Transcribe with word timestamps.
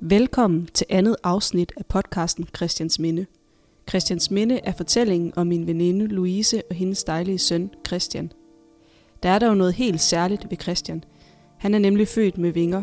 Velkommen 0.00 0.68
til 0.74 0.86
andet 0.90 1.16
afsnit 1.22 1.72
af 1.76 1.86
podcasten 1.86 2.48
Christians 2.56 2.98
Minde. 2.98 3.26
Christians 3.88 4.30
Minde 4.30 4.60
er 4.64 4.72
fortællingen 4.72 5.32
om 5.36 5.46
min 5.46 5.66
veninde 5.66 6.06
Louise 6.06 6.62
og 6.70 6.76
hendes 6.76 7.04
dejlige 7.04 7.38
søn 7.38 7.70
Christian. 7.86 8.32
Der 9.22 9.28
er 9.28 9.38
dog 9.38 9.56
noget 9.56 9.74
helt 9.74 10.00
særligt 10.00 10.50
ved 10.50 10.58
Christian. 10.62 11.04
Han 11.58 11.74
er 11.74 11.78
nemlig 11.78 12.08
født 12.08 12.38
med 12.38 12.50
vinger. 12.50 12.82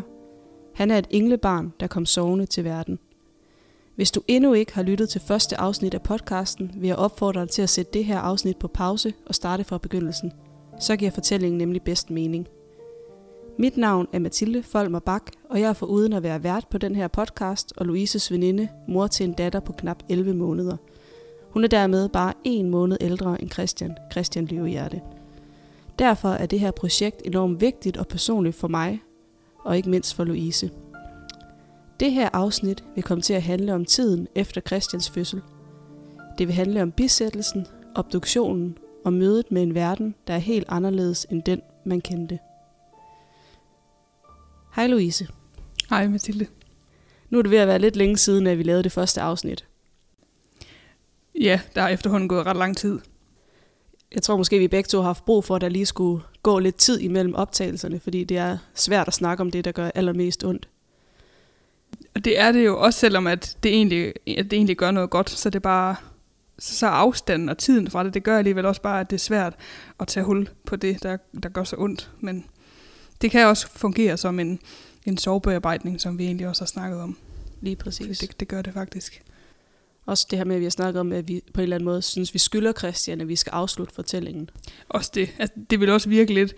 Han 0.74 0.90
er 0.90 0.98
et 0.98 1.06
englebarn, 1.10 1.72
der 1.80 1.86
kom 1.86 2.06
sovende 2.06 2.46
til 2.46 2.64
verden. 2.64 2.98
Hvis 3.96 4.10
du 4.10 4.22
endnu 4.28 4.52
ikke 4.52 4.74
har 4.74 4.82
lyttet 4.82 5.08
til 5.08 5.20
første 5.20 5.60
afsnit 5.60 5.94
af 5.94 6.02
podcasten, 6.02 6.70
vil 6.76 6.86
jeg 6.86 6.96
opfordre 6.96 7.40
dig 7.40 7.50
til 7.50 7.62
at 7.62 7.70
sætte 7.70 7.92
det 7.92 8.04
her 8.04 8.18
afsnit 8.18 8.56
på 8.56 8.68
pause 8.68 9.14
og 9.26 9.34
starte 9.34 9.64
fra 9.64 9.78
begyndelsen. 9.78 10.32
Så 10.80 10.96
giver 10.96 11.10
fortællingen 11.10 11.58
nemlig 11.58 11.82
bedst 11.82 12.10
mening. 12.10 12.48
Mit 13.58 13.76
navn 13.76 14.06
er 14.12 14.18
Mathilde 14.18 14.62
Folmer 14.62 14.98
Bak, 14.98 15.30
og 15.50 15.60
jeg 15.60 15.68
er 15.68 15.72
foruden 15.72 16.12
at 16.12 16.22
være 16.22 16.42
vært 16.42 16.66
på 16.70 16.78
den 16.78 16.96
her 16.96 17.08
podcast 17.08 17.72
og 17.76 17.86
Louises 17.86 18.32
veninde, 18.32 18.68
mor 18.88 19.06
til 19.06 19.24
en 19.24 19.32
datter 19.32 19.60
på 19.60 19.72
knap 19.72 20.02
11 20.08 20.34
måneder. 20.34 20.76
Hun 21.50 21.64
er 21.64 21.68
dermed 21.68 22.08
bare 22.08 22.32
en 22.44 22.70
måned 22.70 22.96
ældre 23.00 23.42
end 23.42 23.50
Christian, 23.50 23.96
Christian 24.12 24.46
Løvehjerte. 24.46 25.00
Derfor 25.98 26.28
er 26.28 26.46
det 26.46 26.60
her 26.60 26.70
projekt 26.70 27.22
enormt 27.24 27.60
vigtigt 27.60 27.96
og 27.96 28.08
personligt 28.08 28.56
for 28.56 28.68
mig, 28.68 29.02
og 29.64 29.76
ikke 29.76 29.90
mindst 29.90 30.14
for 30.14 30.24
Louise. 30.24 30.70
Det 32.02 32.12
her 32.12 32.28
afsnit 32.32 32.84
vil 32.94 33.04
komme 33.04 33.22
til 33.22 33.34
at 33.34 33.42
handle 33.42 33.74
om 33.74 33.84
tiden 33.84 34.28
efter 34.34 34.60
Christians 34.60 35.10
fødsel. 35.10 35.42
Det 36.38 36.46
vil 36.46 36.54
handle 36.54 36.82
om 36.82 36.92
bisættelsen, 36.92 37.66
obduktionen 37.94 38.78
og 39.04 39.12
mødet 39.12 39.52
med 39.52 39.62
en 39.62 39.74
verden, 39.74 40.14
der 40.26 40.34
er 40.34 40.38
helt 40.38 40.66
anderledes 40.68 41.26
end 41.30 41.42
den, 41.42 41.60
man 41.84 42.00
kendte. 42.00 42.38
Hej 44.74 44.86
Louise. 44.86 45.28
Hej 45.90 46.08
Mathilde. 46.08 46.46
Nu 47.30 47.38
er 47.38 47.42
det 47.42 47.50
ved 47.50 47.58
at 47.58 47.68
være 47.68 47.78
lidt 47.78 47.96
længe 47.96 48.16
siden, 48.16 48.46
at 48.46 48.58
vi 48.58 48.62
lavede 48.62 48.82
det 48.82 48.92
første 48.92 49.20
afsnit. 49.20 49.66
Ja, 51.40 51.60
der 51.74 51.82
er 51.82 51.88
efterhånden 51.88 52.28
gået 52.28 52.46
ret 52.46 52.56
lang 52.56 52.76
tid. 52.76 53.00
Jeg 54.14 54.22
tror 54.22 54.36
måske, 54.36 54.58
vi 54.58 54.68
begge 54.68 54.88
to 54.88 54.98
har 54.98 55.06
haft 55.06 55.24
brug 55.24 55.44
for, 55.44 55.56
at 55.56 55.60
der 55.60 55.68
lige 55.68 55.86
skulle 55.86 56.22
gå 56.42 56.58
lidt 56.58 56.76
tid 56.76 57.00
imellem 57.00 57.34
optagelserne, 57.34 58.00
fordi 58.00 58.24
det 58.24 58.36
er 58.36 58.58
svært 58.74 59.08
at 59.08 59.14
snakke 59.14 59.40
om 59.40 59.50
det, 59.50 59.64
der 59.64 59.72
gør 59.72 59.90
allermest 59.94 60.44
ondt. 60.44 60.68
Og 62.14 62.24
det 62.24 62.38
er 62.38 62.52
det 62.52 62.64
jo 62.64 62.80
også, 62.80 63.00
selvom 63.00 63.26
at 63.26 63.56
det 63.62 63.72
egentlig, 63.72 64.12
at 64.26 64.44
det 64.44 64.52
egentlig 64.52 64.76
gør 64.76 64.90
noget 64.90 65.10
godt, 65.10 65.30
så 65.30 65.50
det 65.50 65.62
bare 65.62 65.96
så 66.58 66.86
afstanden 66.86 67.48
og 67.48 67.58
tiden 67.58 67.90
fra 67.90 68.04
det, 68.04 68.14
det 68.14 68.22
gør 68.22 68.38
alligevel 68.38 68.66
også 68.66 68.82
bare, 68.82 69.00
at 69.00 69.10
det 69.10 69.16
er 69.16 69.20
svært 69.20 69.54
at 70.00 70.08
tage 70.08 70.24
hul 70.24 70.48
på 70.66 70.76
det, 70.76 71.02
der, 71.02 71.16
der 71.42 71.48
gør 71.48 71.64
så 71.64 71.76
ondt. 71.78 72.10
Men 72.20 72.44
det 73.22 73.30
kan 73.30 73.46
også 73.46 73.68
fungere 73.76 74.16
som 74.16 74.40
en, 74.40 74.60
en 75.06 75.18
sovebearbejdning, 75.18 76.00
som 76.00 76.18
vi 76.18 76.24
egentlig 76.24 76.48
også 76.48 76.62
har 76.62 76.66
snakket 76.66 77.00
om. 77.00 77.18
Lige 77.60 77.76
præcis. 77.76 78.18
Det, 78.18 78.40
det 78.40 78.48
gør 78.48 78.62
det 78.62 78.72
faktisk. 78.74 79.22
Også 80.06 80.26
det 80.30 80.38
her 80.38 80.44
med, 80.44 80.54
at 80.54 80.60
vi 80.60 80.64
har 80.64 80.70
snakket 80.70 81.00
om, 81.00 81.12
at 81.12 81.28
vi 81.28 81.42
på 81.54 81.60
en 81.60 81.62
eller 81.62 81.76
anden 81.76 81.84
måde 81.84 82.02
synes, 82.02 82.34
vi 82.34 82.38
skylder 82.38 82.72
Christian, 82.72 83.20
at 83.20 83.28
vi 83.28 83.36
skal 83.36 83.50
afslutte 83.50 83.94
fortællingen. 83.94 84.50
Også 84.88 85.10
det. 85.14 85.28
Altså, 85.38 85.54
det 85.70 85.80
vil 85.80 85.90
også 85.90 86.08
virke 86.08 86.34
lidt, 86.34 86.54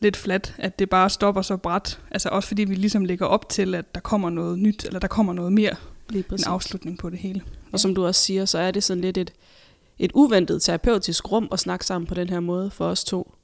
lidt 0.00 0.16
flat, 0.16 0.54
at 0.58 0.78
det 0.78 0.90
bare 0.90 1.10
stopper 1.10 1.42
så 1.42 1.56
bræt. 1.56 2.00
Altså 2.10 2.28
også 2.28 2.48
fordi 2.48 2.64
vi 2.64 2.74
ligesom 2.74 3.04
lægger 3.04 3.26
op 3.26 3.48
til, 3.48 3.74
at 3.74 3.94
der 3.94 4.00
kommer 4.00 4.30
noget 4.30 4.58
nyt, 4.58 4.84
eller 4.84 4.98
der 4.98 5.08
kommer 5.08 5.32
noget 5.32 5.52
mere. 5.52 5.76
Lige 6.08 6.22
præcis. 6.22 6.46
En 6.46 6.52
afslutning 6.52 6.98
på 6.98 7.10
det 7.10 7.18
hele. 7.18 7.42
Og 7.66 7.72
ja. 7.72 7.78
som 7.78 7.94
du 7.94 8.06
også 8.06 8.22
siger, 8.22 8.44
så 8.44 8.58
er 8.58 8.70
det 8.70 8.84
sådan 8.84 9.00
lidt 9.00 9.18
et, 9.18 9.32
et 9.98 10.10
uventet 10.14 10.62
terapeutisk 10.62 11.32
rum 11.32 11.48
at 11.52 11.58
snakke 11.58 11.86
sammen 11.86 12.06
på 12.06 12.14
den 12.14 12.28
her 12.28 12.40
måde 12.40 12.70
for 12.70 12.86
os 12.86 13.04
to. 13.04 13.34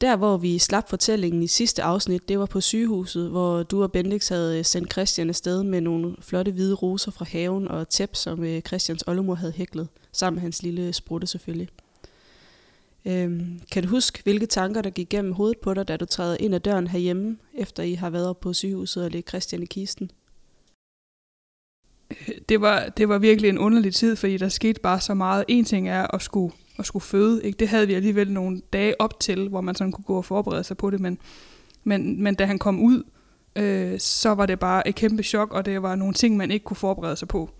Der, 0.00 0.16
hvor 0.16 0.36
vi 0.36 0.58
slap 0.58 0.88
fortællingen 0.88 1.42
i 1.42 1.46
sidste 1.46 1.82
afsnit, 1.82 2.28
det 2.28 2.38
var 2.38 2.46
på 2.46 2.60
sygehuset, 2.60 3.30
hvor 3.30 3.62
du 3.62 3.82
og 3.82 3.92
Bendix 3.92 4.28
havde 4.28 4.64
sendt 4.64 4.92
Christian 4.92 5.28
afsted 5.28 5.62
med 5.62 5.80
nogle 5.80 6.16
flotte 6.20 6.52
hvide 6.52 6.74
roser 6.74 7.10
fra 7.10 7.24
haven 7.24 7.68
og 7.68 7.88
tæp, 7.88 8.16
som 8.16 8.44
øh, 8.44 8.60
Christians 8.60 9.04
oldemor 9.06 9.34
havde 9.34 9.52
hæklet, 9.52 9.88
sammen 10.12 10.34
med 10.34 10.42
hans 10.42 10.62
lille 10.62 10.92
sprutte 10.92 11.26
selvfølgelig. 11.26 11.68
Øhm, 13.06 13.60
kan 13.70 13.82
du 13.82 13.88
huske, 13.88 14.22
hvilke 14.22 14.46
tanker, 14.46 14.82
der 14.82 14.90
gik 14.90 15.08
gennem 15.08 15.32
hovedet 15.32 15.58
på 15.58 15.74
dig, 15.74 15.88
da 15.88 15.96
du 15.96 16.04
træder 16.04 16.36
ind 16.40 16.54
ad 16.54 16.60
døren 16.60 16.86
herhjemme, 16.86 17.38
efter 17.54 17.82
I 17.82 17.94
har 17.94 18.10
været 18.10 18.36
på 18.36 18.52
sygehuset 18.52 19.04
og 19.04 19.10
lægge 19.10 19.28
Christian 19.28 19.62
i 19.62 19.66
kisten? 19.66 20.10
Det 22.48 22.60
var, 22.60 22.88
det 22.88 23.08
var 23.08 23.18
virkelig 23.18 23.48
en 23.48 23.58
underlig 23.58 23.94
tid, 23.94 24.16
fordi 24.16 24.36
der 24.36 24.48
skete 24.48 24.80
bare 24.80 25.00
så 25.00 25.14
meget. 25.14 25.44
En 25.48 25.64
ting 25.64 25.88
er 25.88 26.14
at 26.14 26.22
skulle 26.22 26.52
at 26.78 26.86
skulle 26.86 27.02
føde. 27.02 27.44
Ikke? 27.44 27.56
Det 27.56 27.68
havde 27.68 27.86
vi 27.86 27.94
alligevel 27.94 28.32
nogle 28.32 28.62
dage 28.72 29.00
op 29.00 29.20
til, 29.20 29.48
hvor 29.48 29.60
man 29.60 29.74
sådan 29.74 29.92
kunne 29.92 30.04
gå 30.04 30.16
og 30.16 30.24
forberede 30.24 30.64
sig 30.64 30.76
på 30.76 30.90
det, 30.90 31.00
men, 31.00 31.18
men, 31.84 32.22
men 32.22 32.34
da 32.34 32.44
han 32.44 32.58
kom 32.58 32.80
ud, 32.80 33.02
øh, 33.56 33.98
så 33.98 34.34
var 34.34 34.46
det 34.46 34.58
bare 34.58 34.88
et 34.88 34.94
kæmpe 34.94 35.22
chok, 35.22 35.52
og 35.52 35.64
det 35.64 35.82
var 35.82 35.94
nogle 35.94 36.14
ting, 36.14 36.36
man 36.36 36.50
ikke 36.50 36.64
kunne 36.64 36.76
forberede 36.76 37.16
sig 37.16 37.28
på. 37.28 37.50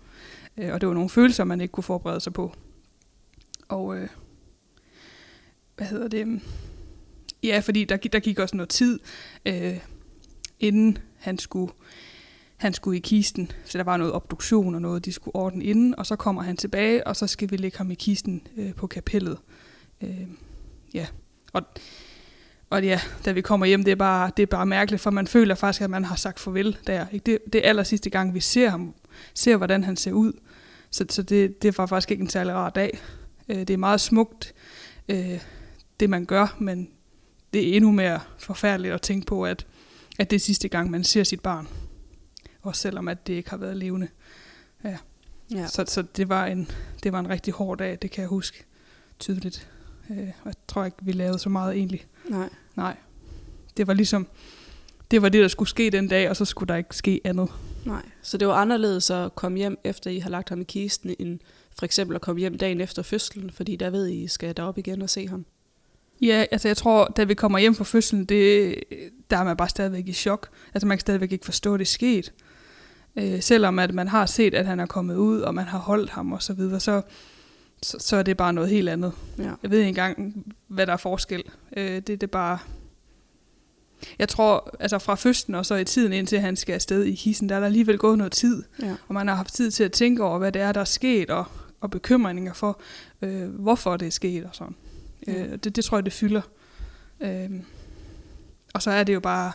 Øh, 0.57 0.73
og 0.73 0.81
det 0.81 0.87
var 0.87 0.93
nogle 0.93 1.09
følelser, 1.09 1.43
man 1.43 1.61
ikke 1.61 1.71
kunne 1.71 1.83
forberede 1.83 2.19
sig 2.19 2.33
på. 2.33 2.53
Og 3.69 3.97
øh, 3.97 4.07
hvad 5.77 5.87
hedder 5.87 6.07
det? 6.07 6.41
Ja, 7.43 7.59
fordi 7.59 7.85
der, 7.85 7.97
der 7.97 8.19
gik 8.19 8.39
også 8.39 8.55
noget 8.57 8.69
tid, 8.69 8.99
øh, 9.45 9.77
inden 10.59 10.97
han 11.17 11.37
skulle 11.37 11.73
han 12.57 12.73
skulle 12.73 12.97
i 12.97 13.01
kisten, 13.01 13.51
så 13.65 13.77
der 13.77 13.83
var 13.83 13.97
noget 13.97 14.13
obduktion 14.13 14.75
og 14.75 14.81
noget, 14.81 15.05
de 15.05 15.11
skulle 15.11 15.35
ordne 15.35 15.63
inden, 15.63 15.95
og 15.99 16.05
så 16.05 16.15
kommer 16.15 16.41
han 16.41 16.57
tilbage, 16.57 17.07
og 17.07 17.15
så 17.15 17.27
skal 17.27 17.51
vi 17.51 17.57
lægge 17.57 17.77
ham 17.77 17.91
i 17.91 17.95
kisten 17.95 18.47
øh, 18.57 18.73
på 18.73 18.87
kapellet. 18.87 19.37
Øh, 20.03 20.27
ja, 20.93 21.07
og, 21.53 21.63
og 22.69 22.83
ja, 22.83 22.99
da 23.25 23.31
vi 23.31 23.41
kommer 23.41 23.65
hjem, 23.65 23.83
det 23.83 23.91
er, 23.91 23.95
bare, 23.95 24.31
det 24.37 24.43
er 24.43 24.47
bare 24.47 24.65
mærkeligt, 24.65 25.01
for 25.01 25.09
man 25.11 25.27
føler 25.27 25.55
faktisk, 25.55 25.81
at 25.81 25.89
man 25.89 26.05
har 26.05 26.15
sagt 26.15 26.39
farvel 26.39 26.77
der. 26.87 27.05
Ikke? 27.11 27.23
Det, 27.23 27.53
det 27.53 27.65
er 27.65 27.69
aller 27.69 27.83
sidste 27.83 28.09
gang, 28.09 28.33
vi 28.33 28.39
ser 28.39 28.69
ham, 28.69 28.93
ser 29.33 29.57
hvordan 29.57 29.83
han 29.83 29.97
ser 29.97 30.11
ud. 30.11 30.33
Så, 30.91 31.05
så 31.09 31.23
det, 31.23 31.61
det 31.61 31.77
var 31.77 31.85
faktisk 31.85 32.11
ikke 32.11 32.21
en 32.21 32.29
særlig 32.29 32.53
rar 32.53 32.69
dag. 32.69 32.99
Øh, 33.49 33.59
det 33.59 33.69
er 33.69 33.77
meget 33.77 34.01
smukt, 34.01 34.53
øh, 35.09 35.39
det 35.99 36.09
man 36.09 36.25
gør, 36.25 36.55
men 36.59 36.89
det 37.53 37.69
er 37.69 37.75
endnu 37.75 37.91
mere 37.91 38.19
forfærdeligt 38.37 38.93
at 38.93 39.01
tænke 39.01 39.25
på, 39.25 39.45
at, 39.45 39.67
at 40.19 40.29
det 40.29 40.35
er 40.35 40.39
sidste 40.39 40.67
gang, 40.67 40.91
man 40.91 41.03
ser 41.03 41.23
sit 41.23 41.41
barn 41.41 41.67
også 42.67 42.81
selvom 42.81 43.07
at 43.07 43.27
det 43.27 43.33
ikke 43.33 43.49
har 43.49 43.57
været 43.57 43.77
levende. 43.77 44.07
Ja. 44.83 44.97
Ja. 45.51 45.67
Så, 45.67 45.83
så 45.87 46.01
det, 46.01 46.29
var 46.29 46.45
en, 46.45 46.71
det 47.03 47.11
var 47.11 47.19
en 47.19 47.29
rigtig 47.29 47.53
hård 47.53 47.77
dag, 47.77 47.97
det 48.01 48.11
kan 48.11 48.21
jeg 48.21 48.29
huske 48.29 48.65
tydeligt. 49.19 49.69
Øh, 50.09 50.17
jeg 50.17 50.53
tror 50.67 50.85
ikke, 50.85 50.97
vi 51.01 51.11
lavede 51.11 51.39
så 51.39 51.49
meget 51.49 51.75
egentlig. 51.75 52.05
Nej. 52.29 52.49
Nej. 52.75 52.97
Det 53.77 53.87
var 53.87 53.93
ligesom, 53.93 54.27
det 55.11 55.21
var 55.21 55.29
det, 55.29 55.41
der 55.41 55.47
skulle 55.47 55.69
ske 55.69 55.89
den 55.89 56.07
dag, 56.07 56.29
og 56.29 56.35
så 56.35 56.45
skulle 56.45 56.67
der 56.67 56.75
ikke 56.75 56.95
ske 56.95 57.21
andet. 57.23 57.49
Nej, 57.85 58.01
så 58.21 58.37
det 58.37 58.47
var 58.47 58.53
anderledes 58.53 59.09
at 59.09 59.35
komme 59.35 59.57
hjem, 59.57 59.77
efter 59.83 60.11
I 60.11 60.19
har 60.19 60.29
lagt 60.29 60.49
ham 60.49 60.61
i 60.61 60.63
kisten, 60.63 61.15
end 61.19 61.39
for 61.77 61.85
eksempel 61.85 62.15
at 62.15 62.21
komme 62.21 62.39
hjem 62.39 62.57
dagen 62.57 62.81
efter 62.81 63.01
fødslen, 63.01 63.51
fordi 63.51 63.75
der 63.75 63.89
ved 63.89 64.07
I, 64.07 64.23
I 64.23 64.27
skal 64.27 64.57
derop 64.57 64.77
igen 64.77 65.01
og 65.01 65.09
se 65.09 65.27
ham. 65.27 65.45
Ja, 66.21 66.45
altså 66.51 66.67
jeg 66.67 66.77
tror, 66.77 67.05
da 67.05 67.23
vi 67.23 67.33
kommer 67.33 67.59
hjem 67.59 67.75
fra 67.75 67.83
fødslen, 67.83 68.25
det, 68.25 68.75
der 69.29 69.37
er 69.37 69.43
man 69.43 69.57
bare 69.57 69.69
stadigvæk 69.69 70.07
i 70.07 70.13
chok. 70.13 70.49
Altså 70.73 70.87
man 70.87 70.97
kan 70.97 71.01
stadigvæk 71.01 71.31
ikke 71.31 71.45
forstå, 71.45 71.73
at 71.73 71.79
det 71.79 71.85
er 71.85 71.89
sket. 71.89 72.33
Øh, 73.15 73.41
selvom 73.41 73.79
at 73.79 73.93
man 73.93 74.07
har 74.07 74.25
set, 74.25 74.53
at 74.53 74.65
han 74.65 74.79
er 74.79 74.85
kommet 74.85 75.15
ud, 75.15 75.41
og 75.41 75.55
man 75.55 75.65
har 75.65 75.79
holdt 75.79 76.09
ham 76.09 76.31
og 76.31 76.43
så 76.43 76.53
videre, 76.53 76.79
så, 76.79 77.01
så, 77.83 77.97
så 77.99 78.15
er 78.15 78.23
det 78.23 78.37
bare 78.37 78.53
noget 78.53 78.69
helt 78.69 78.89
andet. 78.89 79.11
Ja. 79.37 79.51
Jeg 79.63 79.71
ved 79.71 79.79
ikke 79.79 79.89
engang, 79.89 80.45
hvad 80.67 80.87
der 80.87 80.93
er 80.93 80.97
forskel. 80.97 81.43
Øh, 81.77 81.95
det, 81.95 82.07
det 82.07 82.23
er 82.23 82.27
bare... 82.27 82.59
Jeg 84.19 84.29
tror, 84.29 84.75
altså 84.79 84.99
fra 84.99 85.15
fødslen 85.15 85.55
og 85.55 85.65
så 85.65 85.75
i 85.75 85.83
tiden 85.83 86.13
indtil 86.13 86.39
han 86.39 86.55
skal 86.55 86.73
afsted 86.73 87.03
i 87.03 87.15
kissen, 87.15 87.49
der 87.49 87.55
er 87.55 87.59
der 87.59 87.67
alligevel 87.67 87.97
gået 87.97 88.17
noget 88.17 88.33
tid. 88.33 88.63
Ja. 88.81 88.95
Og 89.07 89.13
man 89.13 89.27
har 89.27 89.35
haft 89.35 89.53
tid 89.53 89.71
til 89.71 89.83
at 89.83 89.91
tænke 89.91 90.23
over, 90.23 90.37
hvad 90.37 90.51
det 90.51 90.61
er, 90.61 90.71
der 90.71 90.81
er 90.81 90.85
sket, 90.85 91.29
og, 91.29 91.45
og 91.81 91.91
bekymringer 91.91 92.53
for, 92.53 92.81
øh, 93.21 93.49
hvorfor 93.49 93.97
det 93.97 94.05
er 94.05 94.11
sket 94.11 94.43
og 94.43 94.49
sådan. 94.53 94.75
Øh, 95.27 95.51
det, 95.63 95.75
det 95.75 95.85
tror 95.85 95.97
jeg, 95.97 96.05
det 96.05 96.13
fylder. 96.13 96.41
Øh, 97.21 97.49
og 98.73 98.81
så 98.81 98.91
er 98.91 99.03
det 99.03 99.13
jo 99.13 99.19
bare 99.19 99.51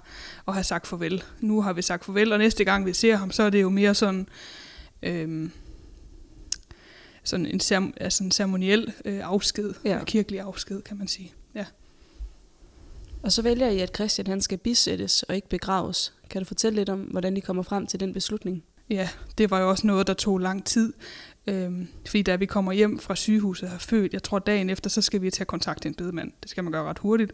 at 0.48 0.54
have 0.54 0.64
sagt 0.64 0.86
farvel. 0.86 1.22
Nu 1.40 1.60
har 1.60 1.72
vi 1.72 1.82
sagt 1.82 2.04
farvel, 2.04 2.32
og 2.32 2.38
næste 2.38 2.64
gang 2.64 2.86
vi 2.86 2.92
ser 2.92 3.16
ham, 3.16 3.30
så 3.30 3.42
er 3.42 3.50
det 3.50 3.62
jo 3.62 3.68
mere 3.68 3.94
sådan, 3.94 4.28
øhm, 5.02 5.50
sådan 7.24 7.46
en, 7.46 7.60
cer- 7.60 7.92
altså 7.96 8.24
en 8.24 8.30
ceremoniel 8.30 8.92
øh, 9.04 9.20
afsked, 9.22 9.74
ja. 9.84 9.98
en 10.00 10.06
kirkelig 10.06 10.40
afsked, 10.40 10.82
kan 10.82 10.98
man 10.98 11.08
sige. 11.08 11.32
Ja. 11.54 11.66
Og 13.22 13.32
så 13.32 13.42
vælger 13.42 13.68
I, 13.68 13.78
at 13.78 13.94
Christian 13.94 14.26
han 14.26 14.40
skal 14.40 14.58
bisættes 14.58 15.22
og 15.22 15.34
ikke 15.34 15.48
begraves. 15.48 16.14
Kan 16.30 16.40
du 16.42 16.46
fortælle 16.46 16.76
lidt 16.76 16.88
om, 16.88 17.00
hvordan 17.00 17.36
I 17.36 17.40
kommer 17.40 17.62
frem 17.62 17.86
til 17.86 18.00
den 18.00 18.12
beslutning? 18.12 18.64
Ja, 18.92 19.08
det 19.38 19.50
var 19.50 19.60
jo 19.60 19.70
også 19.70 19.86
noget, 19.86 20.06
der 20.06 20.14
tog 20.14 20.38
lang 20.38 20.64
tid. 20.64 20.92
Øhm, 21.46 21.88
fordi 22.06 22.22
da 22.22 22.36
vi 22.36 22.46
kommer 22.46 22.72
hjem 22.72 22.98
fra 22.98 23.16
sygehuset 23.16 23.64
og 23.64 23.70
har 23.70 23.78
født, 23.78 24.12
jeg 24.12 24.22
tror 24.22 24.38
dagen 24.38 24.70
efter, 24.70 24.90
så 24.90 25.02
skal 25.02 25.22
vi 25.22 25.30
tage 25.30 25.46
kontakt 25.46 25.82
til 25.82 25.88
en 25.88 25.94
bedemand. 25.94 26.32
Det 26.42 26.50
skal 26.50 26.64
man 26.64 26.72
gøre 26.72 26.84
ret 26.84 26.98
hurtigt. 26.98 27.32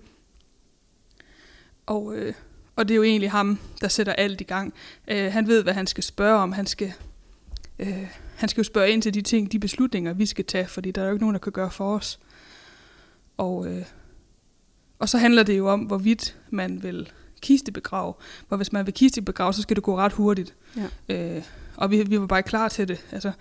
Og, 1.87 2.17
øh, 2.17 2.35
og 2.77 2.89
det 2.89 2.95
er 2.95 2.97
jo 2.97 3.03
egentlig 3.03 3.31
ham, 3.31 3.59
der 3.81 3.89
sætter 3.89 4.13
alt 4.13 4.41
i 4.41 4.45
gang. 4.45 4.75
Øh, 5.09 5.33
han 5.33 5.47
ved, 5.47 5.63
hvad 5.63 5.75
han 5.75 5.87
skal 5.87 6.05
spørge 6.05 6.39
om. 6.39 6.53
Han 6.53 6.67
skal 6.67 6.93
øh, 7.79 8.07
han 8.37 8.49
skal 8.49 8.61
jo 8.61 8.65
spørge 8.65 8.91
ind 8.91 9.03
til 9.03 9.15
de 9.15 9.23
ting, 9.23 9.53
de 9.53 9.59
beslutninger, 9.59 10.13
vi 10.13 10.27
skal 10.27 10.45
tage, 10.45 10.67
fordi 10.67 10.91
der 10.91 11.03
er 11.03 11.07
jo 11.07 11.13
ikke 11.13 11.23
nogen, 11.23 11.35
der 11.35 11.41
kan 11.41 11.53
gøre 11.53 11.71
for 11.71 11.97
os. 11.97 12.21
Og, 13.37 13.67
øh, 13.67 13.85
og 14.99 15.09
så 15.09 15.19
handler 15.19 15.43
det 15.43 15.59
jo 15.59 15.69
om, 15.69 15.81
hvorvidt 15.81 16.39
man 16.51 16.83
vil 16.83 17.13
kistebegrave. 17.41 18.15
For 18.49 18.57
hvis 18.57 18.73
man 18.73 18.87
vil 18.87 18.95
kistebegrave, 18.95 19.53
så 19.53 19.63
skal 19.63 19.77
det 19.77 19.85
gå 19.85 19.97
ret 19.97 20.13
hurtigt. 20.13 20.55
Ja. 21.09 21.37
Øh, 21.37 21.43
og 21.77 21.91
vi, 21.91 22.03
vi 22.03 22.21
var 22.21 22.27
bare 22.27 22.43
klar 22.43 22.69
til 22.69 22.89
det. 22.89 23.05
Altså, 23.13 23.33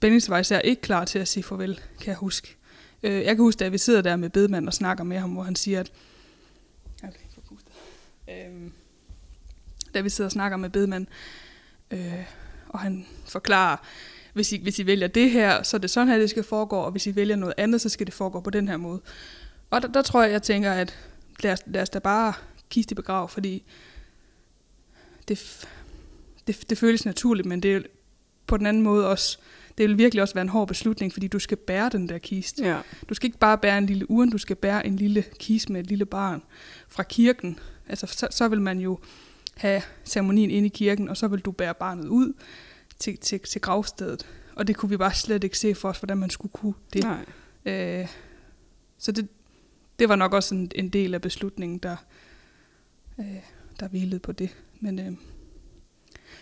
Bennings 0.00 0.30
var 0.30 0.38
især 0.38 0.58
ikke 0.58 0.82
klar 0.82 1.04
til 1.04 1.18
at 1.18 1.28
sige 1.28 1.42
farvel, 1.44 1.80
kan 2.00 2.08
jeg 2.08 2.16
huske. 2.16 2.56
Øh, 3.02 3.12
jeg 3.12 3.24
kan 3.24 3.38
huske, 3.38 3.64
at 3.64 3.72
vi 3.72 3.78
sidder 3.78 4.02
der 4.02 4.16
med 4.16 4.30
bedemand 4.30 4.66
og 4.66 4.74
snakker 4.74 5.04
med 5.04 5.18
ham, 5.18 5.30
hvor 5.30 5.42
han 5.42 5.56
siger, 5.56 5.80
at... 5.80 5.92
Okay, 7.02 7.24
få 7.34 7.40
pustet. 7.48 7.72
Øh, 8.28 8.70
da 9.94 10.00
vi 10.00 10.08
sidder 10.08 10.28
og 10.28 10.32
snakker 10.32 10.56
med 10.56 10.70
bedemand, 10.70 11.06
øh, 11.90 12.24
og 12.68 12.78
han 12.78 13.06
forklarer, 13.24 13.76
hvis 14.32 14.52
I, 14.52 14.62
hvis 14.62 14.78
I 14.78 14.86
vælger 14.86 15.08
det 15.08 15.30
her, 15.30 15.62
så 15.62 15.76
er 15.76 15.78
det 15.78 15.90
sådan 15.90 16.08
her, 16.08 16.18
det 16.18 16.30
skal 16.30 16.42
foregå, 16.42 16.76
og 16.76 16.90
hvis 16.90 17.06
I 17.06 17.16
vælger 17.16 17.36
noget 17.36 17.54
andet, 17.56 17.80
så 17.80 17.88
skal 17.88 18.06
det 18.06 18.14
foregå 18.14 18.40
på 18.40 18.50
den 18.50 18.68
her 18.68 18.76
måde. 18.76 19.00
Og 19.70 19.82
der, 19.82 19.88
der 19.88 20.02
tror 20.02 20.22
jeg, 20.22 20.32
jeg 20.32 20.42
tænker, 20.42 20.72
at 20.72 20.98
lad 21.42 21.52
os, 21.52 21.60
lad 21.66 21.82
os 21.82 21.90
da 21.90 21.98
bare 21.98 22.32
kiste 22.68 22.94
begrav, 22.94 23.28
fordi 23.28 23.64
det, 25.28 25.66
det, 26.46 26.70
det 26.70 26.78
føles 26.78 27.04
naturligt, 27.04 27.46
men 27.46 27.62
det 27.62 27.76
er 27.76 27.80
på 28.46 28.56
den 28.56 28.66
anden 28.66 28.82
måde 28.82 29.08
også, 29.08 29.38
det 29.78 29.88
vil 29.88 29.98
virkelig 29.98 30.22
også 30.22 30.34
være 30.34 30.42
en 30.42 30.48
hård 30.48 30.68
beslutning, 30.68 31.12
fordi 31.12 31.28
du 31.28 31.38
skal 31.38 31.56
bære 31.56 31.88
den 31.88 32.08
der 32.08 32.18
kiste. 32.18 32.64
Ja. 32.64 32.78
Du 33.08 33.14
skal 33.14 33.26
ikke 33.26 33.38
bare 33.38 33.58
bære 33.58 33.78
en 33.78 33.86
lille 33.86 34.10
uren, 34.10 34.30
du 34.30 34.38
skal 34.38 34.56
bære 34.56 34.86
en 34.86 34.96
lille 34.96 35.24
kiste 35.38 35.72
med 35.72 35.80
et 35.80 35.86
lille 35.86 36.06
barn 36.06 36.42
fra 36.88 37.02
kirken. 37.02 37.58
Altså, 37.88 38.06
så, 38.06 38.28
så 38.30 38.48
vil 38.48 38.60
man 38.60 38.78
jo 38.78 38.98
have 39.56 39.82
ceremonien 40.04 40.50
inde 40.50 40.66
i 40.66 40.70
kirken, 40.74 41.08
og 41.08 41.16
så 41.16 41.28
vil 41.28 41.40
du 41.40 41.50
bære 41.50 41.74
barnet 41.74 42.08
ud 42.08 42.32
til, 42.98 43.18
til, 43.18 43.40
til 43.40 43.60
gravstedet. 43.60 44.26
Og 44.54 44.66
det 44.66 44.76
kunne 44.76 44.90
vi 44.90 44.96
bare 44.96 45.14
slet 45.14 45.44
ikke 45.44 45.58
se 45.58 45.74
for 45.74 45.88
os, 45.88 45.98
hvordan 45.98 46.18
man 46.18 46.30
skulle 46.30 46.52
kunne 46.52 46.74
det. 46.92 47.04
Nej. 47.04 47.24
Øh, 47.74 48.08
så 48.98 49.12
det, 49.12 49.28
det 49.98 50.08
var 50.08 50.16
nok 50.16 50.32
også 50.32 50.54
en, 50.54 50.70
en 50.74 50.88
del 50.88 51.14
af 51.14 51.22
beslutningen, 51.22 51.78
der, 51.78 51.96
øh, 53.18 53.26
der 53.80 53.88
hvilede 53.88 54.18
på 54.18 54.32
det. 54.32 54.56
Men, 54.80 54.98
øh, 54.98 55.12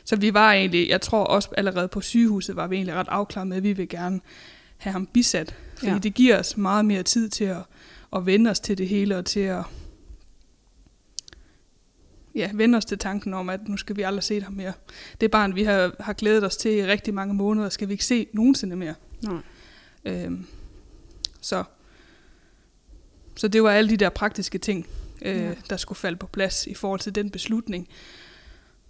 så 0.04 0.16
vi 0.16 0.34
var 0.34 0.52
egentlig, 0.52 0.88
jeg 0.88 1.00
tror 1.00 1.24
også 1.24 1.48
allerede 1.56 1.88
på 1.88 2.00
sygehuset, 2.00 2.56
var 2.56 2.66
vi 2.66 2.76
egentlig 2.76 2.94
ret 2.94 3.08
afklaret 3.08 3.48
med, 3.48 3.56
at 3.56 3.62
vi 3.62 3.72
vil 3.72 3.88
gerne 3.88 4.20
have 4.76 4.92
ham 4.92 5.06
bisat. 5.06 5.54
Fordi 5.76 5.90
Ja. 5.92 5.98
det 5.98 6.14
giver 6.14 6.38
os 6.38 6.56
meget 6.56 6.84
mere 6.84 7.02
tid 7.02 7.28
til 7.28 7.44
at, 7.44 7.62
at 8.16 8.26
vende 8.26 8.50
os 8.50 8.60
til 8.60 8.78
det 8.78 8.88
hele, 8.88 9.16
og 9.18 9.24
til 9.24 9.40
at 9.40 9.62
ja, 12.34 12.50
vende 12.54 12.76
os 12.76 12.84
til 12.84 12.98
tanken 12.98 13.34
om, 13.34 13.48
at 13.48 13.68
nu 13.68 13.76
skal 13.76 13.96
vi 13.96 14.02
aldrig 14.02 14.22
se 14.22 14.40
ham 14.40 14.52
mere. 14.52 14.72
Det 15.20 15.30
barn, 15.30 15.54
vi 15.54 15.62
har, 15.62 15.96
har 16.00 16.12
glædet 16.12 16.44
os 16.44 16.56
til 16.56 16.72
i 16.72 16.86
rigtig 16.86 17.14
mange 17.14 17.34
måneder, 17.34 17.68
skal 17.68 17.88
vi 17.88 17.92
ikke 17.92 18.04
se 18.04 18.26
nogensinde 18.32 18.76
mere. 18.76 18.94
Nej. 19.22 19.40
Øhm, 20.04 20.46
så, 21.40 21.64
så 23.36 23.48
det 23.48 23.62
var 23.62 23.70
alle 23.70 23.90
de 23.90 23.96
der 23.96 24.08
praktiske 24.08 24.58
ting, 24.58 24.86
øh, 25.22 25.36
Ja. 25.36 25.52
der 25.70 25.76
skulle 25.76 25.98
falde 25.98 26.16
på 26.16 26.26
plads 26.26 26.66
i 26.66 26.74
forhold 26.74 27.00
til 27.00 27.14
den 27.14 27.30
beslutning. 27.30 27.88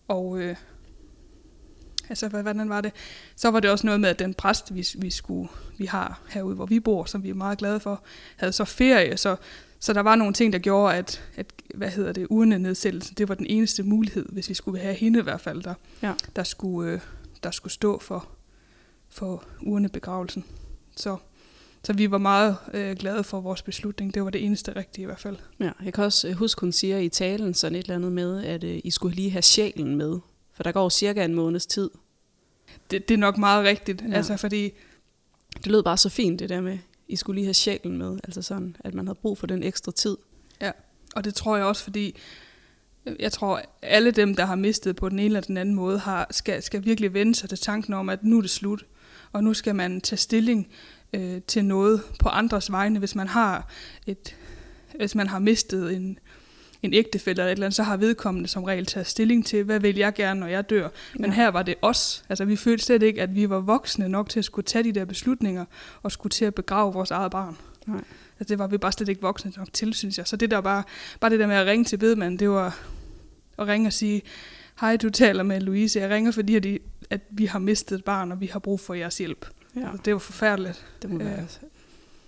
Og 0.09 0.39
øh, 0.41 0.57
altså, 2.09 2.29
hvad, 2.29 2.43
hvordan 2.43 2.69
var 2.69 2.81
det? 2.81 2.93
Så 3.37 3.51
var 3.51 3.61
det 3.61 3.71
også 3.71 3.87
noget 3.87 4.01
med, 4.01 4.09
at 4.09 4.19
den 4.19 4.35
præst, 4.35 4.75
vi, 4.75 4.87
vi, 4.99 5.11
skulle, 5.11 5.49
vi 5.79 5.87
har 5.87 6.21
herude, 6.29 6.55
hvor 6.55 6.67
vi 6.67 6.81
bor, 6.81 7.05
som 7.05 7.23
vi 7.23 7.31
er 7.31 7.35
meget 7.35 7.59
glade 7.59 7.81
for, 7.81 8.03
havde 8.37 8.53
så 8.53 8.65
ferie, 8.65 9.17
så, 9.17 9.37
så 9.81 9.93
der 9.93 10.01
var 10.01 10.17
nogle 10.17 10.35
ting, 10.35 10.53
der 10.53 10.59
gjorde, 10.59 10.95
at, 10.95 11.23
at 11.37 11.47
hvad 11.75 11.91
hedder 11.91 12.13
det, 12.13 12.27
urnenedsættelse, 12.31 13.15
det 13.15 13.29
var 13.29 13.35
den 13.35 13.47
eneste 13.47 13.83
mulighed, 13.83 14.27
hvis 14.33 14.49
vi 14.49 14.55
skulle 14.55 14.81
have 14.81 14.95
hende 14.95 15.19
i 15.19 15.23
hvert 15.23 15.41
fald, 15.41 15.63
der, 15.63 15.75
Ja. 16.03 16.13
der, 16.37 16.43
skulle, 16.45 16.93
øh, 16.93 17.01
der 17.43 17.51
skulle 17.51 17.73
stå 17.73 17.99
for, 17.99 18.29
for 19.09 19.45
urnebegravelsen. 19.63 20.45
Så, 20.97 21.17
så 21.87 21.93
vi 21.93 22.11
var 22.11 22.19
meget 22.19 22.57
øh, 22.75 22.97
glade 22.97 23.25
for 23.25 23.41
vores 23.41 23.63
beslutning. 23.63 24.15
Det 24.15 24.25
var 24.25 24.31
det 24.31 24.45
eneste 24.45 24.77
rigtige 24.77 25.03
i 25.03 25.07
hvert 25.07 25.21
fald. 25.21 25.37
Ja, 25.61 25.71
jeg 25.85 25.93
kan 25.93 26.05
også 26.05 26.29
øh, 26.29 26.35
huske, 26.35 26.61
hun 26.61 26.73
siger 26.73 26.99
i 26.99 27.09
talen 27.09 27.55
sådan 27.55 27.77
et 27.77 27.83
eller 27.83 27.95
andet 27.95 28.13
med, 28.13 28.45
at 28.45 28.65
øh, 28.65 28.81
I 28.85 28.91
skulle 28.91 29.17
lige 29.17 29.31
have 29.31 29.43
sjælen 29.43 29.97
med. 29.97 30.19
For 30.55 30.63
der 30.63 30.73
går 30.73 30.89
cirka 30.89 31.25
en 31.25 31.35
måneds 31.35 31.67
tid. 31.67 31.91
Det, 32.91 33.09
det 33.09 33.15
er 33.15 33.19
nok 33.19 33.39
meget 33.39 33.65
rigtigt, 33.65 34.03
Ja. 34.03 34.09
ja. 34.09 34.15
altså 34.17 34.37
fordi 34.37 34.73
Det 35.57 35.67
lød 35.67 35.83
bare 35.83 35.97
så 35.97 36.09
fint, 36.09 36.41
det 36.41 36.49
der 36.49 36.61
med, 36.61 36.79
I 37.09 37.17
skulle 37.17 37.37
lige 37.37 37.47
have 37.47 37.55
sjælen 37.55 37.99
med. 37.99 38.19
Altså 38.25 38.43
sådan, 38.43 38.77
at 38.81 38.95
man 38.95 39.07
havde 39.07 39.19
brug 39.23 39.39
for 39.39 39.47
den 39.47 39.63
ekstra 39.63 39.93
tid. 39.93 40.17
Og 41.17 41.25
det 41.25 41.35
tror 41.35 41.57
jeg 41.57 41.67
også, 41.67 41.85
fordi 41.85 42.17
øh, 43.07 43.17
jeg 43.21 43.33
tror, 43.33 43.63
alle 43.83 44.11
dem, 44.11 44.35
der 44.35 44.45
har 44.45 44.57
mistet 44.57 44.97
på 44.97 45.09
den 45.09 45.19
ene 45.19 45.27
eller 45.27 45.41
den 45.41 45.57
anden 45.57 45.75
måde, 45.75 45.99
har, 45.99 46.27
skal, 46.31 46.63
skal 46.63 46.85
virkelig 46.85 47.15
vende 47.15 47.35
sig 47.35 47.49
til 47.49 47.59
tanken 47.59 47.95
om, 47.95 48.09
at 48.09 48.25
nu 48.25 48.39
er 48.39 48.43
det 48.43 48.51
slut. 48.51 48.85
Og 49.33 49.45
nu 49.45 49.55
skal 49.55 49.75
man 49.75 50.01
tage 50.01 50.17
stilling 50.17 50.69
øh, 51.17 51.41
til 51.47 51.65
noget 51.65 52.03
på 52.19 52.29
andres 52.29 52.73
vegne. 52.73 52.99
Hvis 52.99 53.15
man 53.15 53.29
har, 53.29 53.69
et, 54.07 54.37
hvis 54.97 55.15
man 55.15 55.27
har 55.27 55.39
mistet 55.39 55.97
en, 55.97 56.19
en 56.83 56.95
ægtefælle 56.95 57.43
eller 57.43 57.47
et 57.53 57.53
eller 57.53 57.67
andet, 57.67 57.77
så 57.77 57.83
har 57.83 57.97
vedkommende 57.97 58.49
som 58.49 58.65
regel 58.65 58.87
taget 58.87 59.07
stilling 59.07 59.47
til, 59.47 59.65
hvad 59.65 59.81
vil 59.81 59.97
jeg 59.97 60.15
gerne, 60.15 60.41
når 60.41 60.47
jeg 60.47 60.71
dør. 60.71 60.89
Men 61.15 61.31
Ja. 61.31 61.37
her 61.37 61.49
var 61.49 61.63
det 61.63 61.75
os. 61.83 62.25
Altså 62.29 62.45
vi 62.45 62.57
følte 62.57 62.85
slet 62.85 63.03
ikke, 63.03 63.23
at 63.23 63.35
vi 63.35 63.51
var 63.51 63.61
voksne 63.61 64.09
nok 64.09 64.29
til 64.29 64.39
at 64.39 64.45
skulle 64.45 64.65
tage 64.65 64.85
de 64.85 64.93
der 64.93 65.05
beslutninger, 65.05 65.65
og 66.03 66.13
skulle 66.13 66.31
til 66.31 66.45
at 66.45 66.55
begrave 66.55 66.93
vores 66.93 67.11
eget 67.11 67.31
barn. 67.31 67.57
Nej. 67.87 68.01
Altså, 68.41 68.53
det 68.53 68.59
var 68.59 68.67
vi 68.67 68.79
bare 68.79 68.93
slet 68.93 69.09
ikke 69.09 69.23
voksne 69.23 69.53
nok 69.57 69.73
til, 69.73 69.95
synes 69.95 70.19
jeg. 70.19 70.27
Så 70.27 70.37
det 70.37 70.51
der 70.51 70.61
bare, 70.61 70.83
bare 71.21 71.31
det 71.31 71.41
der 71.41 71.47
med 71.47 71.57
at 71.57 71.67
ringe 71.67 71.85
til 71.85 71.97
bedemanden, 71.97 72.39
det 72.39 72.51
var 72.51 72.79
at 73.59 73.67
ringe 73.67 73.89
og 73.89 73.93
sige, 73.93 74.23
hej, 74.81 74.97
du 74.97 75.11
taler 75.11 75.43
med 75.43 75.61
Louise. 75.61 76.01
Jeg 76.01 76.11
ringer, 76.11 76.31
fordi 76.33 76.79
at, 77.11 77.21
vi 77.31 77.47
har 77.47 77.59
mistet 77.59 77.99
et 77.99 78.05
barn, 78.05 78.33
og 78.33 78.41
vi 78.41 78.47
har 78.47 78.59
brug 78.59 78.81
for 78.81 78.95
jeres 78.95 79.19
hjælp. 79.19 79.47
Ja, 79.77 79.81
Altså, 79.91 80.03
det 80.05 80.13
var 80.13 80.19
forfærdeligt. 80.19 80.85
det 81.03 81.11
må 81.11 81.19
øh, 81.21 81.27
være 81.27 81.47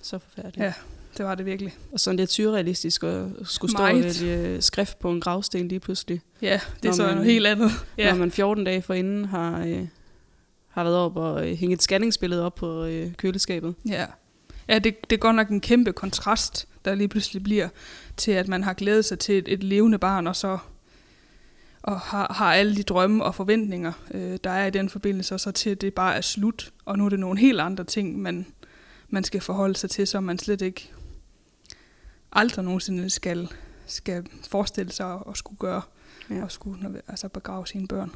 så 0.03 0.19
forfærdeligt. 0.19 0.65
Ja. 0.65 0.73
Det 1.17 1.27
var 1.27 1.35
det 1.35 1.47
virkelig. 1.47 1.77
Og 1.93 2.01
sådan 2.01 2.17
lidt 2.17 2.33
surrealistisk 2.33 3.03
at 3.03 3.25
skulle 3.45 3.71
stå 3.71 3.83
og 3.83 3.95
Meget. 3.95 4.23
vælge 4.23 4.63
skrift 4.63 4.99
på 4.99 5.11
en 5.11 5.21
gravsten 5.21 5.69
lige 5.69 5.81
pludselig. 5.81 6.21
Ja, 6.43 6.61
det 6.83 6.89
er 6.89 6.93
så 6.93 7.03
man- 7.03 7.15
noget 7.15 7.31
helt 7.31 7.47
andet. 7.47 7.71
Ja. 7.99 8.11
Når 8.11 8.19
man 8.19 8.31
14 8.31 8.65
dage 8.65 8.83
forinden 8.83 9.25
har, 9.25 9.65
øh, 9.67 9.87
har 10.69 10.85
været 10.85 10.97
op 10.97 11.17
og 11.17 11.51
øh, 11.51 11.57
hænge 11.57 11.75
et 11.75 11.83
scanningsbillede 11.83 12.45
op 12.47 12.55
på 12.55 12.85
øh, 12.85 13.13
køleskabet. 13.15 13.75
Ja, 13.89 14.07
ja 14.69 14.79
det, 14.79 15.11
det 15.11 15.17
er 15.17 15.21
godt 15.21 15.37
nok 15.37 15.49
en 15.49 15.61
kæmpe 15.61 15.93
kontrast, 15.93 16.69
der 16.85 16.95
lige 16.95 17.09
pludselig 17.09 17.43
bliver 17.43 17.69
til, 18.17 18.31
at 18.33 18.49
man 18.49 18.65
har 18.65 18.73
glædet 18.73 19.05
sig 19.05 19.19
til 19.19 19.39
et, 19.39 19.49
et 19.49 19.63
levende 19.65 19.99
barn, 19.99 20.27
og 20.27 20.37
så 20.37 20.59
og 21.89 22.01
har, 22.01 22.33
har 22.33 22.55
alle 22.55 22.77
de 22.77 22.83
drømme 22.83 23.25
og 23.25 23.35
forventninger, 23.35 23.93
øh, 24.11 24.39
der 24.45 24.51
er 24.51 24.67
i 24.67 24.71
den 24.71 24.89
forbindelse, 24.89 25.35
og 25.35 25.41
så 25.41 25.51
til, 25.51 25.71
at 25.71 25.81
det 25.81 25.95
bare 25.95 26.17
er 26.17 26.21
slut, 26.21 26.73
og 26.85 26.99
nu 26.99 27.05
er 27.05 27.09
det 27.09 27.21
nogle 27.21 27.39
helt 27.39 27.61
andre 27.61 27.85
ting, 27.85 28.19
man, 28.19 28.47
man 29.09 29.25
skal 29.25 29.41
forholde 29.41 29.77
sig 29.77 29.91
til, 29.91 30.07
som 30.07 30.25
man 30.25 30.39
slet 30.39 30.63
ikke 30.63 30.93
aldrig 32.33 32.65
nogensinde 32.65 33.11
skal, 33.11 33.49
skal 33.87 34.27
forestille 34.49 34.93
sig 34.93 35.19
at, 35.29 35.37
skulle 35.37 35.59
gøre, 35.59 35.83
Ja. 36.31 36.43
og 36.43 36.53
skulle 36.53 37.03
altså 37.09 37.29
begrave 37.29 37.67
sine 37.67 37.89
børn. 37.89 38.11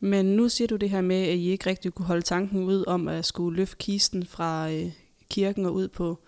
Men 0.00 0.24
nu 0.26 0.48
siger 0.48 0.68
du 0.68 0.76
det 0.76 0.90
her 0.90 1.00
med, 1.00 1.16
at 1.16 1.36
I 1.36 1.50
ikke 1.50 1.70
rigtig 1.70 1.92
kunne 1.92 2.06
holde 2.06 2.22
tanken 2.22 2.64
ud 2.64 2.84
om 2.86 3.08
at 3.08 3.24
skulle 3.24 3.56
løfte 3.56 3.76
kisten 3.76 4.26
fra 4.26 4.70
øh, 4.70 4.92
kirken 5.30 5.66
og 5.66 5.74
ud 5.74 5.88
på 5.88 6.18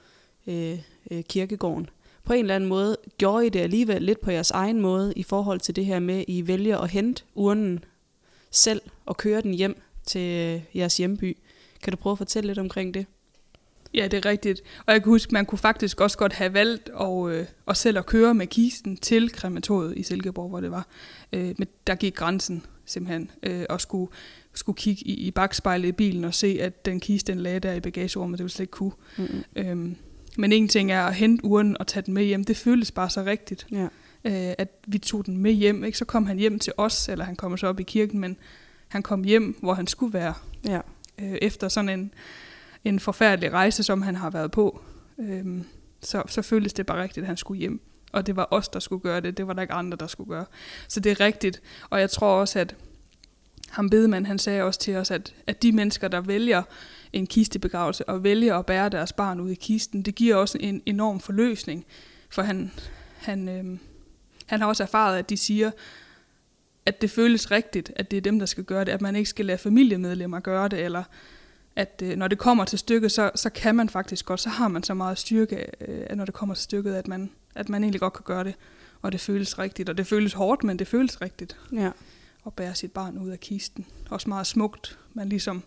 øh, 0.47 0.78
øh, 1.11 1.23
kirkegården. 1.25 1.90
På 2.26 2.33
en 2.33 2.40
eller 2.40 2.54
anden 2.54 2.68
måde 2.68 2.97
gjorde 3.18 3.47
I 3.47 3.49
det 3.49 3.61
alligevel 3.61 4.02
lidt 4.02 4.21
på 4.21 4.30
jeres 4.30 4.50
egen 4.50 4.80
måde 4.80 5.12
i 5.16 5.23
forhold 5.23 5.61
til 5.61 5.76
det 5.76 5.87
her 5.87 5.99
med, 5.99 6.18
at 6.18 6.25
I 6.28 6.47
vælger 6.47 6.78
at 6.78 6.90
hente 6.90 7.23
urnen 7.35 7.85
selv 8.50 8.80
og 9.06 9.16
køre 9.16 9.40
den 9.40 9.54
hjem 9.54 9.83
til 10.06 10.21
øh, 10.21 10.61
jeres 10.78 10.97
hjemby. 10.97 11.37
Kan 11.83 11.90
du 11.90 11.97
prøve 11.97 12.12
at 12.12 12.18
fortælle 12.18 12.47
lidt 12.47 12.59
omkring 12.59 12.95
det? 12.95 13.06
Ja, 13.95 14.09
det 14.09 14.25
er 14.26 14.30
rigtigt. 14.30 14.62
Og 14.87 14.92
jeg 14.92 15.02
kan 15.02 15.11
huske, 15.11 15.33
man 15.33 15.47
kunne 15.47 15.59
faktisk 15.59 16.00
også 16.00 16.18
godt 16.18 16.33
have 16.33 16.54
valgt 16.54 16.90
at, 17.00 17.28
øh, 17.28 17.47
at 17.68 17.76
selv 17.76 17.99
at 17.99 18.06
køre 18.06 18.35
med 18.35 18.47
kisten 18.47 18.97
til 18.97 19.30
krematoriet 19.30 19.99
i 19.99 20.02
Silkeborg, 20.02 20.49
hvor 20.49 20.61
det 20.61 20.71
var. 20.71 20.87
Øh, 21.33 21.54
men 21.59 21.68
der 21.87 21.95
gik 21.95 22.14
grænsen 22.14 22.62
simpelthen, 22.85 23.30
øh, 23.42 23.64
og 23.68 23.80
skulle, 23.80 24.12
skulle 24.54 24.76
kigge 24.76 25.02
i, 25.06 25.14
i 25.14 25.30
bagspejlet 25.30 25.88
i 25.88 25.92
bilen 25.92 26.25
og 26.25 26.35
se, 26.35 26.59
at 26.61 26.87
den 26.87 27.00
kiste, 27.00 27.33
den 27.33 27.40
lagde 27.40 27.61
der 27.61 27.73
i 27.73 27.80
bagagerummet, 27.80 28.38
det 28.38 28.45
ville 28.45 28.52
slet 28.52 28.62
ikke 28.62 28.71
kunne. 28.71 28.92
Mm-hmm. 29.18 29.42
Øhm, 29.56 29.97
men 30.37 30.52
en 30.52 30.69
ting 30.69 30.93
er 30.93 31.02
at 31.02 31.14
hente 31.14 31.45
uren 31.45 31.76
og 31.81 31.87
tage 31.87 32.02
den 32.07 32.14
med 32.14 32.25
hjem. 32.25 32.45
Det 32.45 32.57
føltes 32.57 32.90
bare 32.90 33.11
så 33.11 33.23
rigtigt, 33.25 33.66
Ja. 33.73 33.85
øh, 34.25 34.55
at 34.59 34.69
vi 34.87 34.99
tog 34.99 35.26
den 35.26 35.37
med 35.37 35.52
hjem. 35.52 35.85
Ikke? 35.85 35.99
Så 35.99 36.05
kom 36.05 36.26
han 36.26 36.38
hjem 36.38 36.59
til 36.59 36.73
os, 36.76 37.09
eller 37.09 37.25
han 37.25 37.37
kom 37.37 37.57
så 37.57 37.66
op 37.66 37.81
i 37.81 37.83
kirken, 37.83 38.21
men 38.21 38.37
han 38.88 39.02
kom 39.02 39.25
hjem, 39.25 39.57
hvor 39.61 39.75
han 39.75 39.87
skulle 39.87 40.12
være 40.12 40.35
ja. 40.64 40.81
øh, 41.19 41.38
efter 41.43 41.69
sådan 41.69 41.88
en, 41.88 42.14
en 42.85 43.00
forfærdelig 43.00 43.52
rejse, 43.52 43.83
som 43.83 44.02
han 44.02 44.16
har 44.16 44.31
været 44.31 44.50
på. 44.50 44.81
Øhm, 45.19 45.64
så, 46.02 46.23
så 46.26 46.43
føltes 46.43 46.73
det 46.73 46.87
bare 46.87 47.02
rigtigt, 47.02 47.25
at 47.25 47.28
han 47.28 47.37
skulle 47.37 47.59
hjem. 47.61 47.81
Og 48.12 48.26
det 48.26 48.37
var 48.37 48.49
os, 48.50 48.69
der 48.69 48.81
skulle 48.81 49.02
gøre 49.02 49.21
det. 49.21 49.37
Det 49.37 49.47
var 49.47 49.52
der 49.52 49.62
ikke 49.62 49.75
andre, 49.75 49.97
der 50.00 50.07
skulle 50.07 50.31
gøre. 50.31 50.45
Så 50.88 51.00
det 51.00 51.12
er 51.12 51.21
rigtigt. 51.21 51.62
Og 51.90 52.00
jeg 52.00 52.11
tror 52.11 52.28
også, 52.40 52.59
at 52.59 52.75
ham 53.71 53.90
bedemand, 53.90 54.26
han 54.26 54.38
sagde 54.38 54.62
også 54.62 54.81
til 54.81 54.97
os, 54.97 55.11
at, 55.11 55.35
at 55.47 55.62
de 55.62 55.73
mennesker, 55.73 56.09
der 56.09 56.21
vælger 56.21 56.62
en 57.16 57.26
kistebegravelse 57.26 58.08
og 58.08 58.25
vælger 58.25 58.58
at 58.58 58.66
bære 58.66 58.88
deres 58.88 59.12
barn 59.12 59.40
ud 59.40 59.50
i 59.50 59.54
kisten, 59.54 60.02
det 60.02 60.14
giver 60.14 60.37
også 60.37 60.58
en 60.61 60.82
enorm 60.87 61.20
forløsning. 61.20 61.85
For 62.30 62.42
han, 62.42 62.70
han, 63.16 63.49
øhm, 63.49 63.78
han 64.46 64.61
har 64.61 64.68
også 64.68 64.82
erfaret, 64.82 65.18
at 65.18 65.30
de 65.30 65.37
siger, 65.37 65.70
at 66.87 67.00
det 67.00 67.11
føles 67.11 67.50
rigtigt, 67.50 67.92
at 67.96 68.11
det 68.11 68.16
er 68.16 68.20
dem, 68.20 68.38
der 68.38 68.46
skal 68.46 68.64
gøre 68.64 68.85
det, 68.85 68.92
at 68.92 69.00
man 69.00 69.16
ikke 69.16 69.30
skal 69.30 69.46
lade 69.46 69.58
familiemedlemmer 69.58 70.40
gøre 70.40 70.68
det, 70.68 70.85
eller 70.85 71.02
at 71.76 72.02
øh, 72.04 72.16
når 72.16 72.28
det 72.28 72.38
kommer 72.38 72.64
til 72.64 72.78
stykket, 72.78 73.12
så, 73.12 73.30
så 73.35 73.50
kan 73.50 73.75
man 73.75 73.88
faktisk 73.88 74.26
godt, 74.26 74.40
så 74.40 74.49
har 74.49 74.68
man 74.68 74.82
så 74.82 74.94
meget 74.94 75.18
styrke, 75.18 75.66
øh, 75.80 76.16
når 76.16 76.25
det 76.25 76.35
kommer 76.35 76.54
til 76.54 76.64
stykket, 76.64 76.94
at 76.94 77.08
man, 77.08 77.30
at 77.54 77.68
man 77.68 77.85
egentlig 77.85 78.00
godt 78.00 78.12
kan 78.12 78.23
gøre 78.25 78.44
det, 78.44 78.54
og 79.02 79.12
det 79.12 79.20
føles 79.20 79.58
rigtigt, 79.58 79.88
og 79.88 79.99
det 79.99 80.06
føles 80.06 80.32
hårdt, 80.32 80.64
men 80.64 80.78
det 80.78 80.88
føles 80.88 81.20
rigtigt 81.20 81.56
Ja. 81.73 81.90
at 82.46 82.52
bære 82.52 82.75
sit 82.75 82.92
barn 82.92 83.18
ud 83.18 83.30
af 83.30 83.40
kisten. 83.40 83.87
Også 84.11 84.28
meget 84.28 84.46
smukt, 84.46 84.99
man 85.14 85.28
ligesom 85.28 85.62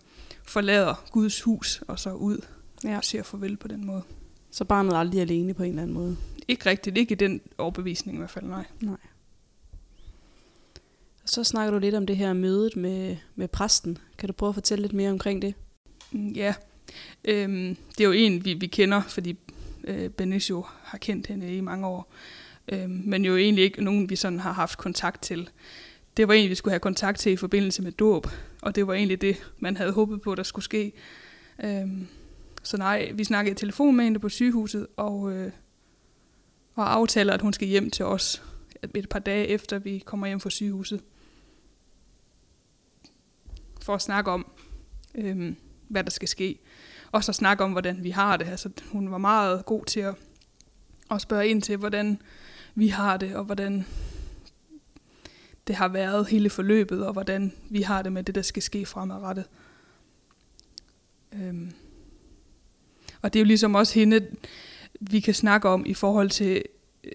forlader 0.50 1.06
Guds 1.12 1.42
hus, 1.42 1.84
og 1.88 2.00
så 2.00 2.14
ud 2.14 2.46
ja. 2.84 2.98
og 2.98 3.04
siger 3.04 3.24
farvel 3.24 3.58
på 3.58 3.68
den 3.68 3.86
måde. 3.86 4.02
Så 4.52 4.66
barnet 4.66 4.94
er 4.94 4.98
aldrig 4.98 5.22
alene 5.22 5.54
på 5.54 5.64
en 5.64 5.70
eller 5.70 5.82
anden 5.82 5.94
måde. 5.94 6.18
Ikke 6.48 6.70
rigtigt, 6.70 6.98
ikke 6.98 7.12
i 7.12 7.16
den 7.16 7.42
overbevisning 7.58 8.18
i 8.18 8.20
hvert 8.20 8.30
fald, 8.30 8.46
nej. 8.46 8.66
Nej. 8.82 8.98
Så 11.26 11.44
snakker 11.44 11.72
du 11.72 11.80
lidt 11.80 11.96
om 11.96 12.06
det 12.06 12.18
her 12.18 12.34
mødet 12.34 12.76
med, 12.76 13.18
med 13.36 13.48
præsten. 13.48 13.98
Kan 14.18 14.28
du 14.28 14.34
prøve 14.34 14.50
at 14.50 14.56
fortælle 14.56 14.82
lidt 14.82 14.94
mere 14.94 15.12
omkring 15.12 15.42
det? 15.42 15.54
Mm, 16.12 16.28
Ja, 16.28 16.54
øhm, 17.26 17.78
det 17.98 18.04
er 18.04 18.06
jo 18.08 18.12
en, 18.12 18.46
vi, 18.46 18.54
vi 18.54 18.68
kender, 18.68 19.02
fordi 19.02 19.38
øh, 19.84 20.10
Benicio 20.10 20.66
har 20.84 20.98
kendt 20.98 21.28
hende 21.28 21.56
i 21.56 21.62
mange 21.62 21.88
år. 21.88 22.14
Øhm, 22.68 23.02
men 23.06 23.26
jo 23.26 23.38
egentlig 23.38 23.64
ikke 23.64 23.84
nogen, 23.84 24.10
vi 24.10 24.16
sådan 24.16 24.40
har 24.40 24.52
haft 24.52 24.78
kontakt 24.78 25.22
til. 25.22 25.50
Det 26.18 26.28
var 26.28 26.34
en, 26.34 26.50
vi 26.50 26.56
skulle 26.56 26.72
have 26.72 26.80
kontakt 26.80 27.20
til 27.20 27.32
i 27.32 27.36
forbindelse 27.36 27.82
med 27.82 27.92
dåb, 27.92 28.28
og 28.62 28.76
det 28.76 28.88
var 28.88 28.94
egentlig 28.94 29.22
det, 29.22 29.52
man 29.58 29.78
havde 29.78 29.92
håbet 29.92 30.22
på, 30.22 30.36
der 30.36 30.44
skulle 30.44 30.66
ske. 30.66 30.92
Øhm, 31.64 32.08
så 32.64 32.78
nej, 32.78 33.12
vi 33.14 33.24
snakkede 33.24 33.52
i 33.52 33.56
telefon 33.56 33.96
med 33.96 34.04
hende 34.04 34.20
på 34.20 34.30
sygehuset, 34.30 34.88
og, 34.98 35.32
øh, 35.32 35.52
og 36.76 36.94
aftaler, 36.94 37.34
at 37.34 37.42
hun 37.42 37.54
skal 37.54 37.68
hjem 37.68 37.92
til 37.92 38.06
os 38.06 38.44
et 38.96 39.10
par 39.10 39.20
dage 39.20 39.48
efter, 39.48 39.80
vi 39.80 40.04
kommer 40.06 40.28
hjem 40.28 40.40
fra 40.40 40.50
sygehuset. 40.50 41.02
For 43.82 43.96
at 43.96 44.02
snakke 44.02 44.32
om, 44.32 44.52
øhm, 45.16 45.56
hvad 45.88 46.04
der 46.04 46.12
skal 46.12 46.28
ske. 46.28 46.60
Og 47.12 47.24
så 47.24 47.34
snakke 47.34 47.64
om, 47.64 47.72
hvordan 47.72 48.04
vi 48.04 48.10
har 48.10 48.38
det. 48.38 48.48
Altså, 48.48 48.70
hun 48.92 49.12
var 49.12 49.18
meget 49.18 49.66
god 49.66 49.86
til 49.86 50.00
at, 50.00 50.16
at 51.12 51.22
spørge 51.22 51.48
ind 51.48 51.62
til, 51.62 51.78
hvordan 51.78 52.22
vi 52.76 52.88
har 52.88 53.18
det, 53.18 53.36
og 53.36 53.44
hvordan 53.44 53.86
det 55.70 55.78
har 55.78 55.88
været 55.88 56.28
hele 56.28 56.50
forløbet, 56.50 57.06
og 57.06 57.14
hvordan 57.14 57.54
vi 57.70 57.82
har 57.82 58.02
det 58.02 58.14
med 58.14 58.24
det, 58.24 58.36
der 58.36 58.42
skal 58.42 58.64
ske 58.64 58.86
fremadrettet. 58.86 59.46
Øhm. 61.34 61.72
Og 63.22 63.34
det 63.34 63.40
er 63.40 63.44
jo 63.44 63.48
ligesom 63.48 63.76
også 63.76 63.94
hende, 63.94 64.28
vi 65.00 65.20
kan 65.20 65.34
snakke 65.34 65.70
om 65.70 65.86
i 65.86 65.94
forhold 65.94 66.30
til, 66.30 66.64
øh, 67.04 67.12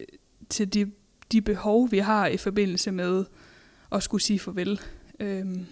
til 0.49 0.75
de, 0.75 0.91
de 1.33 1.41
behov, 1.41 1.91
vi 1.91 1.99
har 1.99 2.27
i 2.27 2.37
forbindelse 2.37 2.91
med 2.93 3.25
at 3.93 4.03
skulle 4.03 4.23
sige 4.23 4.39
farvel. 4.39 4.81
Øhm 5.21 5.67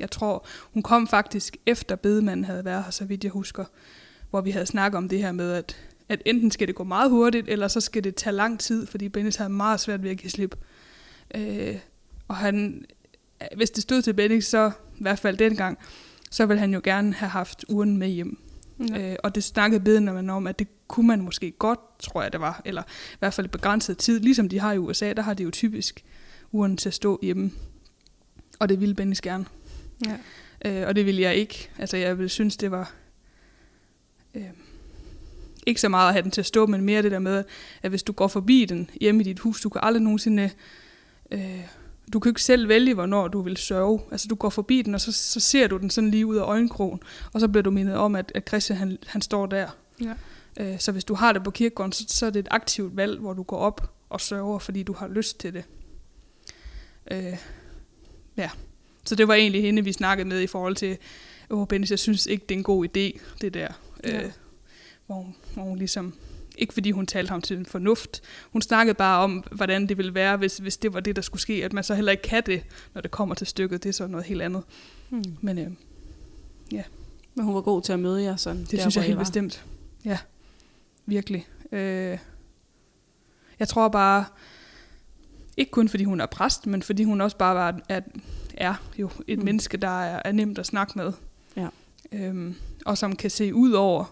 jeg 0.00 0.10
tror, 0.10 0.46
hun 0.72 0.82
kom 0.82 1.08
faktisk 1.08 1.56
efter 1.66 1.96
bedemanden 1.96 2.44
havde 2.44 2.64
været 2.64 2.84
her, 2.84 2.90
så 2.90 3.04
vidt 3.04 3.24
jeg 3.24 3.32
husker, 3.32 3.64
hvor 4.30 4.40
vi 4.40 4.50
havde 4.50 4.66
snakket 4.66 4.98
om 4.98 5.08
det 5.08 5.18
her 5.18 5.32
med, 5.32 5.52
at, 5.52 5.76
at 6.08 6.22
enten 6.26 6.50
skal 6.50 6.66
det 6.66 6.74
gå 6.74 6.84
meget 6.84 7.10
hurtigt, 7.10 7.48
eller 7.48 7.68
så 7.68 7.80
skal 7.80 8.04
det 8.04 8.14
tage 8.14 8.36
lang 8.36 8.60
tid, 8.60 8.86
fordi 8.86 9.08
Bennis 9.08 9.36
havde 9.36 9.50
meget 9.50 9.80
svært 9.80 10.02
ved 10.02 10.10
at 10.10 10.18
give 10.18 10.30
slip. 10.30 10.56
Øh, 11.34 11.78
og 12.32 12.38
han, 12.38 12.84
hvis 13.56 13.70
det 13.70 13.82
stod 13.82 14.02
til 14.02 14.14
Bennis, 14.14 14.44
så 14.44 14.70
i 14.98 15.02
hvert 15.02 15.18
fald 15.18 15.36
dengang, 15.36 15.78
så 16.30 16.46
ville 16.46 16.60
han 16.60 16.74
jo 16.74 16.80
gerne 16.84 17.14
have 17.14 17.28
haft 17.28 17.64
uren 17.68 17.96
med 17.96 18.08
hjem. 18.08 18.38
Ja. 18.88 19.12
Øh, 19.12 19.16
og 19.24 19.34
det 19.34 19.44
snakkede 19.44 19.80
bedemanden 19.80 20.30
om, 20.30 20.46
at 20.46 20.58
det 20.58 20.68
kunne 20.88 21.06
man 21.06 21.20
måske 21.20 21.50
godt, 21.50 21.80
tror 21.98 22.22
jeg 22.22 22.32
det 22.32 22.40
var, 22.40 22.62
eller 22.64 22.82
i 23.12 23.16
hvert 23.18 23.34
fald 23.34 23.48
begrænset 23.48 23.98
tid, 23.98 24.20
ligesom 24.20 24.48
de 24.48 24.60
har 24.60 24.72
i 24.72 24.78
USA, 24.78 25.12
der 25.12 25.22
har 25.22 25.34
de 25.34 25.42
jo 25.42 25.50
typisk 25.50 26.04
uren 26.52 26.76
til 26.76 26.88
at 26.88 26.94
stå 26.94 27.18
hjemme. 27.22 27.50
Og 28.58 28.68
det 28.68 28.80
ville 28.80 28.94
Bennis 28.94 29.20
gerne. 29.20 29.44
Ja. 30.06 30.16
Øh, 30.64 30.88
og 30.88 30.96
det 30.96 31.06
ville 31.06 31.22
jeg 31.22 31.34
ikke. 31.34 31.70
Altså 31.78 31.96
jeg 31.96 32.18
ville 32.18 32.28
synes, 32.28 32.56
det 32.56 32.70
var 32.70 32.94
øh, 34.34 34.50
ikke 35.66 35.80
så 35.80 35.88
meget 35.88 36.08
at 36.08 36.14
have 36.14 36.22
den 36.22 36.30
til 36.30 36.40
at 36.40 36.46
stå, 36.46 36.66
men 36.66 36.80
mere 36.80 37.02
det 37.02 37.10
der 37.10 37.18
med, 37.18 37.44
at 37.82 37.90
hvis 37.90 38.02
du 38.02 38.12
går 38.12 38.28
forbi 38.28 38.64
den 38.68 38.90
hjemme 39.00 39.20
i 39.20 39.24
dit 39.24 39.38
hus, 39.38 39.60
du 39.60 39.68
kan 39.68 39.80
aldrig 39.84 40.02
nogensinde... 40.02 40.50
Øh, 41.30 41.60
du 42.12 42.20
kan 42.20 42.30
ikke 42.30 42.42
selv 42.42 42.68
vælge, 42.68 42.94
hvornår 42.94 43.28
du 43.28 43.40
vil 43.40 43.56
sørge. 43.56 44.00
Altså 44.10 44.28
du 44.28 44.34
går 44.34 44.50
forbi 44.50 44.82
den, 44.82 44.94
og 44.94 45.00
så, 45.00 45.12
så 45.12 45.40
ser 45.40 45.66
du 45.66 45.76
den 45.76 45.90
sådan 45.90 46.10
lige 46.10 46.26
ud 46.26 46.36
af 46.36 46.42
øjenkrogen, 46.42 47.00
og 47.32 47.40
så 47.40 47.48
bliver 47.48 47.62
du 47.62 47.70
mindet 47.70 47.96
om, 47.96 48.16
at, 48.16 48.32
at 48.34 48.48
Christian 48.48 48.78
han, 48.78 48.98
han 49.06 49.22
står 49.22 49.46
der. 49.46 49.68
Ja. 50.00 50.14
Øh, 50.60 50.78
så 50.78 50.92
hvis 50.92 51.04
du 51.04 51.14
har 51.14 51.32
det 51.32 51.44
på 51.44 51.50
kirkegården, 51.50 51.92
så, 51.92 52.04
så 52.08 52.26
er 52.26 52.30
det 52.30 52.40
et 52.40 52.48
aktivt 52.50 52.96
valg, 52.96 53.20
hvor 53.20 53.32
du 53.32 53.42
går 53.42 53.56
op 53.56 53.94
og 54.10 54.20
sørger, 54.20 54.58
fordi 54.58 54.82
du 54.82 54.92
har 54.92 55.08
lyst 55.08 55.40
til 55.40 55.54
det. 55.54 55.64
Øh, 57.10 57.36
ja. 58.36 58.50
Så 59.04 59.14
det 59.14 59.28
var 59.28 59.34
egentlig 59.34 59.62
hende, 59.62 59.84
vi 59.84 59.92
snakkede 59.92 60.28
med 60.28 60.40
i 60.40 60.46
forhold 60.46 60.76
til, 60.76 60.98
åh 61.50 61.60
oh, 61.60 61.66
Bennis, 61.66 61.90
jeg 61.90 61.98
synes 61.98 62.26
ikke, 62.26 62.44
det 62.48 62.54
er 62.54 62.58
en 62.58 62.64
god 62.64 62.84
idé, 62.86 63.20
det 63.40 63.54
der. 63.54 63.68
Ja. 64.04 64.24
Øh, 64.24 64.30
hvor, 65.06 65.34
hvor 65.54 65.62
hun 65.62 65.78
ligesom, 65.78 66.14
ikke 66.58 66.74
fordi 66.74 66.90
hun 66.90 67.06
talte 67.06 67.30
ham 67.30 67.42
til 67.42 67.56
en 67.56 67.66
fornuft, 67.66 68.22
hun 68.50 68.62
snakkede 68.62 68.94
bare 68.94 69.24
om, 69.24 69.44
hvordan 69.52 69.86
det 69.86 69.96
ville 69.96 70.14
være, 70.14 70.36
hvis, 70.36 70.56
hvis 70.56 70.76
det 70.76 70.94
var 70.94 71.00
det, 71.00 71.16
der 71.16 71.22
skulle 71.22 71.42
ske, 71.42 71.64
at 71.64 71.72
man 71.72 71.84
så 71.84 71.94
heller 71.94 72.12
ikke 72.12 72.22
kan 72.22 72.42
det, 72.46 72.62
når 72.94 73.00
det 73.00 73.10
kommer 73.10 73.34
til 73.34 73.46
stykket, 73.46 73.82
det 73.82 73.88
er 73.88 73.92
så 73.92 74.06
noget 74.06 74.26
helt 74.26 74.42
andet. 74.42 74.62
Hmm. 75.08 75.24
Men 75.40 75.58
øh, 75.58 75.70
Men 77.34 77.44
hun 77.44 77.54
var 77.54 77.60
god 77.60 77.82
til 77.82 77.92
at 77.92 78.00
møde 78.00 78.22
jer 78.22 78.36
sådan. 78.36 78.60
det 78.60 78.70
der, 78.70 78.78
synes 78.78 78.96
jeg 78.96 79.04
helt 79.04 79.16
var. 79.16 79.22
bestemt. 79.22 79.64
Ja, 80.04 80.18
virkelig. 81.06 81.46
Øh, 81.72 82.18
jeg 83.58 83.68
tror 83.68 83.88
bare, 83.88 84.24
ikke 85.56 85.70
kun 85.70 85.88
fordi 85.88 86.04
hun 86.04 86.20
er 86.20 86.26
præst, 86.26 86.66
men 86.66 86.82
fordi 86.82 87.04
hun 87.04 87.20
også 87.20 87.36
bare 87.36 87.54
var, 87.54 87.80
er, 87.88 88.00
er 88.54 88.74
jo 88.98 89.10
et 89.26 89.38
mm. 89.38 89.44
menneske, 89.44 89.76
der 89.76 90.02
er, 90.02 90.22
er 90.24 90.32
nemt 90.32 90.58
at 90.58 90.66
snakke 90.66 90.92
med. 90.96 91.12
Ja. 91.56 91.68
Øhm, 92.12 92.54
og 92.86 92.98
som 92.98 93.16
kan 93.16 93.30
se 93.30 93.54
ud 93.54 93.72
over 93.72 94.04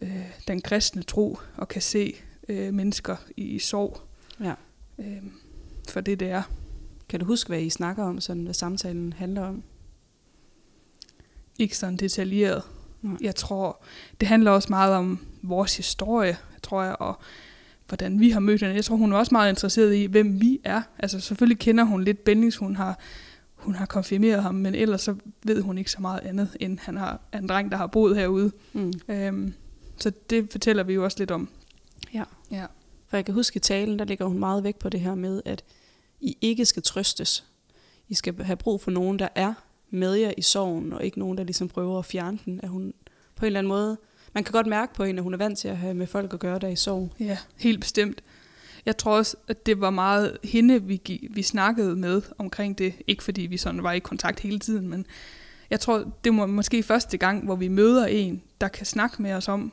øh, 0.00 0.30
den 0.48 0.60
kristne 0.60 1.02
tro, 1.02 1.38
og 1.56 1.68
kan 1.68 1.82
se 1.82 2.14
øh, 2.48 2.74
mennesker 2.74 3.16
i, 3.36 3.42
i 3.42 3.58
sorg. 3.58 4.00
Ja. 4.40 4.54
Øh, 4.98 5.22
for 5.88 6.00
det, 6.00 6.20
det 6.20 6.30
er. 6.30 6.42
Kan 7.08 7.20
du 7.20 7.26
huske, 7.26 7.48
hvad 7.48 7.60
I 7.60 7.70
snakker 7.70 8.04
om, 8.04 8.20
sådan, 8.20 8.42
hvad 8.44 8.54
samtalen 8.54 9.12
handler 9.12 9.42
om? 9.42 9.62
Ikke 11.58 11.76
sådan 11.76 11.96
detaljeret. 11.96 12.62
Nej. 13.02 13.16
Jeg 13.20 13.34
tror, 13.34 13.82
det 14.20 14.28
handler 14.28 14.50
også 14.50 14.68
meget 14.70 14.94
om 14.94 15.18
vores 15.42 15.76
historie, 15.76 16.36
tror 16.62 16.82
jeg, 16.82 16.96
og 17.00 17.20
hvordan 17.88 18.20
vi 18.20 18.30
har 18.30 18.40
mødt 18.40 18.60
hende. 18.60 18.74
Jeg 18.74 18.84
tror, 18.84 18.96
hun 18.96 19.12
er 19.12 19.16
også 19.16 19.34
meget 19.34 19.50
interesseret 19.50 19.94
i, 19.94 20.04
hvem 20.04 20.40
vi 20.40 20.60
er. 20.64 20.82
Altså 20.98 21.20
selvfølgelig 21.20 21.58
kender 21.58 21.84
hun 21.84 22.04
lidt 22.04 22.24
Bendix, 22.24 22.56
hun 22.56 22.76
har, 22.76 22.98
hun 23.54 23.74
har 23.74 23.86
konfirmeret 23.86 24.42
ham, 24.42 24.54
men 24.54 24.74
ellers 24.74 25.00
så 25.00 25.14
ved 25.42 25.62
hun 25.62 25.78
ikke 25.78 25.90
så 25.90 26.00
meget 26.00 26.20
andet, 26.20 26.56
end 26.60 26.78
han 26.78 26.96
har, 26.96 27.20
er 27.32 27.38
en 27.38 27.48
dreng, 27.48 27.70
der 27.70 27.76
har 27.76 27.86
boet 27.86 28.16
herude. 28.16 28.52
Mm. 28.72 28.92
Øhm, 29.08 29.54
så 30.00 30.12
det 30.30 30.50
fortæller 30.50 30.82
vi 30.82 30.94
jo 30.94 31.04
også 31.04 31.18
lidt 31.18 31.30
om. 31.30 31.48
Ja. 32.14 32.24
Ja. 32.50 32.66
For 33.08 33.16
jeg 33.16 33.24
kan 33.24 33.34
huske 33.34 33.56
i 33.56 33.60
talen, 33.60 33.98
der 33.98 34.04
ligger 34.04 34.26
hun 34.26 34.38
meget 34.38 34.64
væk 34.64 34.76
på 34.76 34.88
det 34.88 35.00
her 35.00 35.14
med, 35.14 35.42
at 35.44 35.64
I 36.20 36.36
ikke 36.40 36.64
skal 36.64 36.82
trøstes. 36.82 37.44
I 38.08 38.14
skal 38.14 38.42
have 38.42 38.56
brug 38.56 38.80
for 38.80 38.90
nogen, 38.90 39.18
der 39.18 39.28
er 39.34 39.54
med 39.90 40.14
jer 40.14 40.32
i 40.36 40.42
sorgen, 40.42 40.92
og 40.92 41.04
ikke 41.04 41.18
nogen, 41.18 41.38
der 41.38 41.44
ligesom 41.44 41.68
prøver 41.68 41.98
at 41.98 42.04
fjerne 42.04 42.38
den. 42.44 42.60
At 42.62 42.68
hun 42.68 42.94
på 43.36 43.44
en 43.44 43.46
eller 43.46 43.58
anden 43.58 43.68
måde, 43.68 43.96
man 44.34 44.44
kan 44.44 44.52
godt 44.52 44.66
mærke 44.66 44.94
på 44.94 45.04
hende, 45.04 45.20
at 45.20 45.24
hun 45.24 45.34
er 45.34 45.38
vant 45.38 45.58
til 45.58 45.68
at 45.68 45.76
have 45.76 45.94
med 45.94 46.06
folk 46.06 46.32
at 46.32 46.40
gøre, 46.40 46.58
der 46.58 46.66
er 46.66 46.72
i 46.72 46.76
sorg. 46.76 47.12
Ja, 47.20 47.38
helt 47.56 47.80
bestemt. 47.80 48.22
Jeg 48.86 48.96
tror 48.96 49.16
også, 49.16 49.36
at 49.48 49.66
det 49.66 49.80
var 49.80 49.90
meget 49.90 50.38
hende, 50.44 50.82
vi, 50.82 51.28
vi 51.30 51.42
snakkede 51.42 51.96
med 51.96 52.22
omkring 52.38 52.78
det. 52.78 52.94
Ikke 53.06 53.22
fordi 53.22 53.42
vi 53.42 53.56
sådan 53.56 53.82
var 53.82 53.92
i 53.92 53.98
kontakt 53.98 54.40
hele 54.40 54.58
tiden, 54.58 54.88
men 54.88 55.06
jeg 55.70 55.80
tror, 55.80 56.12
det 56.24 56.36
var 56.36 56.46
måske 56.46 56.82
første 56.82 57.18
gang, 57.18 57.44
hvor 57.44 57.56
vi 57.56 57.68
møder 57.68 58.06
en, 58.06 58.42
der 58.60 58.68
kan 58.68 58.86
snakke 58.86 59.22
med 59.22 59.32
os 59.32 59.48
om, 59.48 59.72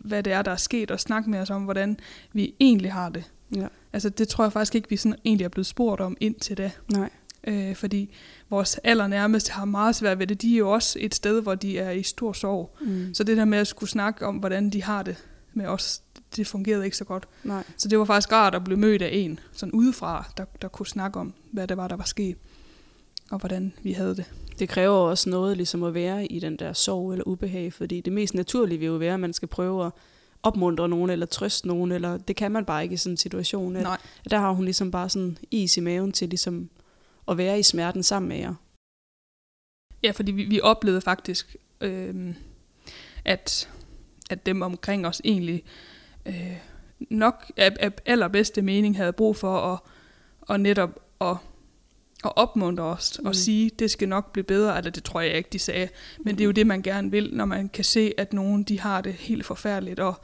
hvad 0.00 0.22
det 0.22 0.32
er, 0.32 0.42
der 0.42 0.50
er 0.50 0.56
sket, 0.56 0.90
og 0.90 1.00
snakke 1.00 1.30
med 1.30 1.38
os 1.38 1.50
om, 1.50 1.62
hvordan 1.62 1.98
vi 2.32 2.54
egentlig 2.60 2.92
har 2.92 3.08
det. 3.08 3.24
Ja. 3.56 3.66
Altså 3.92 4.08
det 4.08 4.28
tror 4.28 4.44
jeg 4.44 4.52
faktisk 4.52 4.74
ikke, 4.74 4.90
vi 4.90 4.96
sådan 4.96 5.18
egentlig 5.24 5.44
er 5.44 5.48
blevet 5.48 5.66
spurgt 5.66 6.00
om 6.00 6.16
indtil 6.20 6.58
da. 6.58 6.70
Nej. 6.92 7.10
Øh, 7.44 7.76
fordi 7.76 8.14
vores 8.50 8.80
allernærmeste 8.84 9.52
har 9.52 9.64
meget 9.64 9.96
svært 9.96 10.18
ved 10.18 10.26
det. 10.26 10.42
De 10.42 10.54
er 10.54 10.58
jo 10.58 10.70
også 10.70 10.98
et 11.00 11.14
sted, 11.14 11.42
hvor 11.42 11.54
de 11.54 11.78
er 11.78 11.90
i 11.90 12.02
stor 12.02 12.32
sorg. 12.32 12.76
Mm. 12.80 13.14
Så 13.14 13.24
det 13.24 13.36
der 13.36 13.44
med 13.44 13.58
at 13.58 13.66
skulle 13.66 13.90
snakke 13.90 14.26
om, 14.26 14.36
hvordan 14.36 14.70
de 14.70 14.82
har 14.82 15.02
det 15.02 15.16
med 15.54 15.66
os, 15.66 16.02
det 16.36 16.46
fungerede 16.46 16.84
ikke 16.84 16.96
så 16.96 17.04
godt. 17.04 17.28
Nej. 17.44 17.64
Så 17.76 17.88
det 17.88 17.98
var 17.98 18.04
faktisk 18.04 18.32
rart 18.32 18.54
at 18.54 18.64
blive 18.64 18.78
mødt 18.78 19.02
af 19.02 19.10
en, 19.12 19.38
sådan 19.52 19.72
udefra, 19.72 20.32
der, 20.36 20.44
der 20.62 20.68
kunne 20.68 20.86
snakke 20.86 21.20
om, 21.20 21.34
hvad 21.52 21.68
det 21.68 21.76
var, 21.76 21.88
der 21.88 21.96
var 21.96 22.04
sket, 22.04 22.36
og 23.30 23.38
hvordan 23.38 23.72
vi 23.82 23.92
havde 23.92 24.16
det. 24.16 24.32
Det 24.60 24.68
kræver 24.68 24.96
også 24.96 25.30
noget 25.30 25.56
ligesom 25.56 25.82
at 25.82 25.94
være 25.94 26.26
i 26.26 26.38
den 26.38 26.56
der 26.56 26.72
sorg 26.72 27.12
eller 27.12 27.24
ubehag, 27.26 27.72
fordi 27.72 28.00
det 28.00 28.12
mest 28.12 28.34
naturlige 28.34 28.78
vil 28.78 28.86
jo 28.86 28.92
være, 28.92 29.14
at 29.14 29.20
man 29.20 29.32
skal 29.32 29.48
prøve 29.48 29.86
at 29.86 29.92
opmuntre 30.42 30.88
nogen 30.88 31.10
eller 31.10 31.26
trøste 31.26 31.68
nogen, 31.68 31.92
eller 31.92 32.16
det 32.18 32.36
kan 32.36 32.52
man 32.52 32.64
bare 32.64 32.82
ikke 32.82 32.92
i 32.92 32.96
sådan 32.96 33.12
en 33.12 33.16
situation. 33.16 33.76
At, 33.76 33.82
Nej. 33.82 33.98
at 34.24 34.30
der 34.30 34.38
har 34.38 34.50
hun 34.50 34.64
ligesom 34.64 34.90
bare 34.90 35.08
sådan 35.08 35.38
is 35.50 35.76
i 35.76 35.80
maven 35.80 36.12
til 36.12 36.28
ligesom 36.28 36.70
at 37.28 37.38
være 37.38 37.58
i 37.58 37.62
smerten 37.62 38.02
sammen 38.02 38.28
med 38.28 38.36
jer. 38.36 38.54
Ja, 40.02 40.10
fordi 40.10 40.32
vi, 40.32 40.44
vi 40.44 40.60
oplevede 40.60 41.00
faktisk, 41.00 41.56
øh, 41.80 42.34
at, 43.24 43.70
at 44.30 44.46
dem 44.46 44.62
omkring 44.62 45.06
os 45.06 45.20
egentlig 45.24 45.64
øh, 46.26 46.56
nok 47.10 47.52
af, 47.56 47.76
af 47.80 47.92
allerbedste 48.06 48.62
mening 48.62 48.96
havde 48.96 49.12
brug 49.12 49.36
for 49.36 49.58
at, 49.60 49.78
og 50.40 50.60
netop 50.60 51.00
at, 51.20 51.36
og 52.22 52.38
opmuntre 52.38 52.84
os 52.84 53.20
mm. 53.20 53.26
og 53.26 53.36
sige, 53.36 53.70
det 53.78 53.90
skal 53.90 54.08
nok 54.08 54.32
blive 54.32 54.44
bedre, 54.44 54.78
eller 54.78 54.90
det 54.90 55.04
tror 55.04 55.20
jeg 55.20 55.34
ikke, 55.34 55.48
de 55.52 55.58
sagde, 55.58 55.88
men 56.18 56.32
mm. 56.32 56.36
det 56.36 56.40
er 56.40 56.46
jo 56.46 56.50
det, 56.50 56.66
man 56.66 56.82
gerne 56.82 57.10
vil, 57.10 57.30
når 57.32 57.44
man 57.44 57.68
kan 57.68 57.84
se, 57.84 58.12
at 58.18 58.32
nogen 58.32 58.62
de 58.62 58.80
har 58.80 59.00
det 59.00 59.12
helt 59.12 59.46
forfærdeligt, 59.46 60.00
og, 60.00 60.20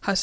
har, 0.00 0.20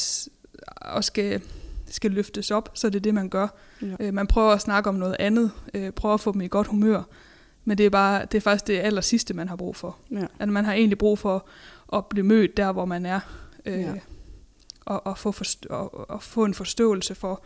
og 0.81 1.03
skal, 1.03 1.41
skal 1.85 2.11
løftes 2.11 2.51
op, 2.51 2.69
så 2.73 2.89
det 2.89 2.95
er 2.95 2.99
det, 2.99 3.13
man 3.13 3.29
gør. 3.29 3.47
Ja. 3.81 3.95
Øh, 3.99 4.13
man 4.13 4.27
prøver 4.27 4.51
at 4.51 4.61
snakke 4.61 4.89
om 4.89 4.95
noget 4.95 5.15
andet, 5.19 5.51
øh, 5.73 5.91
prøver 5.91 6.13
at 6.13 6.21
få 6.21 6.31
dem 6.31 6.41
i 6.41 6.47
godt 6.47 6.67
humør, 6.67 7.03
men 7.65 7.77
det 7.77 7.85
er, 7.85 7.89
bare, 7.89 8.25
det 8.25 8.37
er 8.37 8.41
faktisk 8.41 8.67
det 8.67 8.79
aller 8.79 9.01
sidste, 9.01 9.33
man 9.33 9.49
har 9.49 9.55
brug 9.55 9.75
for. 9.75 9.97
Ja. 10.11 10.25
At 10.39 10.49
man 10.49 10.65
har 10.65 10.73
egentlig 10.73 10.97
brug 10.97 11.19
for 11.19 11.47
at 11.93 12.05
blive 12.05 12.25
mødt 12.25 12.57
der, 12.57 12.71
hvor 12.71 12.85
man 12.85 13.05
er, 13.05 13.19
øh, 13.65 13.79
ja. 13.79 13.93
og, 14.85 15.07
og, 15.07 15.17
få 15.17 15.31
forstå, 15.31 15.69
og, 15.69 16.09
og 16.09 16.23
få 16.23 16.45
en 16.45 16.53
forståelse 16.53 17.15
for, 17.15 17.43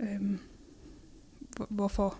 øh, 0.00 0.38
hvorfor 1.68 2.16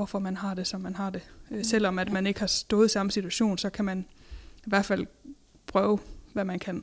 hvorfor 0.00 0.18
man 0.18 0.36
har 0.36 0.54
det, 0.54 0.66
som 0.66 0.80
man 0.80 0.94
har 0.94 1.10
det. 1.10 1.22
Mm. 1.50 1.64
Selvom 1.64 1.98
at 1.98 2.12
man 2.12 2.26
ikke 2.26 2.40
har 2.40 2.46
stået 2.46 2.86
i 2.86 2.88
samme 2.88 3.12
situation, 3.12 3.58
så 3.58 3.70
kan 3.70 3.84
man 3.84 4.06
i 4.56 4.68
hvert 4.68 4.84
fald 4.84 5.06
prøve, 5.66 5.98
hvad 6.32 6.44
man 6.44 6.58
kan, 6.58 6.82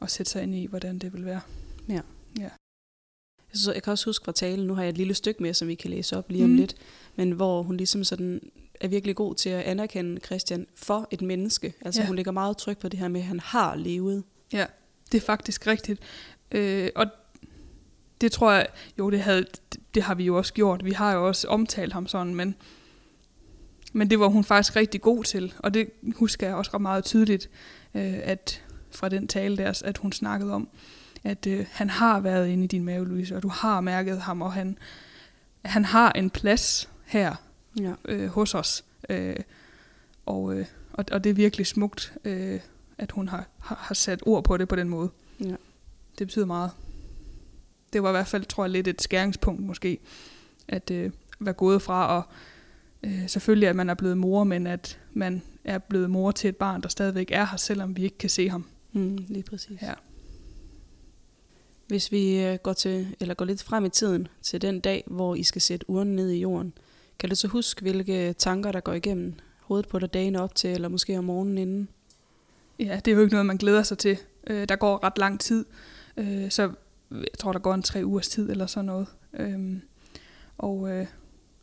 og 0.00 0.10
sætte 0.10 0.32
sig 0.32 0.42
ind 0.42 0.54
i, 0.54 0.66
hvordan 0.66 0.98
det 0.98 1.12
vil 1.12 1.24
være. 1.24 1.40
Ja. 1.88 2.00
ja. 2.38 2.48
Så 3.52 3.72
jeg 3.72 3.82
kan 3.82 3.90
også 3.90 4.04
huske 4.04 4.24
fra 4.24 4.32
talen, 4.32 4.66
nu 4.66 4.74
har 4.74 4.82
jeg 4.82 4.88
et 4.88 4.96
lille 4.96 5.14
stykke 5.14 5.42
med, 5.42 5.54
som 5.54 5.68
vi 5.68 5.74
kan 5.74 5.90
læse 5.90 6.16
op 6.16 6.30
lige 6.30 6.44
om 6.44 6.50
mm. 6.50 6.56
lidt, 6.56 6.74
men 7.16 7.32
hvor 7.32 7.62
hun 7.62 7.76
ligesom 7.76 8.04
sådan 8.04 8.40
er 8.80 8.88
virkelig 8.88 9.16
god 9.16 9.34
til 9.34 9.50
at 9.50 9.62
anerkende 9.62 10.20
Christian 10.20 10.66
for 10.74 11.08
et 11.10 11.22
menneske. 11.22 11.74
Altså 11.80 12.00
ja. 12.00 12.06
hun 12.06 12.16
lægger 12.16 12.32
meget 12.32 12.56
tryk 12.56 12.78
på 12.78 12.88
det 12.88 12.98
her 12.98 13.08
med, 13.08 13.20
at 13.20 13.26
han 13.26 13.40
har 13.40 13.76
levet. 13.76 14.24
Ja, 14.52 14.66
det 15.12 15.22
er 15.22 15.26
faktisk 15.26 15.66
rigtigt. 15.66 16.00
Øh, 16.52 16.90
og 16.96 17.06
det 18.20 18.32
tror 18.32 18.52
jeg, 18.52 18.66
jo 18.98 19.10
det, 19.10 19.20
havde, 19.20 19.46
det 19.94 20.02
har 20.02 20.14
vi 20.14 20.24
jo 20.24 20.36
også 20.36 20.52
gjort. 20.52 20.84
Vi 20.84 20.92
har 20.92 21.12
jo 21.12 21.26
også 21.26 21.48
omtalt 21.48 21.92
ham 21.92 22.06
sådan, 22.06 22.34
men, 22.34 22.54
men 23.92 24.10
det 24.10 24.20
var 24.20 24.26
hun 24.26 24.44
faktisk 24.44 24.76
rigtig 24.76 25.00
god 25.00 25.24
til. 25.24 25.54
Og 25.58 25.74
det 25.74 25.90
husker 26.16 26.46
jeg 26.46 26.56
også 26.56 26.70
ret 26.74 26.80
meget 26.80 27.04
tydeligt, 27.04 27.50
øh, 27.94 28.18
at 28.22 28.64
fra 28.90 29.08
den 29.08 29.28
tale 29.28 29.56
der, 29.56 29.82
at 29.84 29.98
hun 29.98 30.12
snakkede 30.12 30.52
om, 30.52 30.68
at 31.24 31.46
øh, 31.46 31.66
han 31.70 31.90
har 31.90 32.20
været 32.20 32.48
inde 32.48 32.64
i 32.64 32.66
din 32.66 32.84
mave, 32.84 33.08
Louise, 33.08 33.36
og 33.36 33.42
du 33.42 33.48
har 33.48 33.80
mærket 33.80 34.20
ham, 34.20 34.42
og 34.42 34.52
han, 34.52 34.78
han 35.64 35.84
har 35.84 36.12
en 36.12 36.30
plads 36.30 36.88
her 37.04 37.34
ja. 37.80 37.92
øh, 38.04 38.28
hos 38.28 38.54
os. 38.54 38.84
Øh, 39.08 39.36
og, 40.26 40.54
øh, 40.54 40.66
og, 40.92 41.04
og 41.12 41.24
det 41.24 41.30
er 41.30 41.34
virkelig 41.34 41.66
smukt, 41.66 42.12
øh, 42.24 42.60
at 42.98 43.12
hun 43.12 43.28
har, 43.28 43.46
har, 43.58 43.76
har 43.80 43.94
sat 43.94 44.22
ord 44.26 44.44
på 44.44 44.56
det 44.56 44.68
på 44.68 44.76
den 44.76 44.88
måde. 44.88 45.10
Ja. 45.40 45.54
Det 46.18 46.26
betyder 46.26 46.46
meget 46.46 46.70
det 47.92 48.02
var 48.02 48.08
i 48.08 48.12
hvert 48.12 48.26
fald, 48.26 48.44
tror 48.44 48.64
jeg, 48.64 48.70
lidt 48.70 48.88
et 48.88 49.02
skæringspunkt 49.02 49.60
måske, 49.62 49.98
at 50.68 50.90
øh, 50.90 51.10
være 51.40 51.54
gået 51.54 51.82
fra, 51.82 52.16
og 52.16 52.22
øh, 53.02 53.28
selvfølgelig 53.28 53.68
at 53.68 53.76
man 53.76 53.90
er 53.90 53.94
blevet 53.94 54.18
mor, 54.18 54.44
men 54.44 54.66
at 54.66 54.98
man 55.12 55.42
er 55.64 55.78
blevet 55.78 56.10
mor 56.10 56.30
til 56.30 56.48
et 56.48 56.56
barn, 56.56 56.82
der 56.82 56.88
stadigvæk 56.88 57.30
er 57.32 57.46
her, 57.46 57.56
selvom 57.56 57.96
vi 57.96 58.04
ikke 58.04 58.18
kan 58.18 58.30
se 58.30 58.48
ham. 58.48 58.66
Mm, 58.92 59.18
lige 59.28 59.42
præcis. 59.42 59.82
Ja. 59.82 59.92
Hvis 61.86 62.12
vi 62.12 62.44
øh, 62.44 62.58
går, 62.62 62.72
til, 62.72 63.16
eller 63.20 63.34
går 63.34 63.44
lidt 63.44 63.62
frem 63.62 63.84
i 63.84 63.88
tiden 63.88 64.28
til 64.42 64.62
den 64.62 64.80
dag, 64.80 65.04
hvor 65.06 65.34
I 65.34 65.42
skal 65.42 65.62
sætte 65.62 65.90
urnen 65.90 66.16
ned 66.16 66.30
i 66.30 66.40
jorden, 66.40 66.72
kan 67.18 67.28
du 67.28 67.34
så 67.34 67.48
huske, 67.48 67.82
hvilke 67.82 68.32
tanker, 68.32 68.72
der 68.72 68.80
går 68.80 68.92
igennem 68.92 69.34
hovedet 69.60 69.88
på 69.88 69.98
dig 69.98 70.14
dagen 70.14 70.36
op 70.36 70.54
til, 70.54 70.70
eller 70.70 70.88
måske 70.88 71.18
om 71.18 71.24
morgenen 71.24 71.58
inden? 71.58 71.88
Ja, 72.78 73.00
det 73.04 73.08
er 73.08 73.16
jo 73.16 73.20
ikke 73.20 73.34
noget, 73.34 73.46
man 73.46 73.56
glæder 73.56 73.82
sig 73.82 73.98
til. 73.98 74.18
Øh, 74.46 74.68
der 74.68 74.76
går 74.76 75.04
ret 75.04 75.18
lang 75.18 75.40
tid, 75.40 75.64
øh, 76.16 76.50
så 76.50 76.72
jeg 77.10 77.38
tror, 77.38 77.52
der 77.52 77.58
går 77.58 77.74
en 77.74 77.82
tre 77.82 78.04
ugers 78.04 78.28
tid 78.28 78.50
eller 78.50 78.66
sådan 78.66 78.86
noget. 78.86 79.06
Øhm, 79.34 79.82
og 80.58 80.90
øh, 80.90 81.06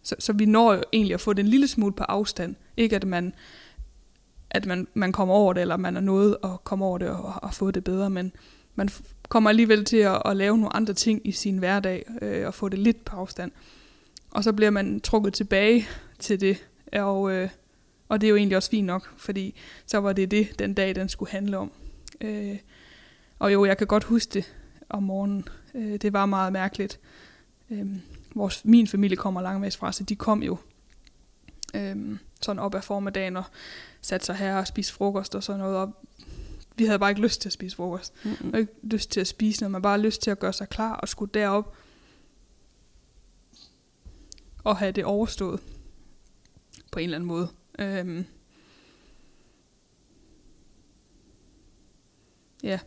så, 0.03 0.15
så 0.19 0.33
vi 0.33 0.45
når 0.45 0.73
jo 0.73 0.83
egentlig 0.93 1.13
at 1.13 1.21
få 1.21 1.33
den 1.33 1.47
lille 1.47 1.67
smule 1.67 1.93
på 1.93 2.03
afstand. 2.03 2.55
Ikke 2.77 2.95
at 2.95 3.07
man, 3.07 3.33
at 4.49 4.65
man, 4.65 4.87
man 4.93 5.11
kommer 5.11 5.33
over 5.33 5.53
det, 5.53 5.61
eller 5.61 5.77
man 5.77 5.97
er 5.97 6.01
nået 6.01 6.37
at 6.43 6.63
komme 6.63 6.85
over 6.85 6.97
det 6.97 7.09
og, 7.09 7.33
og 7.41 7.53
få 7.53 7.71
det 7.71 7.83
bedre, 7.83 8.09
men 8.09 8.31
man 8.75 8.89
kommer 9.29 9.49
alligevel 9.49 9.85
til 9.85 9.97
at, 9.97 10.21
at 10.25 10.37
lave 10.37 10.57
nogle 10.57 10.75
andre 10.75 10.93
ting 10.93 11.21
i 11.23 11.31
sin 11.31 11.57
hverdag 11.57 12.05
øh, 12.21 12.47
og 12.47 12.53
få 12.53 12.69
det 12.69 12.79
lidt 12.79 13.05
på 13.05 13.15
afstand. 13.15 13.51
Og 14.31 14.43
så 14.43 14.53
bliver 14.53 14.71
man 14.71 14.99
trukket 14.99 15.33
tilbage 15.33 15.87
til 16.19 16.41
det, 16.41 16.67
og, 16.93 17.31
øh, 17.31 17.49
og 18.09 18.21
det 18.21 18.27
er 18.27 18.29
jo 18.29 18.35
egentlig 18.35 18.57
også 18.57 18.69
fint 18.69 18.85
nok, 18.85 19.13
fordi 19.17 19.55
så 19.85 19.97
var 19.97 20.13
det 20.13 20.31
det, 20.31 20.59
den 20.59 20.73
dag, 20.73 20.95
den 20.95 21.09
skulle 21.09 21.31
handle 21.31 21.57
om. 21.57 21.71
Øh, 22.21 22.57
og 23.39 23.53
jo, 23.53 23.65
jeg 23.65 23.77
kan 23.77 23.87
godt 23.87 24.03
huske 24.03 24.29
det, 24.33 24.53
om 24.95 25.03
morgenen. 25.03 25.47
Øh, 25.73 25.95
det 26.01 26.13
var 26.13 26.25
meget 26.25 26.53
mærkeligt. 26.53 26.99
Øh, 27.69 27.85
vores, 28.35 28.65
min 28.65 28.87
familie 28.87 29.17
kommer 29.17 29.41
langvejs 29.41 29.77
fra, 29.77 29.91
så 29.91 30.03
de 30.03 30.15
kom 30.15 30.43
jo 30.43 30.57
øh, 31.75 32.19
sådan 32.41 32.59
op 32.59 32.75
ad 32.75 32.81
formiddagen 32.81 33.37
og 33.37 33.43
satte 34.01 34.25
sig 34.25 34.35
her 34.35 34.55
og 34.57 34.67
spiste 34.67 34.93
frokost 34.93 35.35
og 35.35 35.43
sådan 35.43 35.59
noget. 35.59 35.77
Og 35.77 35.93
vi 36.75 36.85
havde 36.85 36.99
bare 36.99 37.09
ikke 37.09 37.21
lyst 37.21 37.41
til 37.41 37.49
at 37.49 37.53
spise 37.53 37.75
frokost. 37.75 38.13
Mm-hmm. 38.25 38.53
Og 38.53 38.59
ikke 38.59 38.73
lyst 38.83 39.11
til 39.11 39.19
at 39.19 39.27
spise 39.27 39.61
noget, 39.61 39.71
man 39.71 39.81
bare 39.81 40.01
lyst 40.01 40.21
til 40.21 40.31
at 40.31 40.39
gøre 40.39 40.53
sig 40.53 40.69
klar 40.69 40.93
og 40.93 41.07
skulle 41.07 41.31
derop 41.33 41.75
og 44.63 44.77
have 44.77 44.91
det 44.91 45.05
overstået 45.05 45.59
på 46.91 46.99
en 46.99 47.03
eller 47.03 47.17
anden 47.17 47.27
måde. 47.27 47.49
Øhm. 47.79 48.25
Ja, 52.63 52.79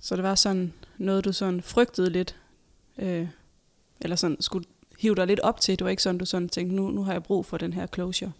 så 0.00 0.16
det 0.16 0.24
var 0.24 0.34
sådan 0.34 0.72
noget, 0.98 1.24
du 1.24 1.32
sådan 1.32 1.62
frygtede 1.62 2.10
lidt, 2.10 2.36
øh, 2.98 3.28
eller 4.00 4.16
sådan 4.16 4.36
skulle 4.40 4.66
hive 4.98 5.14
dig 5.14 5.26
lidt 5.26 5.40
op 5.40 5.60
til. 5.60 5.78
Det 5.78 5.84
var 5.84 5.90
ikke 5.90 6.02
sådan, 6.02 6.18
du 6.18 6.24
sådan 6.24 6.48
tænkte, 6.48 6.76
nu, 6.76 6.90
nu 6.90 7.04
har 7.04 7.12
jeg 7.12 7.22
brug 7.22 7.46
for 7.46 7.58
den 7.58 7.72
her 7.72 7.86
closure. 7.86 8.32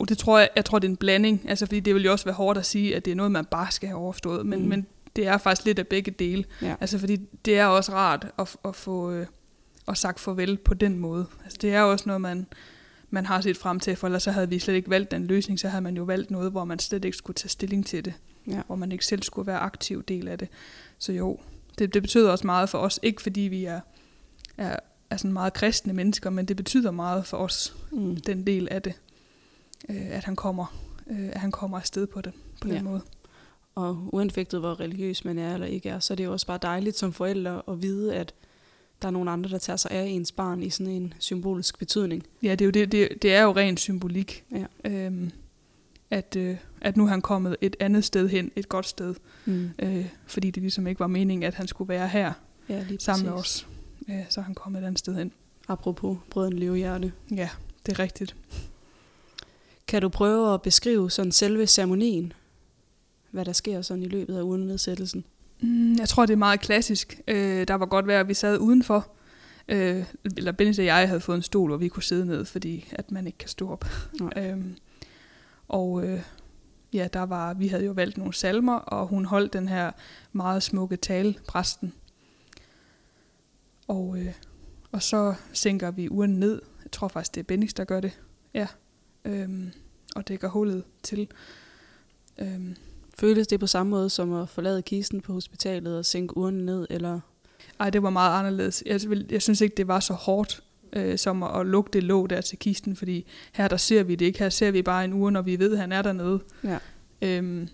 Jo, 0.00 0.04
det 0.04 0.18
tror 0.18 0.38
jeg, 0.38 0.48
jeg 0.56 0.64
tror, 0.64 0.78
det 0.78 0.88
er 0.88 0.90
en 0.90 0.96
blanding. 0.96 1.44
Altså, 1.48 1.66
fordi 1.66 1.80
det 1.80 1.94
vil 1.94 2.04
jo 2.04 2.12
også 2.12 2.24
være 2.24 2.34
hårdt 2.34 2.58
at 2.58 2.66
sige, 2.66 2.96
at 2.96 3.04
det 3.04 3.10
er 3.10 3.14
noget, 3.14 3.32
man 3.32 3.44
bare 3.44 3.70
skal 3.70 3.88
have 3.88 3.98
overstået. 3.98 4.46
Men, 4.46 4.62
mm. 4.62 4.68
men 4.68 4.86
det 5.16 5.26
er 5.26 5.38
faktisk 5.38 5.64
lidt 5.64 5.78
af 5.78 5.86
begge 5.86 6.10
dele. 6.10 6.44
Ja. 6.62 6.74
Altså, 6.80 6.98
fordi 6.98 7.16
det 7.44 7.58
er 7.58 7.66
også 7.66 7.92
rart 7.92 8.26
at, 8.38 8.56
at 8.64 8.76
få 8.76 9.10
øh, 9.12 9.26
at 9.88 9.98
sagt 9.98 10.20
farvel 10.20 10.56
på 10.56 10.74
den 10.74 10.98
måde. 10.98 11.26
Altså, 11.44 11.58
det 11.62 11.74
er 11.74 11.82
også 11.82 12.04
noget, 12.06 12.20
man, 12.20 12.46
man 13.10 13.26
har 13.26 13.40
set 13.40 13.56
frem 13.56 13.80
til, 13.80 13.96
for 13.96 14.06
ellers 14.06 14.22
så 14.22 14.30
havde 14.30 14.48
vi 14.48 14.58
slet 14.58 14.74
ikke 14.74 14.90
valgt 14.90 15.10
den 15.10 15.26
løsning, 15.26 15.60
så 15.60 15.68
havde 15.68 15.82
man 15.82 15.96
jo 15.96 16.02
valgt 16.02 16.30
noget, 16.30 16.50
hvor 16.50 16.64
man 16.64 16.78
slet 16.78 17.04
ikke 17.04 17.16
skulle 17.16 17.34
tage 17.34 17.48
stilling 17.48 17.86
til 17.86 18.04
det. 18.04 18.14
Ja. 18.48 18.62
Hvor 18.66 18.76
man 18.76 18.92
ikke 18.92 19.06
selv 19.06 19.22
skulle 19.22 19.46
være 19.46 19.58
aktiv 19.58 20.02
del 20.02 20.28
af 20.28 20.38
det. 20.38 20.48
Så 20.98 21.12
jo, 21.12 21.38
det, 21.78 21.94
det 21.94 22.02
betyder 22.02 22.30
også 22.30 22.46
meget 22.46 22.68
for 22.68 22.78
os. 22.78 23.00
Ikke 23.02 23.22
fordi 23.22 23.40
vi 23.40 23.64
er, 23.64 23.80
er, 24.58 24.76
er 25.10 25.16
sådan 25.16 25.32
meget 25.32 25.52
kristne 25.52 25.92
mennesker, 25.92 26.30
men 26.30 26.46
det 26.46 26.56
betyder 26.56 26.90
meget 26.90 27.26
for 27.26 27.36
os, 27.36 27.76
mm. 27.92 28.16
den 28.16 28.46
del 28.46 28.68
af 28.70 28.82
det, 28.82 28.94
øh, 29.88 30.10
at 30.10 30.24
han 30.24 30.36
kommer 30.36 30.88
øh, 31.10 31.28
at 31.28 31.40
han 31.40 31.50
kommer 31.50 31.78
afsted 31.78 32.06
på 32.06 32.20
det 32.20 32.32
på 32.60 32.68
den 32.68 32.76
ja. 32.76 32.82
måde. 32.82 33.00
Og 33.74 34.08
uanfægtet 34.12 34.60
hvor 34.60 34.80
religiøs 34.80 35.24
man 35.24 35.38
er 35.38 35.54
eller 35.54 35.66
ikke 35.66 35.88
er, 35.88 35.98
så 35.98 36.14
er 36.14 36.16
det 36.16 36.24
jo 36.24 36.32
også 36.32 36.46
bare 36.46 36.58
dejligt 36.62 36.98
som 36.98 37.12
forældre 37.12 37.62
at 37.68 37.82
vide, 37.82 38.14
at 38.14 38.34
der 39.02 39.08
er 39.08 39.12
nogle 39.12 39.30
andre, 39.30 39.50
der 39.50 39.58
tager 39.58 39.76
sig 39.76 39.90
af 39.90 40.04
ens 40.04 40.32
barn 40.32 40.62
i 40.62 40.70
sådan 40.70 40.92
en 40.92 41.14
symbolisk 41.18 41.78
betydning. 41.78 42.26
Ja, 42.42 42.50
det 42.50 42.60
er 42.60 42.64
jo, 42.64 42.70
det, 42.70 42.92
det, 42.92 43.22
det 43.22 43.34
er 43.34 43.42
jo 43.42 43.52
ren 43.52 43.76
symbolik. 43.76 44.44
Ja. 44.52 44.90
Øhm, 44.90 45.30
at, 46.10 46.36
øh, 46.36 46.56
at 46.80 46.96
nu 46.96 47.04
er 47.04 47.08
han 47.08 47.22
kommet 47.22 47.56
et 47.60 47.76
andet 47.80 48.04
sted 48.04 48.28
hen, 48.28 48.50
et 48.56 48.68
godt 48.68 48.86
sted. 48.86 49.14
Mm. 49.44 49.70
Øh, 49.78 50.06
fordi 50.26 50.50
det 50.50 50.62
ligesom 50.62 50.86
ikke 50.86 51.00
var 51.00 51.06
meningen, 51.06 51.42
at 51.42 51.54
han 51.54 51.68
skulle 51.68 51.88
være 51.88 52.08
her 52.08 52.32
ja, 52.68 52.84
lige 52.88 53.00
sammen 53.00 53.26
med 53.26 53.32
os. 53.32 53.66
Øh, 54.10 54.24
så 54.28 54.40
er 54.40 54.44
han 54.44 54.54
kommet 54.54 54.82
et 54.82 54.86
andet 54.86 54.98
sted 54.98 55.14
hen. 55.14 55.32
Apropos 55.68 56.18
brøden 56.30 56.52
levehjerte. 56.52 57.12
Ja, 57.30 57.48
det 57.86 57.92
er 57.92 57.98
rigtigt. 57.98 58.36
Kan 59.86 60.02
du 60.02 60.08
prøve 60.08 60.54
at 60.54 60.62
beskrive 60.62 61.10
sådan 61.10 61.32
selve 61.32 61.66
ceremonien? 61.66 62.32
Hvad 63.30 63.44
der 63.44 63.52
sker 63.52 63.82
sådan 63.82 64.02
i 64.02 64.08
løbet 64.08 64.36
af 64.36 64.42
urnedsættelsen? 64.42 65.24
Mm, 65.60 65.94
jeg 65.94 66.08
tror, 66.08 66.26
det 66.26 66.32
er 66.32 66.36
meget 66.36 66.60
klassisk. 66.60 67.20
Øh, 67.28 67.68
der 67.68 67.74
var 67.74 67.86
godt 67.86 68.06
være, 68.06 68.20
at 68.20 68.28
vi 68.28 68.34
sad 68.34 68.58
udenfor. 68.58 69.08
Øh, 69.68 70.04
eller 70.36 70.52
Benny 70.52 70.78
og 70.78 70.84
jeg 70.84 71.08
havde 71.08 71.20
fået 71.20 71.36
en 71.36 71.42
stol, 71.42 71.70
hvor 71.70 71.76
vi 71.76 71.88
kunne 71.88 72.02
sidde 72.02 72.26
ned, 72.26 72.44
fordi 72.44 72.88
at 72.92 73.10
man 73.10 73.26
ikke 73.26 73.38
kan 73.38 73.48
stå 73.48 73.70
op. 73.70 73.84
Øh, 74.36 74.56
og 75.68 76.04
øh, 76.04 76.22
ja, 76.92 77.08
der 77.12 77.22
var, 77.22 77.54
vi 77.54 77.68
havde 77.68 77.84
jo 77.84 77.92
valgt 77.92 78.18
nogle 78.18 78.34
salmer, 78.34 78.74
og 78.74 79.06
hun 79.06 79.24
holdt 79.24 79.52
den 79.52 79.68
her 79.68 79.90
meget 80.32 80.62
smukke 80.62 80.96
tale, 80.96 81.34
præsten. 81.48 81.94
Og, 83.88 84.18
øh, 84.18 84.32
og 84.92 85.02
så 85.02 85.34
sænker 85.52 85.90
vi 85.90 86.08
uren 86.08 86.40
ned. 86.40 86.62
Jeg 86.82 86.92
tror 86.92 87.08
faktisk, 87.08 87.34
det 87.34 87.40
er 87.40 87.44
Bennix, 87.44 87.72
der 87.72 87.84
gør 87.84 88.00
det. 88.00 88.20
Ja. 88.54 88.66
Øhm, 89.24 89.72
og 90.16 90.28
dækker 90.28 90.48
hullet 90.48 90.84
til. 91.02 91.28
Øhm. 92.38 92.76
Føles 93.18 93.46
det 93.46 93.60
på 93.60 93.66
samme 93.66 93.90
måde 93.90 94.10
som 94.10 94.32
at 94.32 94.48
forlade 94.48 94.82
kisten 94.82 95.20
på 95.20 95.32
hospitalet 95.32 95.98
og 95.98 96.04
sænke 96.04 96.36
urnen 96.36 96.66
ned, 96.66 96.86
eller? 96.90 97.20
Ej, 97.80 97.90
det 97.90 98.02
var 98.02 98.10
meget 98.10 98.38
anderledes. 98.38 98.82
Jeg, 98.86 99.00
jeg 99.30 99.42
synes 99.42 99.60
ikke, 99.60 99.76
det 99.76 99.88
var 99.88 100.00
så 100.00 100.12
hårdt 100.12 100.62
øh, 100.92 101.18
som 101.18 101.42
at, 101.42 101.66
lukke 101.66 101.90
det 101.92 102.02
låg 102.02 102.30
der 102.30 102.40
til 102.40 102.58
kisten, 102.58 102.96
fordi 102.96 103.26
her 103.52 103.68
der 103.68 103.76
ser 103.76 104.02
vi 104.02 104.14
det 104.14 104.26
ikke. 104.26 104.38
Her 104.38 104.48
ser 104.48 104.70
vi 104.70 104.82
bare 104.82 105.04
en 105.04 105.12
uge, 105.12 105.32
når 105.32 105.42
vi 105.42 105.58
ved, 105.58 105.72
at 105.72 105.78
han 105.78 105.92
er 105.92 106.02
dernede. 106.02 106.40
Ja. 106.64 106.78
Øhm, 107.22 107.68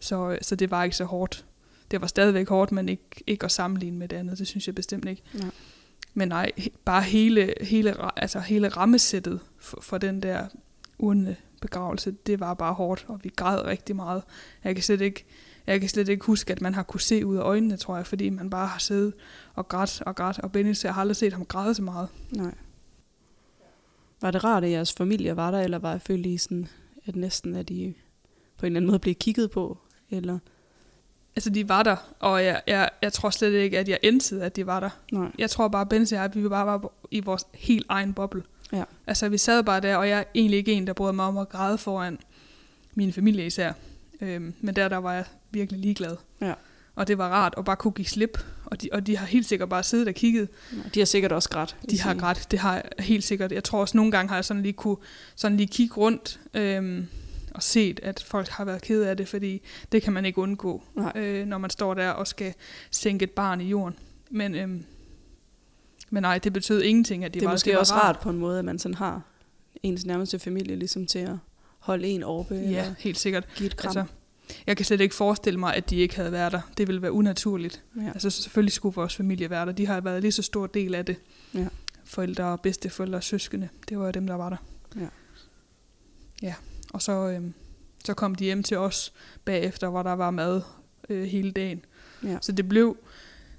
så, 0.00 0.38
så 0.42 0.56
det 0.56 0.70
var 0.70 0.84
ikke 0.84 0.96
så 0.96 1.04
hårdt. 1.04 1.44
Det 1.90 2.00
var 2.00 2.06
stadigvæk 2.06 2.48
hårdt, 2.48 2.72
men 2.72 2.88
ikke, 2.88 3.24
ikke 3.26 3.44
at 3.44 3.52
sammenligne 3.52 3.98
med 3.98 4.08
det 4.08 4.16
andet. 4.16 4.38
Det 4.38 4.46
synes 4.46 4.66
jeg 4.66 4.74
bestemt 4.74 5.08
ikke. 5.08 5.22
Ja. 5.34 5.48
men 6.14 6.28
nej, 6.28 6.50
bare 6.84 7.02
hele, 7.02 7.54
hele, 7.60 8.20
altså 8.20 8.40
hele 8.40 8.68
rammesættet 8.68 9.40
for, 9.58 9.80
for 9.80 9.98
den 9.98 10.22
der 10.22 10.46
urne 10.98 11.36
begravelse, 11.60 12.10
det 12.26 12.40
var 12.40 12.54
bare 12.54 12.74
hårdt, 12.74 13.04
og 13.08 13.20
vi 13.22 13.30
græd 13.36 13.64
rigtig 13.64 13.96
meget. 13.96 14.22
Jeg 14.64 14.74
kan 14.74 14.84
slet 14.84 15.00
ikke, 15.00 15.24
jeg 15.66 15.80
kan 15.80 15.88
slet 15.88 16.08
ikke 16.08 16.26
huske, 16.26 16.52
at 16.52 16.60
man 16.60 16.74
har 16.74 16.82
kunne 16.82 17.00
se 17.00 17.26
ud 17.26 17.36
af 17.36 17.42
øjnene, 17.42 17.76
tror 17.76 17.96
jeg, 17.96 18.06
fordi 18.06 18.28
man 18.28 18.50
bare 18.50 18.66
har 18.66 18.78
siddet 18.78 19.12
og 19.54 19.68
grædt 19.68 20.02
og 20.06 20.16
grædt, 20.16 20.38
og 20.38 20.52
Benny, 20.52 20.74
jeg 20.84 20.94
har 20.94 21.00
aldrig 21.00 21.16
set 21.16 21.32
ham 21.32 21.44
græde 21.44 21.74
så 21.74 21.82
meget. 21.82 22.08
Nej. 22.30 22.54
Var 24.20 24.30
det 24.30 24.44
rart, 24.44 24.64
at 24.64 24.70
jeres 24.70 24.92
familie 24.92 25.36
var 25.36 25.50
der, 25.50 25.60
eller 25.60 25.78
var 25.78 25.90
jeg 25.90 26.02
følte 26.02 26.28
I 26.28 26.38
sådan, 26.38 26.68
at 27.06 27.16
næsten 27.16 27.54
at 27.54 27.70
I 27.70 27.96
på 28.58 28.66
en 28.66 28.72
eller 28.72 28.78
anden 28.78 28.90
måde 28.90 28.98
blev 28.98 29.14
kigget 29.14 29.50
på? 29.50 29.78
Eller? 30.10 30.38
Altså, 31.36 31.50
de 31.50 31.68
var 31.68 31.82
der, 31.82 31.96
og 32.20 32.44
jeg, 32.44 32.62
jeg, 32.66 32.90
jeg 33.02 33.12
tror 33.12 33.30
slet 33.30 33.52
ikke, 33.52 33.78
at 33.78 33.88
jeg 33.88 33.98
endte, 34.02 34.42
at 34.42 34.56
de 34.56 34.66
var 34.66 34.80
der. 34.80 34.90
Nej. 35.12 35.32
Jeg 35.38 35.50
tror 35.50 35.68
bare, 35.68 35.86
Benny 35.86 36.04
og 36.04 36.12
jeg, 36.12 36.24
at 36.24 36.42
vi 36.42 36.48
bare 36.48 36.66
var 36.66 36.92
i 37.10 37.20
vores 37.20 37.44
helt 37.54 37.86
egen 37.88 38.14
boble. 38.14 38.42
Ja. 38.72 38.84
Altså, 39.06 39.28
vi 39.28 39.38
sad 39.38 39.62
bare 39.62 39.80
der, 39.80 39.96
og 39.96 40.08
jeg 40.08 40.18
er 40.18 40.24
egentlig 40.34 40.58
ikke 40.58 40.72
en, 40.72 40.86
der 40.86 40.92
bryder 40.92 41.12
mig 41.12 41.24
om 41.24 41.38
at 41.38 41.48
græde 41.48 41.78
foran 41.78 42.18
min 42.94 43.12
familie 43.12 43.46
især. 43.46 43.72
Øhm, 44.20 44.54
men 44.60 44.76
der, 44.76 44.88
der 44.88 44.96
var 44.96 45.12
jeg 45.12 45.24
virkelig 45.50 45.80
ligeglad. 45.80 46.16
Ja. 46.40 46.54
Og 46.94 47.08
det 47.08 47.18
var 47.18 47.28
rart 47.28 47.54
at 47.58 47.64
bare 47.64 47.76
kunne 47.76 47.92
give 47.92 48.06
slip. 48.06 48.38
Og 48.64 48.82
de, 48.82 48.88
og 48.92 49.06
de 49.06 49.16
har 49.16 49.26
helt 49.26 49.46
sikkert 49.46 49.68
bare 49.68 49.82
siddet 49.82 50.08
og 50.08 50.14
kigget. 50.14 50.48
De 50.94 51.00
har 51.00 51.04
sikkert 51.04 51.32
også 51.32 51.48
grædt. 51.48 51.76
De 51.90 52.00
har 52.00 52.14
grædt, 52.14 52.50
det 52.50 52.58
har 52.58 52.74
jeg 52.74 52.84
helt 52.98 53.24
sikkert. 53.24 53.52
Jeg 53.52 53.64
tror 53.64 53.80
også, 53.80 53.96
nogle 53.96 54.12
gange 54.12 54.28
har 54.28 54.36
jeg 54.36 54.44
sådan 54.44 54.62
lige 54.62 54.72
kunne 54.72 54.96
sådan 55.36 55.56
lige 55.56 55.66
kigge 55.66 55.94
rundt 55.94 56.40
øhm, 56.54 57.06
og 57.54 57.62
set, 57.62 58.00
at 58.02 58.24
folk 58.26 58.48
har 58.48 58.64
været 58.64 58.82
ked 58.82 59.02
af 59.02 59.16
det, 59.16 59.28
fordi 59.28 59.62
det 59.92 60.02
kan 60.02 60.12
man 60.12 60.24
ikke 60.24 60.38
undgå, 60.38 60.82
Nej. 60.94 61.12
øh, 61.16 61.46
når 61.46 61.58
man 61.58 61.70
står 61.70 61.94
der 61.94 62.10
og 62.10 62.26
skal 62.26 62.54
sænke 62.90 63.22
et 63.22 63.30
barn 63.30 63.60
i 63.60 63.68
jorden. 63.68 63.98
Men, 64.30 64.54
øhm, 64.54 64.84
men 66.10 66.22
nej, 66.22 66.38
det 66.38 66.52
betød 66.52 66.82
ingenting, 66.82 67.24
at 67.24 67.34
de 67.34 67.40
Det 67.40 67.44
er 67.44 67.48
var 67.48 67.54
måske 67.54 67.72
var 67.72 67.78
også 67.78 67.94
rart 67.94 68.18
på 68.20 68.30
en 68.30 68.38
måde, 68.38 68.58
at 68.58 68.64
man 68.64 68.78
sådan 68.78 68.94
har 68.94 69.22
ens 69.82 70.06
nærmeste 70.06 70.38
familie 70.38 70.76
ligesom 70.76 71.06
til 71.06 71.18
at 71.18 71.36
holde 71.84 72.06
en 72.08 72.22
oppe, 72.22 72.54
Ja, 72.54 72.60
eller 72.60 72.94
helt 72.98 73.18
sikkert. 73.18 73.48
give 73.56 73.66
et 73.66 73.76
kram. 73.76 73.88
Altså, 73.96 74.04
jeg 74.66 74.76
kan 74.76 74.86
slet 74.86 75.00
ikke 75.00 75.14
forestille 75.14 75.60
mig, 75.60 75.74
at 75.74 75.90
de 75.90 75.96
ikke 75.96 76.16
havde 76.16 76.32
været 76.32 76.52
der. 76.52 76.60
Det 76.76 76.86
ville 76.86 77.02
være 77.02 77.12
unaturligt. 77.12 77.82
ja. 77.96 78.06
Altså 78.08 78.30
selvfølgelig 78.30 78.72
skulle 78.72 78.94
vores 78.94 79.16
familie 79.16 79.50
være 79.50 79.66
der. 79.66 79.72
De 79.72 79.86
har 79.86 80.00
været 80.00 80.22
lige 80.22 80.32
så 80.32 80.42
stor 80.42 80.66
del 80.66 80.94
af 80.94 81.04
det. 81.04 81.16
Ja. 81.54 81.66
Forældre, 82.04 82.58
bedsteforældre 82.58 83.18
og 83.18 83.24
søskende. 83.24 83.68
Det 83.88 83.98
var 83.98 84.04
jo 84.04 84.10
dem, 84.10 84.26
der 84.26 84.34
var 84.34 84.48
der. 84.50 84.56
Ja. 85.00 85.06
Ja, 86.42 86.54
og 86.92 87.02
så, 87.02 87.12
øhm, 87.28 87.54
så 88.04 88.14
kom 88.14 88.34
de 88.34 88.44
hjem 88.44 88.62
til 88.62 88.76
os 88.76 89.12
bagefter, 89.44 89.88
hvor 89.88 90.02
der 90.02 90.12
var 90.12 90.30
mad 90.30 90.60
øh, 91.08 91.24
hele 91.24 91.50
dagen. 91.52 91.84
Ja. 92.24 92.38
Så 92.40 92.52
det 92.52 92.68
blev, 92.68 92.96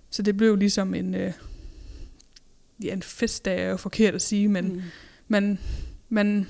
så 0.09 0.21
det 0.21 0.37
blev 0.37 0.55
ligesom 0.55 0.93
en, 0.93 1.13
øh, 1.15 1.33
ja, 2.83 2.93
en 2.93 3.01
festdag, 3.03 3.59
er 3.65 3.69
jo 3.69 3.77
forkert 3.77 4.15
at 4.15 4.21
sige, 4.21 4.47
men 4.47 4.73
Mm. 4.73 4.81
man, 5.27 5.59
man, 6.09 6.47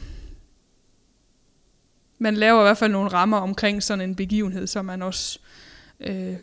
man 2.25 2.35
laver 2.35 2.59
i 2.59 2.63
hvert 2.63 2.77
fald 2.77 2.91
nogle 2.91 3.09
rammer 3.09 3.37
omkring 3.37 3.83
sådan 3.83 4.09
en 4.09 4.15
begivenhed, 4.15 4.67
så 4.67 4.81
man 4.81 5.01
også 5.01 5.39
øh, 5.99 6.35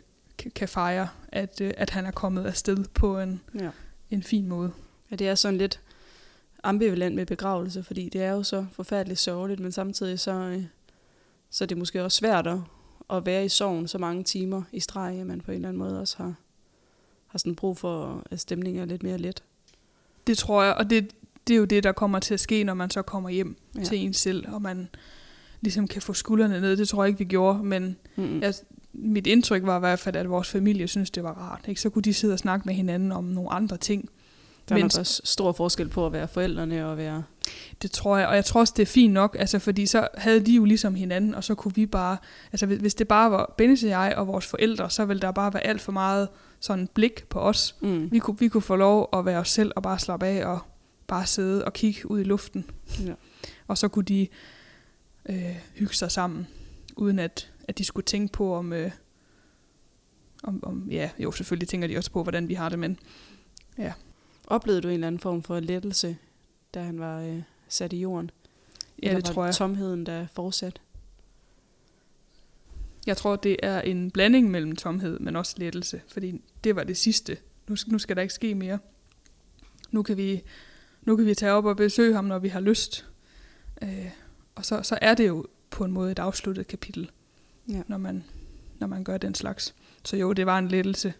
kan- 0.55 0.67
fejre, 0.67 1.07
at, 1.27 1.61
øh, 1.61 1.73
at 1.77 1.89
han 1.89 2.05
er 2.05 2.11
kommet 2.11 2.45
afsted 2.45 2.85
på 2.93 3.19
en, 3.19 3.41
ja. 3.59 3.69
en 4.11 4.23
fin 4.23 4.47
måde. 4.47 4.71
Ja, 5.11 5.15
det 5.15 5.27
er 5.27 5.35
sådan 5.35 5.57
lidt 5.57 5.79
ambivalent 6.63 7.15
med 7.15 7.25
begravelse, 7.25 7.83
fordi 7.83 8.09
det 8.09 8.21
er 8.23 8.31
jo 8.31 8.43
så 8.43 8.65
forfærdeligt 8.71 9.19
sørgeligt, 9.19 9.59
men 9.59 9.71
samtidig 9.71 10.19
så, 10.19 10.31
øh, 10.31 10.63
så 11.49 11.63
er 11.63 11.65
det 11.65 11.77
måske 11.77 12.03
også 12.03 12.17
svært 12.17 12.47
at, 12.47 12.59
at 13.09 13.25
være 13.25 13.45
i 13.45 13.49
sorgen 13.49 13.87
så 13.87 13.97
mange 13.97 14.23
timer 14.23 14.61
i 14.71 14.79
streg, 14.79 15.19
at 15.19 15.27
man 15.27 15.41
på 15.41 15.51
en 15.51 15.55
eller 15.55 15.69
anden 15.69 15.79
måde 15.79 15.99
også 15.99 16.17
har, 16.17 16.33
har 17.27 17.39
sådan 17.39 17.55
brug 17.55 17.77
for, 17.77 18.23
at 18.31 18.39
stemningen 18.39 18.81
er 18.81 18.85
lidt 18.85 19.03
mere 19.03 19.17
let. 19.17 19.43
Det 20.27 20.37
tror 20.37 20.63
jeg, 20.63 20.73
og 20.73 20.89
det, 20.89 21.13
det 21.47 21.53
er 21.53 21.57
jo 21.57 21.65
det, 21.65 21.83
der 21.83 21.91
kommer 21.91 22.19
til 22.19 22.33
at 22.33 22.39
ske, 22.39 22.63
når 22.63 22.73
man 22.73 22.89
så 22.89 23.01
kommer 23.01 23.29
hjem 23.29 23.55
ja. 23.77 23.83
til 23.83 23.97
en 23.97 24.13
selv, 24.13 24.53
og 24.53 24.61
man 24.61 24.89
ligesom 25.63 25.87
kan 25.87 26.01
få 26.01 26.13
skuldrene 26.13 26.61
ned. 26.61 26.77
Det 26.77 26.87
tror 26.87 27.03
jeg 27.03 27.07
ikke, 27.07 27.19
vi 27.19 27.25
gjorde, 27.25 27.63
men 27.63 27.95
Mm-hmm. 28.15 28.41
jeg, 28.41 28.53
mit 28.93 29.27
indtryk 29.27 29.63
var 29.65 29.77
i 29.77 29.79
hvert 29.79 29.99
fald, 29.99 30.15
at 30.15 30.29
vores 30.29 30.49
familie 30.49 30.87
synes 30.87 31.11
det 31.11 31.23
var 31.23 31.33
rart. 31.33 31.65
Ikke? 31.67 31.81
Så 31.81 31.89
kunne 31.89 32.01
de 32.01 32.13
sidde 32.13 32.33
og 32.33 32.39
snakke 32.39 32.65
med 32.65 32.73
hinanden 32.75 33.11
om 33.11 33.23
nogle 33.23 33.51
andre 33.51 33.77
ting. 33.77 34.09
Der 34.69 34.75
er 34.75 34.79
men- 34.79 34.83
nok 34.83 34.99
også 34.99 35.21
stor 35.23 35.51
forskel 35.51 35.89
på 35.89 36.05
at 36.05 36.13
være 36.13 36.27
forældrene 36.27 36.85
og 36.87 36.97
være... 36.97 37.23
Det 37.81 37.91
tror 37.91 38.17
jeg, 38.17 38.27
og 38.27 38.35
jeg 38.35 38.45
tror 38.45 38.59
også, 38.59 38.73
det 38.77 38.81
er 38.81 38.85
fint 38.87 39.13
nok, 39.13 39.35
altså, 39.39 39.59
fordi 39.59 39.85
så 39.85 40.07
havde 40.17 40.39
de 40.39 40.51
jo 40.55 40.65
ligesom 40.65 40.95
hinanden, 40.95 41.35
og 41.35 41.43
så 41.43 41.55
kunne 41.55 41.75
vi 41.75 41.85
bare, 41.85 42.17
altså 42.51 42.65
hvis, 42.65 42.79
hvis 42.79 42.95
det 42.95 43.07
bare 43.07 43.31
var 43.31 43.53
Bennis 43.57 43.83
og 43.83 43.89
jeg 43.89 44.13
og 44.17 44.27
vores 44.27 44.45
forældre, 44.47 44.89
så 44.89 45.05
ville 45.05 45.21
der 45.21 45.31
bare 45.31 45.53
være 45.53 45.65
alt 45.67 45.81
for 45.81 45.91
meget 45.91 46.27
sådan 46.59 46.89
blik 46.93 47.23
på 47.29 47.39
os. 47.39 47.75
Mm. 47.81 48.11
Vi 48.11 48.19
kunne, 48.19 48.39
vi 48.39 48.47
kunne 48.47 48.61
få 48.61 48.75
lov 48.75 49.09
at 49.13 49.25
være 49.25 49.39
os 49.39 49.49
selv 49.51 49.71
og 49.75 49.83
bare 49.83 49.99
slappe 49.99 50.25
af 50.25 50.45
og 50.45 50.59
bare 51.07 51.25
sidde 51.25 51.65
og 51.65 51.73
kigge 51.73 52.11
ud 52.11 52.19
i 52.19 52.23
luften. 52.23 52.65
Ja. 53.05 53.13
Og 53.67 53.77
så 53.77 53.87
kunne 53.87 54.05
de 54.05 54.27
øh, 55.29 55.55
hygge 55.75 55.95
sig 55.95 56.11
sammen, 56.11 56.47
uden 56.95 57.19
at, 57.19 57.51
at 57.67 57.77
de 57.77 57.83
skulle 57.83 58.05
tænke 58.05 58.33
på, 58.33 58.55
om, 58.55 58.73
øh, 58.73 58.91
om, 60.43 60.63
om, 60.63 60.87
ja, 60.91 61.09
jo 61.19 61.31
selvfølgelig 61.31 61.67
tænker 61.69 61.87
de 61.87 61.97
også 61.97 62.11
på, 62.11 62.23
hvordan 62.23 62.47
vi 62.47 62.53
har 62.53 62.69
det, 62.69 62.79
men 62.79 62.99
Oplevede 64.47 64.81
du 64.81 64.87
en 64.87 64.93
eller 64.93 65.07
anden 65.07 65.19
form 65.19 65.43
for 65.43 65.59
lettelse, 65.59 66.17
da 66.73 66.81
han 66.81 66.99
var 66.99 67.21
øh, 67.21 67.41
sat 67.67 67.93
i 67.93 67.97
jorden? 67.97 68.31
ja, 69.03 69.07
Eller 69.07 69.21
det 69.21 69.25
tror 69.25 69.45
jeg. 69.45 69.53
tomheden, 69.53 70.05
der 70.05 70.27
fortsat? 70.33 70.81
Jeg 73.07 73.17
tror, 73.17 73.35
det 73.35 73.57
er 73.63 73.81
en 73.81 74.11
blanding 74.11 74.51
mellem 74.51 74.75
tomhed, 74.75 75.19
men 75.19 75.35
også 75.35 75.55
lettelse, 75.57 76.01
fordi 76.07 76.41
det 76.63 76.75
var 76.75 76.83
det 76.83 76.97
sidste. 76.97 77.37
Nu, 77.67 77.75
nu 77.87 77.99
skal 77.99 78.15
der 78.15 78.21
ikke 78.21 78.33
ske 78.33 78.55
mere. 78.55 78.79
Nu 79.91 80.03
kan 80.03 80.17
vi, 80.17 80.41
nu 81.01 81.15
kan 81.15 81.25
vi 81.25 81.35
tage 81.35 81.51
op 81.51 81.65
og 81.65 81.77
besøge 81.77 82.13
ham, 82.13 82.25
når 82.25 82.39
vi 82.39 82.47
har 82.47 82.59
lyst. 82.59 83.05
Øh, 83.81 84.09
og 84.55 84.65
så, 84.65 84.83
så 84.83 84.97
er 85.01 85.13
det 85.15 85.27
jo 85.27 85.45
på 85.69 85.85
en 85.85 85.91
måde 85.91 86.11
et 86.11 86.19
afsluttet 86.19 86.67
kapitel, 86.67 87.11
Ja. 87.69 87.81
når, 87.87 87.97
man, 87.97 88.23
når 88.79 88.87
man 88.87 89.03
gør 89.03 89.17
den 89.17 89.35
slags. 89.35 89.75
Så 90.05 90.17
jo, 90.17 90.33
det 90.33 90.45
var 90.45 90.57
en 90.59 90.67
lettelse. 90.67 91.13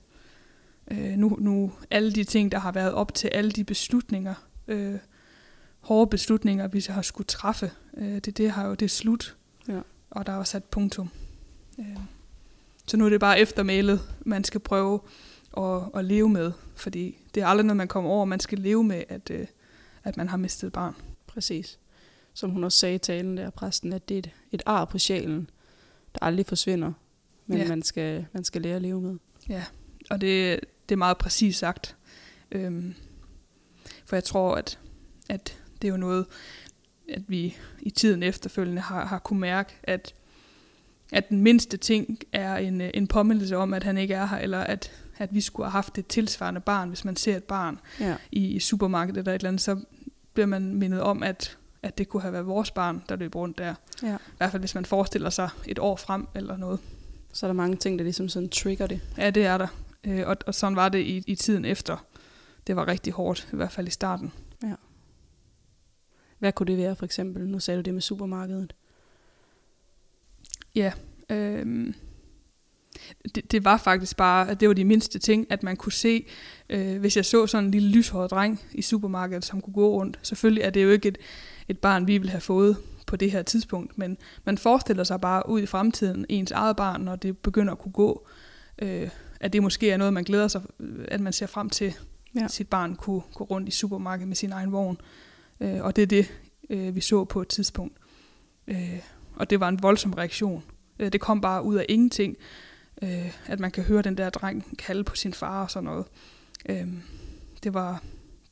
Øh, 0.91 1.17
nu, 1.17 1.38
nu 1.39 1.74
alle 1.91 2.12
de 2.12 2.24
ting, 2.24 2.52
der 2.52 2.60
har 2.60 2.72
været 2.72 2.93
op 2.93 3.13
til 3.13 3.28
alle 3.28 3.52
de 3.52 3.63
beslutninger, 3.63 4.34
øh, 4.67 4.96
hårde 5.80 6.10
beslutninger, 6.10 6.67
vi 6.67 6.86
har 6.89 7.02
skulle 7.02 7.28
træffe, 7.28 7.72
øh, 7.98 8.15
det, 8.19 8.38
det 8.38 8.52
har 8.52 8.67
jo 8.67 8.74
det 8.74 8.86
er 8.86 8.89
slut. 8.89 9.36
Ja. 9.67 9.80
Og 10.10 10.26
der 10.26 10.39
er 10.39 10.43
sat 10.43 10.63
punktum. 10.63 11.10
Øh, 11.80 11.98
så 12.88 12.98
nu 12.98 13.06
er 13.06 13.10
det 13.10 13.19
bare 13.19 13.39
eftermælet, 13.39 14.02
man 14.26 14.43
skal 14.43 14.60
prøve 14.60 15.00
at, 15.58 15.82
at 15.96 16.06
leve 16.06 16.30
med, 16.30 16.52
fordi 16.76 17.17
det 17.36 17.43
er 17.43 17.48
aldrig 17.48 17.65
noget, 17.65 17.78
man 17.78 17.88
kommer 17.88 18.10
over. 18.10 18.26
Man 18.26 18.39
skal 18.39 18.60
leve 18.60 18.84
med, 18.84 19.04
at, 19.10 19.30
øh, 19.30 19.48
at 20.04 20.17
man 20.17 20.30
har 20.30 20.38
mistet 20.38 20.67
et 20.67 20.74
barn. 20.74 20.96
Præcis. 21.28 21.80
Som 22.34 22.50
hun 22.50 22.63
også 22.63 22.78
sagde 22.78 22.96
i 22.96 22.98
talen 22.98 23.38
der, 23.38 23.50
præsten, 23.50 23.93
at 23.93 24.10
det 24.10 24.15
er 24.15 24.19
et, 24.19 24.30
et 24.52 24.63
ar 24.65 24.86
på 24.86 24.98
sjælen, 24.98 25.50
der 26.13 26.26
aldrig 26.26 26.46
forsvinder, 26.46 26.91
men 27.48 27.58
Ja. 27.58 27.67
man, 27.67 27.82
skal, 27.82 28.26
man 28.34 28.43
skal 28.43 28.62
lære 28.62 28.76
at 28.76 28.82
leve 28.82 29.02
med. 29.02 29.17
Ja, 29.50 29.63
og 30.10 30.22
det, 30.22 30.60
det 30.89 30.96
er 30.96 30.98
meget 30.98 31.17
præcis 31.17 31.56
sagt. 31.56 31.96
Øhm, 32.52 32.93
for 34.06 34.15
jeg 34.15 34.24
tror, 34.24 34.56
at, 34.56 34.80
at 35.30 35.60
det 35.82 35.88
er 35.88 35.91
jo 35.91 35.98
noget, 35.98 36.26
at 37.10 37.22
vi 37.28 37.58
i 37.82 37.89
tiden 37.89 38.24
efterfølgende 38.24 38.82
har, 38.82 39.06
har 39.06 39.19
kunne 39.19 39.39
mærke, 39.39 39.74
at, 39.84 40.13
at 41.12 41.30
den 41.30 41.41
mindste 41.41 41.78
ting 41.78 42.19
er 42.32 42.56
en, 42.58 42.82
øh, 42.82 42.91
en 42.93 43.08
påmindelse 43.08 43.58
om, 43.58 43.74
at 43.74 43.84
han 43.84 43.98
ikke 43.98 44.13
er 44.13 44.26
her, 44.26 44.38
eller 44.38 44.60
at, 44.60 44.91
at 45.17 45.34
vi 45.34 45.41
skulle 45.41 45.65
have 45.65 45.72
haft 45.72 45.98
et 45.98 46.08
tilsvarende 46.08 46.62
barn. 46.62 46.88
Hvis 46.89 47.06
man 47.06 47.15
ser 47.15 47.38
et 47.38 47.43
barn 47.43 47.80
Ja. 48.00 48.15
i, 48.32 48.48
i 48.48 48.60
supermarkedet 48.60 49.17
eller 49.17 49.32
et 49.32 49.39
eller 49.39 49.48
andet, 49.48 49.62
så 49.62 49.80
bliver 50.34 50.48
man 50.48 50.76
mindet 50.76 51.02
om, 51.02 51.24
at, 51.24 51.58
at 51.84 51.98
det 51.98 52.10
kunne 52.10 52.22
have 52.22 52.34
været 52.34 52.48
vores 52.48 52.72
barn, 52.72 53.04
der 53.10 53.15
løb 53.15 53.36
rundt 53.36 53.58
der. 53.58 53.76
ja. 54.04 54.15
I 54.15 54.36
hvert 54.38 54.52
fald, 54.52 54.62
hvis 54.62 54.76
man 54.76 54.86
forestiller 54.86 55.30
sig 55.30 55.50
et 55.65 55.80
år 55.80 55.96
frem 55.96 56.28
eller 56.36 56.58
noget. 56.58 56.80
Så 57.34 57.46
er 57.46 57.48
der 57.48 57.54
mange 57.54 57.78
ting, 57.78 58.00
der 58.00 58.04
ligesom 58.04 58.30
sådan 58.30 58.50
trigger 58.50 58.88
det. 58.88 59.02
Ja, 59.17 59.30
det 59.30 59.46
er 59.46 59.58
der. 59.58 59.67
Øh, 60.04 60.28
og, 60.28 60.38
og 60.48 60.56
sådan 60.56 60.76
var 60.76 60.89
det 60.89 61.00
i, 61.00 61.24
i 61.28 61.36
tiden 61.36 61.65
efter. 61.65 62.06
Det 62.67 62.76
var 62.76 62.88
rigtig 62.88 63.13
hårdt, 63.13 63.48
i 63.54 63.56
hvert 63.56 63.72
fald 63.72 63.88
i 63.88 63.91
starten. 63.91 64.32
Hvad 66.39 66.52
kunne 66.52 66.67
det 66.67 66.78
være 66.78 66.96
for 66.96 67.06
eksempel? 67.06 67.48
Nu 67.48 67.60
sagde 67.60 67.78
du 67.78 67.82
det 67.82 67.93
med 67.93 68.02
supermarkedet. 68.02 68.74
Ja, 70.76 70.91
øh, 71.30 71.93
det, 73.36 73.52
det 73.52 73.65
var 73.65 73.78
faktisk 73.78 74.17
bare, 74.17 74.54
det 74.54 74.67
var 74.67 74.74
de 74.74 74.86
mindste 74.86 75.19
ting, 75.19 75.48
at 75.50 75.63
man 75.63 75.78
kunne 75.78 75.91
se, 75.91 76.26
øh, 76.69 77.00
hvis 77.00 77.15
jeg 77.15 77.26
så 77.26 77.48
sådan 77.48 77.65
en 77.65 77.72
lille 77.72 77.89
lyshåret 77.89 78.32
dreng 78.32 78.62
i 78.72 78.82
supermarkedet, 78.82 79.46
som 79.46 79.62
kunne 79.62 79.74
gå 79.74 79.89
rundt. 79.89 80.19
Selvfølgelig 80.22 80.63
er 80.63 80.69
det 80.69 80.84
jo 80.84 80.89
ikke 80.89 81.08
et, 81.08 81.17
et 81.67 81.80
barn, 81.80 82.08
vi 82.08 82.17
ville 82.17 82.32
have 82.32 82.41
fået 82.41 82.78
på 83.08 83.15
det 83.15 83.32
her 83.32 83.41
tidspunkt, 83.41 83.97
men 83.97 84.17
man 84.43 84.58
forestiller 84.58 85.04
sig 85.04 85.21
bare 85.21 85.49
ud 85.49 85.62
i 85.62 85.65
fremtiden, 85.65 86.26
ens 86.30 86.52
eget 86.52 86.76
barn, 86.76 87.02
når 87.02 87.15
det 87.15 87.38
begynder 87.38 87.73
at 87.73 87.80
kunne 87.80 87.91
gå, 87.91 88.28
øh, 88.80 89.10
at 89.39 89.54
det 89.54 89.63
måske 89.63 89.91
er 89.91 89.97
noget, 89.97 90.13
man 90.13 90.23
glæder 90.23 90.47
sig, 90.47 90.62
at 91.08 91.21
man 91.21 91.34
ser 91.34 91.45
frem 91.45 91.69
til, 91.69 91.93
ja. 92.36 92.47
sit 92.47 92.67
barn 92.67 92.95
kunne 92.95 93.21
gå 93.34 93.43
rundt 93.43 93.67
i 93.67 93.71
supermarkedet 93.71 94.28
med 94.28 94.36
sin 94.36 94.52
egen 94.52 94.71
vogn. 94.71 94.97
Øh, 95.60 95.84
og 95.84 95.95
det 95.95 96.02
er 96.02 96.06
det, 96.06 96.32
øh, 96.69 96.95
vi 96.95 97.02
så 97.02 97.23
på 97.23 97.41
et 97.41 97.47
tidspunkt. 97.47 97.97
Øh, 98.67 98.99
og 99.36 99.49
det 99.49 99.60
var 99.60 99.69
en 99.69 99.84
voldsom 99.84 100.13
reaktion. 100.13 100.63
Øh, 100.99 101.12
det 101.12 101.21
kom 101.21 101.41
bare 101.41 101.63
ud 101.63 101.76
af 101.76 101.86
ingenting, 101.89 102.38
øh, 103.02 103.38
at 103.45 103.60
man 103.60 103.71
kan 103.71 103.84
høre 103.84 104.02
den 104.02 104.17
der 104.17 104.30
dreng 104.30 104.78
kalde 104.78 105.04
på 105.04 105.15
sin 105.15 105.34
far 105.34 105.63
og 105.63 105.71
sådan 105.71 105.86
noget. 105.86 106.06
Øh, 106.69 106.88
det 107.63 107.73
var 107.73 108.04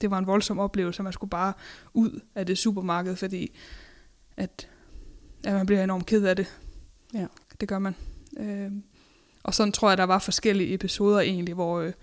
det 0.02 0.12
var 0.12 0.18
en 0.18 0.28
voldsom 0.28 0.60
oplevelse, 0.60 1.04
man 1.04 1.14
skulle 1.14 1.30
bare 1.30 1.54
ud 1.94 2.20
af 2.36 2.46
det 2.46 2.58
supermarked, 2.58 3.16
fordi 3.16 3.52
at, 4.38 4.68
at 5.44 5.54
man 5.54 5.66
bliver 5.66 5.84
enormt 5.84 6.06
ked 6.06 6.24
af 6.26 6.36
det. 6.36 6.58
Ja. 7.14 7.26
Det 7.62 7.70
gør 7.70 7.80
man. 7.80 7.96
Øh, 8.40 8.72
og 9.44 9.54
sådan 9.54 9.72
tror 9.72 9.90
jeg, 9.90 9.98
der 9.98 10.04
var 10.04 10.20
forskellige 10.20 10.74
episoder 10.74 11.20
egentlig, 11.20 11.54
hvor, 11.54 11.80
øh, 11.80 11.94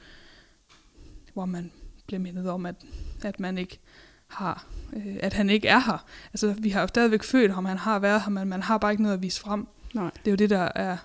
hvor 1.35 1.45
man 1.45 1.73
blev 2.07 2.21
mindet 2.21 2.51
om, 2.51 2.67
at, 2.67 2.75
at 3.23 3.41
man 3.41 3.59
ikke 3.59 3.79
har, 4.27 4.67
øh, 4.93 5.17
at 5.21 5.33
han 5.33 5.51
ikke 5.51 5.69
er 5.69 5.79
her. 5.79 6.07
Altså, 6.33 6.55
vi 6.59 6.69
har 6.71 6.81
jo 6.81 6.87
stadigvæk 6.87 7.23
født 7.23 7.55
ham, 7.55 7.65
han 7.65 7.79
har 7.79 7.99
været 7.99 8.23
her, 8.23 8.31
men 8.31 8.49
man 8.49 8.63
har 8.63 8.79
bare 8.79 8.91
ikke 8.91 9.03
noget 9.03 9.17
at 9.17 9.23
vise 9.23 9.41
frem. 9.41 9.67
Nej. 9.95 10.11
Det 10.25 10.27
er 10.27 10.31
jo 10.31 10.37
det, 10.37 10.51
der 10.51 10.69
er 10.75 10.97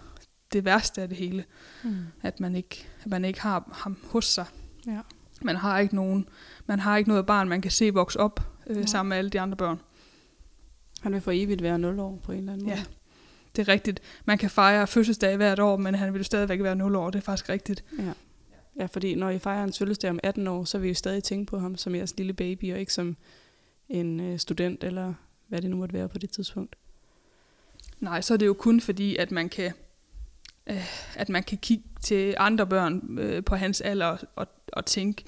det 0.53 0.65
værste 0.65 1.01
af 1.01 1.08
det 1.10 1.17
hele, 1.17 1.45
Mm. 1.84 1.95
at 2.21 2.39
man 2.39 2.56
ikke, 2.56 2.88
at 3.03 3.08
man 3.08 3.25
ikke 3.25 3.41
har 3.41 3.69
ham 3.73 3.97
hos 4.12 4.25
sig. 4.25 4.45
Ja. 4.88 4.99
Man 5.41 5.56
har 5.56 5.79
ikke 5.79 5.95
nogen, 5.95 6.29
man 6.65 6.80
har 6.80 6.97
ikke 6.97 7.10
noget 7.10 7.26
barn, 7.26 7.49
man 7.49 7.62
kan 7.62 7.71
se 7.71 7.93
vokse 7.93 8.19
op 8.19 8.39
øh, 8.67 8.76
Nej. 8.76 8.86
sammen 8.86 9.10
med 9.10 9.17
alle 9.17 9.30
de 9.30 9.39
andre 9.39 9.58
børn. 9.58 9.80
Han 11.02 11.13
vil 11.13 11.21
for 11.21 11.32
evigt 11.32 11.63
være 11.63 11.80
0 11.80 11.99
år 11.99 12.19
på 12.23 12.32
en 12.32 12.38
eller 12.38 12.54
anden 12.54 12.67
måde. 12.67 12.78
Ja. 12.78 12.84
Det 13.56 13.67
er 13.67 13.73
rigtigt. 13.73 14.02
Man 14.26 14.38
kan 14.38 14.49
fejre 14.49 14.88
fødselsdag 14.88 15.38
hvert 15.38 15.60
år, 15.60 15.78
men 15.78 15.95
han 15.95 16.13
vil 16.13 16.19
jo 16.19 16.23
stadigvæk 16.23 16.63
være 16.63 16.76
0 16.76 16.95
år. 16.95 17.10
Det 17.10 17.19
er 17.19 17.23
faktisk 17.23 17.49
rigtigt. 17.49 17.84
Ja. 17.99 18.13
ja, 18.80 18.86
fordi 18.86 19.15
når 19.15 19.30
I 19.30 19.39
fejrer 19.39 19.63
en 19.63 19.73
fødselsdag 19.73 20.10
om 20.10 20.19
18 20.23 20.47
år, 20.47 20.63
så 20.63 20.78
vil 20.78 20.88
I 20.88 20.89
jo 20.89 20.95
stadig 20.95 21.23
tænke 21.23 21.49
på 21.49 21.60
ham 21.60 21.76
som 21.76 21.95
jeres 21.95 22.17
lille 22.17 22.34
baby, 22.34 22.73
og 22.73 22.80
ikke 22.80 22.93
som 22.93 23.17
en 23.89 24.19
øh, 24.19 24.39
student, 24.39 24.84
eller 24.84 25.13
hvad 25.47 25.62
det 25.62 25.69
nu 25.69 25.78
måtte 25.78 25.93
være 25.93 26.10
på 26.10 26.17
det 26.17 26.30
tidspunkt. 26.30 26.76
Nej, 27.99 28.21
så 28.21 28.34
er 28.34 28.38
det 28.38 28.45
jo 28.45 28.54
kun 28.54 28.82
fordi, 28.82 29.15
at 29.15 29.32
man 29.32 29.49
kan, 29.49 29.71
øh, 30.67 31.15
at 31.15 31.30
man 31.30 31.43
kan 31.43 31.58
kigge 31.58 31.84
til 32.02 32.36
andre 32.38 32.67
børn 32.67 33.19
øh, 33.19 33.43
på 33.43 33.56
hans 33.56 33.82
alder 33.82 34.06
og, 34.06 34.19
og, 34.36 34.47
og 34.73 34.86
tænke, 34.86 35.23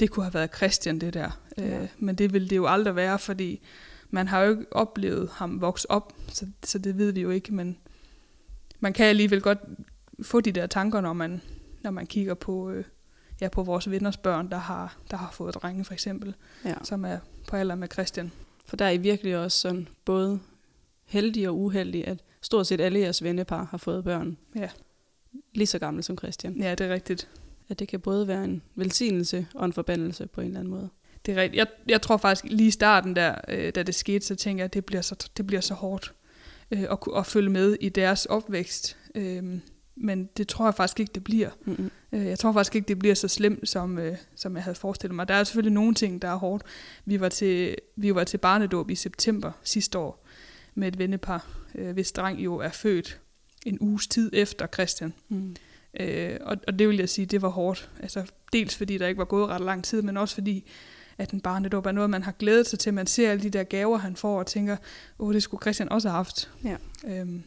det 0.00 0.10
kunne 0.10 0.24
have 0.24 0.34
været 0.34 0.56
Christian 0.56 0.98
det 0.98 1.14
der. 1.14 1.40
Ja. 1.58 1.82
Øh, 1.82 1.88
men 1.98 2.14
det 2.14 2.32
vil 2.32 2.50
det 2.50 2.56
jo 2.56 2.66
aldrig 2.66 2.96
være, 2.96 3.18
fordi 3.18 3.60
man 4.10 4.28
har 4.28 4.40
jo 4.42 4.50
ikke 4.50 4.72
oplevet 4.76 5.28
ham 5.32 5.60
vokse 5.60 5.90
op, 5.90 6.12
så, 6.28 6.46
så 6.64 6.78
det 6.78 6.98
ved 6.98 7.12
vi 7.12 7.20
jo 7.20 7.30
ikke, 7.30 7.54
men 7.54 7.78
man 8.80 8.92
kan 8.92 9.06
alligevel 9.06 9.40
godt 9.40 9.58
få 10.22 10.40
de 10.40 10.52
der 10.52 10.66
tanker, 10.66 11.00
når 11.00 11.12
man, 11.12 11.40
når 11.82 11.90
man 11.90 12.06
kigger 12.06 12.34
på, 12.34 12.70
øh, 12.70 12.84
ja, 13.40 13.48
på 13.48 13.62
vores 13.62 13.90
venners 13.90 14.16
børn, 14.16 14.50
der 14.50 14.56
har, 14.58 14.96
der 15.10 15.16
har 15.16 15.30
fået 15.32 15.54
drenge 15.54 15.84
for 15.84 15.92
eksempel, 15.92 16.34
Ja. 16.64 16.74
som 16.82 17.04
er 17.04 17.18
på 17.48 17.56
alder 17.56 17.74
med 17.74 17.88
Christian. 17.92 18.32
For 18.66 18.76
der 18.76 18.84
er 18.84 18.90
I 18.90 18.96
virkelig 18.96 19.36
også 19.36 19.58
sådan 19.60 19.88
både 20.04 20.40
heldige 21.04 21.48
og 21.48 21.58
uheldige, 21.58 22.06
at 22.08 22.18
stort 22.42 22.66
set 22.66 22.80
alle 22.80 22.98
jeres 23.00 23.22
vennepar 23.22 23.64
har 23.70 23.78
fået 23.78 24.04
børn. 24.04 24.36
Ja. 24.56 24.68
Lige 25.54 25.66
så 25.66 25.78
gamle 25.78 26.02
som 26.02 26.18
Christian. 26.18 26.56
Ja, 26.56 26.74
det 26.74 26.86
er 26.86 26.94
rigtigt. 26.94 27.28
At 27.68 27.78
det 27.78 27.88
kan 27.88 28.00
både 28.00 28.28
være 28.28 28.44
en 28.44 28.62
velsignelse 28.74 29.46
og 29.54 29.64
en 29.64 29.72
forbandelse 29.72 30.26
på 30.26 30.40
en 30.40 30.46
eller 30.46 30.60
anden 30.60 30.70
måde. 30.70 30.88
Det 31.26 31.38
er 31.38 31.42
rigtigt. 31.42 31.58
Jeg, 31.58 31.66
jeg 31.88 32.02
tror 32.02 32.16
faktisk 32.16 32.44
lige 32.52 32.68
i 32.68 32.70
starten, 32.70 33.16
der, 33.16 33.34
øh, 33.48 33.72
da 33.74 33.82
det 33.82 33.94
skete, 33.94 34.26
så 34.26 34.34
tænker 34.34 34.62
jeg, 34.62 34.64
at 34.64 34.74
det 34.74 34.84
bliver 34.84 35.02
så, 35.02 35.28
det 35.36 35.46
bliver 35.46 35.60
så 35.60 35.74
hårdt 35.74 36.14
øh, 36.70 36.82
at, 36.82 36.98
at 37.16 37.26
følge 37.26 37.50
med 37.50 37.76
i 37.80 37.88
deres 37.88 38.26
opvækst. 38.26 38.96
Øh, 39.14 39.60
men 39.96 40.28
det 40.36 40.48
tror 40.48 40.66
jeg 40.66 40.74
faktisk 40.74 41.00
ikke, 41.00 41.12
det 41.12 41.24
bliver. 41.24 41.50
Mm-mm. 41.64 41.90
Øh, 42.12 42.26
jeg 42.26 42.38
tror 42.38 42.52
faktisk 42.52 42.74
ikke, 42.74 42.88
det 42.88 42.98
bliver 42.98 43.14
så 43.14 43.28
slemt, 43.28 43.68
som, 43.68 43.98
øh, 43.98 44.16
som 44.36 44.56
jeg 44.56 44.64
havde 44.64 44.74
forestillet 44.74 45.16
mig. 45.16 45.28
Der 45.28 45.34
er 45.34 45.44
selvfølgelig 45.44 45.72
nogle 45.72 45.94
ting, 45.94 46.22
der 46.22 46.28
er 46.28 46.36
hårdt. 46.36 46.62
Vi 47.04 47.20
var 47.20 47.28
til, 47.28 47.76
vi 47.96 48.14
var 48.14 48.24
til 48.24 48.38
barnedåb 48.38 48.90
i 48.90 48.94
september 48.94 49.52
sidste 49.62 49.98
år 49.98 50.26
med 50.74 50.88
et 50.88 50.98
vennepar, 50.98 51.48
øh, 51.74 51.92
hvis 51.92 52.12
dreng 52.12 52.44
jo 52.44 52.56
er 52.56 52.70
født 52.70 53.20
en 53.66 53.78
uges 53.80 54.06
tid 54.06 54.30
efter 54.32 54.66
Christian. 54.66 55.14
Mm. 55.28 55.56
Øh, 56.00 56.36
og, 56.40 56.56
og 56.66 56.78
det 56.78 56.88
vil 56.88 56.96
jeg 56.96 57.08
sige, 57.08 57.26
det 57.26 57.42
var 57.42 57.48
hårdt. 57.48 57.90
Altså, 58.00 58.32
dels 58.52 58.76
fordi 58.76 58.98
der 58.98 59.06
ikke 59.06 59.18
var 59.18 59.24
gået 59.24 59.48
ret 59.48 59.60
lang 59.60 59.84
tid, 59.84 60.02
men 60.02 60.16
også 60.16 60.34
fordi, 60.34 60.70
at 61.18 61.30
en 61.30 61.40
barnedåb 61.40 61.86
er 61.86 61.92
noget, 61.92 62.10
man 62.10 62.22
har 62.22 62.32
glædet 62.32 62.66
sig 62.66 62.78
til. 62.78 62.94
Man 62.94 63.06
ser 63.06 63.30
alle 63.30 63.42
de 63.42 63.50
der 63.50 63.64
gaver, 63.64 63.98
han 63.98 64.16
får, 64.16 64.38
og 64.38 64.46
tænker, 64.46 64.76
åh, 65.18 65.34
det 65.34 65.42
skulle 65.42 65.60
Christian 65.60 65.88
også 65.88 66.08
have 66.08 66.16
haft. 66.16 66.50
Ja. 66.64 66.76
Øhm, 67.06 67.42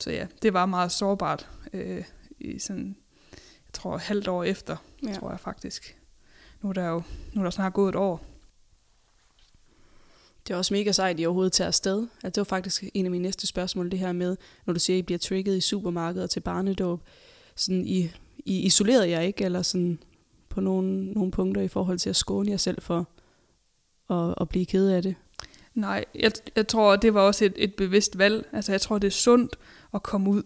så 0.00 0.10
ja, 0.10 0.26
det 0.42 0.52
var 0.52 0.66
meget 0.66 0.92
sårbart. 0.92 1.48
Øh, 1.72 2.04
I 2.38 2.58
sådan, 2.58 2.96
jeg 3.66 3.72
tror, 3.72 3.96
halvt 3.96 4.28
år 4.28 4.44
efter, 4.44 4.76
ja. 5.06 5.12
tror 5.12 5.30
jeg 5.30 5.40
faktisk. 5.40 5.96
Nu 6.62 6.68
er 6.68 6.72
der 6.72 6.88
jo 6.88 7.02
nu 7.32 7.40
er 7.40 7.44
der 7.44 7.50
snart 7.50 7.72
gået 7.72 7.88
et 7.88 7.96
år. 7.96 8.29
Det 10.50 10.54
er 10.54 10.58
også 10.58 10.74
mega 10.74 10.92
sejt, 10.92 11.14
at 11.14 11.20
I 11.20 11.26
overhovedet 11.26 11.52
tager 11.52 11.68
afsted. 11.68 11.98
Altså, 12.00 12.28
det 12.28 12.36
var 12.36 12.44
faktisk 12.44 12.84
en 12.94 13.04
af 13.04 13.10
mine 13.10 13.22
næste 13.22 13.46
spørgsmål, 13.46 13.90
det 13.90 13.98
her 13.98 14.12
med, 14.12 14.36
når 14.66 14.72
du 14.72 14.80
siger, 14.80 14.96
at 14.96 14.98
I 14.98 15.02
bliver 15.02 15.18
trigget 15.18 15.56
i 15.56 15.60
supermarkedet 15.60 16.24
og 16.24 16.30
til 16.30 16.40
barnedåb. 16.40 17.00
Sådan, 17.56 17.86
I, 17.86 18.10
I 18.38 18.60
isolerede 18.60 19.10
jer 19.10 19.20
ikke, 19.20 19.44
eller 19.44 19.62
sådan 19.62 19.98
på 20.48 20.60
nogle, 20.60 21.12
nogle 21.12 21.30
punkter 21.30 21.62
i 21.62 21.68
forhold 21.68 21.98
til 21.98 22.10
at 22.10 22.16
skåne 22.16 22.50
jer 22.50 22.56
selv 22.56 22.82
for 22.82 23.08
at, 24.10 24.34
at 24.40 24.48
blive 24.48 24.66
ked 24.66 24.88
af 24.88 25.02
det? 25.02 25.14
Nej, 25.74 26.04
jeg, 26.14 26.32
jeg 26.56 26.68
tror, 26.68 26.96
det 26.96 27.14
var 27.14 27.20
også 27.20 27.44
et, 27.44 27.54
et 27.56 27.74
bevidst 27.74 28.18
valg. 28.18 28.48
Altså, 28.52 28.72
jeg 28.72 28.80
tror, 28.80 28.98
det 28.98 29.06
er 29.06 29.12
sundt 29.12 29.56
at 29.94 30.02
komme 30.02 30.30
ud. 30.30 30.42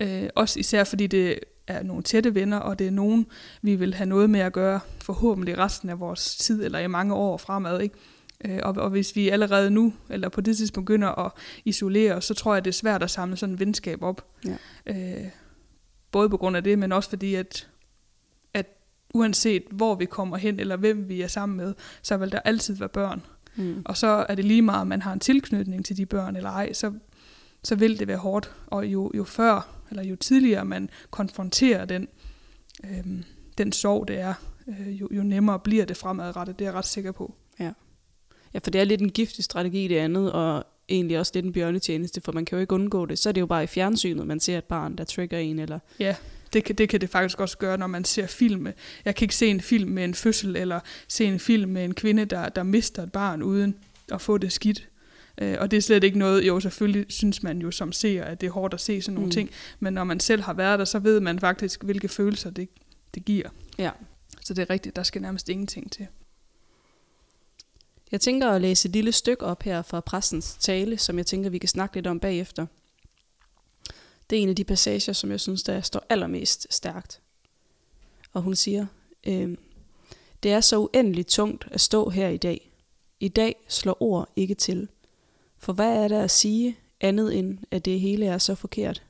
Øh, 0.00 0.28
også 0.34 0.60
især 0.60 0.84
fordi 0.84 1.06
det 1.06 1.38
er 1.66 1.82
nogle 1.82 2.02
tætte 2.02 2.34
venner, 2.34 2.58
og 2.58 2.78
det 2.78 2.86
er 2.86 2.90
nogen, 2.90 3.26
vi 3.62 3.74
vil 3.74 3.94
have 3.94 4.08
noget 4.08 4.30
med 4.30 4.40
at 4.40 4.52
gøre 4.52 4.80
forhåbentlig 5.02 5.58
resten 5.58 5.90
af 5.90 6.00
vores 6.00 6.36
tid, 6.36 6.64
eller 6.64 6.78
i 6.78 6.86
mange 6.86 7.14
år 7.14 7.36
fremad. 7.36 7.80
Ikke? 7.80 7.94
Øh, 8.44 8.58
og, 8.62 8.74
og 8.76 8.90
hvis 8.90 9.16
vi 9.16 9.28
allerede 9.28 9.70
nu, 9.70 9.92
eller 10.10 10.28
på 10.28 10.40
det 10.40 10.56
tidspunkt 10.56 10.86
begynder 10.86 11.26
at 11.26 11.32
isolere 11.64 12.14
os, 12.14 12.24
så 12.24 12.34
tror 12.34 12.54
jeg, 12.54 12.64
det 12.64 12.70
er 12.70 12.74
svært 12.74 13.02
at 13.02 13.10
samle 13.10 13.36
sådan 13.36 13.54
en 13.54 13.60
venskab 13.60 14.02
op. 14.02 14.26
Ja. 14.44 14.56
Øh, 14.86 15.28
både 16.10 16.30
på 16.30 16.36
grund 16.36 16.56
af 16.56 16.64
det, 16.64 16.78
men 16.78 16.92
også 16.92 17.08
fordi, 17.08 17.34
at, 17.34 17.68
at 18.54 18.66
uanset 19.14 19.62
hvor 19.70 19.94
vi 19.94 20.04
kommer 20.04 20.36
hen, 20.36 20.60
eller 20.60 20.76
hvem 20.76 21.08
vi 21.08 21.22
er 21.22 21.28
sammen 21.28 21.56
med, 21.56 21.74
så 22.02 22.16
vil 22.16 22.32
der 22.32 22.40
altid 22.40 22.74
være 22.74 22.88
børn. 22.88 23.22
Mm. 23.56 23.82
Og 23.84 23.96
så 23.96 24.26
er 24.28 24.34
det 24.34 24.44
lige 24.44 24.62
meget, 24.62 24.80
om 24.80 24.86
man 24.86 25.02
har 25.02 25.12
en 25.12 25.20
tilknytning 25.20 25.84
til 25.84 25.96
de 25.96 26.06
børn 26.06 26.36
eller 26.36 26.50
ej, 26.50 26.72
så, 26.72 26.92
så 27.64 27.74
vil 27.74 27.98
det 27.98 28.08
være 28.08 28.16
hårdt. 28.16 28.54
Og 28.66 28.86
jo, 28.86 29.10
jo 29.14 29.24
før, 29.24 29.68
eller 29.90 30.04
jo 30.04 30.16
tidligere 30.16 30.64
man 30.64 30.90
konfronterer 31.10 31.84
den, 31.84 32.08
øhm, 32.84 33.24
den 33.58 33.72
sorg, 33.72 34.08
det 34.08 34.20
er, 34.20 34.34
øh, 34.68 35.00
jo, 35.00 35.08
jo 35.10 35.22
nemmere 35.22 35.58
bliver 35.58 35.84
det 35.84 35.96
fremadrettet. 35.96 36.58
Det 36.58 36.64
er 36.64 36.70
jeg 36.70 36.78
ret 36.78 36.86
sikker 36.86 37.12
på. 37.12 37.34
Ja, 37.60 37.72
for 38.54 38.70
det 38.70 38.80
er 38.80 38.84
lidt 38.84 39.00
en 39.00 39.10
giftig 39.10 39.44
strategi 39.44 39.88
det 39.88 39.96
andet, 39.96 40.32
og 40.32 40.64
egentlig 40.88 41.18
også 41.18 41.32
lidt 41.34 41.46
en 41.46 41.52
bjørnetjeneste, 41.52 42.20
for 42.20 42.32
man 42.32 42.44
kan 42.44 42.56
jo 42.56 42.60
ikke 42.60 42.74
undgå 42.74 43.06
det. 43.06 43.18
Så 43.18 43.28
er 43.28 43.32
det 43.32 43.40
jo 43.40 43.46
bare 43.46 43.64
i 43.64 43.66
fjernsynet, 43.66 44.26
man 44.26 44.40
ser 44.40 44.58
et 44.58 44.64
barn, 44.64 44.96
der 44.96 45.04
trigger 45.04 45.38
en, 45.38 45.58
eller 45.58 45.78
Ja, 45.98 46.16
det 46.52 46.64
kan, 46.64 46.74
det 46.74 46.88
kan 46.88 47.00
det 47.00 47.10
faktisk 47.10 47.40
også 47.40 47.58
gøre, 47.58 47.78
når 47.78 47.86
man 47.86 48.04
ser 48.04 48.26
film. 48.26 48.66
Jeg 49.04 49.14
kan 49.14 49.24
ikke 49.24 49.34
se 49.34 49.46
en 49.46 49.60
film 49.60 49.90
med 49.90 50.04
en 50.04 50.14
fødsel, 50.14 50.56
eller 50.56 50.80
se 51.08 51.24
en 51.24 51.38
film 51.38 51.70
med 51.70 51.84
en 51.84 51.94
kvinde, 51.94 52.24
der, 52.24 52.48
der 52.48 52.62
mister 52.62 53.02
et 53.02 53.12
barn 53.12 53.42
uden 53.42 53.74
at 54.12 54.20
få 54.20 54.38
det 54.38 54.52
skidt. 54.52 54.88
Øh, 55.40 55.56
og 55.60 55.70
det 55.70 55.76
er 55.76 55.80
slet 55.80 56.04
ikke 56.04 56.18
noget, 56.18 56.46
jo 56.46 56.60
selvfølgelig 56.60 57.06
synes 57.08 57.42
man 57.42 57.58
jo 57.58 57.70
som 57.70 57.92
seer, 57.92 58.24
at 58.24 58.40
det 58.40 58.46
er 58.46 58.50
hårdt 58.50 58.74
at 58.74 58.80
se 58.80 59.02
sådan 59.02 59.14
nogle 59.14 59.26
mm. 59.26 59.30
ting, 59.30 59.50
men 59.80 59.92
når 59.92 60.04
man 60.04 60.20
selv 60.20 60.42
har 60.42 60.52
været 60.52 60.78
der, 60.78 60.84
så 60.84 60.98
ved 60.98 61.20
man 61.20 61.38
faktisk, 61.38 61.84
hvilke 61.84 62.08
følelser 62.08 62.50
det, 62.50 62.68
det 63.14 63.24
giver. 63.24 63.48
Ja. 63.78 63.90
Så 64.44 64.54
det 64.54 64.62
er 64.62 64.70
rigtigt, 64.70 64.96
der 64.96 65.02
skal 65.02 65.22
nærmest 65.22 65.48
ingenting 65.48 65.92
til. 65.92 66.06
Jeg 68.12 68.20
tænker 68.20 68.50
at 68.50 68.60
læse 68.60 68.88
et 68.88 68.92
lille 68.92 69.12
stykke 69.12 69.44
op 69.44 69.62
her 69.62 69.82
fra 69.82 70.00
præstens 70.00 70.56
tale, 70.60 70.98
som 70.98 71.18
jeg 71.18 71.26
tænker, 71.26 71.50
vi 71.50 71.58
kan 71.58 71.68
snakke 71.68 71.96
lidt 71.96 72.06
om 72.06 72.20
bagefter. 72.20 72.66
Det 74.30 74.38
er 74.38 74.42
en 74.42 74.48
af 74.48 74.56
de 74.56 74.64
passager, 74.64 75.12
som 75.12 75.30
jeg 75.30 75.40
synes, 75.40 75.62
der 75.62 75.80
står 75.80 76.06
allermest 76.08 76.66
stærkt. 76.70 77.20
Og 78.32 78.42
hun 78.42 78.54
siger, 78.54 78.86
øh, 79.26 79.56
det 80.42 80.52
er 80.52 80.60
så 80.60 80.78
uendeligt 80.78 81.28
tungt 81.28 81.68
at 81.70 81.80
stå 81.80 82.08
her 82.08 82.28
i 82.28 82.36
dag. 82.36 82.70
I 83.20 83.28
dag 83.28 83.56
slår 83.68 84.02
ord 84.02 84.28
ikke 84.36 84.54
til. 84.54 84.88
For 85.58 85.72
hvad 85.72 86.04
er 86.04 86.08
der 86.08 86.22
at 86.22 86.30
sige 86.30 86.78
andet 87.00 87.38
end, 87.38 87.58
at 87.70 87.84
det 87.84 88.00
hele 88.00 88.26
er 88.26 88.38
så 88.38 88.54
forkert? 88.54 89.02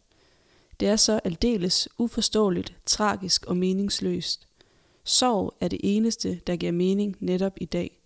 Det 0.80 0.88
er 0.88 0.96
så 0.96 1.20
aldeles 1.24 1.88
uforståeligt, 1.98 2.76
tragisk 2.86 3.46
og 3.46 3.56
meningsløst. 3.56 4.48
Sorg 5.04 5.54
er 5.60 5.68
det 5.68 5.80
eneste, 5.82 6.40
der 6.46 6.56
giver 6.56 6.72
mening 6.72 7.16
netop 7.20 7.52
i 7.56 7.64
dag 7.64 7.97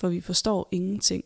for 0.00 0.08
vi 0.08 0.20
forstår 0.20 0.68
ingenting. 0.72 1.24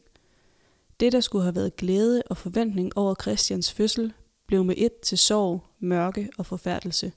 Det, 1.01 1.13
der 1.13 1.21
skulle 1.21 1.43
have 1.43 1.55
været 1.55 1.77
glæde 1.77 2.23
og 2.27 2.37
forventning 2.37 2.99
over 2.99 3.15
Christians 3.23 3.73
fødsel, 3.73 4.13
blev 4.47 4.65
med 4.65 4.75
et 4.79 5.01
til 5.01 5.19
sorg, 5.19 5.65
mørke 5.79 6.31
og 6.39 6.47
forfærdelse. 6.47 7.13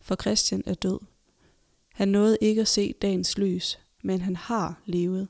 For 0.00 0.14
Christian 0.14 0.62
er 0.66 0.74
død. 0.74 0.98
Han 1.94 2.08
nåede 2.08 2.38
ikke 2.40 2.60
at 2.60 2.68
se 2.68 2.94
dagens 3.02 3.38
lys, 3.38 3.78
men 4.02 4.20
han 4.20 4.36
har 4.36 4.82
levet, 4.84 5.28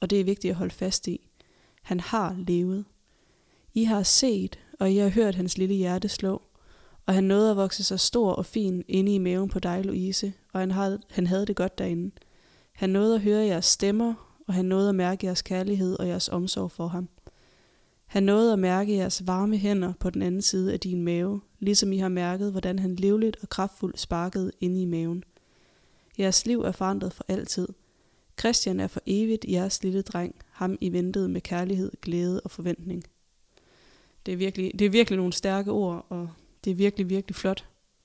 og 0.00 0.10
det 0.10 0.20
er 0.20 0.24
vigtigt 0.24 0.50
at 0.50 0.56
holde 0.56 0.74
fast 0.74 1.08
i. 1.08 1.30
Han 1.82 2.00
har 2.00 2.36
levet. 2.38 2.84
I 3.74 3.84
har 3.84 4.02
set, 4.02 4.58
og 4.80 4.92
I 4.92 4.96
har 4.96 5.08
hørt 5.08 5.34
hans 5.34 5.58
lille 5.58 5.74
hjerte 5.74 6.08
slå, 6.08 6.42
og 7.06 7.14
han 7.14 7.24
nåede 7.24 7.50
at 7.50 7.56
vokse 7.56 7.84
sig 7.84 8.00
stor 8.00 8.32
og 8.32 8.46
fin 8.46 8.84
inde 8.88 9.14
i 9.14 9.18
maven 9.18 9.48
på 9.48 9.58
dig, 9.58 9.84
Louise, 9.84 10.32
og 10.52 10.60
han 10.60 10.70
havde, 10.70 11.00
han 11.10 11.26
havde 11.26 11.46
det 11.46 11.56
godt 11.56 11.78
derinde. 11.78 12.10
Han 12.72 12.90
nåede 12.90 13.14
at 13.14 13.20
høre 13.20 13.46
jeres 13.46 13.64
stemmer, 13.64 14.27
og 14.48 14.54
han 14.54 14.64
nåede 14.64 14.88
at 14.88 14.94
mærke 14.94 15.26
jeres 15.26 15.42
kærlighed 15.42 15.98
og 15.98 16.08
jeres 16.08 16.28
omsorg 16.28 16.70
for 16.70 16.86
ham. 16.86 17.08
Han 18.06 18.22
nåede 18.22 18.52
at 18.52 18.58
mærke 18.58 18.96
jeres 18.96 19.26
varme 19.26 19.56
hænder 19.56 19.92
på 20.00 20.10
den 20.10 20.22
anden 20.22 20.42
side 20.42 20.72
af 20.72 20.80
din 20.80 21.02
mave, 21.02 21.40
ligesom 21.58 21.92
I 21.92 21.98
har 21.98 22.08
mærket, 22.08 22.50
hvordan 22.50 22.78
han 22.78 22.94
livligt 22.94 23.36
og 23.42 23.48
kraftfuldt 23.48 24.00
sparkede 24.00 24.52
inde 24.60 24.82
i 24.82 24.84
maven. 24.84 25.24
Jeres 26.18 26.46
liv 26.46 26.60
er 26.60 26.72
forandret 26.72 27.12
for 27.12 27.24
altid. 27.28 27.68
Christian 28.38 28.80
er 28.80 28.86
for 28.86 29.00
evigt 29.06 29.44
jeres 29.48 29.82
lille 29.82 30.02
dreng, 30.02 30.34
ham 30.50 30.78
I 30.80 30.92
ventede 30.92 31.28
med 31.28 31.40
kærlighed, 31.40 31.92
glæde 32.02 32.40
og 32.40 32.50
forventning. 32.50 33.04
Det 34.26 34.32
er 34.32 34.36
virkelig, 34.36 34.78
det 34.78 34.84
er 34.84 34.90
virkelig 34.90 35.16
nogle 35.16 35.32
stærke 35.32 35.70
ord, 35.70 36.06
og 36.08 36.28
det 36.64 36.70
er 36.70 36.74
virkelig, 36.74 37.10
virkelig 37.10 37.34
flot 37.36 37.64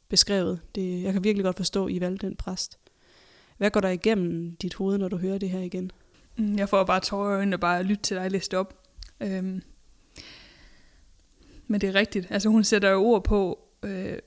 beskrevet. 0.10 0.60
Det, 0.76 1.04
jeg 1.04 1.14
kan 1.14 1.24
virkelig 1.24 1.44
godt 1.44 1.58
forstå, 1.58 1.86
at 1.86 1.92
I 1.94 2.02
valgte 2.02 2.28
den 2.28 2.36
præst. 2.36 2.80
Hvad 3.58 3.72
går 3.72 3.80
der 3.80 3.90
igennem 3.90 4.56
dit 4.56 4.74
hoved, 4.74 4.98
når 4.98 5.08
du 5.08 5.18
hører 5.18 5.38
det 5.38 5.50
her 5.50 5.60
igen? 5.60 5.92
Mm, 6.38 6.58
jeg 6.58 6.70
får 6.70 6.84
bare 6.84 7.00
tårer 7.00 7.32
i 7.32 7.36
øjnene 7.36 7.58
bare 7.58 7.80
at 7.80 7.86
lytte 7.86 8.04
til 8.04 8.18
dig 8.18 8.32
læst 8.32 8.54
op. 8.54 8.80
Øhm, 9.20 9.62
men 11.68 11.82
det 11.82 11.90
er 11.90 11.96
rigtigt. 11.96 12.28
Altså 12.30 12.50
hun 12.50 12.64
sætter 12.64 12.90
jo 12.90 13.04
ord 13.04 13.24
på, 13.24 13.60
øh, 13.84 14.18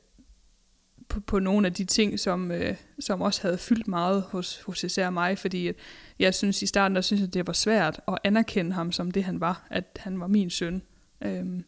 på, 1.09 1.21
på 1.21 1.39
nogle 1.39 1.67
af 1.67 1.73
de 1.73 1.85
ting, 1.85 2.21
som, 2.21 2.51
øh, 2.51 2.77
som 3.01 3.21
også 3.21 3.43
havde 3.43 3.59
fyldt 3.59 3.89
meget 3.89 4.23
hos, 4.23 4.63
hos 4.63 4.85
især 4.85 5.11
mig, 5.11 5.39
fordi 5.39 5.69
at 5.69 5.75
jeg 6.19 6.35
synes 6.35 6.63
i 6.63 6.67
starten, 6.67 6.97
der 6.97 7.01
synes 7.01 7.21
jeg, 7.21 7.35
det 7.35 7.47
var 7.47 7.53
svært 7.53 8.01
at 8.09 8.19
anerkende 8.25 8.73
ham 8.73 8.93
som 8.93 9.11
det 9.11 9.25
han 9.25 9.41
var, 9.41 9.67
at 9.71 9.99
han 10.01 10.21
var 10.21 10.27
min 10.27 10.51
søn. 10.51 10.83
Øhm, 11.21 11.65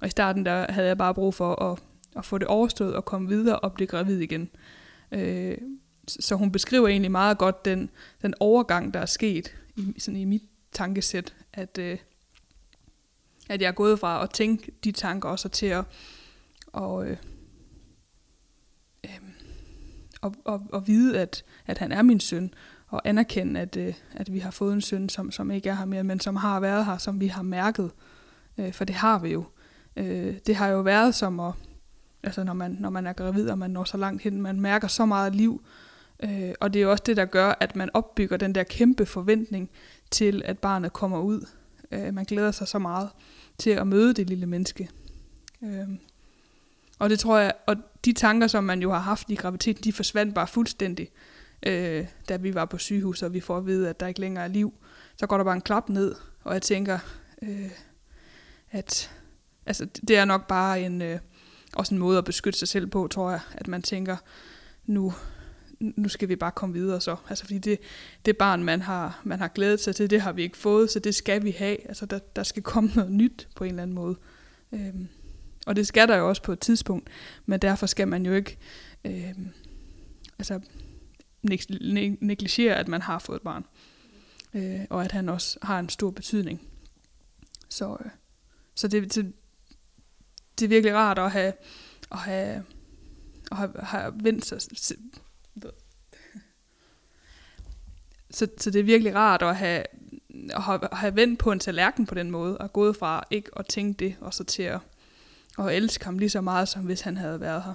og 0.00 0.06
i 0.06 0.10
starten, 0.10 0.46
der 0.46 0.72
havde 0.72 0.88
jeg 0.88 0.98
bare 0.98 1.14
brug 1.14 1.34
for 1.34 1.62
at, 1.62 1.82
at 2.16 2.24
få 2.24 2.38
det 2.38 2.48
overstået 2.48 2.96
og 2.96 3.04
komme 3.04 3.28
videre 3.28 3.58
og 3.58 3.72
blive 3.72 3.88
gravid 3.88 4.20
igen. 4.20 4.50
Øh, 5.12 5.58
så 6.08 6.34
hun 6.34 6.52
beskriver 6.52 6.88
egentlig 6.88 7.10
meget 7.10 7.38
godt 7.38 7.64
den, 7.64 7.90
den 8.22 8.34
overgang, 8.40 8.94
der 8.94 9.00
er 9.00 9.06
sket 9.06 9.54
i, 9.76 9.94
sådan 9.98 10.20
i 10.20 10.24
mit 10.24 10.42
tankesæt, 10.72 11.34
at, 11.52 11.78
øh, 11.78 11.98
at 13.48 13.62
jeg 13.62 13.68
er 13.68 13.72
gået 13.72 14.00
fra 14.00 14.22
at 14.22 14.30
tænke 14.30 14.72
de 14.84 14.92
tanker 14.92 15.28
også 15.28 15.48
til 15.48 15.66
at, 15.66 15.84
og, 16.66 17.06
øh, 17.06 17.16
øh, 19.04 19.20
og, 20.20 20.34
og, 20.44 20.62
og 20.72 20.86
vide, 20.86 21.20
at, 21.20 21.44
at 21.66 21.78
han 21.78 21.92
er 21.92 22.02
min 22.02 22.20
søn, 22.20 22.54
og 22.94 23.02
anerkende, 23.04 23.60
at, 23.60 23.76
øh, 23.76 23.94
at 24.12 24.32
vi 24.32 24.38
har 24.38 24.50
fået 24.50 24.72
en 24.72 24.80
søn, 24.80 25.08
som, 25.08 25.30
som 25.30 25.50
ikke 25.50 25.68
er 25.68 25.74
her 25.74 25.84
mere, 25.84 26.04
men 26.04 26.20
som 26.20 26.36
har 26.36 26.60
været 26.60 26.86
her, 26.86 26.98
som 26.98 27.20
vi 27.20 27.26
har 27.26 27.42
mærket. 27.42 27.90
Øh, 28.58 28.72
for 28.72 28.84
det 28.84 28.94
har 28.94 29.18
vi 29.18 29.28
jo. 29.28 29.44
Øh, 29.96 30.38
det 30.46 30.56
har 30.56 30.68
jo 30.68 30.80
været 30.80 31.14
som 31.14 31.40
at, 31.40 31.52
altså 32.22 32.44
når 32.44 32.52
man, 32.52 32.76
når 32.80 32.90
man 32.90 33.06
er 33.06 33.12
gravid, 33.12 33.50
og 33.50 33.58
man 33.58 33.70
når 33.70 33.84
så 33.84 33.96
langt 33.96 34.22
hen, 34.22 34.42
man 34.42 34.60
mærker 34.60 34.88
så 34.88 35.06
meget 35.06 35.34
liv, 35.34 35.64
øh, 36.24 36.54
og 36.60 36.72
det 36.72 36.80
er 36.80 36.84
jo 36.84 36.90
også 36.90 37.04
det, 37.06 37.16
der 37.16 37.24
gør, 37.24 37.54
at 37.60 37.76
man 37.76 37.90
opbygger 37.94 38.36
den 38.36 38.54
der 38.54 38.62
kæmpe 38.62 39.06
forventning 39.06 39.70
til, 40.10 40.42
at 40.44 40.58
barnet 40.58 40.92
kommer 40.92 41.20
ud. 41.20 41.46
Øh, 41.90 42.14
man 42.14 42.24
glæder 42.24 42.50
sig 42.50 42.68
så 42.68 42.78
meget 42.78 43.10
til 43.58 43.70
at 43.70 43.86
møde 43.86 44.14
det 44.14 44.28
lille 44.28 44.46
menneske. 44.46 44.90
Øh, 45.62 45.88
og 46.98 47.10
det 47.10 47.18
tror 47.18 47.38
jeg, 47.38 47.52
og 47.66 47.76
de 48.04 48.12
tanker, 48.12 48.46
som 48.46 48.64
man 48.64 48.82
jo 48.82 48.92
har 48.92 49.00
haft 49.00 49.30
i 49.30 49.34
graviditeten, 49.34 49.84
de 49.84 49.92
forsvandt 49.92 50.34
bare 50.34 50.46
fuldstændig, 50.46 51.10
øh, 51.66 52.06
da 52.28 52.36
vi 52.36 52.54
var 52.54 52.64
på 52.64 52.78
sygehus, 52.78 53.22
og 53.22 53.32
vi 53.32 53.40
får 53.40 53.56
at 53.56 53.66
vide, 53.66 53.88
at 53.88 54.00
der 54.00 54.06
ikke 54.06 54.20
længere 54.20 54.44
er 54.44 54.48
liv. 54.48 54.74
Så 55.16 55.26
går 55.26 55.36
der 55.36 55.44
bare 55.44 55.54
en 55.54 55.60
klap 55.60 55.88
ned, 55.88 56.14
og 56.44 56.54
jeg 56.54 56.62
tænker, 56.62 56.98
øh, 57.42 57.70
at 58.70 59.10
altså, 59.66 59.86
det 60.08 60.16
er 60.16 60.24
nok 60.24 60.46
bare 60.46 60.80
en, 60.80 61.02
øh, 61.02 61.18
også 61.72 61.94
en 61.94 61.98
måde 61.98 62.18
at 62.18 62.24
beskytte 62.24 62.58
sig 62.58 62.68
selv 62.68 62.86
på, 62.86 63.08
tror 63.08 63.30
jeg, 63.30 63.40
at 63.52 63.68
man 63.68 63.82
tænker, 63.82 64.16
nu, 64.86 65.12
nu 65.96 66.08
skal 66.08 66.28
vi 66.28 66.36
bare 66.36 66.52
komme 66.52 66.74
videre 66.74 67.00
så. 67.00 67.16
Altså 67.28 67.44
fordi 67.44 67.58
det, 67.58 67.78
det 68.24 68.36
barn, 68.36 68.64
man 68.64 68.80
har, 68.80 69.20
man 69.24 69.38
har 69.38 69.48
glædet 69.48 69.80
sig 69.80 69.96
til, 69.96 70.10
det 70.10 70.20
har 70.20 70.32
vi 70.32 70.42
ikke 70.42 70.56
fået, 70.56 70.90
så 70.90 70.98
det 70.98 71.14
skal 71.14 71.44
vi 71.44 71.50
have. 71.50 71.88
Altså 71.88 72.06
der, 72.06 72.18
der 72.18 72.42
skal 72.42 72.62
komme 72.62 72.90
noget 72.94 73.12
nyt 73.12 73.48
på 73.56 73.64
en 73.64 73.70
eller 73.70 73.82
anden 73.82 73.94
måde. 73.94 74.16
Øhm, 74.72 75.08
og 75.66 75.76
det 75.76 75.86
skal 75.86 76.08
der 76.08 76.16
jo 76.16 76.28
også 76.28 76.42
på 76.42 76.52
et 76.52 76.60
tidspunkt, 76.60 77.10
men 77.46 77.60
derfor 77.60 77.86
skal 77.86 78.08
man 78.08 78.26
jo 78.26 78.34
ikke 78.34 78.58
øhm, 79.04 79.48
altså, 80.38 80.60
negligere, 82.20 82.76
at 82.76 82.88
man 82.88 83.02
har 83.02 83.18
fået 83.18 83.36
et 83.36 83.42
barn. 83.42 83.64
Øh, 84.54 84.80
og 84.90 85.04
at 85.04 85.12
han 85.12 85.28
også 85.28 85.58
har 85.62 85.78
en 85.78 85.88
stor 85.88 86.10
betydning. 86.10 86.60
Så, 87.68 87.96
øh, 88.04 88.10
så 88.74 88.88
det, 88.88 89.14
det, 89.14 89.32
det 90.58 90.64
er 90.64 90.68
virkelig 90.68 90.94
rart 90.94 91.18
at 91.18 91.30
have, 91.30 91.52
at 92.12 92.18
have, 92.18 92.64
at 93.50 93.56
have, 93.56 93.72
have 93.76 94.12
vendt 94.16 94.46
sig. 94.46 94.58
Så, 98.34 98.48
så 98.58 98.70
det 98.70 98.78
er 98.78 98.84
virkelig 98.84 99.14
rart 99.14 99.42
at 99.42 99.56
have, 99.56 99.84
at 100.50 100.62
have, 100.62 100.80
have 100.92 101.16
vendt 101.16 101.38
på 101.38 101.52
en 101.52 101.58
tallerken 101.58 102.06
på 102.06 102.14
den 102.14 102.30
måde, 102.30 102.58
og 102.58 102.72
gået 102.72 102.96
fra 102.96 103.24
ikke 103.30 103.50
at 103.56 103.66
tænke 103.66 104.04
det, 104.04 104.16
og 104.20 104.34
så 104.34 104.44
til 104.44 104.62
at, 104.62 104.80
at 105.58 105.76
elske 105.76 106.04
ham 106.04 106.18
lige 106.18 106.30
så 106.30 106.40
meget, 106.40 106.68
som 106.68 106.84
hvis 106.84 107.00
han 107.00 107.16
havde 107.16 107.40
været 107.40 107.62
her. 107.62 107.74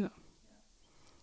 Ja. 0.00 0.08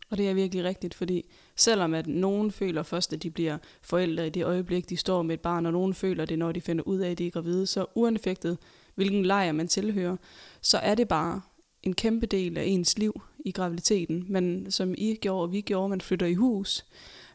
Og 0.10 0.18
det 0.18 0.30
er 0.30 0.34
virkelig 0.34 0.64
rigtigt, 0.64 0.94
fordi 0.94 1.26
selvom 1.56 1.94
at 1.94 2.08
nogen 2.08 2.52
føler 2.52 2.84
først, 2.84 3.14
at 3.14 3.24
de 3.24 3.32
bliver 3.32 3.58
forældre 3.82 4.28
i 4.28 4.30
det 4.30 4.44
øjeblik, 4.44 4.90
de 4.90 4.98
står 4.98 5.22
med 5.22 5.34
et 5.34 5.42
barn, 5.42 5.66
og 5.66 5.72
nogen 5.72 5.94
føler 5.94 6.26
det, 6.26 6.40
når 6.40 6.52
de 6.52 6.62
finder 6.62 6.88
ud 6.88 7.00
af, 7.00 7.12
at 7.12 7.18
de 7.18 7.28
er 7.28 7.32
gravide, 7.32 7.68
så 7.68 7.86
uanfægtet, 7.96 8.58
hvilken 8.96 9.26
lejr 9.26 9.52
man 9.52 9.68
tilhører, 9.68 10.18
så 10.62 10.78
er 10.78 10.96
det 10.96 11.08
bare 11.08 11.42
en 11.84 11.94
kæmpe 11.94 12.26
del 12.26 12.58
af 12.58 12.64
ens 12.64 12.98
liv 12.98 13.22
i 13.46 13.52
graviditeten. 13.52 14.26
Men 14.30 14.72
som 14.72 14.96
I 14.98 15.16
gjorde, 15.16 15.42
og 15.42 15.52
vi 15.52 15.62
gjorde, 15.62 15.90
man 15.90 16.02
flytter 16.02 16.26
i 16.26 16.34
hus, 16.34 16.86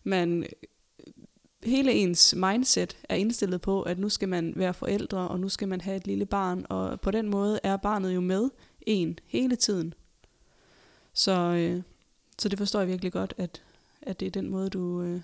man 0.04 0.46
hele 1.62 1.92
ens 1.92 2.34
mindset 2.34 2.96
er 3.08 3.14
indstillet 3.14 3.60
på, 3.60 3.82
at 3.82 3.98
nu 3.98 4.08
skal 4.08 4.28
man 4.28 4.52
være 4.56 4.74
forældre, 4.74 5.28
og 5.28 5.40
nu 5.40 5.48
skal 5.48 5.68
man 5.68 5.80
have 5.80 5.96
et 5.96 6.06
lille 6.06 6.26
barn, 6.26 6.66
og 6.68 7.00
på 7.00 7.10
den 7.10 7.28
måde 7.28 7.60
er 7.62 7.76
barnet 7.76 8.14
jo 8.14 8.20
med 8.20 8.50
en 8.80 9.18
hele 9.26 9.56
tiden. 9.56 9.94
Så, 11.12 11.32
øh, 11.32 11.82
så 12.38 12.48
det 12.48 12.58
forstår 12.58 12.80
jeg 12.80 12.88
virkelig 12.88 13.12
godt, 13.12 13.34
at, 13.36 13.62
at 14.02 14.20
det 14.20 14.26
er 14.26 14.30
den 14.30 14.50
måde, 14.50 14.70
du, 14.70 15.02
øh, 15.02 15.20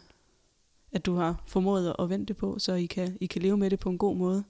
at 0.93 1.07
du 1.07 1.15
har 1.15 1.43
formået 1.47 1.97
at 1.99 2.11
vente 2.11 2.35
på, 2.35 2.59
så 2.59 2.75
I 2.75 2.87
kan, 2.87 3.19
I 3.21 3.27
kan 3.27 3.43
leve 3.43 3.57
med 3.57 3.71
det 3.71 3.79
på 3.79 3.91
en 3.91 3.99
god 3.99 4.17
måde. 4.17 4.45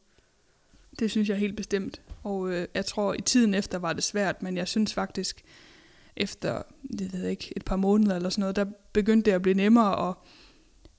Det 0.99 1.11
synes 1.11 1.29
jeg 1.29 1.37
helt 1.37 1.57
bestemt. 1.57 2.01
Og 2.23 2.53
øh, 2.53 2.69
jeg 2.75 2.87
tror, 2.87 3.15
i 3.15 3.21
tiden 3.21 3.55
efter 3.55 3.79
var 3.79 3.93
det 3.93 4.05
svært, 4.05 4.43
men 4.43 4.57
jeg 4.57 4.69
synes 4.69 4.95
faktisk, 4.95 5.45
efter 6.17 6.63
det 6.99 7.13
ved 7.13 7.21
jeg 7.21 7.31
ikke, 7.31 7.53
et 7.57 7.65
par 7.65 7.77
måneder 7.77 8.17
eller 8.17 8.29
sådan 8.29 8.41
noget, 8.41 8.57
der 8.57 8.65
begyndte 8.93 9.31
det 9.31 9.35
at 9.35 9.43
blive 9.43 9.55
nemmere 9.55 9.95
og 9.95 10.19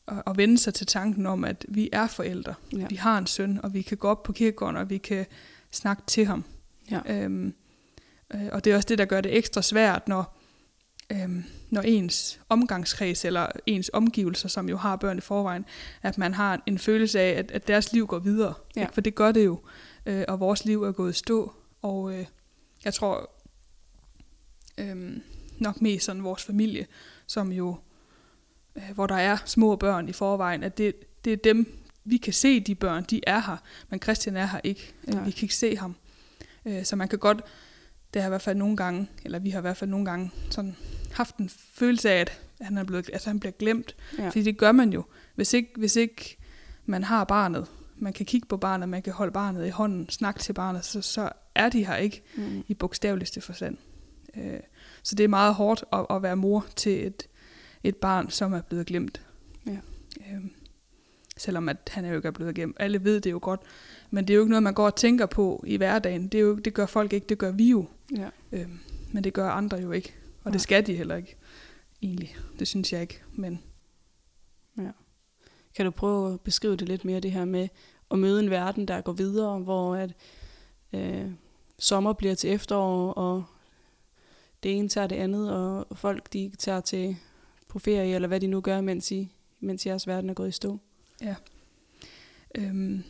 at, 0.08 0.24
at 0.28 0.38
vende 0.38 0.58
sig 0.58 0.74
til 0.74 0.88
tanken 0.88 1.26
om, 1.26 1.44
at 1.44 1.66
vi 1.70 1.90
er 1.92 2.08
forældre. 2.08 2.54
Ja. 2.74 2.88
Vi 2.90 2.96
har 2.96 3.18
en 3.18 3.28
søn, 3.28 3.60
og 3.64 3.74
vi 3.74 3.82
kan 3.82 3.98
gå 3.98 4.08
op 4.08 4.24
på 4.24 4.34
kirkegården, 4.34 4.78
og 4.78 4.90
vi 4.90 4.98
kan 4.98 5.26
snakke 5.72 6.04
til 6.08 6.26
ham. 6.26 6.44
Ja. 6.92 7.00
Øhm, 7.06 7.54
øh, 8.34 8.48
og 8.52 8.66
det 8.66 8.72
er 8.72 8.76
også 8.76 8.88
det, 8.90 8.98
der 8.98 9.06
gør 9.06 9.22
det 9.22 9.38
ekstra 9.38 9.62
svært, 9.62 10.08
når, 10.08 10.38
øhm, 11.12 11.44
når 11.70 11.82
ens 11.82 12.40
omgangskreds 12.50 13.26
eller 13.26 13.48
ens 13.66 13.90
omgivelser, 13.94 14.50
som 14.50 14.70
jo 14.70 14.78
har 14.78 14.96
børn 14.96 15.18
i 15.18 15.22
forvejen, 15.22 15.66
at 16.02 16.18
man 16.18 16.34
har 16.34 16.64
en 16.66 16.80
følelse 16.80 17.20
af, 17.20 17.40
at, 17.40 17.52
at 17.52 17.68
deres 17.68 17.94
liv 17.94 18.08
går 18.08 18.20
videre. 18.20 18.54
Ja. 18.76 18.82
Ikke? 18.82 18.94
For 18.94 19.02
det 19.02 19.16
gør 19.16 19.32
det 19.32 19.46
jo, 19.46 19.60
øh, 20.06 20.26
og 20.28 20.40
vores 20.40 20.66
liv 20.66 20.84
er 20.84 20.92
gået 20.92 21.16
stå. 21.16 21.54
Og 21.82 22.14
øh, 22.14 22.26
jeg 22.86 22.94
tror 22.94 23.30
øh, 24.78 25.18
nok 25.58 25.82
mest 25.82 26.06
sådan 26.06 26.24
vores 26.24 26.44
familie, 26.44 26.88
som 27.28 27.52
jo, 27.52 27.78
hvor 28.96 29.08
der 29.08 29.16
er 29.16 29.38
små 29.46 29.76
børn 29.76 30.10
i 30.10 30.12
forvejen, 30.12 30.64
at 30.64 30.78
det, 30.78 30.96
det 31.26 31.34
er 31.34 31.38
dem, 31.38 31.84
vi 32.06 32.18
kan 32.18 32.34
se 32.34 32.60
de 32.60 32.76
børn, 32.76 33.04
de 33.04 33.22
er 33.28 33.40
her, 33.40 33.58
men 33.90 34.02
Christian 34.02 34.36
er 34.38 34.46
her 34.46 34.60
ikke. 34.64 34.94
Øh, 35.08 35.14
Nej. 35.14 35.24
Vi 35.24 35.32
kan 35.32 35.42
ikke 35.44 35.56
se 35.56 35.78
ham. 35.78 35.96
Øh, 36.66 36.84
så 36.86 36.96
man 36.96 37.08
kan 37.08 37.20
godt, 37.20 37.42
det 38.14 38.22
har 38.22 38.28
i 38.28 38.32
hvert 38.32 38.42
fald 38.42 38.58
nogle 38.58 38.78
gange, 38.78 39.08
eller 39.26 39.40
vi 39.40 39.50
har 39.50 39.60
i 39.60 39.62
hvert 39.62 39.78
fald 39.78 39.90
nogle 39.90 40.06
gange 40.06 40.32
sådan 40.50 40.76
haft 41.12 41.38
en 41.38 41.50
følelse 41.74 42.10
af, 42.12 42.20
at 42.20 42.40
han, 42.62 42.78
er 42.78 42.84
blevet, 42.84 43.10
altså 43.14 43.30
han 43.30 43.40
bliver 43.40 43.52
glemt. 43.54 43.96
Ja. 44.18 44.28
Fordi 44.30 44.42
det 44.42 44.58
gør 44.58 44.72
man 44.72 44.94
jo. 44.94 45.04
Hvis 45.36 45.54
ikke, 45.54 45.70
hvis 45.78 45.96
ikke 45.96 46.38
man 46.86 47.04
har 47.04 47.24
barnet, 47.24 47.68
man 47.98 48.14
kan 48.14 48.26
kigge 48.26 48.48
på 48.48 48.58
barnet, 48.58 48.90
man 48.90 49.02
kan 49.02 49.14
holde 49.14 49.32
barnet 49.32 49.66
i 49.68 49.70
hånden, 49.70 50.10
snakke 50.10 50.40
til 50.40 50.54
barnet, 50.54 50.86
så, 50.86 51.02
så 51.02 51.30
er 51.56 51.70
de 51.70 51.86
her 51.86 51.96
ikke 51.96 52.24
Mm. 52.36 52.64
i 52.68 52.74
bogstaveligste 52.74 53.42
forstand. 53.42 53.78
Øh, 54.38 54.60
så 55.04 55.16
det 55.16 55.24
er 55.24 55.28
meget 55.28 55.54
hårdt 55.56 55.84
at, 55.94 56.06
at 56.10 56.24
være 56.24 56.36
mor 56.36 56.66
til 56.76 57.08
et, 57.08 57.24
et 57.88 57.96
barn, 57.96 58.30
som 58.30 58.54
er 58.54 58.62
blevet 58.62 58.86
glemt. 58.86 59.22
Ja. 59.66 59.78
Øh, 60.20 60.46
selvom 61.38 61.70
at 61.70 61.90
han 61.92 62.06
er 62.06 62.10
jo 62.10 62.16
ikke 62.16 62.28
er 62.28 62.32
blevet 62.32 62.56
glemt. 62.56 62.78
Alle 62.80 63.04
ved 63.04 63.22
det 63.22 63.32
jo 63.32 63.40
godt, 63.42 63.62
men 64.12 64.28
det 64.28 64.34
er 64.34 64.36
jo 64.36 64.42
ikke 64.42 64.50
noget, 64.50 64.64
man 64.64 64.74
går 64.74 64.86
og 64.86 64.96
tænker 64.96 65.26
på 65.26 65.64
i 65.68 65.78
hverdagen. 65.78 66.28
Det, 66.28 66.38
er 66.38 66.42
jo, 66.42 66.56
det 66.56 66.74
gør 66.74 66.86
folk 66.86 67.14
ikke, 67.14 67.28
det 67.28 67.38
gør 67.38 67.52
vi 67.52 67.70
jo. 67.70 67.86
Ja. 68.16 68.30
Øh, 68.52 68.68
men 69.12 69.24
det 69.24 69.34
gør 69.34 69.50
andre 69.50 69.78
jo 69.78 69.92
ikke. 69.92 70.14
Og 70.44 70.46
Nej. 70.46 70.52
det 70.52 70.62
skal 70.62 70.88
de 70.88 70.96
heller 70.96 71.16
ikke, 71.16 71.36
egentlig. 72.02 72.36
Det 72.60 72.68
synes 72.68 72.94
jeg 72.94 73.02
ikke, 73.02 73.22
men 73.34 73.62
Kan 75.76 75.86
du 75.86 75.92
prøve 75.92 76.34
at 76.34 76.42
beskrive 76.42 76.76
det 76.76 76.88
lidt 76.88 77.06
mere, 77.06 77.20
det 77.20 77.32
her 77.32 77.46
med 77.46 77.68
at 78.12 78.20
møde 78.20 78.40
en 78.40 78.50
verden, 78.50 78.88
der 78.88 79.02
går 79.02 79.12
videre, 79.12 79.60
hvor 79.60 79.96
at, 79.96 80.14
øh, 80.94 81.32
sommer 81.80 82.14
bliver 82.14 82.36
til 82.36 82.50
efterår, 82.50 83.12
og 83.14 83.44
det 84.64 84.78
ene 84.78 84.90
tager 84.90 85.08
det 85.08 85.16
andet, 85.16 85.52
og 85.52 85.98
folk 85.98 86.34
de 86.34 86.52
tager 86.58 86.82
til 86.82 87.18
på 87.68 87.80
ferie, 87.80 88.16
eller 88.16 88.28
hvad 88.28 88.40
de 88.40 88.48
nu 88.48 88.62
gør, 88.62 88.82
mens, 88.82 89.12
I, 89.12 89.32
mens 89.60 89.86
jeres 89.86 90.08
verden 90.08 90.30
er 90.30 90.34
gået 90.34 90.50
i 90.50 90.52
stå. 90.52 90.80
Ja. 91.22 91.36
Øhm, 92.56 93.04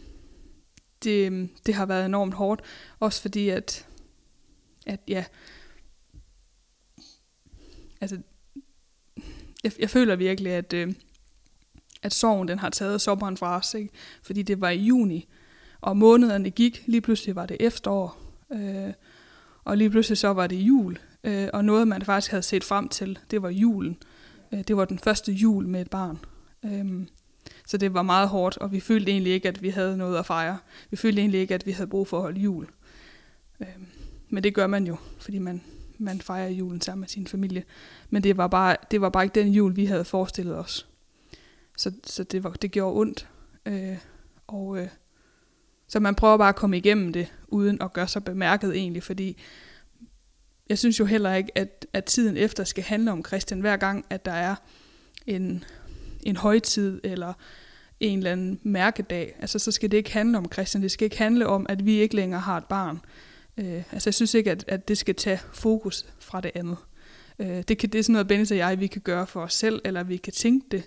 det, 1.04 1.50
det 1.66 1.76
har 1.76 1.86
været 1.86 2.06
enormt 2.06 2.34
hårdt, 2.34 2.62
også 3.00 3.22
fordi 3.22 3.50
at, 3.50 3.88
at 4.86 5.00
ja, 5.08 5.26
altså, 8.02 8.20
jeg, 9.64 9.72
jeg 9.80 9.90
føler 9.90 10.16
virkelig, 10.16 10.52
at, 10.52 10.74
øh, 10.74 10.94
at 12.02 12.14
sorgen 12.14 12.48
den 12.48 12.60
har 12.60 12.70
taget 12.70 13.02
sommeren 13.02 13.38
fra 13.38 13.58
os, 13.58 13.74
ikke? 13.74 13.90
fordi 14.24 14.42
det 14.42 14.62
var 14.62 14.70
i 14.70 14.80
juni, 14.80 15.28
og 15.82 15.98
månederne 15.98 16.50
gik, 16.50 16.84
lige 16.86 17.02
pludselig 17.02 17.36
var 17.36 17.46
det 17.46 17.58
efterår, 17.60 18.20
øh, 18.52 18.94
og 19.64 19.78
lige 19.78 19.90
pludselig 19.90 20.18
så 20.18 20.28
var 20.28 20.48
det 20.48 20.56
jul, 20.56 21.00
øh, 21.24 21.50
og 21.54 21.66
noget 21.66 21.88
man 21.88 22.02
faktisk 22.02 22.32
havde 22.32 22.44
set 22.44 22.64
frem 22.64 22.90
til, 22.90 23.20
det 23.32 23.42
var 23.42 23.50
julen. 23.50 23.98
Øh, 24.52 24.60
det 24.68 24.78
var 24.78 24.86
den 24.86 25.00
første 25.00 25.32
jul 25.32 25.68
med 25.68 25.82
et 25.82 25.90
barn. 25.90 26.20
Øh, 26.66 27.08
så 27.68 27.78
det 27.78 27.94
var 27.94 28.02
meget 28.02 28.30
hårdt, 28.30 28.58
og 28.58 28.72
vi 28.72 28.80
følte 28.80 29.12
egentlig 29.12 29.34
ikke, 29.34 29.48
at 29.48 29.62
vi 29.62 29.70
havde 29.70 29.98
noget 29.98 30.18
at 30.18 30.26
fejre. 30.26 30.58
Vi 30.90 30.98
følte 30.98 31.22
egentlig 31.22 31.40
ikke, 31.40 31.54
at 31.54 31.66
vi 31.66 31.72
havde 31.72 31.90
brug 31.90 32.08
for 32.08 32.18
at 32.18 32.24
holde 32.24 32.40
jul. 32.40 32.68
Øh, 33.60 33.68
men 34.30 34.44
det 34.44 34.54
gør 34.54 34.68
man 34.68 34.88
jo, 34.88 34.98
fordi 35.20 35.40
man, 35.40 35.62
man 35.98 36.22
fejrer 36.22 36.50
julen 36.50 36.82
sammen 36.82 37.00
med 37.00 37.08
sin 37.08 37.28
familie. 37.28 37.64
Men 38.10 38.24
det 38.24 38.38
var 38.38 38.48
bare, 38.48 38.76
det 38.92 39.02
var 39.02 39.10
bare 39.10 39.24
ikke 39.24 39.40
den 39.40 39.48
jul, 39.48 39.76
vi 39.76 39.86
havde 39.86 40.06
forestillet 40.06 40.58
os. 40.58 40.88
Så, 41.78 41.92
så 42.04 42.24
det, 42.24 42.44
var, 42.44 42.50
det 42.50 42.72
gjorde 42.72 43.00
ondt. 43.00 43.28
Øh, 43.66 43.98
og 44.48 44.78
øh, 44.78 44.88
så 45.88 46.00
man 46.00 46.16
prøver 46.16 46.38
bare 46.38 46.50
at 46.50 46.56
komme 46.56 46.78
igennem 46.78 47.14
det, 47.14 47.34
uden 47.48 47.82
at 47.82 47.94
gøre 47.94 48.08
sig 48.08 48.24
bemærket 48.24 48.76
egentlig, 48.76 49.04
fordi 49.04 49.38
jeg 50.70 50.78
synes 50.78 51.00
jo 51.00 51.06
heller 51.06 51.34
ikke, 51.34 51.58
at, 51.58 51.86
at 51.94 52.06
tiden 52.06 52.38
efter 52.38 52.64
skal 52.64 52.84
handle 52.84 53.12
om 53.12 53.26
Christian 53.26 53.60
hver 53.60 53.78
gang, 53.78 54.06
at 54.10 54.26
der 54.26 54.32
er 54.32 54.56
en, 55.28 55.64
en 56.24 56.36
højtid 56.36 57.02
eller 57.04 57.34
en 58.00 58.18
eller 58.18 58.32
anden 58.32 58.60
mærkedag. 58.64 59.36
Altså 59.40 59.60
så 59.60 59.72
skal 59.72 59.92
det 59.92 59.98
ikke 59.98 60.12
handle 60.12 60.38
om 60.38 60.52
Christian, 60.54 60.84
det 60.84 60.92
skal 60.92 61.06
ikke 61.06 61.18
handle 61.18 61.48
om, 61.48 61.66
at 61.70 61.86
vi 61.86 62.00
ikke 62.00 62.16
længere 62.16 62.42
har 62.42 62.58
et 62.58 62.66
barn. 62.66 63.00
Øh, 63.58 63.84
altså 63.92 64.10
jeg 64.10 64.14
synes 64.14 64.34
ikke, 64.34 64.52
at, 64.52 64.66
at 64.68 64.88
det 64.88 64.98
skal 64.98 65.16
tage 65.16 65.40
fokus 65.54 66.06
fra 66.20 66.42
det 66.42 66.52
andet. 66.56 66.78
Øh, 67.40 67.64
det, 67.68 67.78
kan, 67.78 67.90
det 67.90 68.00
er 68.00 68.04
sådan 68.04 68.14
noget, 68.14 68.28
Benny 68.28 68.52
og 68.52 68.58
jeg, 68.58 68.80
vi 68.80 68.88
kan 68.88 69.02
gøre 69.02 69.28
for 69.28 69.42
os 69.42 69.54
selv, 69.54 69.82
eller 69.86 70.04
vi 70.04 70.18
kan 70.18 70.34
tænke 70.34 70.68
det. 70.72 70.84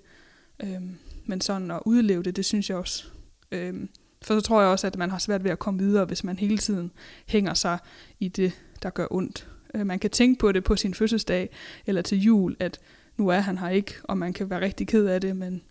Øh, 0.62 0.81
men 1.26 1.41
sådan 1.41 1.70
at 1.70 1.81
udleve 1.87 2.22
det, 2.22 2.37
det 2.37 2.45
synes 2.45 2.70
jeg 2.70 2.76
også. 2.76 3.05
Øh, 3.53 3.74
for 4.22 4.35
så 4.35 4.41
tror 4.41 4.61
jeg 4.61 4.70
også, 4.70 4.87
at 4.87 4.97
man 4.97 5.11
har 5.11 5.18
svært 5.18 5.45
ved 5.45 5.51
at 5.51 5.59
komme 5.59 5.81
videre, 5.81 6.05
hvis 6.05 6.24
man 6.24 6.39
hele 6.39 6.59
tiden 6.59 6.91
hænger 7.26 7.55
sig 7.55 7.78
i 8.20 8.28
det, 8.28 8.53
der 8.83 8.91
gør 8.91 9.07
ondt. 9.11 9.49
Øh, 9.75 9.87
man 9.87 9.99
kan 9.99 10.11
tænke 10.11 10.39
på 10.39 10.53
det 10.53 10.64
på 10.64 10.77
sin 10.77 10.95
fødselsdag, 10.95 11.51
eller 11.87 12.03
til 12.03 12.18
jul, 12.18 12.57
at 12.59 12.81
nu 13.16 13.29
er 13.29 13.41
han 13.41 13.59
her 13.59 13.68
ikke, 13.68 13.95
og 14.05 14.18
man 14.18 14.33
kan 14.33 14.51
være 14.51 14.61
rigtig 14.61 14.89
ked 14.89 15.07
af 15.07 15.21
det, 15.21 15.37
men, 15.37 15.62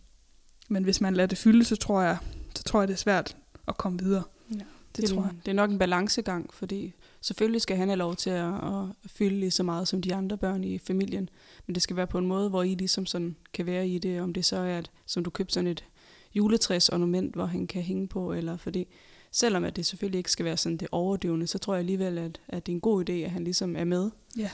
men 0.70 0.84
hvis 0.84 1.02
man 1.02 1.14
lader 1.14 1.28
det 1.28 1.38
fylde, 1.38 1.64
så 1.64 1.76
tror 1.76 2.02
jeg, 2.02 2.18
så 2.56 2.64
tror 2.64 2.82
jeg, 2.82 2.88
det 2.88 2.94
er 2.94 2.98
svært 2.98 3.38
at 3.68 3.78
komme 3.78 4.00
videre. 4.00 4.24
Ja. 4.52 4.56
Det, 4.96 5.02
det 5.02 5.10
tror 5.10 5.22
jeg. 5.22 5.32
Det 5.46 5.52
er 5.52 5.56
nok 5.56 5.70
en 5.70 5.80
balancegang, 5.80 6.54
fordi 6.54 6.94
selvfølgelig 7.22 7.62
skal 7.62 7.78
han 7.78 7.88
have 7.88 7.98
lov 7.98 8.16
til 8.16 8.30
at, 8.30 8.54
at 8.54 8.86
fylde 9.08 9.40
lige 9.40 9.52
så 9.52 9.64
meget 9.64 9.88
som 9.88 10.02
de 10.02 10.16
andre 10.16 10.38
børn 10.38 10.64
i 10.64 10.78
familien, 10.78 11.30
men 11.68 11.76
det 11.76 11.84
skal 11.84 11.96
være 11.96 12.08
på 12.08 12.18
en 12.18 12.28
måde, 12.28 12.50
hvor 12.50 12.64
I 12.64 12.76
ligesom 12.76 13.06
sådan 13.06 13.36
kan 13.54 13.66
være 13.66 13.88
i 13.88 13.98
det, 13.98 14.22
om 14.22 14.34
det 14.34 14.46
så 14.46 14.58
er, 14.58 14.78
at, 14.78 14.92
som 15.06 15.24
du 15.24 15.30
købte 15.30 15.54
sådan 15.54 15.68
et 15.68 15.84
juletræsornament, 16.36 17.36
hvor 17.36 17.46
han 17.46 17.68
kan 17.68 17.82
hænge 17.82 18.08
på, 18.08 18.34
eller 18.34 18.58
fordi 18.58 18.88
selvom 19.32 19.64
at 19.64 19.76
det 19.76 19.86
selvfølgelig 19.86 20.18
ikke 20.18 20.32
skal 20.32 20.46
være 20.46 20.58
sådan 20.58 20.78
det 20.78 20.88
overdøvende, 20.92 21.48
så 21.48 21.58
tror 21.58 21.74
jeg 21.74 21.80
alligevel, 21.80 22.18
at, 22.18 22.40
at 22.48 22.66
det 22.66 22.72
er 22.72 22.76
en 22.76 22.82
god 22.82 23.10
idé, 23.10 23.14
at 23.14 23.32
han 23.32 23.44
ligesom 23.44 23.76
er 23.76 23.84
med. 23.84 24.10
Ja. 24.38 24.50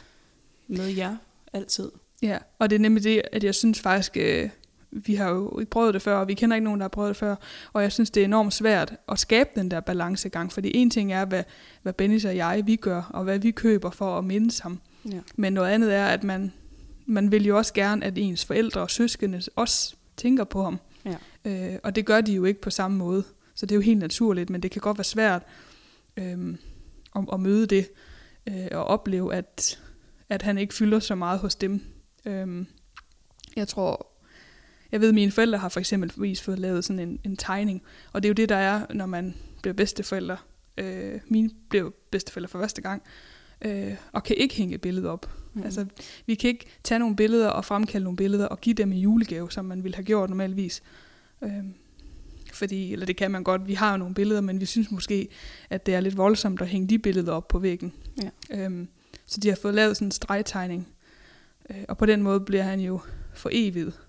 Med 0.67 0.87
jer 0.87 1.15
altid. 1.53 1.91
Ja, 2.21 2.37
og 2.59 2.69
det 2.69 2.75
er 2.75 2.79
nemlig 2.79 3.03
det, 3.03 3.21
at 3.31 3.43
jeg 3.43 3.55
synes 3.55 3.79
faktisk, 3.79 4.17
øh, 4.17 4.49
vi 4.91 5.15
har 5.15 5.29
jo 5.29 5.59
ikke 5.59 5.69
prøvet 5.69 5.93
det 5.93 6.01
før, 6.01 6.17
og 6.17 6.27
vi 6.27 6.33
kender 6.33 6.55
ikke 6.55 6.63
nogen, 6.63 6.79
der 6.79 6.83
har 6.83 6.89
prøvet 6.89 7.09
det 7.09 7.17
før, 7.17 7.35
og 7.73 7.81
jeg 7.81 7.91
synes, 7.91 8.09
det 8.09 8.21
er 8.21 8.25
enormt 8.25 8.53
svært 8.53 8.95
at 9.09 9.19
skabe 9.19 9.49
den 9.55 9.71
der 9.71 9.79
balancegang, 9.79 10.51
fordi 10.51 10.71
en 10.77 10.89
ting 10.89 11.13
er, 11.13 11.25
hvad, 11.25 11.43
hvad 11.81 11.93
Bennis 11.93 12.25
og 12.25 12.35
jeg, 12.35 12.63
vi 12.65 12.75
gør, 12.75 13.01
og 13.13 13.23
hvad 13.23 13.39
vi 13.39 13.51
køber 13.51 13.89
for 13.89 14.17
at 14.17 14.23
mindes 14.23 14.59
ham. 14.59 14.79
Ja. 15.11 15.19
Men 15.35 15.53
noget 15.53 15.69
andet 15.69 15.95
er, 15.95 16.05
at 16.05 16.23
man, 16.23 16.53
man 17.05 17.31
vil 17.31 17.45
jo 17.45 17.57
også 17.57 17.73
gerne, 17.73 18.05
at 18.05 18.17
ens 18.17 18.45
forældre 18.45 18.81
og 18.81 18.91
søskende 18.91 19.41
også 19.55 19.95
tænker 20.17 20.43
på 20.43 20.63
ham. 20.63 20.79
Ja. 21.05 21.15
Øh, 21.45 21.79
og 21.83 21.95
det 21.95 22.05
gør 22.05 22.21
de 22.21 22.33
jo 22.33 22.45
ikke 22.45 22.61
på 22.61 22.69
samme 22.69 22.97
måde. 22.97 23.23
Så 23.55 23.65
det 23.65 23.71
er 23.71 23.75
jo 23.75 23.81
helt 23.81 23.99
naturligt, 23.99 24.49
men 24.49 24.61
det 24.61 24.71
kan 24.71 24.81
godt 24.81 24.97
være 24.97 25.03
svært 25.03 25.43
øh, 26.17 26.55
at, 27.15 27.25
at 27.33 27.39
møde 27.39 27.67
det 27.67 27.89
øh, 28.47 28.67
og 28.71 28.83
opleve, 28.85 29.35
at, 29.35 29.81
at 30.29 30.41
han 30.41 30.57
ikke 30.57 30.73
fylder 30.73 30.99
så 30.99 31.15
meget 31.15 31.39
hos 31.39 31.55
dem. 31.55 31.81
Øh, 32.25 32.65
jeg 33.55 33.67
tror, 33.67 34.07
jeg 34.91 35.01
ved, 35.01 35.09
at 35.09 35.15
mine 35.15 35.31
forældre 35.31 35.57
har 35.57 35.69
for 35.69 35.79
eksempel 35.79 36.37
fået 36.37 36.59
lavet 36.59 36.85
sådan 36.85 36.99
en, 36.99 37.19
en 37.23 37.37
tegning, 37.37 37.81
og 38.13 38.23
det 38.23 38.27
er 38.27 38.29
jo 38.29 38.33
det, 38.33 38.49
der 38.49 38.55
er, 38.55 38.85
når 38.93 39.05
man 39.05 39.35
bliver 39.61 39.73
bedsteforældre. 39.73 40.37
Øh, 40.77 41.19
mine 41.27 41.49
blev 41.69 41.93
bedsteforældre 42.11 42.49
for 42.49 42.59
første 42.59 42.81
gang, 42.81 43.03
øh, 43.61 43.95
og 44.11 44.23
kan 44.23 44.35
ikke 44.35 44.55
hænge 44.55 44.77
billedet 44.77 45.09
op. 45.09 45.29
Mm. 45.53 45.63
Altså, 45.63 45.85
vi 46.25 46.35
kan 46.35 46.47
ikke 46.47 46.65
tage 46.83 46.99
nogle 46.99 47.15
billeder 47.15 47.49
og 47.49 47.65
fremkalde 47.65 48.03
nogle 48.03 48.17
billeder 48.17 48.45
og 48.45 48.61
give 48.61 48.73
dem 48.73 48.91
i 48.91 48.99
julegave, 48.99 49.51
som 49.51 49.65
man 49.65 49.83
ville 49.83 49.95
have 49.95 50.05
gjort 50.05 50.29
normalvis. 50.29 50.83
Øh, 51.43 51.63
fordi, 52.55 52.93
eller 52.93 53.05
det 53.05 53.17
kan 53.17 53.31
man 53.31 53.43
godt, 53.43 53.67
vi 53.67 53.73
har 53.73 53.91
jo 53.91 53.97
nogle 53.97 54.15
billeder, 54.15 54.41
men 54.41 54.59
vi 54.59 54.65
synes 54.65 54.91
måske, 54.91 55.27
at 55.69 55.85
det 55.85 55.95
er 55.95 55.99
lidt 55.99 56.17
voldsomt 56.17 56.61
at 56.61 56.67
hænge 56.67 56.87
de 56.87 56.99
billeder 56.99 57.33
op 57.33 57.47
på 57.47 57.59
væggen. 57.59 57.93
Ja. 58.23 58.29
Øhm, 58.51 58.87
så 59.25 59.39
de 59.39 59.49
har 59.49 59.55
fået 59.61 59.73
lavet 59.73 59.97
sådan 59.97 60.07
en 60.07 60.11
stregtegning, 60.11 60.87
øh, 61.69 61.83
og 61.87 61.97
på 61.97 62.05
den 62.05 62.23
måde 62.23 62.39
bliver 62.39 62.63
han 62.63 62.79
jo 62.79 62.99
for 63.33 63.49
evigt, 63.53 63.99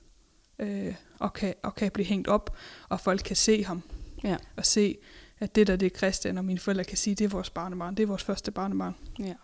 øh, 0.59 0.95
og, 1.19 1.33
kan, 1.33 1.55
og 1.63 1.75
kan 1.75 1.91
blive 1.91 2.07
hængt 2.07 2.29
op, 2.29 2.57
og 2.89 3.01
folk 3.01 3.21
kan 3.25 3.37
se 3.37 3.65
ham, 3.65 3.83
ja. 4.25 4.37
og 4.57 4.67
se, 4.67 4.97
at 5.41 5.55
det 5.55 5.67
der 5.67 5.77
det 5.77 5.93
er 5.93 5.97
Christian, 5.97 6.39
og 6.39 6.45
mine 6.45 6.59
forældre 6.59 6.85
kan 6.85 6.97
sige, 6.97 7.15
det 7.15 7.25
er 7.25 7.29
vores 7.29 7.51
barnebarn, 7.51 7.95
det 7.95 8.03
er 8.03 8.07
vores 8.07 8.25
første 8.25 8.51
barnebarn. 8.51 8.95
Ja. 9.19 9.35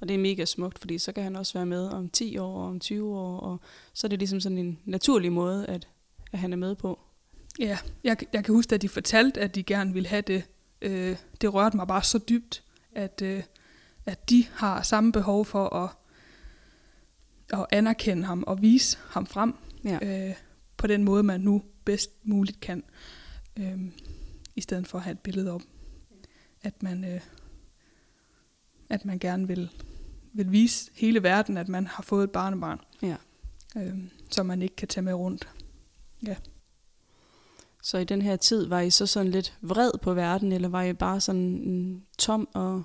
Og 0.00 0.08
det 0.08 0.14
er 0.14 0.18
mega 0.18 0.44
smukt, 0.44 0.78
fordi 0.78 0.98
så 0.98 1.12
kan 1.12 1.22
han 1.22 1.36
også 1.36 1.52
være 1.52 1.66
med 1.66 1.88
om 1.88 2.08
10 2.08 2.38
år 2.38 2.62
og 2.62 2.68
om 2.68 2.80
20 2.80 3.18
år, 3.18 3.40
og 3.40 3.60
så 3.92 4.06
er 4.06 4.08
det 4.08 4.18
ligesom 4.18 4.40
sådan 4.40 4.58
en 4.58 4.78
naturlig 4.84 5.32
måde, 5.32 5.66
at, 5.66 5.88
at 6.32 6.38
han 6.38 6.52
er 6.52 6.56
med 6.56 6.74
på. 6.74 6.98
Ja, 7.58 7.78
jeg, 8.04 8.16
jeg 8.32 8.44
kan 8.44 8.54
huske, 8.54 8.74
at 8.74 8.82
de 8.82 8.88
fortalte, 8.88 9.40
at 9.40 9.54
de 9.54 9.62
gerne 9.62 9.92
ville 9.92 10.08
have 10.08 10.22
det. 10.22 10.44
Øh, 10.82 11.16
det 11.40 11.54
rørte 11.54 11.76
mig 11.76 11.86
bare 11.86 12.02
så 12.02 12.18
dybt, 12.18 12.64
at, 12.92 13.22
øh, 13.22 13.42
at 14.06 14.30
de 14.30 14.44
har 14.52 14.82
samme 14.82 15.12
behov 15.12 15.44
for 15.44 15.68
at, 15.68 15.90
at 17.60 17.66
anerkende 17.72 18.24
ham 18.24 18.44
og 18.46 18.62
vise 18.62 18.98
ham 19.10 19.26
frem 19.26 19.54
ja. 19.84 20.28
øh, 20.28 20.34
på 20.76 20.86
den 20.86 21.04
måde, 21.04 21.22
man 21.22 21.40
nu 21.40 21.62
bedst 21.84 22.10
muligt 22.22 22.60
kan, 22.60 22.84
øh, 23.56 23.80
i 24.56 24.60
stedet 24.60 24.88
for 24.88 24.98
at 24.98 25.04
have 25.04 25.12
et 25.12 25.20
billede 25.20 25.52
op. 25.52 25.62
At 26.62 26.82
man, 26.82 27.04
øh, 27.04 27.20
at 28.90 29.04
man 29.04 29.18
gerne 29.18 29.48
vil, 29.48 29.70
vil 30.32 30.52
vise 30.52 30.90
hele 30.94 31.22
verden, 31.22 31.56
at 31.56 31.68
man 31.68 31.86
har 31.86 32.02
fået 32.02 32.24
et 32.24 32.30
barnebarn, 32.30 32.80
ja. 33.02 33.16
øh, 33.76 33.98
som 34.30 34.46
man 34.46 34.62
ikke 34.62 34.76
kan 34.76 34.88
tage 34.88 35.04
med 35.04 35.14
rundt. 35.14 35.48
Ja. 36.26 36.36
Så 37.86 37.98
i 37.98 38.04
den 38.04 38.22
her 38.22 38.36
tid, 38.36 38.66
var 38.66 38.80
I 38.80 38.90
så 38.90 39.06
sådan 39.06 39.30
lidt 39.30 39.54
vred 39.60 39.90
på 40.02 40.14
verden, 40.14 40.52
eller 40.52 40.68
var 40.68 40.82
I 40.82 40.92
bare 40.92 41.20
sådan 41.20 41.40
en 41.40 42.02
tom 42.18 42.48
og 42.54 42.82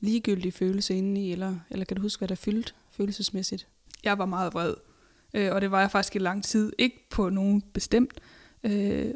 ligegyldig 0.00 0.54
følelse 0.54 0.94
indeni, 0.94 1.32
eller, 1.32 1.56
eller 1.70 1.84
kan 1.84 1.96
du 1.96 2.02
huske, 2.02 2.20
hvad 2.20 2.28
der 2.28 2.34
fyldt 2.34 2.74
følelsesmæssigt? 2.90 3.66
Jeg 4.04 4.18
var 4.18 4.26
meget 4.26 4.54
vred, 4.54 4.74
øh, 5.34 5.52
og 5.52 5.60
det 5.60 5.70
var 5.70 5.80
jeg 5.80 5.90
faktisk 5.90 6.16
i 6.16 6.18
lang 6.18 6.44
tid. 6.44 6.72
Ikke 6.78 7.08
på 7.10 7.28
nogen 7.28 7.60
bestemt, 7.60 8.20
øh, 8.64 9.14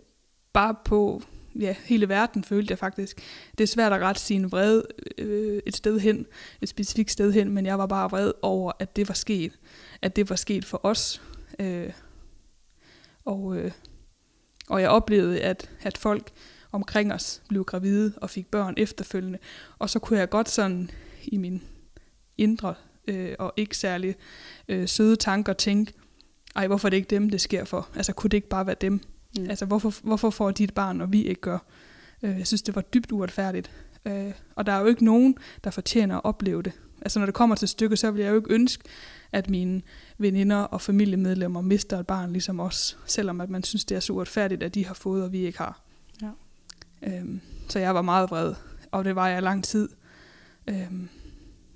bare 0.53 0.75
på 0.85 1.23
ja, 1.61 1.75
hele 1.85 2.09
verden 2.09 2.45
følte 2.45 2.73
jeg 2.73 2.79
faktisk. 2.79 3.21
Det 3.59 3.65
er 3.65 3.69
svært 3.69 3.93
at 3.93 4.01
rette 4.01 4.21
sin 4.21 4.53
vred 4.53 4.83
øh, 5.19 5.63
et 5.67 5.77
sted 5.77 6.01
hen, 6.01 6.27
et 6.61 6.69
specifikt 6.69 7.11
sted 7.11 7.33
hen, 7.33 7.51
men 7.51 7.67
jeg 7.67 7.79
var 7.79 7.87
bare 7.87 8.11
vred 8.11 8.33
over, 8.43 8.73
at 8.79 8.97
det 8.97 9.09
var 9.09 9.15
sket. 9.15 9.59
At 10.03 10.17
det 10.17 10.31
var 10.31 10.37
sket 10.37 10.65
for 10.65 10.81
os. 10.83 11.23
Øh, 11.59 11.93
og 13.25 13.57
øh, 13.57 13.73
og 14.69 14.81
jeg 14.81 14.91
oplevede, 14.91 15.41
at, 15.41 15.71
at 15.83 15.99
folk 15.99 16.31
omkring 16.73 17.13
os 17.13 17.43
blev 17.49 17.65
gravide 17.65 18.13
og 18.17 18.31
fik 18.31 18.47
børn 18.47 18.75
efterfølgende. 18.77 19.39
Og 19.79 19.91
så 19.91 19.99
kunne 19.99 20.19
jeg 20.19 20.31
godt 20.31 20.49
sådan 20.49 20.91
i 21.25 21.37
min 21.37 21.63
indre 22.39 22.75
øh, 23.09 23.35
og 23.39 23.53
ikke 23.57 23.77
særlig 23.77 24.15
øh, 24.69 24.89
søde 24.89 25.17
tanker 25.17 25.53
tænke, 25.53 25.93
ej, 26.57 26.67
hvorfor 26.67 26.89
er 26.89 26.91
det 26.91 26.97
ikke 26.97 27.11
dem, 27.11 27.31
det 27.31 27.41
sker 27.41 27.65
for? 27.65 27.89
Altså, 27.97 28.13
kunne 28.13 28.29
det 28.29 28.37
ikke 28.37 28.49
bare 28.49 28.67
være 28.67 28.77
dem? 28.81 29.01
Mm. 29.39 29.51
Altså, 29.51 29.67
hvorfor, 29.67 29.95
hvorfor 30.03 30.31
får 30.31 30.51
de 30.51 30.65
et 30.65 30.75
barn, 30.75 31.01
og 31.01 31.13
vi 31.13 31.23
ikke 31.23 31.41
gør? 31.41 31.59
Øh, 32.23 32.39
jeg 32.39 32.47
synes, 32.47 32.63
det 32.63 32.75
var 32.75 32.81
dybt 32.81 33.13
uretfærdigt. 33.13 33.71
Øh, 34.05 34.33
og 34.55 34.67
der 34.67 34.73
er 34.73 34.81
jo 34.81 34.87
ikke 34.87 35.05
nogen, 35.05 35.39
der 35.65 35.71
fortjener 35.71 36.17
at 36.17 36.25
opleve 36.25 36.63
det. 36.63 36.73
Altså, 37.03 37.19
når 37.19 37.27
det 37.27 37.35
kommer 37.35 37.57
til 37.57 37.69
stykket, 37.69 37.99
så 37.99 38.11
vil 38.11 38.23
jeg 38.23 38.31
jo 38.31 38.37
ikke 38.37 38.53
ønske, 38.53 38.85
at 39.35 39.51
mine 39.51 39.83
veninder 40.19 40.57
og 40.57 40.81
familiemedlemmer 40.81 41.61
mister 41.61 41.99
et 41.99 42.07
barn 42.07 42.33
ligesom 42.33 42.61
os, 42.61 42.99
selvom 43.07 43.41
at 43.41 43.51
man 43.51 43.63
synes, 43.63 43.85
det 43.85 43.97
er 43.97 44.01
så 44.01 44.13
uretfærdigt, 44.13 44.63
at 44.63 44.75
de 44.75 44.87
har 44.87 44.95
fået, 44.95 45.25
og 45.25 45.33
vi 45.33 45.47
ikke 45.47 45.59
har. 45.59 45.81
Ja. 46.23 46.31
Øhm, 47.03 47.41
så 47.69 47.79
jeg 47.79 47.95
var 47.95 48.03
meget 48.03 48.31
vred, 48.31 48.55
og 48.91 49.05
det 49.05 49.17
var 49.17 49.29
jeg 49.29 49.43
lang 49.43 49.65
tid. 49.65 49.89
Øhm, 50.67 51.09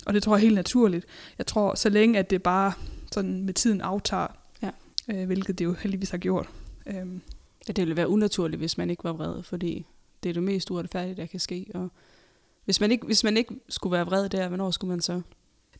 og 0.05 0.13
det 0.13 0.23
tror 0.23 0.35
jeg 0.35 0.41
er 0.41 0.45
helt 0.45 0.55
naturligt. 0.55 1.05
Jeg 1.37 1.45
tror, 1.45 1.75
så 1.75 1.89
længe 1.89 2.19
at 2.19 2.29
det 2.29 2.43
bare 2.43 2.73
sådan 3.11 3.43
med 3.43 3.53
tiden 3.53 3.81
aftager, 3.81 4.27
ja. 4.61 4.71
øh, 5.11 5.25
hvilket 5.25 5.59
det 5.59 5.65
jo 5.65 5.73
heldigvis 5.73 6.09
har 6.09 6.17
gjort. 6.17 6.49
Øhm. 6.87 7.21
Ja, 7.67 7.73
det 7.73 7.81
ville 7.81 7.97
være 7.97 8.09
unaturligt, 8.09 8.59
hvis 8.59 8.77
man 8.77 8.89
ikke 8.89 9.03
var 9.03 9.13
vred, 9.13 9.43
fordi 9.43 9.85
det 10.23 10.29
er 10.29 10.33
det 10.33 10.43
mest 10.43 10.71
uretfærdige, 10.71 11.15
der 11.15 11.25
kan 11.25 11.39
ske. 11.39 11.65
Og 11.73 11.89
hvis 12.65 12.81
man 12.81 12.91
ikke, 12.91 13.05
hvis 13.05 13.23
man 13.23 13.37
ikke 13.37 13.55
skulle 13.69 13.91
være 13.91 14.05
vred 14.05 14.29
der, 14.29 14.47
hvornår 14.47 14.71
skulle 14.71 14.89
man 14.89 15.01
så? 15.01 15.21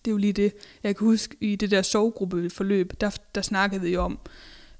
Det 0.09 0.13
er 0.13 0.15
jo 0.15 0.17
lige 0.17 0.33
det. 0.33 0.53
Jeg 0.83 0.95
kan 0.95 1.07
huske, 1.07 1.35
i 1.39 1.55
det 1.55 1.71
der 1.71 1.81
sovgruppeforløb, 1.81 3.01
der, 3.01 3.17
der 3.35 3.41
snakkede 3.41 3.81
vi 3.81 3.95
om, 3.95 4.19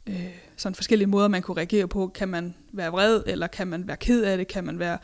øh, 0.08 0.30
sådan 0.58 0.76
forskellige 0.76 1.08
måder, 1.08 1.28
man 1.28 1.42
kunne 1.42 1.58
reagere 1.58 1.88
på. 1.88 2.08
Kan 2.08 2.30
man 2.30 2.56
være 2.74 2.92
vred, 2.92 3.24
eller 3.26 3.48
kan 3.48 3.68
man 3.68 3.88
være 3.88 3.98
ked 3.98 4.24
af 4.24 4.38
det? 4.38 4.48
Kan 4.48 4.64
man 4.64 4.80
være 4.80 4.98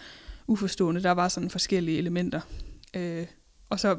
uforstående? 0.48 1.04
Der 1.04 1.12
var 1.12 1.28
sådan 1.28 1.50
forskellige 1.50 1.98
elementer. 1.98 2.42
Øh, 2.94 3.26
og 3.70 3.80
så, 3.80 3.98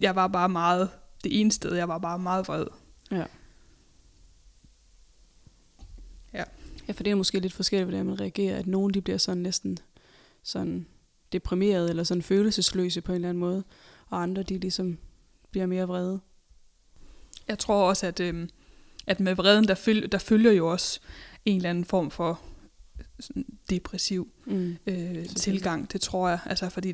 jeg 0.00 0.16
var 0.16 0.28
bare 0.28 0.48
meget, 0.48 0.90
det 1.24 1.40
ene 1.40 1.52
sted, 1.52 1.74
jeg 1.74 1.88
var 1.88 1.98
bare 1.98 2.18
meget 2.18 2.48
vred. 2.48 2.66
Ja. 3.10 3.24
Ja. 6.32 6.44
Ja, 6.88 6.92
for 6.92 7.02
det 7.02 7.10
er 7.10 7.14
måske 7.14 7.40
lidt 7.40 7.52
forskelligt, 7.52 7.88
hvordan 7.88 8.06
man 8.06 8.20
reagerer. 8.20 8.58
At 8.58 8.66
nogen 8.66 8.94
de 8.94 9.00
bliver 9.00 9.18
sådan 9.18 9.42
næsten 9.42 9.78
sådan 10.42 10.86
deprimeret 11.32 11.90
eller 11.90 12.04
sådan 12.04 12.22
følelsesløse 12.22 13.00
på 13.00 13.12
en 13.12 13.16
eller 13.16 13.28
anden 13.28 13.40
måde. 13.40 13.64
Og 14.06 14.22
andre 14.22 14.42
de 14.42 14.58
ligesom 14.58 14.98
bliver 15.50 15.66
mere 15.66 15.86
vrede. 15.86 16.20
Jeg 17.48 17.58
tror 17.58 17.88
også, 17.88 18.06
at, 18.06 18.20
øh, 18.20 18.48
at 19.06 19.20
med 19.20 19.34
vreden, 19.34 19.68
der, 19.68 19.74
føl, 19.74 20.08
der 20.12 20.18
følger 20.18 20.52
jo 20.52 20.72
også 20.72 21.00
en 21.44 21.56
eller 21.56 21.70
anden 21.70 21.84
form 21.84 22.10
for 22.10 22.40
sådan 23.20 23.44
depressiv 23.70 24.28
Mm. 24.46 24.76
øh, 24.86 25.26
tilgang, 25.26 25.92
det 25.92 26.00
tror 26.00 26.28
jeg. 26.28 26.38
Altså, 26.46 26.68
fordi 26.68 26.92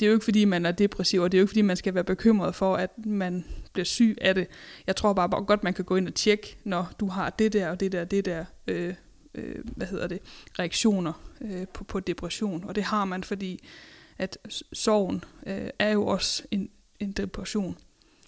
det 0.00 0.06
er 0.06 0.10
jo 0.10 0.12
ikke, 0.12 0.24
fordi 0.24 0.44
man 0.44 0.66
er 0.66 0.72
depressiv, 0.72 1.20
og 1.20 1.32
det 1.32 1.38
er 1.38 1.40
jo 1.40 1.42
ikke, 1.42 1.50
fordi 1.50 1.62
man 1.62 1.76
skal 1.76 1.94
være 1.94 2.04
bekymret 2.04 2.54
for, 2.54 2.76
at 2.76 2.90
man 3.06 3.44
bliver 3.72 3.84
syg 3.84 4.18
af 4.20 4.34
det. 4.34 4.46
Jeg 4.86 4.96
tror 4.96 5.12
bare, 5.12 5.30
bare 5.30 5.44
godt, 5.44 5.64
man 5.64 5.74
kan 5.74 5.84
gå 5.84 5.96
ind 5.96 6.08
og 6.08 6.14
tjekke, 6.14 6.56
når 6.64 6.92
du 7.00 7.06
har 7.06 7.30
det 7.30 7.52
der 7.52 7.70
og 7.70 7.80
det 7.80 7.92
der 7.92 8.04
det 8.04 8.24
der, 8.24 8.44
øh, 8.66 8.94
øh, 9.34 9.64
hvad 9.76 9.86
hedder 9.86 10.06
det, 10.06 10.20
reaktioner 10.58 11.12
øh, 11.40 11.66
på, 11.74 11.84
på 11.84 12.00
depression. 12.00 12.64
Og 12.64 12.74
det 12.74 12.82
har 12.82 13.04
man, 13.04 13.24
fordi 13.24 13.64
at 14.18 14.38
sorgen 14.72 15.24
øh, 15.46 15.70
er 15.78 15.90
jo 15.90 16.06
også 16.06 16.42
en, 16.50 16.70
en 17.00 17.12
depression. 17.12 17.76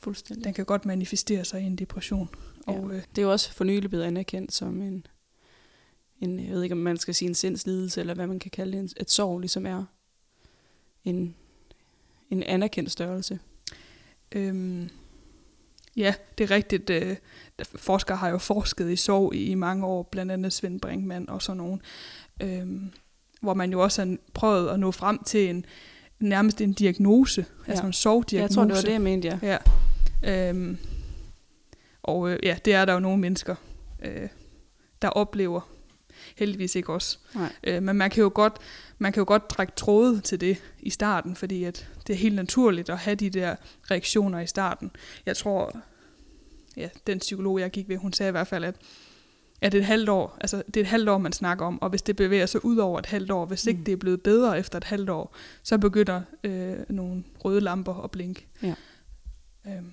Fuldstændig. 0.03 0.45
Den 0.45 0.55
kan 0.55 0.65
godt 0.65 0.85
manifestere 0.87 1.45
sig 1.45 1.61
i 1.63 1.65
en 1.65 1.77
depression. 1.77 2.29
Og, 2.67 2.91
øh, 2.93 3.03
Det 3.15 3.19
er 3.19 3.23
jo 3.23 3.33
også 3.33 3.53
for 3.53 3.65
nylig 3.65 3.91
blevet 3.91 4.05
anerkendt 4.05 4.53
som 4.53 4.83
en, 4.83 5.07
en, 6.21 6.41
jeg 6.47 6.55
ved 6.55 6.63
ikke 6.63 6.73
om 6.73 6.79
man 6.79 6.97
skal 6.97 7.15
sige 7.15 7.29
en 7.29 7.35
sindslidelse, 7.35 8.01
eller 8.01 8.15
hvad 8.15 8.27
man 8.27 8.39
kan 8.39 8.51
kalde 8.51 8.73
det, 8.73 8.79
en- 8.81 8.91
et 9.01 9.11
sorg 9.11 9.39
ligesom 9.41 9.67
er 9.67 9.85
en, 11.05 11.35
en 12.31 12.43
anerkendt 12.43 12.91
størrelse. 12.91 13.39
Øhm, 14.33 14.89
ja, 15.97 16.15
det 16.39 16.45
er 16.45 16.51
rigtigt. 16.51 16.91
Øh, 16.91 17.17
forskere 17.65 18.17
har 18.17 18.29
jo 18.29 18.39
forsket 18.39 18.91
i 18.91 18.97
sorg 18.97 19.35
i, 19.35 19.45
i 19.45 19.55
mange 19.55 19.87
år, 19.87 20.03
blandt 20.03 20.33
andet 20.33 20.53
Svend 20.53 20.81
Brinkmann 20.81 21.29
og 21.29 21.43
sådan 21.43 21.57
nogen, 21.57 21.83
øhm, 22.43 22.91
hvor 23.41 23.55
man 23.55 23.73
jo 23.73 23.83
også 23.83 24.05
har 24.05 24.17
prøvet 24.35 24.69
at 24.69 24.81
nå 24.81 24.91
frem 24.91 25.25
til 25.25 25.51
en 25.51 25.65
nærmest 26.21 26.61
en 26.61 26.73
diagnose, 26.73 27.47
ja. 27.67 27.71
altså 27.71 27.85
en 27.85 27.89
Ja, 27.89 27.93
sorgdiagnose. 27.93 28.43
jeg 28.43 28.55
tror, 28.55 28.65
det 28.65 28.75
var 28.75 28.81
det, 28.81 28.93
jeg 28.93 29.01
mente, 29.01 29.39
ja. 29.43 29.59
Ja. 30.23 30.49
Øhm, 30.51 30.79
og 32.03 32.31
øh, 32.31 32.39
ja, 32.43 32.57
det 32.65 32.75
er 32.75 32.85
der 32.85 32.93
jo 32.93 33.01
nogle 33.01 33.19
mennesker, 33.21 33.55
øh, 34.05 34.29
der 35.03 35.09
oplever. 35.09 35.61
Heldigvis 36.37 36.77
ikke 36.77 36.93
os. 36.93 37.21
Nej. 37.35 37.53
Øh, 37.65 37.83
men 37.83 37.97
man 37.97 38.11
kan, 38.11 38.23
jo 38.23 38.31
godt, 38.35 38.53
man 38.99 39.13
kan 39.13 39.21
jo 39.21 39.25
godt 39.29 39.49
trække 39.49 39.73
tråde 39.77 40.21
til 40.21 40.41
det 40.41 40.63
i 40.81 40.91
starten, 40.91 41.37
fordi 41.37 41.65
at 41.65 41.89
det 42.07 42.13
er 42.13 42.17
helt 42.19 42.35
naturligt 42.35 42.91
at 42.91 42.99
have 42.99 43.15
de 43.15 43.31
der 43.31 43.57
reaktioner 43.91 44.41
i 44.41 44.47
starten. 44.47 44.91
Jeg 45.27 45.37
tror, 45.37 45.77
ja, 46.77 46.89
den 47.07 47.19
psykolog, 47.19 47.61
jeg 47.61 47.71
gik 47.71 47.89
ved, 47.89 47.97
hun 47.97 48.13
sagde 48.13 48.29
i 48.29 48.31
hvert 48.31 48.47
fald, 48.47 48.65
at, 48.65 48.75
at 49.61 49.75
et 49.75 49.85
halvt 49.85 50.09
år, 50.09 50.37
altså 50.41 50.63
det 50.67 50.77
er 50.77 50.81
et 50.81 50.87
halvt 50.87 51.09
år, 51.09 51.19
man 51.19 51.33
snakker 51.33 51.67
om, 51.67 51.83
og 51.83 51.91
hvis 51.91 52.03
det 52.03 52.17
bevæger 52.17 52.47
sig 52.47 52.65
ud 52.65 52.77
over 52.77 52.99
et 52.99 53.07
halvt 53.07 53.31
år, 53.31 53.45
hvis 53.47 53.67
ikke 53.67 53.79
Mm. 53.79 53.85
det 53.85 53.93
er 53.93 53.97
blevet 53.97 54.23
bedre 54.23 54.59
efter 54.59 54.77
et 54.77 54.85
halvt 54.85 55.11
år, 55.11 55.35
så 55.63 55.79
begynder 55.79 56.23
øh, 56.45 56.77
nogle 56.89 57.25
røde 57.45 57.61
lamper 57.61 57.95
at 58.05 58.11
blinke. 58.11 58.47
Ja. 58.63 58.75
Øhm, 59.67 59.93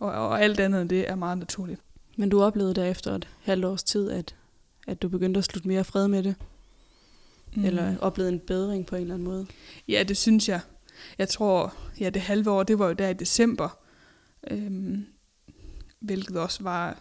og, 0.00 0.12
og 0.12 0.42
alt 0.42 0.60
andet 0.60 0.80
end 0.80 0.88
det 0.88 1.08
er 1.08 1.14
meget 1.14 1.38
naturligt. 1.38 1.80
Men 2.16 2.28
du 2.28 2.42
oplevede 2.42 2.74
derefter 2.74 3.14
et 3.14 3.28
halvt 3.42 3.64
års 3.64 3.82
tid, 3.82 4.10
at, 4.10 4.34
at 4.86 5.02
du 5.02 5.08
begyndte 5.08 5.38
at 5.38 5.44
slutte 5.44 5.68
mere 5.68 5.84
fred 5.84 6.08
med 6.08 6.22
det, 6.22 6.34
mm. 7.56 7.64
eller 7.64 7.98
oplevede 7.98 8.32
en 8.32 8.40
bedring 8.40 8.86
på 8.86 8.96
en 8.96 9.02
eller 9.02 9.14
anden 9.14 9.28
måde. 9.28 9.46
Ja, 9.88 10.02
det 10.08 10.16
synes 10.16 10.48
jeg. 10.48 10.60
Jeg 11.18 11.28
tror, 11.28 11.74
ja, 12.00 12.10
det 12.10 12.22
halve 12.22 12.50
år, 12.50 12.62
det 12.62 12.78
var 12.78 12.86
jo 12.86 12.92
der 12.92 13.08
i 13.08 13.14
december, 13.14 13.78
øhm, 14.50 15.06
hvilket 16.00 16.36
også 16.36 16.62
var 16.62 16.98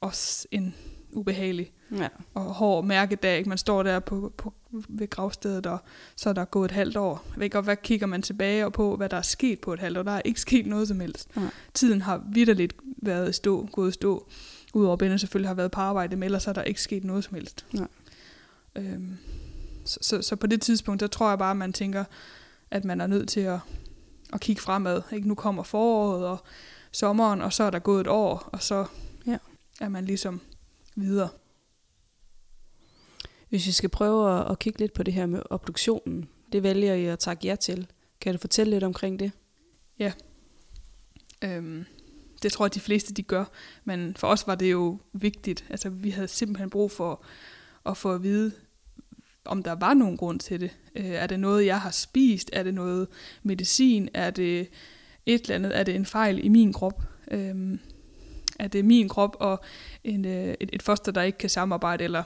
også 0.00 0.46
en 0.50 0.74
ubehagelig 1.14 1.72
Ja. 1.96 2.08
og 2.34 2.42
hård 2.42 2.84
mærkedag. 2.84 3.38
Ikke? 3.38 3.48
Man 3.48 3.58
står 3.58 3.82
der 3.82 3.98
på, 4.00 4.32
på, 4.36 4.54
ved 4.88 5.10
gravstedet, 5.10 5.66
og 5.66 5.78
så 6.16 6.28
er 6.28 6.32
der 6.32 6.44
gået 6.44 6.64
et 6.64 6.70
halvt 6.70 6.96
år. 6.96 7.24
Jeg 7.34 7.40
ved 7.40 7.54
og 7.54 7.62
hvad 7.62 7.76
kigger 7.76 8.06
man 8.06 8.22
tilbage 8.22 8.64
og 8.66 8.72
på, 8.72 8.96
hvad 8.96 9.08
der 9.08 9.16
er 9.16 9.22
sket 9.22 9.60
på 9.60 9.72
et 9.72 9.80
halvt 9.80 9.98
år? 9.98 10.02
Der 10.02 10.12
er 10.12 10.22
ikke 10.24 10.40
sket 10.40 10.66
noget 10.66 10.88
som 10.88 11.00
helst. 11.00 11.36
Nej. 11.36 11.46
Tiden 11.74 12.02
har 12.02 12.22
vidderligt 12.32 12.74
været 12.96 13.34
stå, 13.34 13.68
gået 13.72 13.94
stå. 13.94 14.26
Udover 14.74 14.92
at 14.92 14.98
Benne 14.98 15.18
selvfølgelig 15.18 15.48
har 15.48 15.54
været 15.54 15.70
på 15.70 15.80
arbejde, 15.80 16.16
men 16.16 16.22
ellers 16.22 16.46
er 16.46 16.52
der 16.52 16.62
ikke 16.62 16.82
sket 16.82 17.04
noget 17.04 17.24
som 17.24 17.34
helst. 17.34 17.66
Nej. 17.72 17.88
Øhm, 18.76 19.16
så, 19.84 19.98
så, 20.02 20.22
så 20.22 20.36
på 20.36 20.46
det 20.46 20.62
tidspunkt, 20.62 21.00
der 21.00 21.06
tror 21.06 21.28
jeg 21.28 21.38
bare, 21.38 21.50
at 21.50 21.56
man 21.56 21.72
tænker, 21.72 22.04
at 22.70 22.84
man 22.84 23.00
er 23.00 23.06
nødt 23.06 23.28
til 23.28 23.40
at, 23.40 23.58
at 24.32 24.40
kigge 24.40 24.62
fremad. 24.62 25.02
Ikke? 25.12 25.28
Nu 25.28 25.34
kommer 25.34 25.62
foråret 25.62 26.26
og 26.26 26.38
sommeren, 26.92 27.40
og 27.42 27.52
så 27.52 27.64
er 27.64 27.70
der 27.70 27.78
gået 27.78 28.00
et 28.00 28.06
år, 28.06 28.48
og 28.52 28.62
så 28.62 28.86
Ja. 29.26 29.36
er 29.80 29.88
man 29.88 30.04
ligesom 30.04 30.40
videre. 30.94 31.28
Hvis 33.48 33.66
vi 33.66 33.72
skal 33.72 33.88
prøve 33.88 34.40
at, 34.40 34.50
at 34.50 34.58
kigge 34.58 34.78
lidt 34.78 34.92
på 34.92 35.02
det 35.02 35.14
her 35.14 35.26
med 35.26 35.42
obduktionen, 35.50 36.28
det 36.52 36.62
vælger 36.62 36.94
I 36.94 37.06
at 37.06 37.18
takke 37.18 37.46
jer 37.46 37.56
til. 37.56 37.86
Kan 38.20 38.34
du 38.34 38.38
fortælle 38.38 38.70
lidt 38.70 38.84
omkring 38.84 39.20
det? 39.20 39.32
Ja, 39.98 40.12
Øhm, 41.44 41.84
det 42.42 42.52
tror 42.52 42.64
jeg, 42.64 42.74
de 42.74 42.80
fleste 42.80 43.14
de 43.14 43.22
gør, 43.22 43.44
men 43.84 44.14
for 44.16 44.26
os 44.26 44.46
var 44.46 44.54
det 44.54 44.72
jo 44.72 44.98
vigtigt. 45.12 45.64
Altså, 45.70 45.88
vi 45.88 46.10
havde 46.10 46.28
simpelthen 46.28 46.70
brug 46.70 46.90
for 46.90 47.24
at 47.86 47.96
få 47.96 48.14
at 48.14 48.22
vide, 48.22 48.52
om 49.44 49.62
der 49.62 49.72
var 49.72 49.94
nogen 49.94 50.16
grund 50.16 50.40
til 50.40 50.60
det. 50.60 50.70
Øh, 50.96 51.04
er 51.04 51.26
det 51.26 51.40
noget, 51.40 51.66
jeg 51.66 51.80
har 51.80 51.90
spist? 51.90 52.50
Er 52.52 52.62
det 52.62 52.74
noget 52.74 53.08
medicin? 53.42 54.08
Er 54.14 54.30
det 54.30 54.68
et 55.26 55.40
eller 55.40 55.54
andet? 55.54 55.78
Er 55.78 55.82
det 55.82 55.94
en 55.94 56.06
fejl 56.06 56.44
i 56.44 56.48
min 56.48 56.72
krop? 56.72 57.02
Øhm, 57.30 57.80
er 58.58 58.68
det 58.68 58.84
min 58.84 59.08
krop 59.08 59.36
og 59.40 59.60
en, 60.04 60.24
øh, 60.24 60.54
et, 60.60 60.70
et 60.72 60.82
foster, 60.82 61.12
der 61.12 61.22
ikke 61.22 61.38
kan 61.38 61.50
samarbejde, 61.50 62.04
eller 62.04 62.22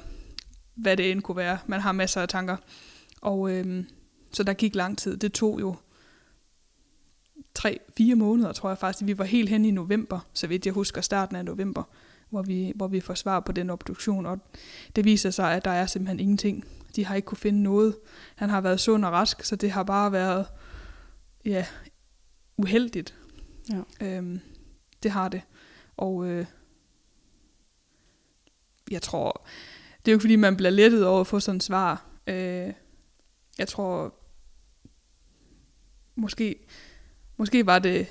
hvad 0.75 0.97
det 0.97 1.11
end 1.11 1.23
kunne 1.23 1.37
være. 1.37 1.59
Man 1.67 1.81
har 1.81 1.93
masser 1.93 2.21
af 2.23 2.29
tanker. 2.29 2.57
Og 3.21 3.51
øhm, 3.51 3.87
så 4.33 4.43
der 4.43 4.53
gik 4.53 4.75
lang 4.75 4.99
tid. 4.99 5.17
Det 5.17 5.33
tog 5.33 5.61
jo 5.61 5.77
tre, 7.55 7.81
fire 7.97 8.15
måneder, 8.15 8.53
tror 8.53 8.69
jeg 8.69 8.79
faktisk. 8.79 9.07
Vi 9.07 9.19
var 9.19 9.25
helt 9.25 9.49
hen 9.49 9.65
i 9.65 9.71
november, 9.71 10.21
så 10.33 10.47
vidt 10.47 10.67
jeg 10.67 10.75
husker, 10.75 11.01
starten 11.01 11.37
af 11.37 11.45
november, 11.45 11.83
hvor 12.31 12.43
vi, 12.43 12.73
hvor 12.75 12.89
vi 12.89 13.01
får 13.01 13.15
svar 13.15 13.41
på 13.41 13.53
den 13.53 13.71
obduktion. 13.71 14.27
Og 14.27 14.39
det 14.97 15.05
viser 15.05 15.31
sig, 15.31 15.53
at 15.53 15.65
der 15.65 15.71
er 15.71 15.87
simpelthen 15.87 16.21
ingenting. 16.21 16.65
De 16.97 17.05
har 17.05 17.15
ikke 17.15 17.27
kunne 17.27 17.39
finde 17.39 17.63
noget. 17.63 17.97
Han 18.37 18.51
har 18.51 18.61
været 18.61 18.81
sund 18.81 19.05
og 19.05 19.13
rask, 19.13 19.45
så 19.45 19.57
det 19.57 19.71
har 19.71 19.83
bare 19.83 20.13
været 20.13 20.47
ja, 21.45 21.67
uheldigt. 22.57 23.15
Ja. 23.71 24.07
Øhm, 24.07 24.41
det 25.03 25.11
har 25.11 25.29
det. 25.29 25.43
Og 25.99 26.27
øh, 26.27 26.47
jeg 28.91 29.03
tror, 29.03 29.47
det 29.99 30.11
er 30.11 30.13
jo 30.13 30.17
ikke 30.17 30.23
fordi, 30.23 30.37
man 30.37 30.57
bliver 30.57 30.71
lettet 30.71 31.07
over 31.07 31.21
at 31.21 31.27
få 31.27 31.41
sådan 31.41 31.57
et 31.57 31.63
svar. 31.63 32.07
Øh, 32.27 32.73
jeg 33.59 33.69
tror, 33.69 34.15
måske, 36.15 36.67
måske 37.37 37.67
var 37.67 37.79
det 37.79 38.07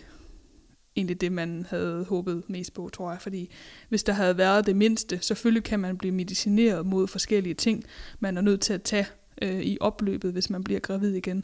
egentlig 0.95 1.21
det, 1.21 1.31
man 1.31 1.65
havde 1.69 2.05
håbet 2.05 2.49
mest 2.49 2.73
på, 2.73 2.89
tror 2.93 3.11
jeg. 3.11 3.21
Fordi 3.21 3.51
hvis 3.89 4.03
der 4.03 4.13
havde 4.13 4.37
været 4.37 4.65
det 4.65 4.75
mindste, 4.75 5.19
selvfølgelig 5.21 5.63
kan 5.63 5.79
man 5.79 5.97
blive 5.97 6.13
medicineret 6.13 6.85
mod 6.85 7.07
forskellige 7.07 7.55
ting, 7.55 7.83
man 8.19 8.37
er 8.37 8.41
nødt 8.41 8.61
til 8.61 8.73
at 8.73 8.83
tage 8.83 9.07
øh, 9.41 9.59
i 9.61 9.77
opløbet, 9.81 10.31
hvis 10.31 10.49
man 10.49 10.63
bliver 10.63 10.79
gravid 10.79 11.13
igen. 11.13 11.43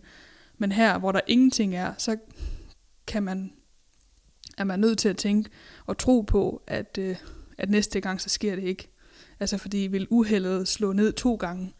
Men 0.58 0.72
her, 0.72 1.00
hvor 1.00 1.12
der 1.12 1.22
ingenting 1.28 1.76
er, 1.76 1.94
så 1.98 2.18
kan 3.08 3.24
man, 3.24 3.54
er 4.58 4.64
man 4.64 4.80
nødt 4.80 4.98
til 4.98 5.10
at 5.10 5.18
tænke 5.18 5.50
og 5.86 5.98
tro 5.98 6.22
på, 6.22 6.62
at, 6.68 6.98
øh, 7.00 7.16
at 7.58 7.70
næste 7.70 8.02
gang, 8.02 8.22
så 8.22 8.30
sker 8.30 8.56
det 8.56 8.64
ikke. 8.64 8.90
Altså 9.40 9.58
fordi 9.58 9.78
vil 9.78 10.08
uheldet 10.10 10.68
slå 10.68 10.94
ned 10.94 11.14
to 11.14 11.36
gange, 11.36 11.74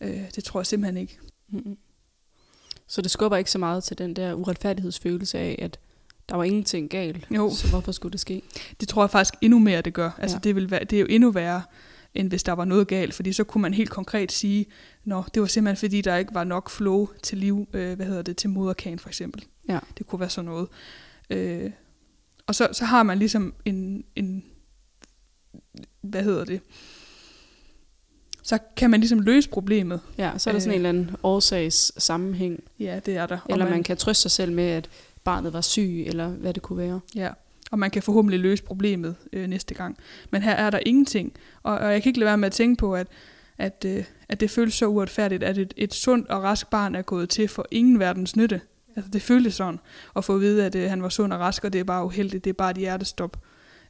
øh, 0.00 0.22
det 0.36 0.44
tror 0.44 0.60
jeg 0.60 0.66
simpelthen 0.66 0.96
ikke. 0.96 1.18
Mm-mm. 1.48 1.76
Så 2.86 3.02
det 3.02 3.10
skubber 3.10 3.36
ikke 3.36 3.50
så 3.50 3.58
meget 3.58 3.84
til 3.84 3.98
den 3.98 4.16
der 4.16 4.34
uretfærdighedsfølelse 4.34 5.38
af, 5.38 5.58
at 5.62 5.78
der 6.28 6.36
var 6.36 6.44
ingenting 6.44 6.90
galt, 6.90 7.26
Jo. 7.30 7.50
så 7.54 7.68
hvorfor 7.70 7.92
skulle 7.92 8.12
det 8.12 8.20
ske? 8.20 8.42
Det 8.80 8.88
tror 8.88 9.02
jeg 9.02 9.10
faktisk 9.10 9.34
endnu 9.40 9.58
mere, 9.58 9.80
det 9.82 9.94
gør. 9.94 10.10
Altså 10.18 10.36
Ja. 10.36 10.40
det, 10.40 10.56
vil 10.56 10.70
være, 10.70 10.84
det 10.84 10.96
er 10.96 11.00
jo 11.00 11.06
endnu 11.10 11.30
værre, 11.30 11.62
end 12.14 12.28
hvis 12.28 12.42
der 12.42 12.52
var 12.52 12.64
noget 12.64 12.88
galt, 12.88 13.14
fordi 13.14 13.32
så 13.32 13.44
kunne 13.44 13.62
man 13.62 13.74
helt 13.74 13.90
konkret 13.90 14.32
sige, 14.32 14.66
Nå, 15.04 15.24
det 15.34 15.40
var 15.42 15.46
simpelthen 15.48 15.76
fordi, 15.88 16.00
der 16.00 16.16
ikke 16.16 16.34
var 16.34 16.44
nok 16.44 16.70
flow 16.70 17.08
til 17.22 17.38
liv, 17.38 17.68
øh, 17.72 17.96
hvad 17.96 18.06
hedder 18.06 18.22
det, 18.22 18.36
til 18.36 18.50
moderkagen 18.50 18.98
for 18.98 19.08
eksempel. 19.08 19.44
Ja. 19.68 19.78
Det 19.98 20.06
kunne 20.06 20.20
være 20.20 20.30
sådan 20.30 20.50
noget. 20.50 20.68
Øh, 21.30 21.70
og 22.52 22.56
så, 22.56 22.68
så 22.72 22.84
har 22.84 23.02
man 23.02 23.18
ligesom 23.18 23.54
en, 23.64 24.04
en, 24.16 24.44
hvad 26.00 26.22
hedder 26.22 26.44
det, 26.44 26.60
så 28.42 28.58
kan 28.76 28.90
man 28.90 29.00
ligesom 29.00 29.20
løse 29.20 29.48
problemet. 29.48 30.00
Ja, 30.18 30.38
så 30.38 30.50
er 30.50 30.52
der 30.52 30.60
sådan 30.60 30.70
Øh. 30.70 30.74
en 30.74 30.86
eller 30.86 30.88
anden 30.88 31.16
årsags 31.22 32.02
sammenhæng, 32.02 32.62
Ja, 32.78 33.00
det 33.06 33.16
er 33.16 33.26
der. 33.26 33.38
Og 33.44 33.50
eller 33.50 33.64
man, 33.64 33.72
man 33.72 33.82
kan 33.82 33.96
trøste 33.96 34.22
sig 34.22 34.30
selv 34.30 34.52
med, 34.52 34.64
at 34.64 34.88
barnet 35.24 35.52
var 35.52 35.60
syg, 35.60 36.04
eller 36.06 36.28
hvad 36.28 36.54
det 36.54 36.62
kunne 36.62 36.78
være. 36.78 37.00
Ja, 37.14 37.30
og 37.70 37.78
man 37.78 37.90
kan 37.90 38.02
forhåbentlig 38.02 38.40
løse 38.40 38.62
problemet 38.62 39.16
øh, 39.32 39.46
næste 39.46 39.74
gang. 39.74 39.96
Men 40.30 40.42
her 40.42 40.52
er 40.52 40.70
der 40.70 40.78
ingenting, 40.86 41.32
og, 41.62 41.78
og 41.78 41.92
jeg 41.92 42.02
kan 42.02 42.10
ikke 42.10 42.18
lade 42.18 42.26
være 42.26 42.38
med 42.38 42.46
at 42.46 42.52
tænke 42.52 42.80
på, 42.80 42.94
at, 42.94 43.06
at, 43.58 43.84
øh, 43.86 44.04
at 44.28 44.40
det 44.40 44.50
føles 44.50 44.74
så 44.74 44.86
uretfærdigt, 44.86 45.42
at 45.42 45.58
et, 45.58 45.74
et 45.76 45.94
sundt 45.94 46.28
og 46.28 46.42
rask 46.42 46.70
barn 46.70 46.94
er 46.94 47.02
gået 47.02 47.28
til 47.28 47.48
for 47.48 47.66
ingen 47.70 47.98
verdens 47.98 48.36
nytte. 48.36 48.60
Altså 48.96 49.10
det 49.10 49.22
føltes 49.22 49.54
sådan, 49.54 49.80
at 50.16 50.24
få 50.24 50.34
at 50.34 50.40
vide, 50.40 50.66
at 50.66 50.74
øh, 50.74 50.90
han 50.90 51.02
var 51.02 51.08
sund 51.08 51.32
og 51.32 51.40
rask, 51.40 51.64
og 51.64 51.72
det 51.72 51.78
er 51.78 51.84
bare 51.84 52.04
uheldigt, 52.04 52.44
det 52.44 52.50
er 52.50 52.54
bare 52.54 52.70
et 52.70 52.76
hjertestop. 52.76 53.36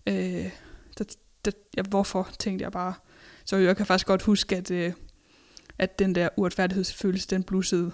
Øh, 0.06 0.50
der, 0.98 1.04
der, 1.44 1.50
ja, 1.76 1.82
hvorfor, 1.82 2.28
tænkte 2.38 2.62
jeg 2.62 2.72
bare. 2.72 2.94
Så 3.44 3.56
jeg 3.56 3.76
kan 3.76 3.86
faktisk 3.86 4.06
godt 4.06 4.22
huske, 4.22 4.56
at, 4.56 4.70
øh, 4.70 4.92
at 5.78 5.98
den 5.98 6.14
der 6.14 6.28
uretfærdighedsfølelse, 6.36 7.28
den 7.28 7.42
blussede 7.42 7.92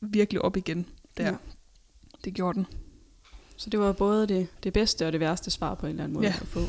virkelig 0.00 0.42
op 0.42 0.56
igen 0.56 0.86
der. 1.16 1.26
Ja. 1.26 1.34
Det 2.24 2.34
gjorde 2.34 2.56
den. 2.56 2.66
Så 3.56 3.70
det 3.70 3.80
var 3.80 3.92
både 3.92 4.26
det, 4.26 4.46
det 4.62 4.72
bedste 4.72 5.06
og 5.06 5.12
det 5.12 5.20
værste 5.20 5.50
svar 5.50 5.74
på 5.74 5.86
en 5.86 5.90
eller 5.90 6.04
anden 6.04 6.14
måde 6.14 6.26
Ja. 6.26 6.34
at 6.40 6.46
få. 6.46 6.60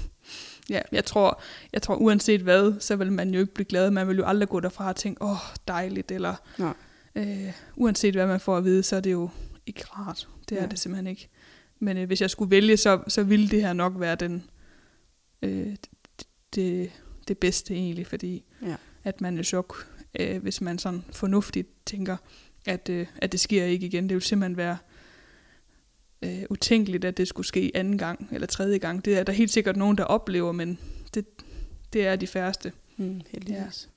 Ja, 0.70 0.82
jeg 0.92 1.06
tror, 1.06 1.42
jeg 1.74 1.82
tror 1.82 1.96
uanset 1.96 2.42
hvad, 2.42 2.80
så 2.80 2.96
vil 2.96 3.12
man 3.12 3.34
jo 3.34 3.40
ikke 3.40 3.54
blive 3.54 3.66
glad. 3.66 3.92
Man 3.92 4.08
vil 4.08 4.18
jo 4.18 4.26
aldrig 4.26 4.50
gå 4.50 4.60
derfra 4.60 4.90
og 4.90 4.96
tænke, 4.96 5.22
åh, 5.22 5.38
dejligt, 5.68 6.12
eller 6.12 6.36
Nej. 6.58 6.74
øh, 7.16 7.54
uanset 7.76 8.16
hvad 8.16 8.28
man 8.28 8.40
får 8.40 8.58
at 8.58 8.64
vide, 8.64 8.84
så 8.84 8.96
er 8.96 9.00
det 9.00 9.12
jo 9.12 9.30
ikke 9.68 9.84
rart. 9.86 10.28
Det 10.50 10.58
er 10.58 10.62
Ja. 10.62 10.68
det 10.68 10.80
simpelthen 10.80 11.08
ikke. 11.08 11.30
Men 11.80 11.98
øh, 11.98 12.08
hvis 12.08 12.22
jeg 12.22 12.30
skulle 12.30 12.52
vælge, 12.52 12.78
så, 12.78 13.04
så 13.08 13.24
ville 13.24 13.50
det 13.50 13.62
her 13.62 13.74
nok 13.74 13.94
være 14.00 14.16
den, 14.16 14.44
øh, 15.42 15.68
det, 15.68 15.88
det, 16.56 16.92
det 17.28 17.38
bedste 17.38 17.74
egentlig, 17.74 18.08
fordi 18.08 18.44
Ja. 18.66 18.76
at 19.04 19.22
man 19.22 19.36
er 19.38 19.42
i 19.42 19.44
chok, 19.44 19.88
øh, 20.20 20.42
hvis 20.42 20.62
man 20.62 20.80
sådan 20.80 21.04
fornuftigt 21.12 21.68
tænker, 21.86 22.18
at, 22.66 22.90
øh, 22.90 23.08
at 23.18 23.32
det 23.32 23.40
sker 23.40 23.64
ikke 23.66 23.86
igen. 23.86 24.10
Det 24.10 24.14
vil 24.16 24.22
simpelthen 24.22 24.58
være 24.58 24.78
øh, 26.22 26.44
utænkeligt, 26.50 27.06
at 27.06 27.18
det 27.18 27.28
skulle 27.28 27.48
ske 27.48 27.72
anden 27.76 27.98
gang 27.98 28.30
eller 28.32 28.48
tredje 28.48 28.78
gang. 28.78 29.06
Det 29.06 29.18
er 29.18 29.24
der 29.24 29.34
helt 29.34 29.52
sikkert 29.52 29.76
nogen, 29.76 29.98
der 29.98 30.04
oplever, 30.04 30.52
men 30.52 30.80
det, 31.14 31.26
det 31.94 32.08
er 32.08 32.16
de 32.16 32.28
færreste. 32.28 32.72
Mm, 32.98 33.22
heldigvis. 33.32 33.88
Ja. 33.88 33.92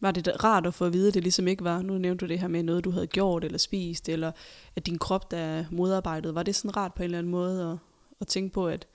Var 0.00 0.10
det 0.10 0.44
rart 0.44 0.66
at 0.66 0.74
få 0.74 0.84
at 0.84 0.92
vide, 0.92 1.08
at 1.08 1.14
det 1.14 1.22
ligesom 1.22 1.48
ikke 1.48 1.64
var, 1.64 1.82
nu 1.82 1.98
nævnte 1.98 2.26
du 2.26 2.28
det 2.28 2.38
her 2.38 2.48
med 2.48 2.62
noget, 2.62 2.84
du 2.84 2.90
havde 2.90 3.06
gjort 3.06 3.44
eller 3.44 3.58
spist, 3.58 4.08
eller 4.08 4.32
at 4.76 4.86
din 4.86 4.98
krop 4.98 5.30
der 5.30 5.38
er 5.38 5.64
modarbejdet. 5.70 6.34
Var 6.34 6.42
det 6.42 6.54
sådan 6.54 6.76
rart 6.76 6.94
på 6.94 7.02
en 7.02 7.04
eller 7.04 7.18
anden 7.18 7.32
måde 7.32 7.70
at, 7.70 7.78
at 8.20 8.26
tænke 8.26 8.52
på, 8.52 8.68
at, 8.68 8.86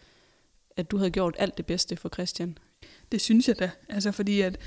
at 0.77 0.91
du 0.91 0.97
havde 0.97 1.11
gjort 1.11 1.35
alt 1.39 1.57
det 1.57 1.65
bedste 1.65 1.95
for 1.95 2.09
Christian? 2.09 2.57
Det 3.11 3.21
synes 3.21 3.47
jeg 3.47 3.59
da. 3.59 3.71
Altså 3.89 4.11
fordi 4.11 4.41
at, 4.41 4.57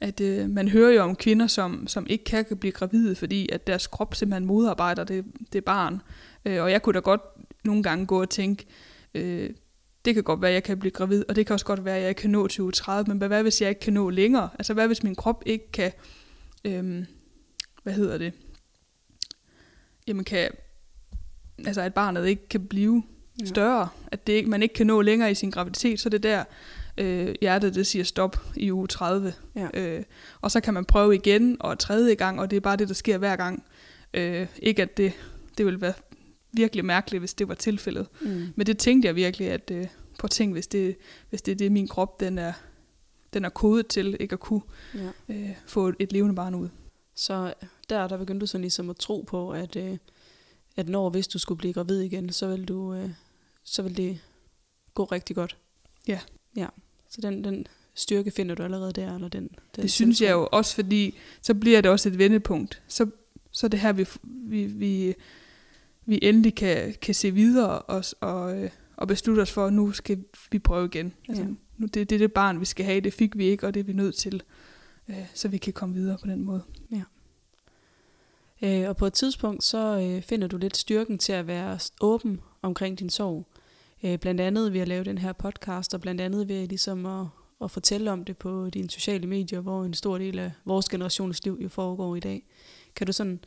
at 0.00 0.20
øh, 0.20 0.50
man 0.50 0.68
hører 0.68 0.92
jo 0.92 1.02
om 1.02 1.16
kvinder, 1.16 1.46
som, 1.46 1.86
som 1.86 2.06
ikke 2.10 2.24
kan 2.24 2.56
blive 2.60 2.72
gravide, 2.72 3.14
fordi 3.14 3.48
at 3.52 3.66
deres 3.66 3.86
krop 3.86 4.14
simpelthen 4.14 4.46
modarbejder 4.46 5.04
det, 5.04 5.24
det 5.52 5.64
barn. 5.64 6.02
Øh, 6.44 6.62
og 6.62 6.70
jeg 6.70 6.82
kunne 6.82 6.94
da 6.94 6.98
godt 6.98 7.20
nogle 7.64 7.82
gange 7.82 8.06
gå 8.06 8.20
og 8.20 8.30
tænke, 8.30 8.66
øh, 9.14 9.50
det 10.06 10.14
kan 10.14 10.24
godt 10.24 10.42
være, 10.42 10.50
at 10.50 10.54
jeg 10.54 10.62
kan 10.62 10.78
blive 10.78 10.90
gravid, 10.92 11.24
og 11.28 11.36
det 11.36 11.46
kan 11.46 11.54
også 11.54 11.66
godt 11.66 11.84
være, 11.84 11.96
at 11.96 12.00
jeg 12.00 12.08
ikke 12.08 12.20
kan 12.20 12.30
nå 12.30 12.42
2030, 12.42 13.14
men 13.14 13.18
hvad 13.28 13.42
hvis 13.42 13.60
jeg 13.62 13.68
ikke 13.68 13.80
kan 13.80 13.92
nå 13.92 14.10
længere? 14.10 14.48
Altså 14.58 14.74
hvad 14.74 14.86
hvis 14.86 15.02
min 15.02 15.14
krop 15.14 15.42
ikke 15.46 15.72
kan, 15.72 15.92
øh, 16.64 17.04
hvad 17.82 17.92
hedder 17.92 18.18
det, 18.18 18.32
jamen 20.06 20.24
kan, 20.24 20.50
altså 21.66 21.80
at 21.80 21.94
barnet 21.94 22.26
ikke 22.26 22.48
kan 22.48 22.66
blive 22.66 23.02
Ja. 23.40 23.46
større, 23.46 23.88
at 24.06 24.26
det 24.26 24.32
ikke, 24.32 24.50
man 24.50 24.62
ikke 24.62 24.74
kan 24.74 24.86
nå 24.86 25.00
længere 25.02 25.30
i 25.30 25.34
sin 25.34 25.50
graviditet, 25.50 26.00
så 26.00 26.08
det 26.08 26.22
der, 26.22 26.44
øh, 26.98 27.34
hjertet 27.40 27.74
det 27.74 27.86
siger 27.86 28.04
stop 28.04 28.36
i 28.56 28.72
uge 28.72 28.86
30. 28.86 29.32
Ja. 29.54 29.68
Øh, 29.74 30.02
og 30.40 30.50
så 30.50 30.60
kan 30.60 30.74
man 30.74 30.84
prøve 30.84 31.14
igen 31.14 31.56
og 31.60 31.78
tredje 31.78 32.14
gang, 32.14 32.40
og 32.40 32.50
det 32.50 32.56
er 32.56 32.60
bare 32.60 32.76
det, 32.76 32.88
der 32.88 32.94
sker 32.94 33.18
hver 33.18 33.36
gang. 33.36 33.64
Øh, 34.14 34.46
ikke 34.58 34.82
at 34.82 34.96
det, 34.96 35.12
det 35.58 35.66
ville 35.66 35.80
være 35.80 35.92
virkelig 36.56 36.84
mærkeligt, 36.84 37.20
hvis 37.20 37.34
det 37.34 37.48
var 37.48 37.54
tilfældet. 37.54 38.06
Mm. 38.20 38.52
Men 38.56 38.66
det 38.66 38.78
tænkte 38.78 39.06
jeg 39.06 39.14
virkelig, 39.14 39.50
at 39.50 39.70
øh, 39.70 39.86
på 40.18 40.28
ting, 40.28 40.52
hvis 40.52 40.66
det, 40.66 40.96
hvis 41.30 41.42
det 41.42 41.52
er 41.52 41.56
det, 41.56 41.72
min 41.72 41.88
krop 41.88 42.20
den 42.20 42.38
er, 42.38 42.52
den 43.32 43.44
er 43.44 43.48
kodet 43.48 43.86
til, 43.86 44.16
ikke 44.20 44.32
at 44.32 44.40
kunne 44.40 44.62
Ja. 44.94 45.34
øh, 45.34 45.50
få 45.66 45.92
et 45.98 46.12
levende 46.12 46.34
barn 46.34 46.54
ud. 46.54 46.68
Så 47.14 47.54
der, 47.90 48.08
der 48.08 48.16
begyndte 48.16 48.40
du 48.40 48.46
sådan 48.46 48.62
ligesom 48.62 48.90
at 48.90 48.96
tro 48.96 49.24
på, 49.26 49.50
at, 49.50 49.76
øh, 49.76 49.96
at 50.76 50.88
når 50.88 51.10
hvis 51.10 51.28
du 51.28 51.38
skulle 51.38 51.58
blive 51.58 51.72
gravid 51.72 52.00
igen, 52.00 52.32
så 52.32 52.46
vil, 52.48 52.64
du, 52.68 52.94
øh, 52.94 53.10
så 53.64 53.82
vil 53.82 53.96
det 53.96 54.18
gå 54.94 55.04
rigtig 55.04 55.36
godt. 55.36 55.56
Ja. 56.08 56.20
Ja, 56.56 56.66
så 57.10 57.20
den, 57.20 57.44
den 57.44 57.66
styrke 57.94 58.30
finder 58.30 58.54
du 58.54 58.62
allerede 58.62 58.92
der, 58.92 59.14
eller 59.14 59.28
den, 59.28 59.48
den 59.76 59.82
Det 59.82 59.90
synes 59.90 60.20
jeg 60.20 60.30
jo 60.30 60.48
også, 60.52 60.74
fordi 60.74 61.18
så 61.42 61.54
bliver 61.54 61.80
det 61.80 61.90
også 61.90 62.08
et 62.08 62.18
vendepunkt. 62.18 62.82
Så, 62.88 63.06
så 63.52 63.68
det 63.68 63.80
her, 63.80 63.92
vi, 63.92 64.06
vi, 64.22 64.64
vi, 64.64 65.14
vi 66.06 66.18
endelig 66.22 66.54
kan, 66.54 66.94
kan 67.02 67.14
se 67.14 67.30
videre 67.30 67.78
og, 67.78 68.04
og, 68.20 68.62
øh, 68.62 68.70
og 68.96 69.08
beslutte 69.08 69.40
os 69.40 69.52
for, 69.52 69.66
at 69.66 69.72
nu 69.72 69.92
skal 69.92 70.24
vi 70.50 70.58
prøve 70.58 70.86
igen. 70.86 71.12
Altså, 71.28 71.42
Ja. 71.42 71.48
nu, 71.78 71.86
det, 71.86 72.10
det 72.10 72.12
er 72.12 72.18
det 72.18 72.32
barn, 72.32 72.60
vi 72.60 72.64
skal 72.64 72.84
have, 72.84 73.00
det 73.00 73.12
fik 73.12 73.38
vi 73.38 73.44
ikke, 73.44 73.66
og 73.66 73.74
det 73.74 73.80
er 73.80 73.84
vi 73.84 73.92
nødt 73.92 74.14
til, 74.14 74.42
øh, 75.08 75.16
så 75.34 75.48
vi 75.48 75.58
kan 75.58 75.72
komme 75.72 75.94
videre 75.94 76.18
på 76.22 76.26
den 76.26 76.44
måde. 76.44 76.62
Øh, 78.62 78.88
og 78.88 78.96
på 78.96 79.06
et 79.06 79.12
tidspunkt, 79.12 79.64
så 79.64 80.00
øh, 80.00 80.22
finder 80.22 80.48
du 80.48 80.56
lidt 80.56 80.76
styrken 80.76 81.18
til 81.18 81.32
at 81.32 81.46
være 81.46 81.78
åben 82.00 82.40
omkring 82.62 82.98
din 82.98 83.10
sorg. 83.10 83.46
Øh, 84.04 84.18
blandt 84.18 84.40
andet 84.40 84.72
ved 84.72 84.80
at 84.80 84.88
lave 84.88 85.04
den 85.04 85.18
her 85.18 85.32
podcast, 85.32 85.94
og 85.94 86.00
blandt 86.00 86.20
andet 86.20 86.48
ved 86.48 86.66
ligesom 86.68 87.06
at, 87.06 87.26
at 87.62 87.70
fortælle 87.70 88.10
om 88.12 88.24
det 88.24 88.36
på 88.36 88.70
dine 88.70 88.90
sociale 88.90 89.26
medier, 89.26 89.60
hvor 89.60 89.84
en 89.84 89.94
stor 89.94 90.18
del 90.18 90.38
af 90.38 90.52
vores 90.64 90.88
generations 90.88 91.44
liv 91.44 91.58
jo 91.62 91.68
foregår 91.68 92.16
i 92.16 92.20
dag. 92.20 92.46
Kan 92.96 93.06
du 93.06 93.12
sådan 93.12 93.40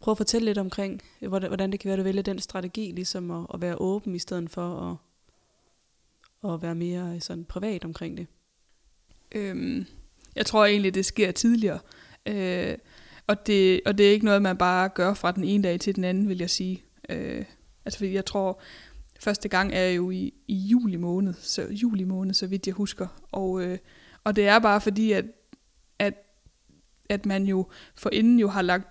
prøve 0.00 0.12
at 0.12 0.16
fortælle 0.16 0.44
lidt 0.44 0.58
omkring, 0.58 1.02
øh, 1.22 1.28
hvordan 1.28 1.48
hvordan 1.50 1.72
det 1.72 1.80
kan 1.80 1.88
være, 1.88 1.94
at 1.94 1.98
du 1.98 2.04
vælger 2.04 2.22
den 2.22 2.38
strategi, 2.38 2.92
ligesom 2.94 3.30
at, 3.30 3.46
at 3.54 3.60
være 3.60 3.76
åben 3.80 4.14
i 4.14 4.18
stedet 4.18 4.50
for 4.50 4.98
at, 6.44 6.52
at 6.52 6.62
være 6.62 6.74
mere 6.74 7.14
øh, 7.14 7.20
sådan 7.20 7.44
privat 7.44 7.84
omkring 7.84 8.16
det? 8.16 8.26
Øhm, 9.32 9.86
jeg 10.36 10.46
tror 10.46 10.64
egentlig, 10.64 10.94
det 10.94 11.06
sker 11.06 11.32
tidligere. 11.32 11.78
Øh, 12.26 12.78
og, 13.26 13.46
det, 13.46 13.80
og 13.86 13.98
det 13.98 14.08
er 14.08 14.12
ikke 14.12 14.24
noget, 14.24 14.42
man 14.42 14.56
bare 14.56 14.88
gør 14.88 15.14
fra 15.14 15.32
den 15.32 15.44
ene 15.44 15.62
dag 15.62 15.80
til 15.80 15.96
den 15.96 16.04
anden, 16.04 16.28
vil 16.28 16.38
jeg 16.38 16.50
sige. 16.50 16.82
Øh, 17.08 17.44
altså 17.84 17.98
fordi 17.98 18.12
jeg 18.12 18.26
tror, 18.26 18.60
første 19.20 19.48
gang 19.48 19.72
er 19.74 19.88
jo 19.88 20.10
i, 20.10 20.34
i 20.48 20.54
juli 20.54 20.96
måned, 20.96 21.34
så 21.34 21.66
juli 21.70 22.04
måned, 22.04 22.34
så 22.34 22.46
vidt 22.46 22.66
jeg 22.66 22.74
husker. 22.74 23.06
Og, 23.32 23.62
øh, 23.62 23.78
og 24.24 24.36
det 24.36 24.46
er 24.46 24.58
bare 24.58 24.80
fordi, 24.80 25.12
at, 25.12 25.24
at, 25.98 26.14
at 27.08 27.26
man 27.26 27.44
jo 27.44 27.66
forinden 27.94 28.38
jo 28.38 28.48
har 28.48 28.62
lagt 28.62 28.88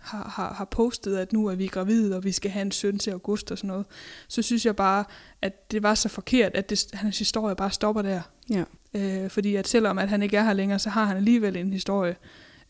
har, 0.00 0.32
har, 0.36 0.54
har 0.54 0.64
postet, 0.64 1.16
at 1.16 1.32
nu 1.32 1.46
er 1.46 1.54
vi 1.54 1.66
gravide, 1.66 2.16
og 2.16 2.24
vi 2.24 2.32
skal 2.32 2.50
have 2.50 2.62
en 2.62 2.72
søn 2.72 2.98
til 2.98 3.10
august 3.10 3.50
og 3.52 3.58
sådan 3.58 3.68
noget, 3.68 3.86
så 4.28 4.42
synes 4.42 4.66
jeg 4.66 4.76
bare, 4.76 5.04
at 5.42 5.70
det 5.70 5.82
var 5.82 5.94
så 5.94 6.08
forkert, 6.08 6.54
at 6.54 6.70
det, 6.70 6.86
hans 6.92 7.18
historie 7.18 7.56
bare 7.56 7.70
stopper 7.70 8.02
der. 8.02 8.20
Ja. 8.50 8.64
Øh, 8.94 9.30
fordi 9.30 9.56
at 9.56 9.68
selvom 9.68 9.98
at 9.98 10.08
han 10.08 10.22
ikke 10.22 10.36
er 10.36 10.42
her 10.42 10.52
længere, 10.52 10.78
så 10.78 10.90
har 10.90 11.04
han 11.04 11.16
alligevel 11.16 11.56
en 11.56 11.72
historie, 11.72 12.16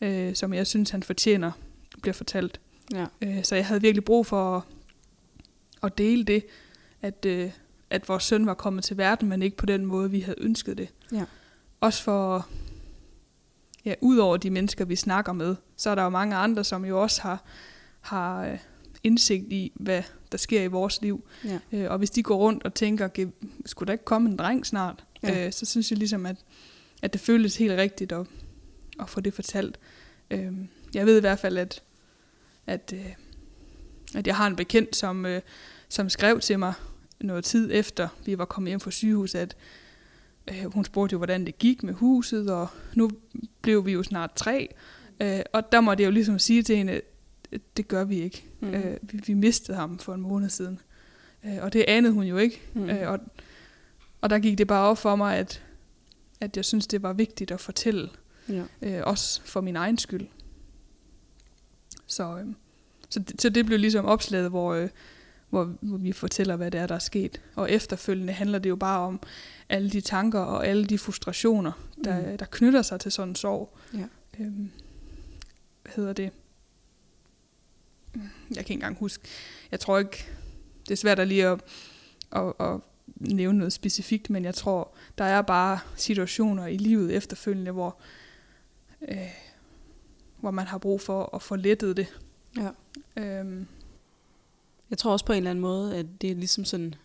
øh, 0.01 0.35
som 0.35 0.53
jeg 0.53 0.67
synes, 0.67 0.89
han 0.89 1.03
fortjener 1.03 1.51
bliver 2.01 2.13
fortalt. 2.13 2.59
Ja. 2.93 3.05
Øh, 3.21 3.43
så 3.43 3.55
jeg 3.55 3.65
havde 3.65 3.81
virkelig 3.81 4.05
brug 4.05 4.25
for 4.25 4.57
at, 4.57 4.63
at 5.83 5.97
dele 5.97 6.23
det, 6.23 6.45
at, 7.01 7.25
øh, 7.25 7.51
at 7.89 8.09
vores 8.09 8.23
søn 8.23 8.45
var 8.45 8.53
kommet 8.53 8.83
til 8.83 8.97
verden, 8.97 9.29
men 9.29 9.41
ikke 9.41 9.57
på 9.57 9.65
den 9.65 9.85
måde, 9.85 10.11
vi 10.11 10.19
havde 10.19 10.37
ønsket 10.41 10.77
det. 10.77 10.89
Ja. 11.11 11.23
Også 11.81 12.03
for, 12.03 12.47
ja, 13.85 13.93
ud 14.01 14.17
over 14.17 14.37
de 14.37 14.49
mennesker, 14.49 14.85
vi 14.85 14.95
snakker 14.95 15.33
med, 15.33 15.55
så 15.77 15.89
er 15.89 15.95
der 15.95 16.03
jo 16.03 16.09
mange 16.09 16.35
andre, 16.35 16.63
som 16.63 16.85
jo 16.85 17.01
også 17.01 17.21
har, 17.21 17.43
har 18.01 18.45
øh, 18.45 18.57
indsigt 19.03 19.53
i, 19.53 19.71
hvad 19.75 20.03
der 20.31 20.37
sker 20.37 20.61
i 20.63 20.67
vores 20.67 21.01
liv. 21.01 21.23
Ja. 21.45 21.59
Øh, 21.71 21.91
og 21.91 21.97
hvis 21.97 22.09
de 22.09 22.23
går 22.23 22.35
rundt 22.37 22.63
og 22.63 22.73
tænker, 22.73 23.07
"Ge- 23.19 23.47
skulle 23.65 23.87
der 23.87 23.93
ikke 23.93 24.05
komme 24.05 24.29
en 24.29 24.37
dreng 24.37 24.65
snart? 24.65 25.03
Ja. 25.23 25.45
Øh, 25.45 25.53
så 25.53 25.65
synes 25.65 25.91
jeg 25.91 25.97
ligesom, 25.97 26.25
at, 26.25 26.35
at 27.01 27.13
det 27.13 27.21
føles 27.21 27.57
helt 27.57 27.73
rigtigt 27.73 28.11
at, 28.11 28.25
at 28.99 29.09
få 29.09 29.19
det 29.21 29.33
fortalt. 29.33 29.79
Øh, 30.31 30.51
jeg 30.93 31.05
ved 31.05 31.17
i 31.17 31.19
hvert 31.21 31.39
fald, 31.39 31.57
at, 31.57 31.83
at, 32.67 32.93
øh, 32.95 33.13
at 34.15 34.27
jeg 34.27 34.35
har 34.35 34.47
en 34.47 34.55
bekendt, 34.55 34.95
som, 34.95 35.25
øh, 35.25 35.41
som 35.89 36.09
skrev 36.09 36.39
til 36.39 36.59
mig 36.59 36.73
noget 37.19 37.43
tid 37.43 37.69
efter, 37.73 38.07
vi 38.25 38.37
var 38.37 38.45
kommet 38.45 38.69
hjem 38.69 38.79
fra 38.79 38.91
sygehus, 38.91 39.35
at 39.35 39.55
øh, 40.51 40.73
hun 40.73 40.85
spurgte 40.85 41.13
jo, 41.13 41.17
hvordan 41.17 41.45
det 41.45 41.57
gik 41.57 41.83
med 41.83 41.93
huset, 41.93 42.51
og 42.51 42.67
nu 42.95 43.09
blev 43.61 43.85
vi 43.85 43.91
jo 43.91 44.03
snart 44.03 44.31
tre. 44.35 44.73
Øh, 45.19 45.39
og 45.53 45.71
der 45.71 45.81
måtte 45.81 46.01
jeg 46.01 46.07
jo 46.07 46.11
ligesom 46.11 46.39
sige 46.39 46.63
til 46.63 46.77
hende, 46.77 47.01
det 47.77 47.87
gør 47.87 48.03
vi 48.03 48.21
ikke. 48.21 48.43
Mm. 48.59 48.73
Øh, 48.73 48.97
vi, 49.01 49.21
vi 49.27 49.33
mistede 49.33 49.77
ham 49.77 49.99
for 49.99 50.13
en 50.13 50.21
måned 50.21 50.49
siden. 50.49 50.79
Øh, 51.45 51.57
og 51.61 51.73
det 51.73 51.85
anede 51.87 52.13
hun 52.13 52.23
jo 52.23 52.37
ikke. 52.37 52.61
Mm. 52.73 52.81
Mm. 52.81 52.89
Øh, 52.89 53.11
og, 53.11 53.19
og 54.21 54.29
der 54.29 54.39
gik 54.39 54.57
det 54.57 54.67
bare 54.67 54.89
op 54.89 54.97
for 54.97 55.15
mig, 55.15 55.37
at, 55.37 55.63
at 56.41 56.57
jeg 56.57 56.65
synes, 56.65 56.87
det 56.87 57.03
var 57.03 57.13
vigtigt 57.13 57.51
at 57.51 57.59
fortælle, 57.59 58.09
ja. 58.49 58.63
øh, 58.81 59.01
også 59.05 59.41
for 59.45 59.61
min 59.61 59.75
egen 59.75 59.97
skyld. 59.97 60.27
Så, 62.07 62.37
øh, 62.37 62.45
så, 63.09 63.19
det, 63.19 63.41
så 63.41 63.49
det 63.49 63.65
blev 63.65 63.79
ligesom 63.79 64.05
opslaget, 64.05 64.49
hvor, 64.49 64.73
øh, 64.73 64.89
hvor, 65.51 65.75
hvor 65.81 65.97
vi 65.97 66.11
fortæller, 66.11 66.55
hvad 66.55 66.71
det 66.71 66.79
er, 66.81 66.87
der 66.87 66.95
er 66.95 66.99
sket. 66.99 67.41
Og 67.55 67.71
efterfølgende 67.71 68.33
handler 68.33 68.59
det 68.59 68.69
jo 68.69 68.75
bare 68.75 68.99
om 68.99 69.19
alle 69.69 69.89
de 69.89 70.01
tanker 70.01 70.39
og 70.39 70.67
alle 70.67 70.85
de 70.85 70.97
frustrationer, 70.97 71.71
der, 72.03 72.31
Mm. 72.31 72.37
der 72.37 72.45
knytter 72.51 72.81
sig 72.81 72.99
til 72.99 73.11
sådan 73.11 73.29
en 73.29 73.35
sorg. 73.35 73.77
Ja. 73.93 74.05
Øhm, 74.39 74.71
hvad 75.81 75.91
hedder 75.95 76.13
det? 76.13 76.31
Jeg 78.15 78.21
kan 78.49 78.59
ikke 78.59 78.73
engang 78.73 78.97
huske. 78.97 79.23
Jeg 79.71 79.79
tror 79.79 79.99
ikke, 79.99 80.25
det 80.83 80.91
er 80.91 80.95
svært 80.97 81.19
at 81.19 81.27
lige 81.27 81.47
at, 81.47 81.61
at, 82.31 82.53
at 82.59 82.79
nævne 83.15 83.57
noget 83.57 83.73
specifikt, 83.73 84.29
men 84.29 84.45
jeg 84.45 84.55
tror, 84.55 84.91
der 85.17 85.23
er 85.23 85.41
bare 85.41 85.79
situationer 85.95 86.65
i 86.67 86.77
livet 86.77 87.13
efterfølgende, 87.15 87.71
hvor, 87.71 87.97
øh, 89.09 89.17
hvor 90.39 90.51
man 90.51 90.65
har 90.67 90.77
brug 90.77 91.01
for 91.01 91.35
at 91.35 91.41
få 91.41 91.55
lettet 91.55 91.97
det. 91.97 92.07
Ja. 92.57 92.69
Øhm, 93.23 93.67
jeg 94.91 94.97
tror 94.97 95.11
også 95.11 95.25
på 95.25 95.33
en 95.33 95.37
eller 95.37 95.49
anden 95.49 95.61
måde, 95.61 95.95
at 95.95 96.05
det 96.21 96.31
er 96.31 96.35
ligesom 96.35 96.65
sådan 96.65 96.95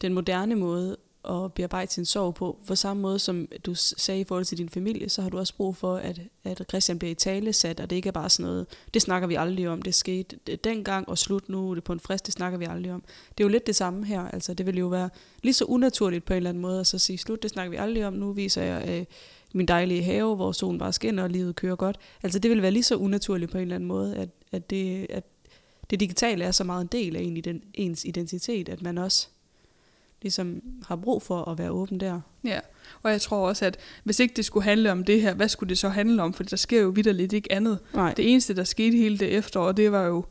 den 0.00 0.14
moderne 0.14 0.54
måde 0.54 0.96
at 1.28 1.52
bearbejde 1.52 1.92
sin 1.92 2.04
sorg 2.04 2.34
på. 2.34 2.58
På 2.66 2.74
samme 2.74 3.02
måde 3.02 3.18
som 3.18 3.48
du 3.66 3.74
sagde 3.74 4.20
i 4.20 4.24
forhold 4.24 4.44
til 4.44 4.58
din 4.58 4.68
familie, 4.68 5.08
så 5.08 5.22
har 5.22 5.28
du 5.28 5.38
også 5.38 5.54
brug 5.54 5.76
for, 5.76 5.96
at, 5.96 6.20
at 6.44 6.62
Christian 6.68 6.98
bliver 6.98 7.12
i 7.12 7.14
tale 7.14 7.52
sat, 7.52 7.80
og 7.80 7.90
det 7.90 7.96
ikke 7.96 8.08
er 8.08 8.12
bare 8.12 8.30
sådan 8.30 8.50
noget, 8.50 8.66
det 8.94 9.02
snakker 9.02 9.28
vi 9.28 9.34
aldrig 9.34 9.68
om, 9.68 9.82
det 9.82 9.94
skete 9.94 10.56
dengang 10.56 11.08
og 11.08 11.18
slut 11.18 11.48
nu, 11.48 11.70
er 11.70 11.74
det 11.74 11.84
på 11.84 11.92
en 11.92 12.00
frist, 12.00 12.26
det 12.26 12.34
snakker 12.34 12.58
vi 12.58 12.64
aldrig 12.64 12.92
om. 12.92 13.04
Det 13.28 13.44
er 13.44 13.44
jo 13.44 13.48
lidt 13.48 13.66
det 13.66 13.76
samme 13.76 14.06
her, 14.06 14.20
altså 14.20 14.54
det 14.54 14.66
vil 14.66 14.78
jo 14.78 14.86
være 14.86 15.10
lige 15.42 15.54
så 15.54 15.64
unaturligt 15.64 16.24
på 16.24 16.32
en 16.32 16.36
eller 16.36 16.50
anden 16.50 16.62
måde 16.62 16.80
at 16.80 16.86
så 16.86 16.98
sige, 16.98 17.18
slut, 17.18 17.42
det 17.42 17.50
snakker 17.50 17.70
vi 17.70 17.76
aldrig 17.76 18.06
om, 18.06 18.12
nu 18.12 18.32
viser 18.32 18.62
jeg 18.62 18.88
øh, 18.88 19.04
min 19.54 19.66
dejlige 19.66 20.02
have, 20.02 20.36
hvor 20.36 20.52
solen 20.52 20.78
bare 20.78 20.92
skinner 20.92 21.22
og 21.22 21.30
livet 21.30 21.56
kører 21.56 21.76
godt. 21.76 21.98
Altså 22.22 22.38
det 22.38 22.50
vil 22.50 22.62
være 22.62 22.70
lige 22.70 22.82
så 22.82 22.96
unaturligt 22.96 23.50
på 23.50 23.58
en 23.58 23.62
eller 23.62 23.74
anden 23.74 23.88
måde, 23.88 24.16
at, 24.16 24.28
at, 24.52 24.70
det, 24.70 25.06
at 25.10 25.24
det 25.90 26.00
digitale 26.00 26.44
er 26.44 26.50
så 26.50 26.64
meget 26.64 26.80
en 26.80 26.86
del 26.92 27.16
af 27.16 27.20
en, 27.20 27.36
iden- 27.36 27.62
ens 27.74 28.04
identitet, 28.04 28.68
at 28.68 28.82
man 28.82 28.98
også 28.98 29.28
ligesom 30.22 30.62
har 30.86 30.96
brug 30.96 31.22
for 31.22 31.44
at 31.50 31.58
være 31.58 31.70
åben 31.70 32.00
der. 32.00 32.20
Ja, 32.44 32.60
og 33.02 33.10
jeg 33.10 33.20
tror 33.20 33.48
også, 33.48 33.64
at 33.64 33.78
hvis 34.04 34.20
ikke 34.20 34.34
det 34.36 34.44
skulle 34.44 34.64
handle 34.64 34.92
om 34.92 35.04
det 35.04 35.22
her, 35.22 35.34
hvad 35.34 35.48
skulle 35.48 35.68
det 35.68 35.78
så 35.78 35.88
handle 35.88 36.22
om? 36.22 36.32
For 36.34 36.42
der 36.42 36.56
sker 36.56 36.80
jo 36.82 36.88
vidderligt 36.88 37.32
ikke 37.32 37.52
andet. 37.52 37.78
Nej. 37.94 38.14
Det 38.14 38.30
eneste, 38.32 38.56
der 38.56 38.64
skete 38.64 38.96
hele 38.96 39.18
det 39.18 39.28
efterår, 39.32 39.72
det 39.72 39.92
var 39.92 40.02
jo, 40.06 40.24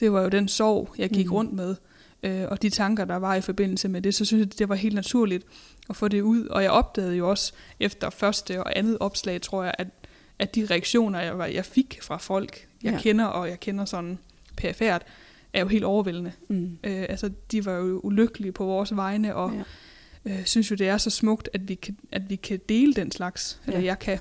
det 0.00 0.12
var 0.12 0.22
jo 0.22 0.28
den 0.28 0.48
sorg, 0.48 0.94
jeg 0.98 1.10
gik 1.10 1.26
mm. 1.26 1.32
rundt 1.32 1.52
med. 1.52 1.76
Øh, 2.22 2.44
og 2.48 2.62
de 2.62 2.70
tanker, 2.70 3.04
der 3.04 3.16
var 3.16 3.34
i 3.34 3.40
forbindelse 3.40 3.88
med 3.88 4.02
det, 4.02 4.14
så 4.14 4.24
synes 4.24 4.40
jeg, 4.40 4.58
det 4.58 4.68
var 4.68 4.74
helt 4.74 4.94
naturligt 4.94 5.46
at 5.90 5.96
få 5.96 6.08
det 6.08 6.20
ud. 6.20 6.46
Og 6.46 6.62
jeg 6.62 6.70
opdagede 6.70 7.16
jo 7.16 7.30
også 7.30 7.52
efter 7.80 8.10
første 8.10 8.62
og 8.64 8.78
andet 8.78 8.96
opslag, 9.00 9.40
tror 9.42 9.64
jeg, 9.64 9.74
at, 9.78 9.88
at 10.38 10.54
de 10.54 10.66
reaktioner, 10.70 11.20
jeg, 11.20 11.38
var- 11.38 11.46
jeg 11.46 11.64
fik 11.64 11.98
fra 12.02 12.16
folk, 12.16 12.68
jeg 12.82 12.92
ja. 12.92 12.98
kender, 13.00 13.24
og 13.24 13.48
jeg 13.48 13.60
kender 13.60 13.84
sådan 13.84 14.18
perifært, 14.60 15.02
er 15.52 15.60
jo 15.60 15.68
helt 15.68 15.84
overvældende. 15.84 16.32
Mm. 16.48 16.78
Øh, 16.84 17.06
altså, 17.08 17.30
de 17.52 17.64
var 17.64 17.72
jo 17.72 18.00
ulykkelige 18.04 18.52
på 18.52 18.64
vores 18.64 18.96
vegne, 18.96 19.34
og 19.36 19.52
Ja. 20.24 20.30
øh, 20.32 20.44
synes 20.44 20.70
jo, 20.70 20.76
det 20.76 20.88
er 20.88 20.98
så 20.98 21.10
smukt, 21.10 21.48
at 21.52 21.68
vi 21.68 21.74
kan, 21.74 21.96
at 22.12 22.30
vi 22.30 22.36
kan 22.36 22.60
dele 22.68 22.94
den 22.94 23.12
slags, 23.12 23.60
eller 23.66 23.80
Ja. 23.80 23.84
jeg 23.86 23.98
kan, 23.98 24.18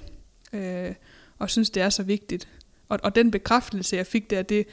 øh, 0.54 0.94
og 1.40 1.50
synes, 1.50 1.70
det 1.70 1.84
er 1.84 1.90
så 1.90 2.04
vigtigt. 2.04 2.48
Og, 2.90 3.00
og 3.04 3.16
den 3.16 3.32
bekræftelse, 3.32 3.96
jeg 3.96 4.08
fik 4.08 4.30
der, 4.30 4.42
det, 4.42 4.66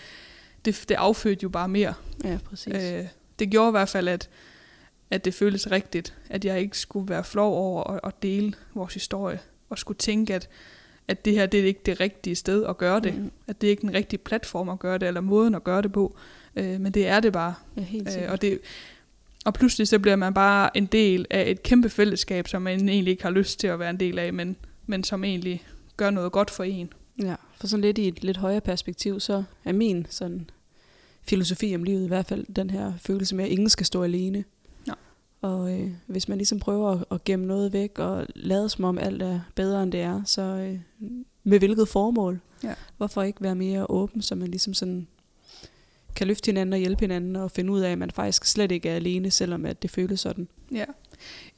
det, 0.65 0.85
det 0.89 0.95
affødte 0.95 1.43
jo 1.43 1.49
bare 1.49 1.69
mere. 1.69 1.95
ja, 2.25 2.39
præcis. 2.45 2.75
Øh. 2.75 2.99
Øh, 2.99 3.05
det 3.39 3.51
gjorde 3.51 3.69
i 3.69 3.71
hvert 3.71 3.89
fald, 3.89 4.09
at, 4.09 4.29
at 5.11 5.25
det 5.25 5.35
føltes 5.35 5.71
rigtigt, 5.71 6.15
at 6.31 6.45
jeg 6.45 6.61
ikke 6.61 6.79
skulle 6.79 7.09
være 7.09 7.25
flov 7.25 7.55
over 7.55 7.85
at, 7.85 8.01
at 8.05 8.23
dele 8.23 8.53
vores 8.75 8.95
historie, 8.95 9.39
og 9.71 9.79
skulle 9.79 9.99
tænke, 9.99 10.35
at, 10.35 10.49
at 11.09 11.25
det 11.25 11.33
her 11.33 11.47
det 11.47 11.61
er 11.61 11.65
ikke 11.65 11.81
det 11.87 12.01
rigtige 12.01 12.35
sted 12.37 12.65
at 12.67 12.79
gøre 12.79 13.01
det, 13.01 13.15
Mm. 13.15 13.31
at 13.47 13.61
det 13.61 13.67
er 13.67 13.71
ikke 13.71 13.81
den 13.83 13.95
rigtige 13.95 14.19
platform 14.19 14.69
at 14.69 14.79
gøre 14.79 14.99
det, 14.99 15.09
eller 15.09 15.21
måden 15.21 15.55
at 15.55 15.65
gøre 15.65 15.83
det 15.83 15.93
på, 15.93 16.17
øh, 16.57 16.81
men 16.81 16.93
det 16.93 17.07
er 17.07 17.21
det 17.21 17.33
bare. 17.33 17.55
Ja, 17.77 17.83
helt 17.83 18.09
Øh, 18.09 18.13
sikkert. 18.13 18.31
og, 18.33 18.43
det, 18.43 18.59
og 19.45 19.55
pludselig 19.55 19.89
så 19.89 19.99
bliver 19.99 20.17
man 20.17 20.35
bare 20.35 20.77
en 20.77 20.87
del 20.87 21.27
af 21.31 21.51
et 21.51 21.63
kæmpe 21.63 21.89
fællesskab, 21.91 22.49
som 22.49 22.63
man 22.63 22.89
egentlig 22.89 23.11
ikke 23.11 23.23
har 23.23 23.31
lyst 23.31 23.61
til 23.61 23.67
at 23.67 23.79
være 23.79 23.91
en 23.91 24.01
del 24.01 24.19
af, 24.19 24.33
men, 24.33 24.57
men 24.87 25.05
som 25.05 25.25
egentlig 25.25 25.67
gør 25.97 26.11
noget 26.11 26.33
godt 26.33 26.51
for 26.51 26.65
en. 26.65 26.93
Ja, 27.23 27.35
for 27.61 27.67
sådan 27.67 27.81
lidt 27.81 27.99
i 27.99 28.09
et 28.09 28.25
lidt 28.25 28.37
højere 28.37 28.61
perspektiv, 28.61 29.21
så 29.21 29.45
er 29.65 29.73
min 29.73 30.07
sådan 30.11 30.51
filosofi 31.23 31.75
om 31.75 31.85
livet 31.85 32.05
i 32.05 32.09
hvert 32.09 32.27
fald 32.27 32.47
den 32.57 32.71
her 32.71 32.93
følelse 32.99 33.35
med, 33.37 33.45
at 33.45 33.51
ingen 33.51 33.69
skal 33.69 33.87
stå 33.87 34.03
alene. 34.03 34.45
Og 35.41 35.81
øh, 35.81 35.91
hvis 36.07 36.29
man 36.29 36.39
ligesom 36.39 36.59
prøver 36.59 36.91
at, 36.91 37.05
at 37.11 37.25
gemme 37.25 37.47
noget 37.47 37.73
væk 37.73 37.99
og 37.99 38.27
lade 38.35 38.69
som 38.69 38.85
om 38.85 38.99
alt 38.99 39.23
er 39.23 39.41
bedre 39.55 39.83
end 39.83 39.93
det 39.93 40.01
er, 40.01 40.23
så 40.25 40.43
øh, 40.43 40.79
med 41.45 41.59
hvilket 41.59 41.89
formål? 41.89 42.41
Ja. 42.65 42.75
Hvorfor 42.97 43.23
ikke 43.23 43.43
være 43.43 43.55
mere 43.55 43.91
åben, 43.91 44.23
så 44.23 44.35
man 44.35 44.49
ligesom 44.49 44.75
sådan 44.75 45.07
kan 46.17 46.27
løfte 46.27 46.47
hinanden 46.47 46.73
og 46.73 46.79
hjælpe 46.79 47.01
hinanden 47.01 47.37
og 47.37 47.51
finde 47.51 47.73
ud 47.73 47.81
af, 47.81 47.91
at 47.91 47.99
man 47.99 48.11
faktisk 48.11 48.45
slet 48.45 48.73
ikke 48.73 48.89
er 48.89 48.97
alene, 48.97 49.31
selvom 49.31 49.67
at 49.67 49.83
det 49.83 49.91
føles 49.91 50.21
sådan. 50.21 50.49
Ja. 50.73 50.85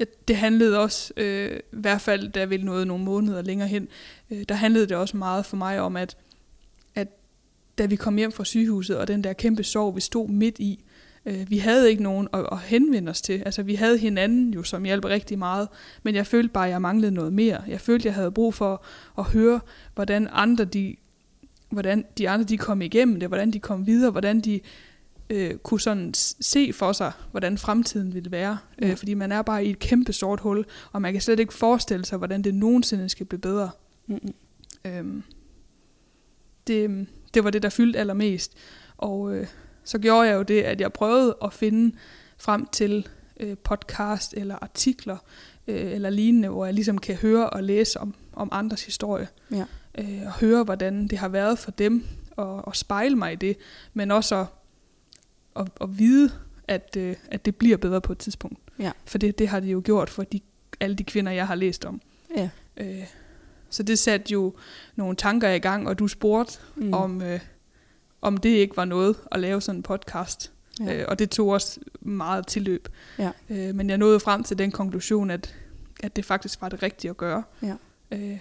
ja 0.01 0.05
det 0.29 0.37
handlede 0.37 0.79
også, 0.79 1.13
øh, 1.17 1.57
i 1.57 1.61
hvert 1.71 2.01
fald 2.01 2.29
da 2.29 2.45
vi 2.45 2.57
nåede 2.57 2.87
nogle 2.87 3.05
måneder 3.05 3.43
længere 3.43 3.69
hen, 3.69 3.89
øh, 4.31 4.45
der 4.49 4.55
handlede 4.55 4.87
det 4.87 4.97
også 4.97 5.17
meget 5.17 5.47
for 5.47 5.57
mig 5.57 5.81
om, 5.81 5.97
at, 5.97 6.17
at 6.95 7.09
da 7.79 7.87
vi 7.87 7.97
kom 7.97 8.17
hjem 8.17 8.33
fra 8.33 8.45
sygehuset, 8.45 8.97
og 8.97 9.09
den 9.09 9.25
der 9.25 9.33
kæmpe 9.33 9.65
sorg, 9.65 9.97
vi 9.97 10.01
stod 10.01 10.29
midt 10.29 10.59
i, 10.59 10.85
øh, 11.29 11.51
vi 11.51 11.59
havde 11.59 11.91
ikke 11.91 12.03
nogen 12.03 12.29
at, 12.33 12.47
at 12.53 12.59
henvende 12.59 13.11
os 13.11 13.23
til. 13.23 13.43
Altså 13.47 13.63
vi 13.63 13.75
havde 13.75 13.99
hinanden 13.99 14.55
jo, 14.55 14.63
som 14.63 14.85
hjalp 14.85 15.05
rigtig 15.05 15.39
meget, 15.39 15.69
men 16.03 16.15
jeg 16.15 16.27
følte 16.27 16.49
bare, 16.49 16.67
at 16.67 16.71
jeg 16.71 16.83
manglede 16.83 17.13
noget 17.13 17.33
mere. 17.33 17.63
Jeg 17.69 17.81
følte, 17.81 18.07
jeg 18.07 18.15
havde 18.15 18.31
brug 18.31 18.55
for 18.55 18.85
at 19.19 19.25
høre, 19.25 19.61
hvordan 19.95 20.29
andre 20.33 20.65
de, 20.65 20.97
hvordan 21.71 22.05
de 22.19 22.29
andre 22.29 22.45
de 22.45 22.59
kom 22.59 22.83
igennem 22.83 23.21
det, 23.21 23.29
hvordan 23.29 23.51
de 23.51 23.61
kom 23.61 23.87
videre, 23.87 24.11
hvordan 24.11 24.41
de 24.41 24.61
øh, 25.31 25.55
kunne 25.57 25.81
sådan 25.81 26.15
se 26.41 26.73
for 26.73 26.93
sig, 26.93 27.13
hvordan 27.31 27.59
fremtiden 27.59 28.15
ville 28.15 28.31
være. 28.31 28.59
Ja. 28.83 28.91
Øh, 28.91 28.97
fordi 28.97 29.15
man 29.15 29.33
er 29.33 29.43
bare 29.43 29.65
i 29.65 29.71
et 29.71 29.79
kæmpe 29.79 30.13
sort 30.13 30.41
hul, 30.41 30.65
og 30.93 31.03
man 31.03 31.13
kan 31.13 31.23
slet 31.23 31.41
ikke 31.41 31.55
forestille 31.55 32.05
sig, 32.05 32.19
hvordan 32.19 32.43
det 32.43 32.55
nogensinde 32.55 33.09
skal 33.09 33.27
blive 33.27 33.41
bedre. 33.41 33.71
Mm-mm. 34.07 34.35
Øhm, 34.85 35.23
det, 36.67 37.07
det 37.35 37.45
var 37.45 37.51
det, 37.51 37.63
der 37.63 37.69
fyldte 37.69 37.99
allermest. 37.99 38.57
Og 38.97 39.37
øh, 39.37 39.47
så 39.89 39.99
gjorde 39.99 40.29
jeg 40.29 40.35
jo 40.37 40.43
det, 40.43 40.63
at 40.63 40.81
jeg 40.81 40.93
prøvede 40.93 41.37
at 41.45 41.53
finde 41.53 41.97
frem 42.39 42.67
til 42.67 43.09
øh, 43.41 43.57
podcast 43.57 44.35
eller 44.37 44.57
artikler 44.63 45.17
øh, 45.69 45.93
eller 45.93 46.11
lignende, 46.11 46.49
hvor 46.49 46.65
jeg 46.65 46.75
ligesom 46.75 46.99
kan 46.99 47.15
høre 47.17 47.51
og 47.51 47.63
læse 47.65 48.01
om, 48.01 48.15
om 48.33 48.49
andres 48.53 48.85
historie. 48.85 49.29
Ja. 49.51 49.65
Øh, 49.99 50.23
og 50.27 50.33
høre, 50.33 50.65
hvordan 50.65 51.09
det 51.09 51.19
har 51.19 51.29
været 51.29 51.59
for 51.59 51.71
dem, 51.71 52.07
og, 52.37 52.69
og 52.69 52.77
spejle 52.77 53.17
mig 53.17 53.33
i 53.33 53.37
det, 53.37 53.57
men 53.95 54.11
også 54.11 54.37
at, 54.37 54.47
at, 55.57 55.67
at 55.81 55.99
vide, 55.99 56.31
at, 56.69 56.97
øh, 56.99 57.17
at 57.31 57.45
det 57.45 57.57
bliver 57.57 57.77
bedre 57.77 58.01
på 58.01 58.13
et 58.13 58.19
tidspunkt. 58.19 58.59
Ja. 58.79 58.93
For 59.05 59.19
det, 59.19 59.39
det 59.39 59.49
har 59.49 59.61
det 59.61 59.73
jo 59.73 59.83
gjort 59.85 60.11
for 60.11 60.23
de, 60.23 60.41
alle 60.81 60.97
de 60.97 61.05
kvinder, 61.05 61.33
jeg 61.33 61.47
har 61.47 61.55
læst 61.55 61.85
om. 61.85 62.01
Ja. 62.37 62.49
Øh, 62.77 63.05
så 63.71 63.83
det 63.83 63.99
satte 63.99 64.33
jo 64.33 64.55
nogle 64.97 65.17
tanker 65.17 65.49
i 65.51 65.59
gang, 65.59 65.89
og 65.89 65.99
du 65.99 66.09
spurgte, 66.09 66.59
Mm. 66.77 66.93
om, 66.93 67.23
øh, 67.23 67.41
om 68.21 68.37
det 68.37 68.49
ikke 68.49 68.77
var 68.77 68.85
noget 68.85 69.17
at 69.33 69.41
lave 69.41 69.61
sådan 69.61 69.79
en 69.79 69.83
podcast. 69.83 70.53
ja. 70.81 70.95
Øh, 70.95 71.05
og 71.09 71.19
det 71.19 71.31
tog 71.31 71.49
også 71.49 71.81
meget 72.01 72.47
tilløb. 72.47 72.89
Ja. 73.19 73.31
Øh, 73.51 73.75
men 73.75 73.91
jeg 73.91 73.99
nåede 73.99 74.21
frem 74.21 74.45
til 74.45 74.59
den 74.59 74.71
konklusion, 74.71 75.31
at, 75.31 75.55
at 76.03 76.17
det 76.17 76.25
faktisk 76.25 76.61
var 76.61 76.69
det 76.69 76.83
rigtige 76.83 77.11
at 77.11 77.17
gøre. 77.17 77.43
Ja. 77.63 77.75
Øh, 78.11 78.39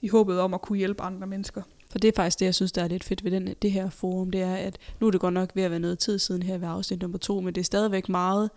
I 0.00 0.08
håbet 0.08 0.40
om 0.40 0.54
at 0.54 0.62
kunne 0.62 0.78
hjælpe 0.78 1.02
andre 1.02 1.26
mennesker. 1.26 1.62
For 1.90 1.98
det 1.98 2.08
er 2.08 2.12
faktisk 2.16 2.38
det, 2.38 2.46
jeg 2.46 2.54
synes, 2.54 2.72
der 2.72 2.84
er 2.84 2.88
lidt 2.88 3.04
fedt 3.04 3.24
ved 3.24 3.30
den, 3.30 3.54
det 3.62 3.72
her 3.72 3.90
forum, 3.90 4.30
det 4.30 4.42
er, 4.42 4.54
at 4.54 4.78
nu 5.00 5.06
er 5.06 5.10
det 5.10 5.20
godt 5.20 5.34
nok 5.34 5.50
ved 5.54 5.62
at 5.62 5.70
være 5.70 5.80
noget 5.80 5.98
tid 5.98 6.18
siden 6.18 6.42
her 6.42 6.58
ved 6.58 6.68
afsnit 6.68 7.00
nummer 7.00 7.18
to, 7.18 7.40
men 7.40 7.54
det 7.54 7.60
er 7.60 7.64
stadigvæk 7.64 8.08
meget 8.08 8.50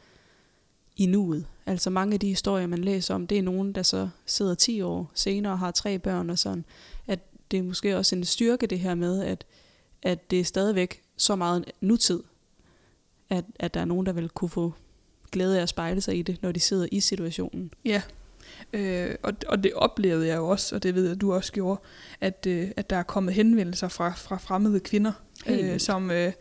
i 0.98 1.06
nuet. 1.06 1.46
Altså 1.66 1.90
mange 1.90 2.14
af 2.14 2.20
de 2.20 2.28
historier, 2.28 2.68
man 2.68 2.80
læser 2.80 3.16
om, 3.16 3.28
det 3.28 3.38
er 3.38 3.42
nogen, 3.44 3.74
der 3.74 3.84
så 3.84 4.10
sidder 4.26 4.56
10 4.56 4.82
år 4.82 5.12
senere 5.14 5.54
og 5.54 5.60
har 5.60 5.72
tre 5.72 6.00
børn 6.00 6.30
og 6.30 6.40
sådan. 6.40 6.66
At 7.08 7.20
det 7.52 7.60
er 7.60 7.64
måske 7.64 7.98
også 7.98 8.16
en 8.16 8.24
styrke 8.26 8.68
det 8.68 8.80
her 8.80 8.96
med, 8.96 9.24
at, 9.24 9.46
at 10.04 10.32
det 10.32 10.40
er 10.40 10.44
stadigvæk 10.44 11.02
så 11.18 11.36
meget 11.36 11.66
nutid, 11.82 12.24
at, 13.30 13.46
at 13.60 13.74
der 13.74 13.80
er 13.82 13.86
nogen, 13.86 14.06
der 14.06 14.12
vil 14.12 14.30
kunne 14.30 14.50
få 14.50 14.74
glæde 15.32 15.58
af 15.58 15.62
at 15.62 15.70
spejle 15.70 16.02
sig 16.02 16.18
i 16.18 16.22
det, 16.22 16.42
når 16.42 16.52
de 16.52 16.60
sidder 16.60 16.88
i 16.92 17.00
situationen. 17.00 17.74
Ja, 17.86 18.02
øh, 18.74 19.16
og, 19.24 19.34
og 19.48 19.64
det 19.64 19.74
oplevede 19.74 20.28
jeg 20.28 20.38
jo 20.38 20.48
også, 20.48 20.76
og 20.76 20.84
det 20.84 20.96
ved 20.96 21.04
jeg, 21.04 21.12
at 21.12 21.22
du 21.22 21.34
også 21.34 21.52
gjorde, 21.54 21.82
at, 22.22 22.46
øh, 22.50 22.72
at 22.78 22.90
der 22.90 22.96
er 22.96 23.04
kommet 23.04 23.34
henvendelser 23.34 23.88
fra, 23.88 24.12
fra 24.14 24.38
fremmede 24.38 24.80
kvinder, 24.80 25.12
Helt 25.46 25.62
øh, 25.62 25.68
vildt. 25.68 25.82
som... 25.82 26.12
Øh, 26.12 26.32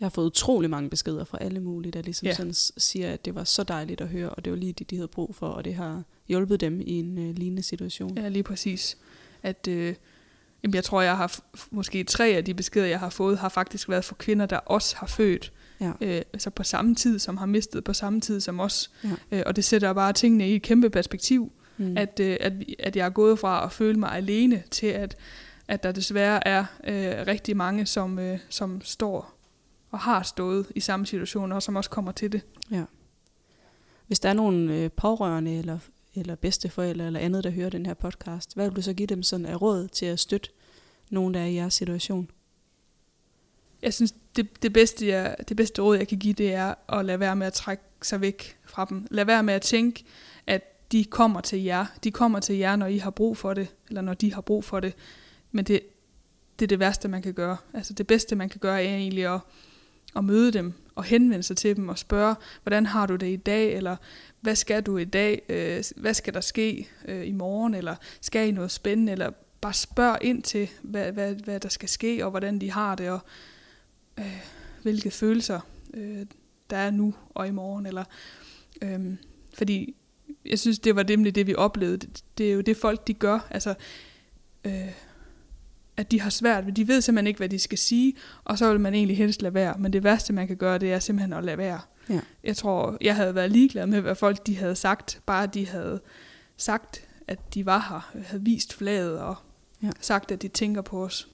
Jeg 0.00 0.06
har 0.06 0.10
fået 0.10 0.26
utrolig 0.26 0.70
mange 0.70 0.90
beskeder 0.90 1.24
fra 1.24 1.38
alle 1.40 1.60
mulige, 1.60 1.92
der 1.92 2.02
ligesom 2.02 2.26
Ja. 2.26 2.34
sådan 2.34 2.54
siger, 2.76 3.12
at 3.12 3.24
det 3.24 3.34
var 3.34 3.44
så 3.44 3.62
dejligt 3.62 4.00
at 4.00 4.08
høre, 4.08 4.30
og 4.30 4.44
det 4.44 4.50
var 4.52 4.56
lige 4.58 4.72
det, 4.72 4.90
de 4.90 4.96
havde 4.96 5.08
brug 5.08 5.34
for, 5.34 5.46
og 5.48 5.64
det 5.64 5.74
har 5.74 6.02
hjulpet 6.28 6.60
dem 6.60 6.80
i 6.80 6.90
en 6.98 7.18
øh, 7.18 7.34
lignende 7.36 7.62
situation. 7.62 8.18
Ja, 8.18 8.28
lige 8.28 8.42
præcis. 8.42 8.98
At, 9.42 9.68
øh, 9.68 9.94
jamen, 10.62 10.74
jeg 10.74 10.84
tror, 10.84 11.02
jeg 11.02 11.16
har 11.16 11.40
måske 11.70 12.04
tre 12.04 12.28
af 12.28 12.44
de 12.44 12.54
beskeder, 12.54 12.86
jeg 12.86 13.00
har 13.00 13.10
fået, 13.10 13.38
har 13.38 13.48
faktisk 13.48 13.88
været 13.88 14.04
for 14.04 14.14
kvinder, 14.14 14.46
der 14.46 14.56
også 14.56 14.96
har 14.96 15.06
født. 15.06 15.52
Ja. 15.80 15.92
Øh, 16.00 16.22
altså 16.32 16.50
på 16.50 16.62
samme 16.62 16.94
tid, 16.94 17.18
som 17.18 17.36
har 17.36 17.46
mistet 17.46 17.84
på 17.84 17.92
samme 17.92 18.20
tid 18.20 18.40
som 18.40 18.60
os. 18.60 18.90
Ja. 19.04 19.38
Øh, 19.38 19.42
og 19.46 19.56
det 19.56 19.64
sætter 19.64 19.92
bare 19.92 20.12
tingene 20.12 20.50
i 20.50 20.54
et 20.54 20.62
kæmpe 20.62 20.90
perspektiv. 20.90 21.52
Mm. 21.76 21.96
At, 21.96 22.20
øh, 22.20 22.36
at, 22.40 22.52
at 22.78 22.96
jeg 22.96 23.06
er 23.06 23.10
gået 23.10 23.38
fra 23.38 23.64
at 23.64 23.72
føle 23.72 23.98
mig 23.98 24.12
alene 24.12 24.62
til, 24.70 24.86
at, 24.86 25.16
at 25.68 25.82
der 25.82 25.92
desværre 25.92 26.48
er 26.48 26.64
øh, 26.84 27.26
rigtig 27.26 27.56
mange, 27.56 27.86
som, 27.86 28.18
øh, 28.18 28.38
som 28.48 28.80
står 28.80 29.38
og 29.90 29.98
har 29.98 30.22
stået 30.22 30.66
i 30.74 30.80
samme 30.80 31.06
situation, 31.06 31.52
og 31.52 31.62
som 31.62 31.76
også 31.76 31.90
kommer 31.90 32.12
til 32.12 32.32
det. 32.32 32.40
Hvis 34.06 34.20
der 34.20 34.28
er 34.28 34.32
nogen 34.32 34.70
øh, 34.70 34.90
pårørende 34.90 35.58
eller, 35.58 35.78
eller 36.14 36.34
bedsteforældre 36.34 37.06
eller 37.06 37.20
andet, 37.20 37.44
der 37.44 37.50
hører 37.50 37.70
den 37.70 37.86
her 37.86 37.94
podcast, 37.94 38.54
hvad 38.54 38.68
vil 38.68 38.76
du 38.76 38.82
så 38.82 38.92
give 38.92 39.06
dem 39.06 39.22
sådan 39.22 39.46
af 39.46 39.62
råd 39.62 39.88
til 39.88 40.06
at 40.06 40.20
støtte 40.20 40.50
nogen, 41.10 41.34
der 41.34 41.40
er 41.40 41.46
i 41.46 41.54
jeres 41.54 41.74
situation? 41.74 42.30
jeg 43.82 43.94
synes, 43.94 44.14
det, 44.36 44.62
det, 44.62 44.72
bedste, 44.72 45.06
jeg, 45.06 45.36
det 45.48 45.56
bedste 45.56 45.82
råd, 45.82 45.96
jeg 45.96 46.08
kan 46.08 46.18
give, 46.18 46.34
det 46.34 46.54
er 46.54 46.74
at 46.98 47.04
lade 47.04 47.20
være 47.20 47.36
med 47.36 47.46
at 47.46 47.52
trække 47.52 47.82
sig 48.02 48.20
væk 48.20 48.56
fra 48.64 48.84
dem. 48.84 49.06
Lad 49.10 49.24
være 49.24 49.42
med 49.42 49.54
at 49.54 49.62
tænke, 49.62 50.04
at 50.46 50.92
de 50.92 51.04
kommer 51.04 51.40
til 51.40 51.62
jer. 51.62 51.86
De 52.04 52.10
kommer 52.10 52.40
til 52.40 52.56
jer, 52.56 52.76
når 52.76 52.86
I 52.86 52.98
har 52.98 53.10
brug 53.10 53.36
for 53.36 53.54
det, 53.54 53.68
eller 53.88 54.00
når 54.00 54.14
de 54.14 54.34
har 54.34 54.40
brug 54.40 54.64
for 54.64 54.80
det. 54.80 54.94
Men 55.50 55.64
det, 55.64 55.80
det 56.58 56.66
er 56.66 56.68
det 56.68 56.78
værste, 56.78 57.08
man 57.08 57.22
kan 57.22 57.34
gøre. 57.34 57.56
Altså 57.74 57.92
det 57.92 58.06
bedste, 58.06 58.36
man 58.36 58.48
kan 58.48 58.60
gøre, 58.60 58.84
er 58.84 58.96
egentlig 58.96 59.34
at, 59.34 59.40
at 60.16 60.24
møde 60.24 60.52
dem 60.52 60.72
og 60.94 61.04
henvende 61.04 61.42
sig 61.42 61.56
til 61.56 61.76
dem 61.76 61.88
og 61.88 61.98
spørge, 61.98 62.34
hvordan 62.62 62.86
har 62.86 63.06
du 63.06 63.16
det 63.16 63.32
i 63.32 63.36
dag, 63.36 63.74
eller 63.74 63.96
hvad 64.42 64.56
skal 64.56 64.82
du 64.82 64.96
i 64.96 65.04
dag, 65.04 65.42
øh, 65.48 65.84
hvad 65.96 66.14
skal 66.14 66.34
der 66.34 66.40
ske 66.40 66.88
øh, 67.08 67.26
i 67.26 67.32
morgen, 67.32 67.74
eller 67.74 67.96
skal 68.20 68.48
I 68.48 68.50
noget 68.50 68.70
spændende, 68.70 69.12
eller 69.12 69.30
bare 69.60 69.72
spørg 69.72 70.18
ind 70.20 70.42
til, 70.42 70.68
hvad, 70.82 71.12
hvad, 71.12 71.34
hvad 71.34 71.60
der 71.60 71.68
skal 71.68 71.88
ske, 71.88 72.24
og 72.24 72.30
hvordan 72.30 72.58
de 72.58 72.70
har 72.70 72.94
det, 72.94 73.10
og 73.10 73.20
øh, 74.18 74.42
hvilke 74.82 75.10
følelser 75.10 75.60
øh, 75.94 76.26
der 76.70 76.76
er 76.76 76.90
nu 76.90 77.14
og 77.30 77.48
i 77.48 77.50
morgen. 77.50 77.86
Eller, 77.86 78.04
øh, 78.82 79.14
fordi 79.54 79.94
jeg 80.44 80.58
synes, 80.58 80.78
det 80.78 80.96
var 80.96 81.02
nemlig 81.02 81.34
det, 81.34 81.46
vi 81.46 81.54
oplevede. 81.54 81.96
Det, 81.96 82.24
det 82.38 82.48
er 82.48 82.52
jo 82.52 82.60
det, 82.60 82.76
folk 82.76 83.06
de 83.06 83.14
gør. 83.14 83.46
Altså, 83.50 83.74
øh, 84.64 84.92
at 85.96 86.10
de 86.10 86.20
har 86.20 86.30
svært 86.30 86.66
ved. 86.66 86.72
De 86.72 86.88
ved 86.88 87.00
simpelthen 87.00 87.26
ikke, 87.26 87.38
hvad 87.38 87.48
de 87.48 87.58
skal 87.58 87.78
sige, 87.78 88.14
og 88.44 88.58
så 88.58 88.70
vil 88.70 88.80
man 88.80 88.94
egentlig 88.94 89.16
helst 89.16 89.42
lade 89.42 89.54
være. 89.54 89.74
Men 89.78 89.92
det 89.92 90.04
værste, 90.04 90.32
man 90.32 90.46
kan 90.46 90.56
gøre, 90.56 90.78
det 90.78 90.92
er 90.92 90.98
simpelthen 90.98 91.32
at 91.32 91.44
lade 91.44 91.58
være. 91.58 91.80
Ja. 92.08 92.20
Jeg 92.44 92.56
tror, 92.56 92.96
jeg 93.00 93.16
havde 93.16 93.34
været 93.34 93.50
ligeglad 93.50 93.86
med, 93.86 94.00
hvad 94.00 94.14
folk 94.14 94.46
de 94.46 94.56
havde 94.56 94.76
sagt. 94.76 95.20
Bare 95.26 95.46
de 95.46 95.66
havde 95.66 96.00
sagt, 96.56 97.08
at 97.28 97.54
de 97.54 97.66
var 97.66 97.86
her, 97.88 98.20
havde 98.24 98.42
vist 98.42 98.74
flaget 98.74 99.20
og 99.20 99.36
ja. 99.82 99.90
sagt, 100.00 100.32
at 100.32 100.42
de 100.42 100.48
tænker 100.48 100.82
på 100.82 101.04
os. 101.04 101.28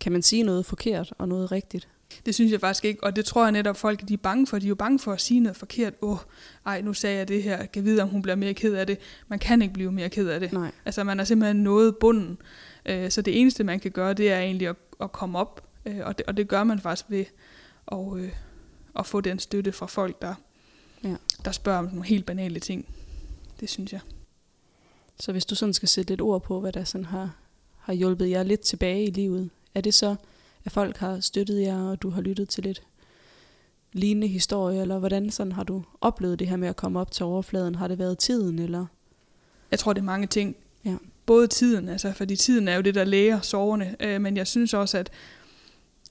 Kan 0.00 0.12
man 0.12 0.22
sige 0.22 0.42
noget 0.42 0.66
forkert 0.66 1.12
og 1.18 1.28
noget 1.28 1.52
rigtigt? 1.52 1.88
Det 2.26 2.34
synes 2.34 2.52
jeg 2.52 2.60
faktisk 2.60 2.84
ikke, 2.84 3.04
og 3.04 3.16
det 3.16 3.24
tror 3.24 3.42
jeg 3.42 3.52
netop, 3.52 3.76
folk 3.76 4.08
de 4.08 4.14
er 4.14 4.18
bange 4.18 4.46
for. 4.46 4.58
De 4.58 4.66
er 4.66 4.68
jo 4.68 4.74
bange 4.74 4.98
for 4.98 5.12
at 5.12 5.20
sige 5.20 5.40
noget 5.40 5.56
forkert. 5.56 5.94
Åh, 6.02 6.10
oh, 6.10 6.18
ej, 6.66 6.80
nu 6.80 6.92
sagde 6.92 7.18
jeg 7.18 7.28
det 7.28 7.42
her. 7.42 7.66
Kan 7.66 7.84
vide, 7.84 8.02
om 8.02 8.08
hun 8.08 8.22
bliver 8.22 8.36
mere 8.36 8.54
ked 8.54 8.74
af 8.74 8.86
det. 8.86 8.98
Man 9.28 9.38
kan 9.38 9.62
ikke 9.62 9.74
blive 9.74 9.92
mere 9.92 10.08
ked 10.08 10.28
af 10.28 10.40
det. 10.40 10.52
Nej. 10.52 10.70
Altså, 10.84 11.04
man 11.04 11.20
er 11.20 11.24
simpelthen 11.24 11.56
nået 11.56 11.96
bunden. 11.96 12.38
Øh, 12.88 13.10
så 13.10 13.22
det 13.22 13.40
eneste, 13.40 13.64
man 13.64 13.80
kan 13.80 13.90
gøre, 13.90 14.14
det 14.14 14.32
er 14.32 14.40
egentlig 14.40 14.68
at, 14.68 14.76
at 15.00 15.12
komme 15.12 15.38
op. 15.38 15.68
Øh, 15.86 16.00
og, 16.04 16.18
det, 16.18 16.26
og 16.26 16.36
det 16.36 16.48
gør 16.48 16.64
man 16.64 16.80
faktisk 16.80 17.06
ved 17.08 17.24
at, 17.92 18.16
øh, 18.16 18.32
at 18.98 19.06
få 19.06 19.20
den 19.20 19.38
støtte 19.38 19.72
fra 19.72 19.86
folk, 19.86 20.22
der, 20.22 20.34
ja. 21.04 21.16
der 21.44 21.52
spørger 21.52 21.78
om 21.78 21.84
nogle 21.84 22.04
helt 22.04 22.26
banale 22.26 22.60
ting. 22.60 22.86
Det 23.60 23.70
synes 23.70 23.92
jeg. 23.92 24.00
Så 25.20 25.32
hvis 25.32 25.46
du 25.46 25.54
sådan 25.54 25.72
skal 25.72 25.88
sætte 25.88 26.10
lidt 26.10 26.20
ord 26.20 26.42
på, 26.42 26.60
hvad 26.60 26.72
der 26.72 26.84
sådan 26.84 27.04
har, 27.04 27.36
har 27.78 27.92
hjulpet 27.92 28.30
jer 28.30 28.42
lidt 28.42 28.60
tilbage 28.60 29.04
i 29.04 29.10
livet, 29.10 29.50
er 29.74 29.80
det 29.80 29.94
så, 29.94 30.16
at 30.64 30.72
folk 30.72 30.96
har 30.96 31.20
støttet 31.20 31.62
jer, 31.62 31.82
og 31.82 32.02
du 32.02 32.10
har 32.10 32.20
lyttet 32.20 32.48
til 32.48 32.64
lidt 32.64 32.82
lignende 33.92 34.26
historie, 34.26 34.80
eller 34.80 34.98
hvordan 34.98 35.30
sådan 35.30 35.52
har 35.52 35.64
du 35.64 35.82
oplevet 36.00 36.38
det 36.38 36.48
her 36.48 36.56
med 36.56 36.68
at 36.68 36.76
komme 36.76 37.00
op 37.00 37.10
til 37.10 37.24
overfladen? 37.24 37.74
Har 37.74 37.88
det 37.88 37.98
været 37.98 38.18
tiden, 38.18 38.58
eller? 38.58 38.86
Jeg 39.70 39.78
tror, 39.78 39.92
det 39.92 40.00
er 40.00 40.04
mange 40.04 40.26
ting. 40.26 40.56
Ja. 40.84 40.96
Både 41.26 41.46
tiden, 41.46 41.88
altså 41.88 42.12
fordi 42.12 42.36
tiden 42.36 42.68
er 42.68 42.76
jo 42.76 42.80
det, 42.80 42.94
der 42.94 43.04
læger 43.04 43.40
soverne, 43.40 43.96
øh, 44.00 44.20
men 44.20 44.36
jeg 44.36 44.46
synes 44.46 44.74
også, 44.74 44.98
at, 44.98 45.10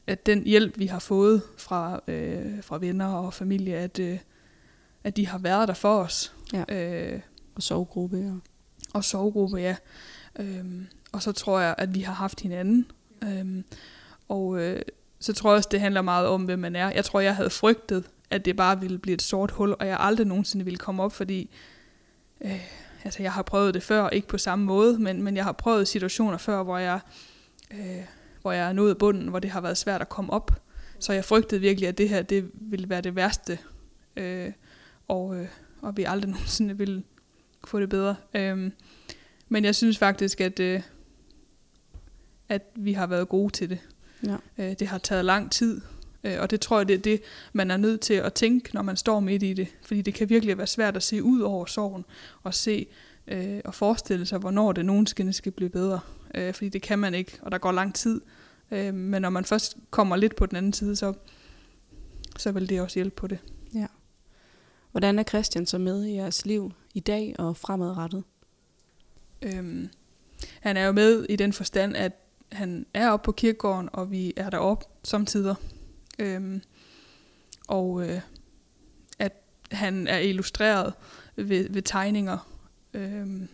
at 0.07 0.25
den 0.25 0.43
hjælp, 0.43 0.79
vi 0.79 0.85
har 0.85 0.99
fået 0.99 1.41
fra, 1.57 2.01
øh, 2.07 2.63
fra 2.63 2.77
venner 2.77 3.13
og 3.13 3.33
familie, 3.33 3.75
at, 3.75 3.99
øh, 3.99 4.19
at 5.03 5.17
de 5.17 5.27
har 5.27 5.37
været 5.37 5.67
der 5.67 5.73
for 5.73 5.99
os. 5.99 6.33
Ja. 6.53 6.63
Øh, 6.69 7.19
og 7.55 7.63
sovegruppe, 7.63 8.17
ja. 8.17 8.31
Og 8.93 9.03
sovegruppe, 9.03 9.57
ja. 9.57 9.75
Øh, 10.39 10.65
og 11.11 11.21
så 11.21 11.31
tror 11.31 11.59
jeg, 11.59 11.75
at 11.77 11.95
vi 11.95 12.01
har 12.01 12.13
haft 12.13 12.41
hinanden. 12.41 12.91
Øh, 13.23 13.63
og 14.29 14.59
øh, 14.61 14.81
så 15.19 15.33
tror 15.33 15.49
jeg 15.49 15.57
også, 15.57 15.69
det 15.71 15.79
handler 15.79 16.01
meget 16.01 16.27
om, 16.27 16.43
hvem 16.43 16.59
man 16.59 16.75
er. 16.75 16.91
Jeg 16.91 17.05
tror, 17.05 17.19
jeg 17.19 17.35
havde 17.35 17.49
frygtet, 17.49 18.03
at 18.29 18.45
det 18.45 18.55
bare 18.55 18.81
ville 18.81 18.97
blive 18.97 19.13
et 19.13 19.21
sort 19.21 19.51
hul, 19.51 19.75
og 19.79 19.87
jeg 19.87 19.97
aldrig 19.99 20.27
nogensinde 20.27 20.65
ville 20.65 20.77
komme 20.77 21.03
op, 21.03 21.11
fordi 21.11 21.49
øh, 22.41 22.61
altså, 23.05 23.23
jeg 23.23 23.33
har 23.33 23.41
prøvet 23.41 23.73
det 23.73 23.83
før, 23.83 24.09
ikke 24.09 24.27
på 24.27 24.37
samme 24.37 24.65
måde, 24.65 24.99
men, 24.99 25.23
men 25.23 25.37
jeg 25.37 25.43
har 25.43 25.51
prøvet 25.51 25.87
situationer 25.87 26.37
før, 26.37 26.63
hvor 26.63 26.77
jeg, 26.77 26.99
øh, 27.71 28.03
hvor 28.41 28.51
jeg 28.51 28.69
er 28.69 28.73
nået 28.73 28.97
bunden, 28.97 29.27
hvor 29.27 29.39
det 29.39 29.51
har 29.51 29.61
været 29.61 29.77
svært 29.77 30.01
at 30.01 30.09
komme 30.09 30.33
op. 30.33 30.61
Så 30.99 31.13
jeg 31.13 31.25
frygtede 31.25 31.61
virkelig, 31.61 31.87
at 31.89 31.97
det 31.97 32.09
her 32.09 32.21
det 32.21 32.51
ville 32.53 32.89
være 32.89 33.01
det 33.01 33.15
værste, 33.15 33.59
øh, 34.15 34.51
og, 35.07 35.35
øh, 35.35 35.47
og 35.81 35.97
vi 35.97 36.03
aldrig 36.03 36.31
nogensinde 36.35 36.77
ville 36.77 37.03
få 37.65 37.79
det 37.79 37.89
bedre. 37.89 38.15
Øh, 38.33 38.71
men 39.49 39.65
jeg 39.65 39.75
synes 39.75 39.97
faktisk, 39.97 40.41
at, 40.41 40.59
øh, 40.59 40.81
at 42.49 42.61
vi 42.75 42.93
har 42.93 43.07
været 43.07 43.29
gode 43.29 43.53
til 43.53 43.69
det. 43.69 43.79
Ja. 44.25 44.35
Øh, 44.57 44.75
det 44.79 44.87
har 44.87 44.97
taget 44.97 45.25
lang 45.25 45.51
tid, 45.51 45.81
og 46.39 46.51
det 46.51 46.61
tror 46.61 46.77
jeg, 46.77 46.87
det 46.87 46.93
er 46.93 47.01
det, 47.01 47.21
man 47.53 47.71
er 47.71 47.77
nødt 47.77 48.01
til 48.01 48.13
at 48.13 48.33
tænke, 48.33 48.73
når 48.73 48.81
man 48.81 48.97
står 48.97 49.19
midt 49.19 49.43
i 49.43 49.53
det. 49.53 49.67
Fordi 49.85 50.01
det 50.01 50.13
kan 50.13 50.29
virkelig 50.29 50.57
være 50.57 50.67
svært 50.67 50.95
at 50.95 51.03
se 51.03 51.23
ud 51.23 51.41
over 51.41 51.65
sorgen, 51.65 52.05
og 52.43 52.53
se 52.53 52.87
øh, 53.27 53.61
og 53.65 53.73
forestille 53.73 54.25
sig, 54.25 54.39
hvornår 54.39 54.71
det 54.71 54.85
nogensinde 54.85 55.33
skal 55.33 55.51
blive 55.51 55.69
bedre. 55.69 55.99
Øh, 56.33 56.53
fordi 56.53 56.69
det 56.69 56.81
kan 56.81 56.99
man 56.99 57.13
ikke, 57.13 57.39
og 57.41 57.51
der 57.51 57.57
går 57.57 57.71
lang 57.71 57.95
tid. 57.95 58.21
Øh, 58.71 58.93
men 58.93 59.21
når 59.21 59.29
man 59.29 59.45
først 59.45 59.77
kommer 59.89 60.15
lidt 60.15 60.35
på 60.35 60.45
den 60.45 60.57
anden 60.57 60.73
side, 60.73 60.95
så, 60.95 61.13
så 62.37 62.51
vil 62.51 62.69
det 62.69 62.81
også 62.81 62.99
hjælpe 62.99 63.15
på 63.15 63.27
det. 63.27 63.39
Ja. 63.73 63.87
Hvordan 64.91 65.19
er 65.19 65.23
Christian 65.23 65.65
så 65.65 65.77
med 65.77 66.05
i 66.05 66.13
jeres 66.13 66.45
liv 66.45 66.71
i 66.93 66.99
dag 66.99 67.35
og 67.39 67.57
fremadrettet? 67.57 68.23
Øhm, 69.41 69.89
han 70.59 70.77
er 70.77 70.85
jo 70.85 70.91
med 70.91 71.25
i 71.29 71.35
den 71.35 71.53
forstand, 71.53 71.95
at 71.95 72.11
han 72.51 72.85
er 72.93 73.09
oppe 73.09 73.25
på 73.25 73.31
kirkegården, 73.31 73.89
og 73.93 74.11
vi 74.11 74.33
er 74.37 74.49
deroppe 74.49 74.85
samtidig. 75.03 75.55
Øhm, 76.19 76.61
og 77.67 78.09
øh, 78.09 78.21
at 79.19 79.33
han 79.71 80.07
er 80.07 80.17
illustreret 80.17 80.93
ved, 81.35 81.69
ved 81.69 81.81
tegninger. 81.81 82.51
Øhm, 82.93 83.47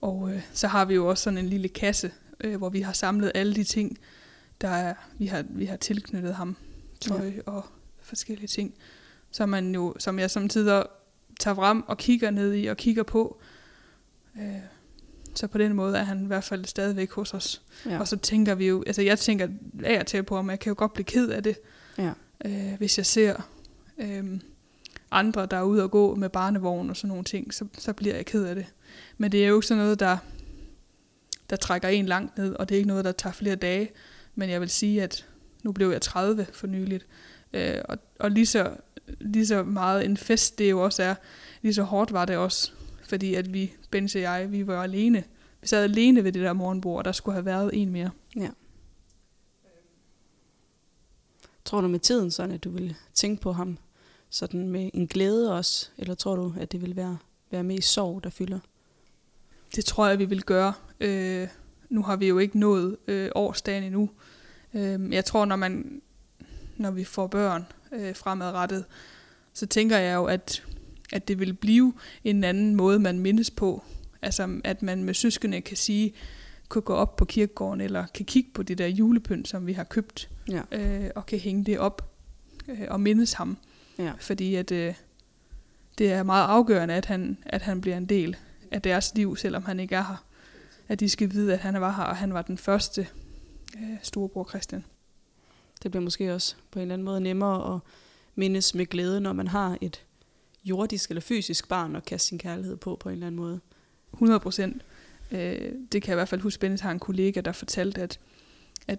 og 0.00 0.32
øh, 0.32 0.42
så 0.52 0.68
har 0.68 0.84
vi 0.84 0.94
jo 0.94 1.08
også 1.08 1.22
sådan 1.22 1.38
en 1.38 1.48
lille 1.48 1.68
kasse, 1.68 2.12
øh, 2.40 2.56
hvor 2.56 2.68
vi 2.68 2.80
har 2.80 2.92
samlet 2.92 3.32
alle 3.34 3.54
de 3.54 3.64
ting, 3.64 3.98
der 4.60 4.68
er, 4.68 4.94
vi 5.18 5.26
har, 5.26 5.44
vi 5.48 5.66
har 5.66 5.76
tilknyttet 5.76 6.34
ham. 6.34 6.56
Tøj 7.00 7.28
ja. 7.28 7.40
og 7.46 7.64
forskellige 8.00 8.48
ting. 8.48 8.74
Som, 9.30 9.48
man 9.48 9.74
jo, 9.74 9.94
som 9.98 10.18
jeg 10.18 10.30
samtidig 10.30 10.84
tager 11.40 11.54
frem 11.54 11.82
og 11.82 11.98
kigger 11.98 12.30
ned 12.30 12.54
i 12.54 12.66
og 12.66 12.76
kigger 12.76 13.02
på. 13.02 13.40
Øh, 14.38 14.60
så 15.34 15.46
på 15.46 15.58
den 15.58 15.74
måde 15.74 15.98
er 15.98 16.02
han 16.02 16.24
i 16.24 16.26
hvert 16.26 16.44
fald 16.44 16.64
stadigvæk 16.64 17.12
hos 17.12 17.34
os. 17.34 17.62
Ja. 17.86 18.00
Og 18.00 18.08
så 18.08 18.16
tænker 18.16 18.54
vi 18.54 18.68
jo, 18.68 18.82
altså 18.86 19.02
jeg 19.02 19.18
tænker 19.18 19.48
af 19.84 20.00
og 20.00 20.06
til 20.06 20.22
på, 20.22 20.36
om 20.36 20.50
jeg 20.50 20.58
kan 20.58 20.70
jo 20.70 20.74
godt 20.78 20.92
blive 20.92 21.04
ked 21.04 21.28
af 21.28 21.42
det, 21.42 21.58
ja. 21.98 22.12
øh, 22.44 22.74
hvis 22.78 22.98
jeg 22.98 23.06
ser 23.06 23.48
øh, 23.98 24.40
andre, 25.10 25.46
der 25.46 25.56
er 25.56 25.62
ude 25.62 25.82
og 25.82 25.90
gå 25.90 26.14
med 26.14 26.28
barnevogn 26.28 26.90
og 26.90 26.96
sådan 26.96 27.08
nogle 27.08 27.24
ting, 27.24 27.54
så, 27.54 27.66
så 27.78 27.92
bliver 27.92 28.14
jeg 28.14 28.26
ked 28.26 28.44
af 28.44 28.54
det. 28.54 28.66
Men 29.18 29.32
det 29.32 29.44
er 29.44 29.48
jo 29.48 29.56
ikke 29.56 29.66
sådan 29.66 29.82
noget, 29.82 30.00
der, 30.00 30.16
der 31.50 31.56
trækker 31.56 31.88
en 31.88 32.06
langt 32.06 32.38
ned, 32.38 32.54
og 32.54 32.68
det 32.68 32.74
er 32.74 32.78
ikke 32.78 32.88
noget, 32.88 33.04
der 33.04 33.12
tager 33.12 33.34
flere 33.34 33.56
dage. 33.56 33.90
Men 34.34 34.50
jeg 34.50 34.60
vil 34.60 34.70
sige, 34.70 35.02
at 35.02 35.26
nu 35.62 35.72
blev 35.72 35.90
jeg 35.90 36.02
30 36.02 36.46
for 36.52 36.66
nyligt, 36.66 37.06
øh, 37.52 37.76
og, 37.84 37.98
og 38.18 38.30
lige, 38.30 38.46
så, 38.46 38.70
lige 39.20 39.46
så 39.46 39.62
meget 39.62 40.04
en 40.04 40.16
fest 40.16 40.58
det 40.58 40.70
jo 40.70 40.84
også 40.84 41.02
er, 41.02 41.14
lige 41.62 41.74
så 41.74 41.82
hårdt 41.82 42.12
var 42.12 42.24
det 42.24 42.36
også 42.36 42.72
fordi 43.12 43.34
at 43.34 43.52
vi, 43.52 43.72
Benz 43.90 44.14
og 44.14 44.20
jeg, 44.20 44.52
vi 44.52 44.66
var 44.66 44.82
alene. 44.82 45.24
Vi 45.60 45.66
sad 45.66 45.84
alene 45.84 46.24
ved 46.24 46.32
det 46.32 46.42
der 46.42 46.52
morgenbord, 46.52 46.98
og 46.98 47.04
der 47.04 47.12
skulle 47.12 47.34
have 47.34 47.44
været 47.44 47.70
en 47.72 47.90
mere. 47.90 48.10
Ja. 48.36 48.48
Tror 51.64 51.80
du 51.80 51.88
med 51.88 51.98
tiden 51.98 52.30
sådan, 52.30 52.54
at 52.54 52.64
du 52.64 52.70
vil 52.70 52.94
tænke 53.14 53.42
på 53.42 53.52
ham 53.52 53.78
sådan 54.30 54.68
med 54.68 54.90
en 54.94 55.06
glæde 55.06 55.56
også, 55.56 55.88
eller 55.98 56.14
tror 56.14 56.36
du, 56.36 56.54
at 56.60 56.72
det 56.72 56.82
vil 56.82 56.96
være, 56.96 57.18
være 57.50 57.62
mest 57.62 57.92
sorg, 57.92 58.24
der 58.24 58.30
fylder? 58.30 58.58
Det 59.76 59.84
tror 59.84 60.08
jeg, 60.08 60.18
vi 60.18 60.24
vil 60.24 60.42
gøre. 60.42 60.72
Øh, 61.00 61.48
nu 61.88 62.02
har 62.02 62.16
vi 62.16 62.28
jo 62.28 62.38
ikke 62.38 62.58
nået 62.58 62.96
øh, 63.06 63.30
årsdagen 63.34 63.84
endnu. 63.84 64.10
Øh, 64.74 65.12
jeg 65.12 65.24
tror, 65.24 65.44
når 65.44 65.56
man 65.56 66.02
når 66.76 66.90
vi 66.90 67.04
får 67.04 67.26
børn 67.26 67.66
øh, 67.92 68.16
fremadrettet, 68.16 68.84
så 69.52 69.66
tænker 69.66 69.98
jeg 69.98 70.14
jo, 70.14 70.24
at 70.24 70.64
at 71.12 71.28
det 71.28 71.38
vil 71.38 71.54
blive 71.54 71.94
en 72.24 72.44
anden 72.44 72.74
måde, 72.74 72.98
man 72.98 73.18
mindes 73.18 73.50
på. 73.50 73.82
Altså, 74.22 74.60
at 74.64 74.82
man 74.82 75.04
med 75.04 75.14
søskende 75.14 75.60
kan 75.60 75.76
sige, 75.76 76.14
kan 76.70 76.82
gå 76.82 76.94
op 76.94 77.16
på 77.16 77.24
kirkegården, 77.24 77.80
eller 77.80 78.06
kan 78.06 78.26
kigge 78.26 78.50
på 78.54 78.62
det 78.62 78.78
der 78.78 78.86
julepynt, 78.86 79.48
som 79.48 79.66
vi 79.66 79.72
har 79.72 79.84
købt, 79.84 80.30
ja. 80.48 80.62
øh, 80.72 81.10
og 81.14 81.26
kan 81.26 81.38
hænge 81.38 81.64
det 81.64 81.78
op 81.78 82.14
øh, 82.68 82.86
og 82.88 83.00
mindes 83.00 83.32
ham. 83.32 83.56
Ja. 83.98 84.12
Fordi 84.20 84.54
at 84.54 84.72
øh, 84.72 84.94
det 85.98 86.12
er 86.12 86.22
meget 86.22 86.46
afgørende, 86.46 86.94
at 86.94 87.06
han, 87.06 87.38
at 87.46 87.62
han 87.62 87.80
bliver 87.80 87.96
en 87.96 88.06
del 88.06 88.36
af 88.70 88.82
deres 88.82 89.12
liv, 89.14 89.36
selvom 89.36 89.64
han 89.64 89.80
ikke 89.80 89.94
er 89.94 90.02
her. 90.02 90.24
At 90.88 91.00
de 91.00 91.08
skal 91.08 91.30
vide, 91.30 91.52
at 91.52 91.58
han 91.58 91.80
var 91.80 91.92
her, 91.92 92.04
og 92.04 92.16
han 92.16 92.34
var 92.34 92.42
den 92.42 92.58
første 92.58 93.06
øh, 93.76 93.96
storebror 94.02 94.48
Christian. 94.48 94.84
Det 95.82 95.90
bliver 95.90 96.04
måske 96.04 96.34
også 96.34 96.54
på 96.70 96.78
en 96.78 96.82
eller 96.82 96.94
anden 96.94 97.04
måde 97.04 97.20
nemmere 97.20 97.74
at 97.74 97.80
mindes 98.34 98.74
med 98.74 98.86
glæde, 98.86 99.20
når 99.20 99.32
man 99.32 99.48
har 99.48 99.78
et 99.80 100.02
jordisk 100.64 101.10
eller 101.10 101.20
fysisk 101.20 101.68
barn 101.68 101.96
at 101.96 102.04
kaste 102.04 102.28
sin 102.28 102.38
kærlighed 102.38 102.76
på 102.76 102.96
på 102.96 103.08
en 103.08 103.12
eller 103.12 103.26
anden 103.26 103.40
måde. 103.40 103.60
100 104.12 104.40
procent. 104.40 104.82
Øh, 105.30 105.72
det 105.92 106.02
kan 106.02 106.08
jeg 106.08 106.14
i 106.14 106.20
hvert 106.20 106.28
fald 106.28 106.40
huske, 106.40 106.66
at 106.66 106.80
har 106.80 106.90
en 106.90 106.98
kollega, 106.98 107.40
der 107.40 107.52
fortalte, 107.52 108.02
at, 108.02 108.18
at 108.88 108.98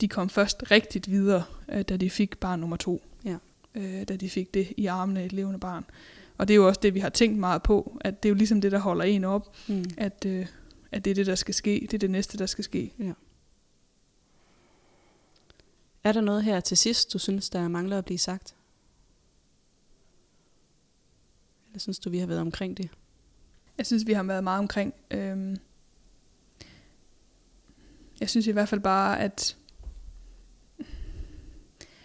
de 0.00 0.08
kom 0.08 0.28
først 0.28 0.70
rigtigt 0.70 1.10
videre, 1.10 1.44
øh, 1.68 1.82
da 1.82 1.96
de 1.96 2.10
fik 2.10 2.38
barn 2.38 2.60
nummer 2.60 2.76
to. 2.76 3.02
Ja. 3.24 3.36
Øh, 3.74 4.08
da 4.08 4.16
de 4.16 4.30
fik 4.30 4.54
det 4.54 4.72
i 4.76 4.86
armene 4.86 5.20
af 5.20 5.24
et 5.24 5.32
levende 5.32 5.58
barn. 5.60 5.84
Og 6.38 6.48
det 6.48 6.54
er 6.54 6.56
jo 6.56 6.66
også 6.68 6.80
det, 6.82 6.94
vi 6.94 7.00
har 7.00 7.08
tænkt 7.08 7.38
meget 7.38 7.62
på, 7.62 7.98
at 8.00 8.22
det 8.22 8.28
er 8.28 8.30
jo 8.30 8.34
ligesom 8.34 8.60
det, 8.60 8.72
der 8.72 8.78
holder 8.78 9.04
en 9.04 9.24
op, 9.24 9.56
Mm. 9.68 9.84
at, 9.96 10.24
øh, 10.26 10.46
at 10.92 11.04
det 11.04 11.10
er 11.10 11.14
det, 11.14 11.26
der 11.26 11.34
skal 11.34 11.54
ske. 11.54 11.80
Det 11.90 11.94
er 11.94 11.98
det 11.98 12.10
næste, 12.10 12.38
der 12.38 12.46
skal 12.46 12.64
ske. 12.64 12.92
Er 16.04 16.12
der 16.12 16.20
noget 16.20 16.44
her 16.44 16.60
til 16.60 16.76
sidst, 16.76 17.12
du 17.12 17.18
synes, 17.18 17.50
der 17.50 17.68
mangler 17.68 17.98
at 17.98 18.04
blive 18.04 18.18
sagt? 18.18 18.54
Eller 21.74 21.80
synes 21.80 21.98
du, 21.98 22.10
vi 22.10 22.18
har 22.18 22.26
været 22.26 22.40
omkring 22.40 22.76
det? 22.76 22.88
Jeg 23.78 23.86
synes, 23.86 24.06
vi 24.06 24.12
har 24.12 24.22
været 24.22 24.44
meget 24.44 24.58
omkring. 24.58 24.94
Øhm, 25.10 25.56
jeg 28.20 28.28
synes 28.30 28.46
i 28.46 28.50
hvert 28.50 28.68
fald 28.68 28.80
bare, 28.80 29.20
at, 29.20 29.56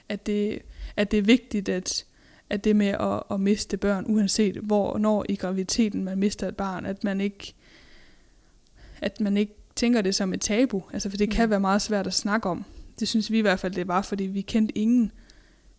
at, 0.09 0.25
det, 0.25 0.59
at 0.95 1.11
det 1.11 1.19
er 1.19 1.23
vigtigt, 1.23 1.69
at, 1.69 2.05
at 2.49 2.63
det 2.63 2.75
med 2.75 2.87
at, 2.87 3.23
at 3.31 3.39
miste 3.39 3.77
børn, 3.77 4.05
uanset 4.07 4.57
hvor 4.57 4.97
når 4.97 5.25
i 5.29 5.35
graviditeten 5.35 6.03
man 6.03 6.17
mister 6.17 6.47
et 6.47 6.55
barn, 6.55 6.85
at 6.85 7.03
man 7.03 7.21
ikke, 7.21 7.53
at 9.01 9.19
man 9.19 9.37
ikke 9.37 9.53
tænker 9.75 10.01
det 10.01 10.15
som 10.15 10.33
et 10.33 10.41
tabu. 10.41 10.83
Altså, 10.93 11.09
for 11.09 11.17
det 11.17 11.31
kan 11.31 11.45
Mm. 11.47 11.51
være 11.51 11.59
meget 11.59 11.81
svært 11.81 12.07
at 12.07 12.13
snakke 12.13 12.49
om. 12.49 12.65
Det 12.99 13.07
synes 13.07 13.31
vi 13.31 13.37
i 13.37 13.41
hvert 13.41 13.59
fald, 13.59 13.73
det 13.73 13.87
var, 13.87 14.01
fordi 14.01 14.23
vi 14.23 14.41
kendte 14.41 14.77
ingen. 14.77 15.11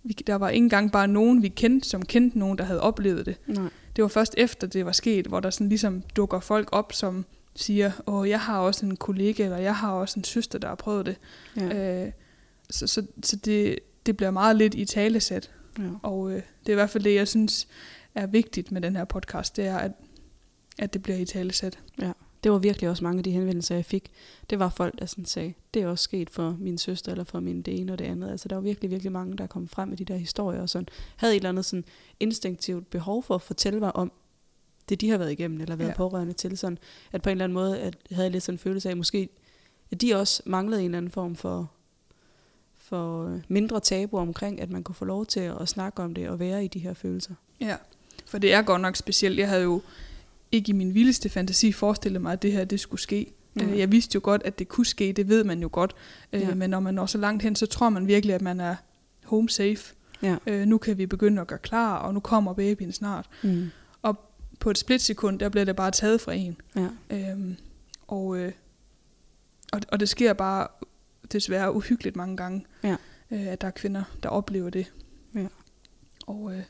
Vi, 0.03 0.13
der 0.13 0.35
var 0.35 0.49
ikke 0.49 0.65
engang 0.65 0.93
bare 0.93 1.09
nogen, 1.09 1.43
vi 1.43 1.49
kendte, 1.49 1.89
som 1.89 2.05
kendte 2.05 2.39
nogen, 2.39 2.59
der 2.59 2.65
havde 2.65 2.81
oplevet 2.81 3.27
det 3.27 3.37
Nej. 3.47 3.71
Det 4.01 4.03
var 4.03 4.09
først 4.09 4.35
efter 4.39 4.67
det 4.67 4.87
var 4.87 4.93
sket, 4.93 5.27
hvor 5.27 5.41
der 5.41 5.51
sådan 5.51 5.69
ligesom 5.69 6.03
dukker 6.17 6.41
folk 6.41 6.69
op, 6.73 6.93
som 6.93 7.25
siger, 7.57 7.93
åh, 8.07 8.29
jeg 8.29 8.41
har 8.41 8.59
også 8.59 8.87
en 8.87 8.97
kollega, 8.97 9.45
eller 9.45 9.57
jeg 9.57 9.77
har 9.77 9.93
også 9.93 10.21
en 10.21 10.25
søster, 10.25 10.59
der 10.59 10.69
har 10.69 10.75
prøvet 10.75 11.07
det. 11.07 11.17
Ja. 11.57 11.67
Ja. 11.67 12.07
Øh, 12.07 12.13
så 12.71 12.87
så, 12.87 13.07
så 13.23 13.37
det, 13.37 13.79
det 14.07 14.17
bliver 14.17 14.31
meget 14.31 14.57
lidt 14.57 14.75
i 14.75 14.85
talesæt, 14.85 15.51
ja. 15.79 15.85
og 16.03 16.31
øh, 16.31 16.37
det 16.37 16.69
er 16.69 16.73
i 16.73 16.75
hvert 16.75 16.91
fald 16.91 17.05
det, 17.05 17.15
jeg 17.15 17.29
synes 17.29 17.69
er 18.15 18.27
vigtigt 18.27 18.73
med 18.73 18.81
den 18.81 18.97
her 18.97 19.05
podcast, 19.05 19.57
det 19.57 19.67
er, 19.67 19.79
at, 19.79 19.93
at 20.79 20.93
det 20.93 21.03
bliver 21.03 21.19
i 21.19 21.25
talesæt. 21.25 21.79
Det 22.45 22.53
var 22.53 22.59
virkelig 22.59 22.91
også 22.91 23.05
mange 23.05 23.19
af 23.19 23.25
de 23.25 23.31
henvendelser, 23.31 23.75
jeg 23.75 23.85
fik. 23.85 24.11
Det 24.51 24.59
var 24.59 24.69
folk, 24.69 24.99
der 24.99 25.07
sådan 25.07 25.25
sagde, 25.25 25.55
det 25.75 25.83
er 25.83 25.87
også 25.87 26.03
sket 26.03 26.31
for 26.31 26.57
min 26.59 26.79
søster, 26.79 27.13
eller 27.13 27.25
for 27.25 27.41
min 27.41 27.63
det 27.63 27.81
ene 27.81 27.93
og 27.93 27.99
det 27.99 28.05
andet. 28.05 28.31
Altså, 28.31 28.49
der 28.49 28.57
var 28.57 28.63
virkelig, 28.63 28.91
virkelig 28.91 29.13
mange, 29.13 29.37
der 29.37 29.47
kom 29.47 29.69
frem 29.69 29.89
med 29.89 29.97
de 29.97 30.05
der 30.05 30.17
historier, 30.17 30.61
og 30.61 30.69
sådan, 30.69 30.89
havde 31.17 31.33
et 31.33 31.37
eller 31.37 31.49
andet 31.49 31.65
sådan 31.65 31.85
instinktivt 32.21 32.91
behov 32.91 33.23
for 33.23 33.35
at 33.35 33.43
fortælle 33.43 33.81
mig 33.81 33.97
om 33.97 34.13
det, 34.89 35.01
de 35.01 35.11
har 35.11 35.19
været 35.19 35.33
igennem, 35.33 35.61
eller 35.61 35.77
været 35.77 35.89
ja. 35.89 35.95
Pårørende 35.95 36.33
til. 36.33 36.59
Sådan, 36.59 36.79
at 37.13 37.23
på 37.23 37.29
en 37.29 37.33
eller 37.33 37.45
anden 37.45 37.55
måde, 37.55 37.79
at 37.79 37.97
havde 38.11 38.25
jeg 38.25 38.33
lidt 38.33 38.43
sådan 38.43 38.55
en 38.55 38.59
følelse 38.59 38.89
af, 38.89 38.93
at 38.93 38.97
måske 38.99 39.29
at 39.91 40.01
de 40.01 40.15
også 40.15 40.43
manglede 40.47 40.81
en 40.81 40.85
eller 40.85 40.99
anden 40.99 41.13
form 41.13 41.37
for, 41.37 41.71
for 42.79 43.39
mindre 43.49 43.81
tabu 43.81 44.19
omkring, 44.19 44.61
at 44.61 44.71
man 44.71 44.83
kunne 44.83 44.95
få 44.95 45.05
lov 45.05 45.27
til 45.27 45.41
at 45.41 45.69
snakke 45.69 46.03
om 46.03 46.15
det 46.15 46.29
og 46.29 46.39
være 46.39 46.65
i 46.65 46.69
de 46.69 46.79
her 46.79 46.95
følelser. 46.95 47.35
Ja, 47.61 47.77
for 48.27 48.39
det 48.39 48.53
er 48.53 48.63
godt 48.63 48.83
nok 48.83 48.97
specielt. 48.97 49.39
Jeg 49.39 49.49
havde 49.49 49.63
jo 49.63 49.83
ikke 50.53 50.71
i 50.71 50.73
min 50.73 50.95
vildeste 50.95 51.29
fantasi 51.29 51.73
forestillet 51.73 52.23
mig, 52.23 52.33
at 52.33 52.43
det 52.43 52.53
her 52.53 52.65
det 52.65 52.81
skulle 52.81 53.01
ske. 53.01 53.33
Mm. 53.55 53.75
Jeg 53.75 53.93
vidste 53.93 54.15
jo 54.17 54.21
godt, 54.25 54.43
at 54.45 54.59
det 54.59 54.69
kunne 54.69 54.87
ske, 54.87 55.13
det 55.13 55.29
ved 55.29 55.45
man 55.45 55.63
jo 55.63 55.69
godt. 55.73 55.95
Ja. 56.33 56.39
Ja. 56.39 56.55
Men 56.55 56.71
når 56.71 56.81
man 56.81 56.95
når 56.95 57.07
så 57.07 57.19
langt 57.19 57.43
hen, 57.43 57.57
så 57.57 57.67
tror 57.67 57.89
man 57.89 58.07
virkelig, 58.07 58.35
at 58.35 58.43
man 58.43 58.61
er 58.61 58.77
home 59.25 59.49
safe. 59.49 59.95
Ja. 60.23 60.37
Øh, 60.47 60.67
nu 60.67 60.79
kan 60.79 60.99
vi 60.99 61.07
begynde 61.07 61.41
at 61.41 61.47
gøre 61.47 61.59
klar, 61.59 61.97
og 61.97 62.15
nu 62.15 62.21
kommer 62.21 62.53
babyen 62.55 62.93
snart. 62.93 63.27
Mm. 63.43 63.71
På 64.61 64.71
et 64.71 64.79
splitsekund, 64.79 65.39
der 65.39 65.49
bliver 65.49 65.65
det 65.65 65.77
bare 65.77 65.91
taget 65.91 66.21
fra 66.21 66.33
en. 66.33 66.57
Ja. 66.77 66.89
Øhm, 67.11 67.57
og, 68.09 68.37
øh, 68.39 68.53
og, 69.73 69.81
og 69.89 70.01
det 70.01 70.09
sker 70.09 70.33
bare 70.33 70.67
desværre 71.33 71.75
uhyggeligt 71.75 72.17
mange 72.17 72.37
gange, 72.37 72.65
Ja. 72.85 72.97
øh, 73.31 73.47
at 73.47 73.61
der 73.61 73.67
er 73.67 73.71
kvinder, 73.71 74.03
der 74.23 74.29
oplever 74.29 74.71
det. 74.71 74.93
Ja. 75.35 75.47
Og, 76.27 76.53
øh, 76.55 76.63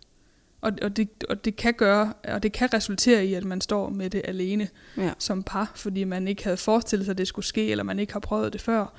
og, 0.60 0.72
og, 0.82 0.96
det, 0.96 1.08
og 1.28 1.44
det 1.44 1.56
kan 1.56 1.74
gøre, 1.74 2.12
og 2.24 2.42
det 2.42 2.52
kan 2.52 2.74
resultere 2.74 3.26
i, 3.26 3.34
at 3.34 3.44
man 3.44 3.60
står 3.60 3.88
med 3.88 4.10
det 4.10 4.22
alene 4.24 4.68
Ja. 4.96 5.12
som 5.18 5.42
par, 5.42 5.72
fordi 5.76 6.04
man 6.04 6.28
ikke 6.28 6.44
havde 6.44 6.56
forestillet 6.56 7.04
sig, 7.06 7.10
at 7.12 7.18
det 7.18 7.28
skulle 7.28 7.46
ske, 7.46 7.70
eller 7.70 7.84
man 7.84 7.98
ikke 7.98 8.12
har 8.12 8.20
prøvet 8.20 8.52
det 8.52 8.60
før, 8.60 8.92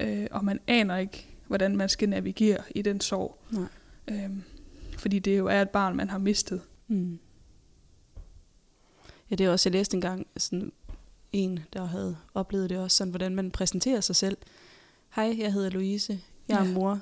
øh, 0.00 0.26
og 0.30 0.44
man 0.44 0.60
aner 0.66 0.96
ikke, 0.96 1.26
hvordan 1.46 1.76
man 1.76 1.88
skal 1.88 2.08
navigere 2.08 2.58
i 2.74 2.82
den 2.82 3.00
sorg. 3.00 3.38
Nej. 3.50 3.64
Øhm, 4.10 4.42
fordi 4.98 5.18
det 5.18 5.38
jo 5.38 5.46
er 5.46 5.62
et 5.62 5.70
barn, 5.70 5.96
man 5.96 6.10
har 6.10 6.18
mistet. 6.18 6.60
Mm. 6.88 7.18
Ja, 9.30 9.34
det 9.36 9.46
er 9.46 9.50
også, 9.50 9.68
jeg 9.68 9.72
læste 9.78 9.94
engang 9.94 10.26
sådan 10.36 10.72
en, 11.32 11.60
der 11.72 11.84
havde 11.84 12.16
oplevet 12.34 12.70
det 12.70 12.78
også, 12.78 12.96
sådan, 12.96 13.10
hvordan 13.10 13.34
man 13.34 13.50
præsenterer 13.50 14.00
sig 14.00 14.16
selv. 14.16 14.36
Hej, 15.14 15.34
jeg 15.38 15.52
hedder 15.52 15.70
Louise, 15.70 16.20
jeg 16.48 16.60
er 16.60 16.64
Ja. 16.64 16.72
mor, 16.72 17.00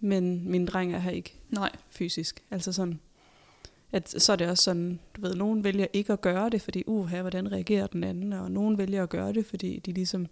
men 0.00 0.50
min 0.50 0.66
dreng 0.66 0.94
er 0.94 0.98
her 0.98 1.10
ikke 1.10 1.35
Nej. 1.50 1.76
fysisk. 1.90 2.42
Altså 2.50 2.72
sådan, 2.72 3.00
at 3.92 4.22
så 4.22 4.32
er 4.32 4.36
det 4.36 4.48
også 4.48 4.64
sådan, 4.64 4.98
du 5.16 5.20
ved, 5.20 5.34
nogen 5.34 5.64
vælger 5.64 5.86
ikke 5.92 6.12
at 6.12 6.20
gøre 6.20 6.50
det, 6.50 6.62
fordi, 6.62 6.84
uha, 6.86 7.20
hvordan 7.20 7.52
reagerer 7.52 7.86
den 7.86 8.04
anden, 8.04 8.32
og 8.32 8.50
nogen 8.50 8.78
vælger 8.78 9.02
at 9.02 9.08
gøre 9.08 9.32
det, 9.32 9.46
fordi 9.46 9.78
de 9.86 9.92
ligesom, 9.92 10.26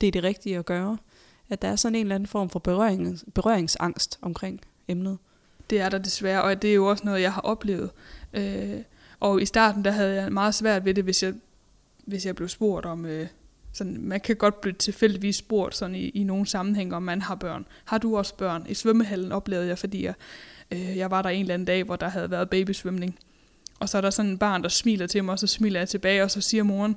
det 0.00 0.06
er 0.06 0.12
det 0.12 0.22
rigtige 0.22 0.58
at 0.58 0.66
gøre. 0.66 0.98
At 1.48 1.62
der 1.62 1.68
er 1.68 1.76
sådan 1.76 1.94
en 1.94 2.00
eller 2.00 2.14
anden 2.14 2.26
form 2.26 2.50
for 2.50 2.58
berøring, 2.58 3.18
berøringsangst 3.34 4.18
omkring 4.22 4.60
emnet. 4.88 5.18
Det 5.70 5.80
er 5.80 5.88
der 5.88 5.98
desværre, 5.98 6.42
og 6.42 6.62
det 6.62 6.70
er 6.70 6.74
jo 6.74 6.86
også 6.86 7.04
noget, 7.04 7.20
jeg 7.20 7.32
har 7.32 7.40
oplevet. 7.40 7.90
Øh, 8.32 8.82
og 9.20 9.42
i 9.42 9.46
starten, 9.46 9.84
der 9.84 9.90
havde 9.90 10.22
jeg 10.22 10.32
meget 10.32 10.54
svært 10.54 10.84
ved 10.84 10.94
det, 10.94 11.04
hvis 11.04 11.22
jeg, 11.22 11.34
hvis 12.04 12.26
jeg 12.26 12.36
blev 12.36 12.48
spurgt 12.48 12.86
om... 12.86 13.06
Øh, 13.06 13.26
sådan, 13.74 13.98
man 14.00 14.20
kan 14.20 14.36
godt 14.36 14.60
blive 14.60 14.74
tilfældigvis 14.74 15.36
spurgt 15.36 15.76
sådan 15.76 15.94
i, 15.94 16.08
i 16.08 16.24
nogle 16.24 16.46
sammenhæng, 16.46 16.94
om 16.94 17.02
man 17.02 17.22
har 17.22 17.34
børn. 17.34 17.66
Har 17.84 17.98
du 17.98 18.16
også 18.16 18.34
børn? 18.34 18.66
I 18.68 18.74
svømmehallen 18.74 19.32
oplevede 19.32 19.68
jeg, 19.68 19.78
fordi 19.78 20.04
jeg, 20.04 20.14
øh, 20.70 20.96
jeg 20.96 21.10
var 21.10 21.22
der 21.22 21.28
en 21.28 21.40
eller 21.40 21.54
anden 21.54 21.66
dag, 21.66 21.84
hvor 21.84 21.96
der 21.96 22.08
havde 22.08 22.30
været 22.30 22.50
babysvømning. 22.50 23.18
Og 23.80 23.88
så 23.88 23.96
er 23.96 24.00
der 24.00 24.10
sådan 24.10 24.30
en 24.30 24.38
barn, 24.38 24.62
der 24.62 24.68
smiler 24.68 25.06
til 25.06 25.24
mig, 25.24 25.32
og 25.32 25.38
så 25.38 25.46
smiler 25.46 25.80
jeg 25.80 25.88
tilbage, 25.88 26.22
og 26.22 26.30
så 26.30 26.40
siger 26.40 26.62
moren, 26.62 26.96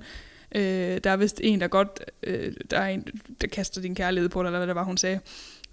øh, 0.55 0.97
der 1.03 1.09
er 1.09 1.17
vist 1.17 1.41
en, 1.43 1.61
der 1.61 1.67
godt, 1.67 1.99
øh, 2.23 2.53
der 2.71 2.79
er 2.79 2.87
en, 2.87 3.07
der 3.41 3.47
kaster 3.47 3.81
din 3.81 3.95
kærlighed 3.95 4.29
på 4.29 4.43
dig, 4.43 4.47
eller 4.47 4.59
hvad 4.59 4.67
det 4.67 4.75
var, 4.75 4.83
hun 4.83 4.97
sagde. 4.97 5.19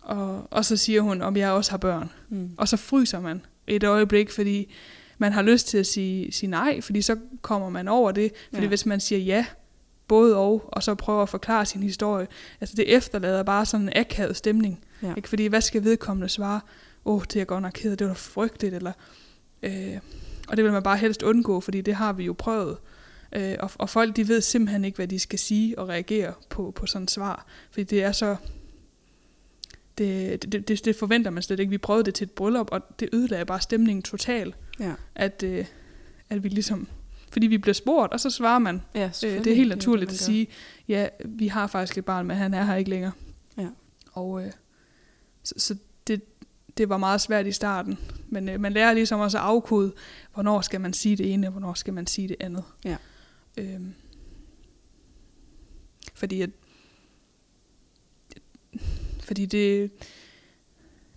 Og, 0.01 0.49
og 0.51 0.65
så 0.65 0.77
siger 0.77 1.01
hun, 1.01 1.23
om 1.23 1.37
jeg 1.37 1.51
også 1.51 1.71
har 1.71 1.79
børn. 1.79 2.11
Mm. 2.29 2.51
Og 2.57 2.69
så 2.69 2.77
fryser 2.77 3.21
man 3.21 3.43
et 3.67 3.85
øjeblik, 3.85 4.31
fordi 4.31 4.75
man 5.19 5.33
har 5.33 5.43
lyst 5.43 5.69
til 5.69 5.79
at 5.79 5.87
sige, 5.87 6.33
sige 6.33 6.51
nej, 6.51 6.81
fordi 6.81 7.03
så 7.03 7.17
kommer 7.43 7.69
man 7.69 7.89
over 7.89 8.13
det. 8.13 8.33
Fordi 8.51 8.63
ja. 8.63 8.69
hvis 8.69 8.87
man 8.87 9.01
siger 9.01 9.19
ja, 9.19 9.47
både 10.09 10.37
og, 10.37 10.69
og 10.73 10.83
så 10.83 10.95
prøver 10.95 11.23
at 11.23 11.29
forklare 11.29 11.67
sin 11.67 11.83
historie, 11.83 12.27
altså 12.61 12.77
det 12.77 12.97
efterlader 12.97 13.43
bare 13.43 13.67
sådan 13.67 13.89
en 13.89 13.93
akavet 13.97 14.37
stemning. 14.37 14.85
Ja. 15.03 15.15
Ikke? 15.17 15.29
Fordi 15.29 15.47
hvad 15.47 15.61
skal 15.61 15.85
vedkommende 15.85 16.29
svare? 16.29 16.61
Åh, 17.05 17.15
oh, 17.15 17.23
det 17.33 17.37
er 17.37 17.45
godt 17.45 17.63
nok 17.63 17.73
ked 17.75 17.97
det 17.97 18.07
var 18.07 18.13
da 18.13 18.19
frygteligt, 18.19 18.75
eller... 18.75 18.93
Øh, 19.63 19.99
og 20.49 20.57
det 20.57 20.65
vil 20.65 20.73
man 20.73 20.83
bare 20.83 20.97
helst 20.97 21.23
undgå, 21.23 21.61
fordi 21.61 21.81
det 21.81 21.95
har 21.95 22.13
vi 22.13 22.25
jo 22.25 22.33
prøvet. 22.33 22.77
Øh, 23.33 23.55
og, 23.61 23.71
og 23.79 23.91
folk, 23.91 24.17
de 24.17 24.29
ved 24.29 24.41
simpelthen 24.41 24.85
ikke, 24.85 24.97
hvad 24.97 25.09
de 25.09 25.19
skal 25.19 25.39
sige 25.39 25.79
og 25.79 25.89
reagere 25.89 26.33
på, 26.49 26.73
på 26.77 26.87
sådan 26.87 27.05
et 27.05 27.11
svar. 27.11 27.47
Fordi 27.71 27.85
det 27.85 28.03
er 28.03 28.13
så... 28.13 28.37
Det, 29.99 30.43
det, 30.53 30.69
det, 30.69 30.85
det 30.85 30.97
forventer 30.97 31.31
man 31.31 31.43
slet 31.43 31.61
ikke. 31.61 31.71
Vi 31.71 31.79
prøvede 31.79 32.05
det 32.05 32.15
til 32.15 32.25
et 32.25 32.31
bryllup, 32.31 32.69
og 32.73 33.01
det 33.01 33.09
ødelagde 33.13 33.45
bare 33.45 33.61
stemningen 33.61 34.03
totalt. 34.03 34.55
Ja. 34.81 34.93
At, 35.15 35.43
øh, 35.43 35.65
at 36.31 36.45
vi 36.45 36.49
ligesom... 36.49 36.89
Fordi 37.35 37.47
vi 37.47 37.59
bliver 37.59 37.75
spurgt, 37.75 38.13
og 38.13 38.21
så 38.21 38.31
svarer 38.31 38.59
man. 38.59 38.83
Ja, 38.95 39.11
Øh, 39.25 39.45
det 39.45 39.47
er 39.47 39.55
helt 39.55 39.69
naturligt 39.69 40.11
det, 40.11 40.17
at 40.17 40.21
sige, 40.21 40.47
ja, 40.89 41.09
vi 41.25 41.49
har 41.49 41.67
faktisk 41.67 41.99
et 41.99 42.05
barn, 42.05 42.27
men 42.27 42.37
han 42.37 42.55
er 42.55 42.65
her 42.65 42.75
ikke 42.75 42.91
længere. 42.91 43.13
Ja. 43.59 43.69
Og 44.13 44.45
øh, 44.45 44.53
så, 45.43 45.55
så 45.57 45.77
det, 46.07 46.23
det 46.79 46.89
var 46.89 46.97
meget 46.97 47.21
svært 47.21 47.47
i 47.47 47.53
starten. 47.53 47.99
Men 48.29 48.49
øh, 48.49 48.61
man 48.61 48.73
lærer 48.73 48.93
ligesom 48.95 49.21
også 49.21 49.39
at 49.39 49.45
afkode, 49.45 49.93
hvornår 50.35 50.61
skal 50.61 50.81
man 50.81 50.93
sige 50.93 51.17
det 51.17 51.33
ene, 51.33 51.47
og 51.47 51.51
hvornår 51.51 51.75
skal 51.75 51.95
man 51.95 52.07
sige 52.07 52.29
det 52.29 52.37
andet. 52.41 52.65
Ja. 52.85 52.97
Øhm, 53.57 53.95
fordi 56.15 56.43
at, 56.43 56.51
fordi 59.21 59.47
det, 59.47 59.91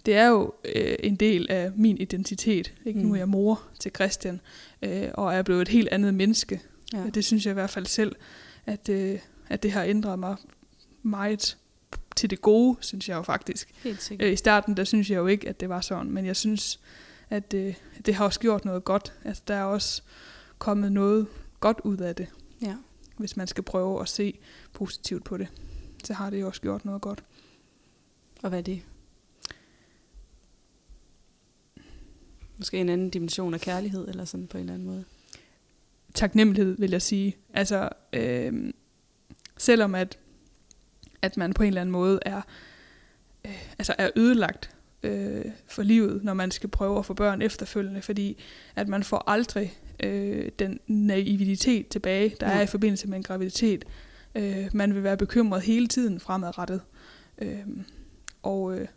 det 0.08 0.16
er 0.16 0.28
jo 0.28 0.54
øh, 0.76 0.96
en 1.00 1.16
del 1.16 1.48
af 1.52 1.72
min 1.76 1.98
identitet. 1.98 2.74
Ikke? 2.86 3.00
Mm. 3.00 3.04
Nu 3.06 3.10
Mm. 3.10 3.14
er 3.16 3.18
jeg 3.18 3.30
mor 3.30 3.64
til 3.80 3.92
Christian, 3.96 4.42
øh, 4.82 5.08
og 5.14 5.34
er 5.36 5.42
blevet 5.42 5.62
et 5.62 5.68
helt 5.68 5.88
andet 5.88 6.14
menneske. 6.14 6.62
Ja. 6.94 7.04
Det 7.14 7.26
synes 7.26 7.46
jeg 7.46 7.52
i 7.52 7.54
hvert 7.54 7.70
fald 7.70 7.86
selv, 7.86 8.16
at, 8.66 8.90
øh, 8.90 9.20
at 9.50 9.64
det 9.64 9.72
har 9.72 9.84
ændret 9.84 10.20
mig 10.20 10.36
meget 11.04 11.58
til 12.16 12.30
det 12.30 12.42
gode, 12.42 12.78
synes 12.82 13.10
jeg 13.10 13.16
jo 13.16 13.22
faktisk. 13.22 13.74
Øh, 14.20 14.34
I 14.34 14.36
starten, 14.36 14.78
der 14.78 14.84
synes 14.84 15.10
jeg 15.10 15.18
jo 15.18 15.28
ikke, 15.28 15.50
at 15.50 15.60
det 15.60 15.70
var 15.70 15.82
sådan, 15.82 16.12
men 16.12 16.26
jeg 16.26 16.36
synes, 16.36 16.80
at 17.30 17.54
øh, 17.54 17.74
det 18.06 18.16
har 18.16 18.26
også 18.26 18.40
gjort 18.40 18.66
noget 18.66 18.84
godt. 18.84 19.14
Altså, 19.26 19.44
der 19.48 19.56
er 19.56 19.64
også 19.64 20.02
kommet 20.58 20.92
noget 20.92 21.28
godt 21.60 21.80
ud 21.84 21.98
af 21.98 22.16
det, 22.16 22.28
Ja. 22.62 22.76
hvis 23.18 23.38
man 23.38 23.48
skal 23.48 23.64
prøve 23.64 24.02
at 24.02 24.10
se 24.10 24.40
positivt 24.74 25.24
på 25.24 25.38
det. 25.38 25.48
Så 26.04 26.14
har 26.14 26.30
det 26.30 26.42
jo 26.42 26.48
også 26.48 26.62
gjort 26.62 26.86
noget 26.86 27.02
godt. 27.02 27.24
Og 28.44 28.50
hvad 28.50 28.60
er 28.60 28.64
det? 28.64 28.82
Måske 32.58 32.78
en 32.78 32.90
anden 32.90 33.10
dimension 33.10 33.54
af 33.54 33.62
kærlighed, 33.62 34.08
eller 34.08 34.26
sådan 34.26 34.48
på 34.48 34.58
en 34.58 34.62
eller 34.62 34.74
anden 34.74 34.88
måde. 34.88 35.04
taknemmelighed, 36.14 36.76
vil 36.80 36.92
jeg 36.92 37.02
sige. 37.02 37.36
Altså, 37.54 37.90
øh, 38.14 38.74
selvom 39.58 39.96
at, 39.96 40.18
at 41.22 41.38
man 41.38 41.54
på 41.54 41.64
en 41.64 41.68
eller 41.68 41.82
anden 41.82 41.92
måde 41.92 42.20
er, 42.26 42.42
altså 43.80 43.96
er 43.98 44.10
ødelagt 44.16 44.76
øh, 45.04 45.46
for 45.68 45.84
livet, 45.84 46.24
når 46.24 46.34
man 46.34 46.52
skal 46.52 46.70
prøve 46.70 47.00
at 47.00 47.06
få 47.06 47.14
børn 47.14 47.42
efterfølgende, 47.42 48.02
fordi 48.02 48.38
at 48.76 48.88
man 48.88 49.04
får 49.04 49.24
aldrig 49.30 49.74
øh, 50.04 50.52
den 50.60 50.80
naivitet 50.88 51.88
tilbage, 51.88 52.36
der 52.40 52.50
ja. 52.50 52.58
er 52.58 52.62
i 52.62 52.68
forbindelse 52.68 53.08
med 53.08 53.18
en 53.18 53.24
graviditet. 53.24 53.86
Øh, 54.36 54.70
man 54.74 54.96
vil 54.96 55.04
være 55.04 55.18
bekymret 55.18 55.62
hele 55.62 55.88
tiden 55.88 56.20
fremadrettet. 56.20 56.82
Øh, 57.38 57.60
og, 58.44 58.80
øh, 58.80 58.88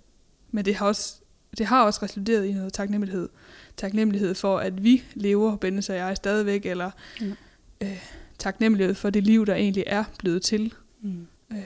men 0.51 0.65
det 0.65 0.75
har 0.75 0.87
også 0.87 1.21
det 1.59 1.67
har 1.67 1.85
også 1.85 2.01
resulteret 2.03 2.45
i 2.45 2.53
noget 2.53 2.73
taknemmelighed. 2.73 3.29
Taknemmelighed 3.77 4.35
for, 4.35 4.59
at 4.59 4.85
vi 4.85 5.03
lever, 5.15 5.57
Bennes 5.57 5.89
og 5.89 5.97
jeg, 5.97 6.17
stadigvæk, 6.17 6.67
eller 6.67 6.91
ja. 7.21 7.27
øh, 7.81 7.99
taknemmelighed 8.39 8.95
for 8.95 9.11
det 9.11 9.25
liv, 9.25 9.47
der 9.47 9.55
egentlig 9.55 9.85
er 9.87 10.05
blevet 10.19 10.43
til. 10.43 10.75
Mm. 11.03 11.27
Øh, 11.53 11.59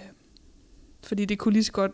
fordi 1.02 1.24
det 1.24 1.38
kunne 1.38 1.52
lige 1.52 1.64
så 1.64 1.72
godt 1.72 1.92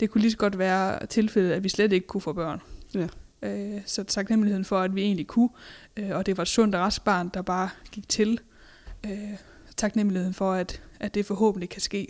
det 0.00 0.10
kunne 0.10 0.20
lige 0.20 0.30
så 0.30 0.36
godt 0.36 0.58
være 0.58 1.06
tilfældet, 1.06 1.52
at 1.52 1.64
vi 1.64 1.68
slet 1.68 1.92
ikke 1.92 2.06
kunne 2.06 2.20
få 2.20 2.32
børn. 2.32 2.60
Ja. 2.94 3.08
Øh, 3.42 3.80
så 3.86 4.04
taknemmeligheden 4.04 4.64
for, 4.64 4.80
at 4.80 4.94
vi 4.94 5.02
egentlig 5.02 5.26
kunne, 5.26 5.48
øh, 5.96 6.10
og 6.10 6.26
det 6.26 6.36
var 6.36 6.42
et 6.42 6.48
sundt 6.48 6.74
og 6.74 6.80
rask 6.80 7.04
barn, 7.04 7.30
der 7.34 7.42
bare 7.42 7.70
gik 7.92 8.08
til. 8.08 8.40
Øh, 9.06 9.34
taknemmeligheden 9.76 10.34
for, 10.34 10.52
at, 10.52 10.82
at 11.00 11.14
det 11.14 11.26
forhåbentlig 11.26 11.68
kan 11.68 11.80
ske 11.80 12.08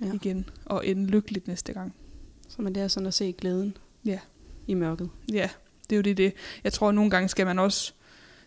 ja. 0.00 0.12
igen, 0.12 0.48
og 0.64 0.86
ende 0.86 1.06
lykkeligt 1.06 1.48
næste 1.48 1.72
gang. 1.72 1.94
Så 2.48 2.62
man 2.62 2.76
er 2.76 2.88
sådan 2.88 3.06
at 3.06 3.14
se 3.14 3.32
glæden 3.32 3.76
ja. 4.04 4.18
i 4.66 4.74
mørket. 4.74 5.10
Ja, 5.32 5.48
det 5.90 5.96
er 5.96 5.96
jo 5.96 6.02
det, 6.02 6.16
det. 6.16 6.32
Jeg 6.64 6.72
tror, 6.72 6.88
at 6.88 6.94
nogle 6.94 7.10
gange 7.10 7.28
skal 7.28 7.46
man 7.46 7.58
også, 7.58 7.92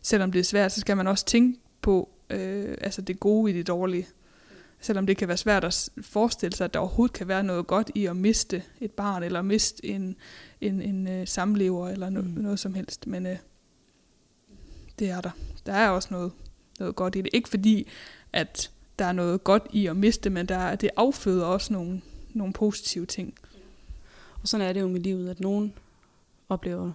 selvom 0.01 0.31
det 0.31 0.39
er 0.39 0.43
svært, 0.43 0.71
så 0.71 0.79
skal 0.79 0.97
man 0.97 1.07
også 1.07 1.25
tænke 1.25 1.59
på 1.81 2.09
øh, 2.29 2.77
altså 2.81 3.01
det 3.01 3.19
gode 3.19 3.51
i 3.51 3.57
det 3.57 3.67
dårlige. 3.67 4.07
Selvom 4.79 5.07
det 5.07 5.17
kan 5.17 5.27
være 5.27 5.37
svært 5.37 5.63
at 5.63 5.89
forestille 6.01 6.55
sig, 6.55 6.65
at 6.65 6.73
der 6.73 6.79
overhovedet 6.79 7.13
kan 7.13 7.27
være 7.27 7.43
noget 7.43 7.67
godt 7.67 7.91
i 7.95 8.05
at 8.05 8.15
miste 8.15 8.63
et 8.81 8.91
barn, 8.91 9.23
eller 9.23 9.41
miste 9.41 9.85
en, 9.85 10.15
en, 10.61 10.81
en 10.81 11.21
uh, 11.21 11.27
samlever, 11.27 11.89
eller 11.89 12.09
no, 12.09 12.21
mm. 12.21 12.27
noget 12.27 12.59
som 12.59 12.73
helst. 12.73 13.07
Men 13.07 13.25
uh, 13.25 13.31
det 14.99 15.09
er 15.09 15.21
der. 15.21 15.29
Der 15.65 15.73
er 15.73 15.89
også 15.89 16.07
noget, 16.11 16.31
noget 16.79 16.95
godt 16.95 17.15
i 17.15 17.21
det. 17.21 17.29
Ikke 17.33 17.49
fordi, 17.49 17.87
at 18.33 18.71
der 18.99 19.05
er 19.05 19.11
noget 19.11 19.43
godt 19.43 19.63
i 19.73 19.87
at 19.87 19.97
miste, 19.97 20.29
men 20.29 20.45
der, 20.45 20.75
det 20.75 20.89
afføder 20.97 21.45
også 21.45 21.73
nogle, 21.73 22.01
nogle 22.33 22.53
positive 22.53 23.05
ting. 23.05 23.33
Og 24.41 24.47
sådan 24.47 24.67
er 24.67 24.73
det 24.73 24.81
jo 24.81 24.87
med 24.87 24.99
livet, 24.99 25.29
at 25.29 25.39
nogen 25.39 25.73
oplever 26.49 26.91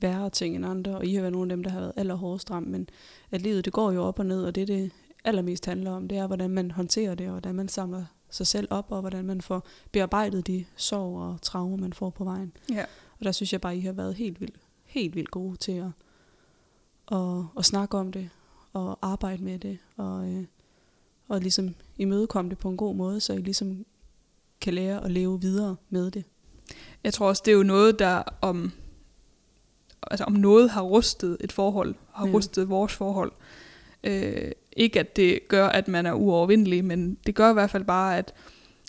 værre 0.00 0.30
ting 0.30 0.56
end 0.56 0.66
andre, 0.66 0.96
og 0.96 1.06
I 1.06 1.14
har 1.14 1.20
været 1.20 1.32
nogle 1.32 1.52
af 1.52 1.56
dem, 1.56 1.62
der 1.62 1.70
har 1.70 1.80
været 1.80 1.92
allerhårdest 1.96 2.50
ramt, 2.50 2.68
men 2.68 2.88
at 3.30 3.42
livet 3.42 3.64
det 3.64 3.72
går 3.72 3.92
jo 3.92 4.02
op 4.02 4.18
og 4.18 4.26
ned, 4.26 4.44
og 4.44 4.54
det 4.54 4.68
det 4.68 4.90
allermest 5.24 5.66
handler 5.66 5.90
om, 5.90 6.08
det 6.08 6.18
er, 6.18 6.26
hvordan 6.26 6.50
man 6.50 6.70
håndterer 6.70 7.14
det, 7.14 7.26
og 7.26 7.32
hvordan 7.32 7.54
man 7.54 7.68
samler 7.68 8.04
sig 8.30 8.46
selv 8.46 8.68
op, 8.70 8.86
og 8.92 9.00
hvordan 9.00 9.24
man 9.24 9.40
får 9.40 9.66
bearbejdet 9.92 10.46
de 10.46 10.64
sorg 10.76 11.18
og 11.18 11.42
traumer, 11.42 11.76
man 11.76 11.92
får 11.92 12.10
på 12.10 12.24
vejen. 12.24 12.52
Ja. 12.70 12.84
Og 13.18 13.24
der 13.24 13.32
synes 13.32 13.52
jeg 13.52 13.60
bare, 13.60 13.76
I 13.76 13.80
har 13.80 13.92
været 13.92 14.14
helt 14.14 14.40
vildt, 14.40 14.56
helt 14.84 15.14
vildt 15.14 15.30
gode 15.30 15.56
til 15.56 15.72
at, 15.72 15.90
at, 17.18 17.44
at 17.58 17.64
snakke 17.64 17.98
om 17.98 18.12
det, 18.12 18.30
og 18.72 18.98
arbejde 19.02 19.44
med 19.44 19.58
det, 19.58 19.78
og, 19.96 20.28
øh, 20.28 20.44
og 21.28 21.40
ligesom 21.40 21.74
imødekomme 21.98 22.50
det 22.50 22.58
på 22.58 22.68
en 22.68 22.76
god 22.76 22.94
måde, 22.94 23.20
så 23.20 23.32
I 23.32 23.40
ligesom 23.40 23.86
kan 24.60 24.74
lære 24.74 25.04
at 25.04 25.10
leve 25.10 25.40
videre 25.40 25.76
med 25.88 26.10
det. 26.10 26.24
Jeg 27.04 27.14
tror 27.14 27.28
også, 27.28 27.42
det 27.46 27.52
er 27.52 27.56
jo 27.56 27.62
noget, 27.62 27.98
der 27.98 28.22
om, 28.40 28.72
altså 30.10 30.24
om 30.24 30.32
noget 30.32 30.70
har 30.70 30.82
rustet 30.82 31.36
et 31.40 31.52
forhold, 31.52 31.94
har 32.14 32.26
ja. 32.26 32.32
rustet 32.32 32.68
vores 32.68 32.92
forhold. 32.92 33.32
Øh, 34.04 34.50
ikke 34.76 35.00
at 35.00 35.16
det 35.16 35.38
gør, 35.48 35.66
at 35.66 35.88
man 35.88 36.06
er 36.06 36.12
uovervindelig, 36.12 36.84
men 36.84 37.18
det 37.26 37.34
gør 37.34 37.50
i 37.50 37.52
hvert 37.52 37.70
fald 37.70 37.84
bare, 37.84 38.18
at, 38.18 38.34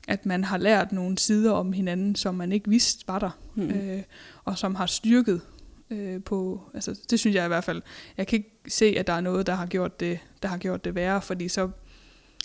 at 0.08 0.26
man 0.26 0.44
har 0.44 0.58
lært 0.58 0.92
nogle 0.92 1.18
sider 1.18 1.52
om 1.52 1.74
hinanden, 1.74 2.16
som 2.16 2.36
man 2.36 2.52
ikke 2.52 2.70
vidste 2.70 3.08
var 3.08 3.20
der, 3.20 3.40
mm. 3.56 3.70
øh, 3.70 4.04
og 4.44 4.58
som 4.58 4.76
har 4.76 4.86
styrket 4.86 5.42
øh, 5.90 6.24
på, 6.24 6.62
altså 6.74 7.00
det 7.10 7.20
synes 7.20 7.36
jeg 7.36 7.46
i 7.46 7.48
hvert 7.48 7.64
fald, 7.64 7.82
jeg 8.18 8.28
kan 8.28 8.38
ikke 8.38 8.62
se, 8.68 8.86
at 8.86 9.08
der 9.08 9.14
er 9.14 9.22
noget, 9.22 9.48
der 9.48 9.54
har 9.54 9.66
gjort 9.66 10.00
det, 10.00 10.20
der 10.42 10.48
har 10.48 10.58
gjort 10.58 10.86
det 10.86 10.96
værre, 10.96 11.22
fordi 11.22 11.48
så, 11.48 11.70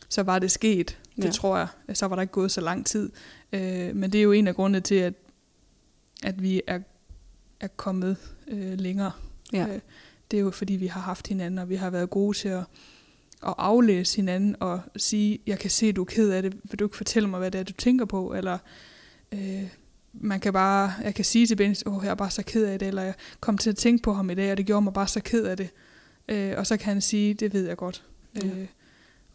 så 0.09 0.23
var 0.23 0.39
det 0.39 0.51
sket, 0.51 0.99
det 1.23 1.25
ja. 1.25 1.33
tror 1.33 1.57
jeg, 1.59 1.69
så 1.97 2.07
var 2.07 2.17
der 2.17 2.23
ikke 2.23 2.33
gået 2.33 2.51
så 2.51 2.61
lang 2.61 2.87
tid, 2.87 3.11
øh, 3.53 3.97
men 3.97 4.13
det 4.13 4.19
er 4.19 4.23
jo 4.23 4.33
en 4.33 4.49
af 4.49 4.55
grundene 4.55 4.81
til, 4.81 4.95
at, 4.95 5.15
at 6.23 6.43
vi 6.43 6.63
er, 6.67 6.79
er 7.61 7.69
kommet 7.77 8.17
øh, 8.49 8.81
længere. 8.81 9.13
Ja. 9.53 9.67
Øh, 9.67 9.81
det 10.31 10.37
er 10.37 10.41
jo 10.41 10.51
fordi, 10.51 10.73
vi 10.73 10.87
har 10.87 11.01
haft 11.01 11.29
hinanden, 11.29 11.59
og 11.59 11.69
vi 11.69 11.75
har 11.75 11.91
været 11.91 12.11
gode 12.11 12.37
til 12.37 12.49
at, 12.49 12.65
at 13.47 13.55
aflæse 13.59 14.17
hinanden 14.17 14.57
og 14.61 14.81
sige, 14.97 15.39
jeg 15.47 15.59
kan 15.59 15.71
se, 15.71 15.87
at 15.87 15.97
du 15.97 16.01
er 16.01 16.07
ked 16.07 16.31
af 16.31 16.43
det, 16.43 16.55
vil 16.71 16.79
du 16.79 16.85
ikke 16.85 16.97
fortælle 16.97 17.29
mig, 17.29 17.39
hvad 17.39 17.51
det 17.51 17.59
er, 17.59 17.65
du 17.65 17.73
tænker 17.73 18.05
på, 18.05 18.35
eller 18.35 18.59
øh, 19.33 19.69
man 20.13 20.41
kan 20.41 20.53
bare, 20.53 20.93
jeg 21.03 21.15
kan 21.15 21.25
sige 21.25 21.47
til 21.47 21.57
Benny, 21.57 21.75
åh, 21.87 22.05
jeg 22.05 22.11
er 22.11 22.15
bare 22.15 22.31
så 22.31 22.43
ked 22.43 22.65
af 22.65 22.79
det, 22.79 22.89
eller 22.89 23.03
jeg 23.03 23.15
kom 23.41 23.59
til 23.59 23.71
at 23.71 23.77
tænke 23.77 24.03
på 24.03 24.13
ham 24.13 24.31
i 24.31 24.35
dag, 24.35 24.51
og 24.51 24.57
det 24.57 24.67
gjorde 24.67 24.83
mig 24.83 24.93
bare 24.93 25.09
så 25.09 25.21
ked 25.21 25.45
af 25.45 25.57
det. 25.57 25.71
Øh, 26.29 26.55
og 26.57 26.67
så 26.67 26.77
kan 26.77 26.93
han 26.93 27.01
sige, 27.01 27.35
det 27.35 27.53
ved 27.53 27.67
jeg 27.67 27.77
godt. 27.77 28.05
Ja. 28.43 28.47
Øh, 28.47 28.67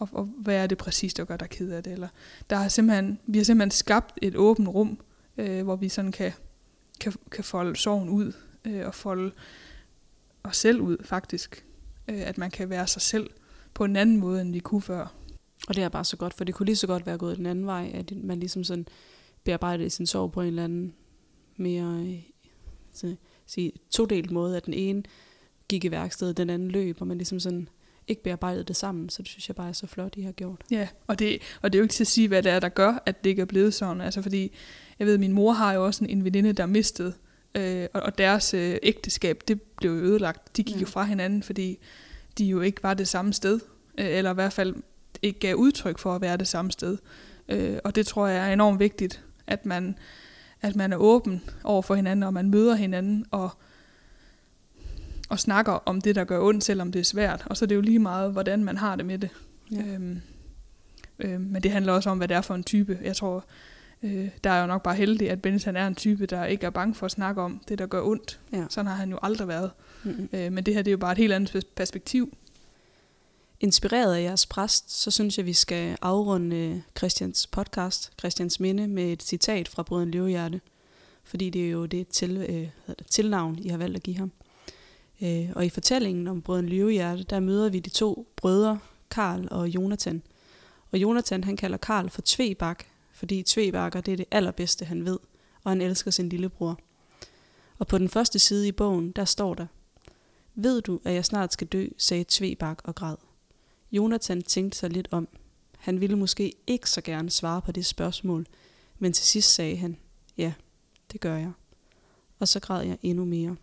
og, 0.03 0.09
og 0.19 0.25
hvad 0.37 0.55
er 0.55 0.67
det 0.67 0.77
præcis, 0.77 1.13
der 1.13 1.25
gør 1.25 1.37
dig 1.37 1.49
ked 1.49 1.71
af 1.71 1.83
det? 1.83 1.93
Eller, 1.93 2.07
der 2.49 2.55
har 2.55 2.67
simpelthen, 2.67 3.19
vi 3.27 3.37
har 3.37 3.45
simpelthen 3.45 3.71
skabt 3.71 4.19
et 4.21 4.35
åbent 4.35 4.67
rum, 4.67 4.99
øh, 5.37 5.63
hvor 5.63 5.75
vi 5.75 5.89
sådan 5.89 6.11
kan, 6.11 6.31
kan, 6.99 7.13
kan 7.31 7.43
folde 7.43 7.75
sorgen 7.75 8.09
ud, 8.09 8.33
øh, 8.65 8.87
og 8.87 8.95
folde 8.95 9.31
os 10.43 10.57
selv 10.57 10.81
ud, 10.81 10.97
faktisk. 11.03 11.65
Øh, 12.07 12.21
at 12.21 12.37
man 12.37 12.51
kan 12.51 12.69
være 12.69 12.87
sig 12.87 13.01
selv 13.01 13.29
på 13.73 13.83
en 13.83 13.95
anden 13.95 14.17
måde, 14.17 14.41
end 14.41 14.51
vi 14.51 14.59
kunne 14.59 14.81
før. 14.81 15.13
Og 15.67 15.75
det 15.75 15.83
er 15.83 15.89
bare 15.89 16.05
så 16.05 16.17
godt, 16.17 16.33
for 16.33 16.43
det 16.43 16.55
kunne 16.55 16.65
lige 16.65 16.75
så 16.75 16.87
godt 16.87 17.05
være 17.05 17.17
gået 17.17 17.37
den 17.37 17.45
anden 17.45 17.65
vej, 17.65 17.91
at 17.93 18.11
man 18.15 18.39
ligesom 18.39 18.63
sådan 18.63 18.87
bearbejdede 19.43 19.89
sin 19.89 20.07
sorg 20.07 20.31
på 20.31 20.41
en 20.41 20.47
eller 20.47 20.63
anden 20.63 20.93
mere 21.57 22.05
øh, 22.07 22.23
så, 22.93 23.15
sige, 23.45 23.71
todelt 23.89 24.31
måde, 24.31 24.57
at 24.57 24.65
den 24.65 24.73
ene 24.73 25.03
gik 25.67 25.85
i 25.85 25.91
værkstedet, 25.91 26.37
den 26.37 26.49
anden 26.49 26.71
løb, 26.71 27.01
og 27.01 27.07
man 27.07 27.17
ligesom 27.17 27.39
sådan 27.39 27.69
ikke 28.07 28.23
bearbejdede 28.23 28.63
det 28.63 28.75
sammen, 28.75 29.09
så 29.09 29.21
det 29.21 29.29
synes 29.29 29.47
jeg 29.47 29.55
bare 29.55 29.69
er 29.69 29.73
så 29.73 29.87
flot, 29.87 30.13
I 30.17 30.21
har 30.21 30.31
gjort. 30.31 30.61
Ja, 30.71 30.87
og 31.07 31.19
det, 31.19 31.41
og 31.61 31.73
det 31.73 31.77
er 31.77 31.79
jo 31.79 31.83
ikke 31.83 31.93
til 31.93 32.03
at 32.03 32.07
sige, 32.07 32.27
hvad 32.27 32.43
det 32.43 32.51
er, 32.51 32.59
der 32.59 32.69
gør, 32.69 33.03
at 33.05 33.23
det 33.23 33.29
ikke 33.29 33.41
er 33.41 33.45
blevet 33.45 33.73
sådan. 33.73 34.01
Altså 34.01 34.21
fordi, 34.21 34.51
jeg 34.99 35.07
ved, 35.07 35.17
min 35.17 35.33
mor 35.33 35.51
har 35.51 35.73
jo 35.73 35.85
også 35.85 36.03
en, 36.03 36.09
en 36.09 36.23
veninde, 36.23 36.53
der 36.53 36.65
mistede 36.65 37.13
øh, 37.55 37.87
og, 37.93 38.01
og 38.01 38.17
deres 38.17 38.53
øh, 38.53 38.77
ægteskab, 38.83 39.41
det 39.47 39.61
blev 39.61 39.91
jo 39.91 39.97
ødelagt. 39.97 40.57
De 40.57 40.63
gik 40.63 40.75
ja. 40.75 40.81
jo 40.81 40.85
fra 40.85 41.03
hinanden, 41.03 41.43
fordi 41.43 41.79
de 42.37 42.45
jo 42.45 42.61
ikke 42.61 42.83
var 42.83 42.93
det 42.93 43.07
samme 43.07 43.33
sted, 43.33 43.59
øh, 43.97 44.05
eller 44.05 44.31
i 44.31 44.33
hvert 44.33 44.53
fald 44.53 44.75
ikke 45.21 45.39
gav 45.39 45.55
udtryk 45.55 45.99
for 45.99 46.15
at 46.15 46.21
være 46.21 46.37
det 46.37 46.47
samme 46.47 46.71
sted. 46.71 46.97
Øh, 47.49 47.77
og 47.83 47.95
det 47.95 48.07
tror 48.07 48.27
jeg 48.27 48.49
er 48.49 48.53
enormt 48.53 48.79
vigtigt, 48.79 49.23
at 49.47 49.65
man, 49.65 49.95
at 50.61 50.75
man 50.75 50.93
er 50.93 50.97
åben 50.97 51.43
over 51.63 51.81
for 51.81 51.95
hinanden, 51.95 52.23
og 52.23 52.33
man 52.33 52.49
møder 52.49 52.75
hinanden, 52.75 53.25
og, 53.31 53.49
og 55.33 55.39
snakker 55.39 55.71
om 55.71 56.01
det, 56.01 56.15
der 56.15 56.23
gør 56.23 56.41
ondt, 56.41 56.63
selvom 56.63 56.91
det 56.91 56.99
er 56.99 57.03
svært. 57.03 57.43
Og 57.45 57.57
så 57.57 57.65
er 57.65 57.67
det 57.67 57.75
jo 57.75 57.81
lige 57.81 57.99
meget, 57.99 58.31
hvordan 58.31 58.63
man 58.63 58.77
har 58.77 58.95
det 58.95 59.05
med 59.05 59.19
det. 59.19 59.29
Ja. 59.71 59.77
Øhm, 59.77 60.21
øh, 61.19 61.41
men 61.41 61.63
det 61.63 61.71
handler 61.71 61.93
også 61.93 62.09
om, 62.09 62.17
hvad 62.17 62.27
det 62.27 62.37
er 62.37 62.41
for 62.41 62.55
en 62.55 62.63
type. 62.63 62.99
Jeg 63.03 63.15
tror, 63.15 63.45
Øh, 64.03 64.29
der 64.43 64.49
er 64.49 64.61
jo 64.61 64.67
nok 64.67 64.83
bare 64.83 64.95
heldig, 64.95 65.29
at 65.29 65.41
Bennis 65.41 65.63
han 65.63 65.75
er 65.75 65.87
en 65.87 65.95
type, 65.95 66.25
der 66.25 66.45
ikke 66.45 66.65
er 66.65 66.69
bange 66.69 66.95
for 66.95 67.05
at 67.05 67.11
snakke 67.11 67.41
om 67.41 67.61
det, 67.67 67.79
der 67.79 67.85
gør 67.85 68.01
ondt. 68.01 68.39
Ja. 68.53 68.65
Sådan 68.69 68.87
har 68.87 68.95
han 68.95 69.09
jo 69.09 69.19
aldrig 69.21 69.47
været. 69.47 69.71
Mm-hmm. 70.03 70.29
Øh, 70.33 70.51
men 70.51 70.63
det 70.63 70.73
her 70.73 70.81
det 70.81 70.91
er 70.91 70.93
jo 70.93 70.97
bare 70.97 71.11
et 71.11 71.17
helt 71.17 71.33
andet 71.33 71.65
perspektiv. 71.75 72.37
Inspireret 73.59 74.15
af 74.15 74.21
jeres 74.21 74.45
præst, 74.45 75.01
så 75.01 75.11
synes 75.11 75.37
jeg, 75.37 75.45
vi 75.45 75.53
skal 75.53 75.97
afrunde 76.01 76.55
øh, 76.55 76.77
Christians 76.97 77.47
podcast, 77.47 78.11
Christians 78.19 78.59
Minde, 78.59 78.87
med 78.87 79.03
et 79.03 79.23
citat 79.23 79.67
fra 79.67 79.83
Brøden 79.83 80.11
Løvehjerte. 80.11 80.61
Fordi 81.23 81.49
det 81.49 81.65
er 81.65 81.69
jo 81.69 81.85
det 81.85 82.07
til, 82.07 82.37
øh, 82.37 82.67
det, 82.87 83.07
tilnavn, 83.09 83.59
I 83.59 83.69
har 83.69 83.77
valgt 83.77 83.95
at 83.95 84.03
give 84.03 84.17
ham. 84.17 84.31
Øh, 85.21 85.49
og 85.55 85.65
i 85.65 85.69
fortællingen 85.69 86.27
om 86.27 86.41
brødren 86.41 86.69
Løvehjerte, 86.69 87.23
der 87.23 87.39
møder 87.39 87.69
vi 87.69 87.79
de 87.79 87.89
to 87.89 88.27
brødre, 88.35 88.79
Karl 89.09 89.47
og 89.51 89.67
Jonathan. 89.67 90.21
Og 90.91 90.99
Jonathan, 90.99 91.43
han 91.43 91.57
kalder 91.57 91.77
Karl 91.77 92.09
for 92.09 92.21
Tvebak, 92.25 92.85
fordi 93.13 93.43
Tvebakker 93.43 94.01
det 94.01 94.11
er 94.11 94.17
det 94.17 94.25
allerbedste, 94.31 94.85
han 94.85 95.05
ved, 95.05 95.19
og 95.63 95.71
han 95.71 95.81
elsker 95.81 96.11
sin 96.11 96.29
lillebror. 96.29 96.79
Og 97.77 97.87
på 97.87 97.97
den 97.97 98.09
første 98.09 98.39
side 98.39 98.67
i 98.67 98.71
bogen, 98.71 99.11
der 99.11 99.25
står 99.25 99.53
der, 99.53 99.65
Ved 100.55 100.81
du, 100.81 100.99
at 101.03 101.13
jeg 101.13 101.25
snart 101.25 101.53
skal 101.53 101.67
dø, 101.67 101.87
sagde 101.97 102.25
Tvebak 102.27 102.81
og 102.83 102.95
græd. 102.95 103.15
Jonathan 103.91 104.41
tænkte 104.41 104.77
sig 104.77 104.89
lidt 104.89 105.07
om. 105.11 105.27
Han 105.77 106.01
ville 106.01 106.15
måske 106.15 106.53
ikke 106.67 106.89
så 106.89 107.01
gerne 107.01 107.29
svare 107.29 107.61
på 107.61 107.71
det 107.71 107.85
spørgsmål, 107.85 108.45
men 108.99 109.13
til 109.13 109.25
sidst 109.25 109.53
sagde 109.53 109.77
han, 109.77 109.97
ja, 110.37 110.53
det 111.11 111.21
gør 111.21 111.37
jeg. 111.37 111.51
Og 112.39 112.47
så 112.47 112.59
græd 112.59 112.85
jeg 112.85 112.97
endnu 113.01 113.25
mere. 113.25 113.55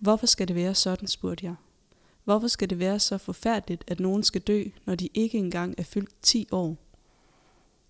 Hvorfor 0.00 0.26
skal 0.26 0.48
det 0.48 0.56
være 0.56 0.74
sådan, 0.74 1.08
spurgte 1.08 1.46
jeg. 1.46 1.54
Hvorfor 2.24 2.48
skal 2.48 2.70
det 2.70 2.78
være 2.78 2.98
så 2.98 3.18
forfærdeligt, 3.18 3.84
at 3.86 4.00
nogen 4.00 4.22
skal 4.22 4.40
dø, 4.40 4.64
når 4.84 4.94
de 4.94 5.08
ikke 5.14 5.38
engang 5.38 5.74
er 5.78 5.82
fyldt 5.82 6.10
10 6.22 6.48
år? 6.52 6.76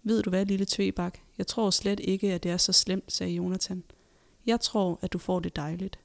Ved 0.03 0.23
du 0.23 0.31
hvad, 0.31 0.47
lille 0.47 0.67
Tvebak? 0.69 1.19
Jeg 1.39 1.47
tror 1.47 1.71
slet 1.71 2.01
ikke, 2.01 2.33
at 2.33 2.43
det 2.43 2.51
er 2.51 2.57
så 2.57 2.73
slemt, 2.73 3.13
sagde 3.13 3.33
Jonathan. 3.33 3.85
Jeg 4.47 4.61
tror, 4.61 4.99
at 5.03 5.13
du 5.13 5.19
får 5.19 5.41
det 5.41 5.57
dejligt. 5.57 5.99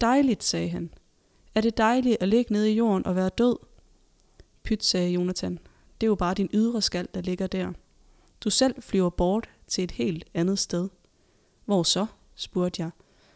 Dejligt, 0.00 0.44
sagde 0.44 0.68
han. 0.68 0.94
Er 1.54 1.60
det 1.60 1.76
dejligt 1.76 2.16
at 2.20 2.28
ligge 2.28 2.52
nede 2.52 2.72
i 2.72 2.76
jorden 2.76 3.06
og 3.06 3.16
være 3.16 3.28
død? 3.28 3.56
Pyt, 4.62 4.84
sagde 4.84 5.10
Jonathan. 5.10 5.58
Det 6.00 6.06
er 6.06 6.10
jo 6.10 6.14
bare 6.14 6.34
din 6.34 6.50
ydre 6.52 6.82
skal, 6.82 7.08
der 7.14 7.20
ligger 7.20 7.46
der. 7.46 7.72
Du 8.40 8.50
selv 8.50 8.82
flyver 8.82 9.10
bort 9.10 9.50
til 9.66 9.84
et 9.84 9.90
helt 9.90 10.24
andet 10.34 10.58
sted. 10.58 10.88
Hvor 11.64 11.82
så? 11.82 12.06
spurgte 12.34 12.82
jeg, 12.82 12.90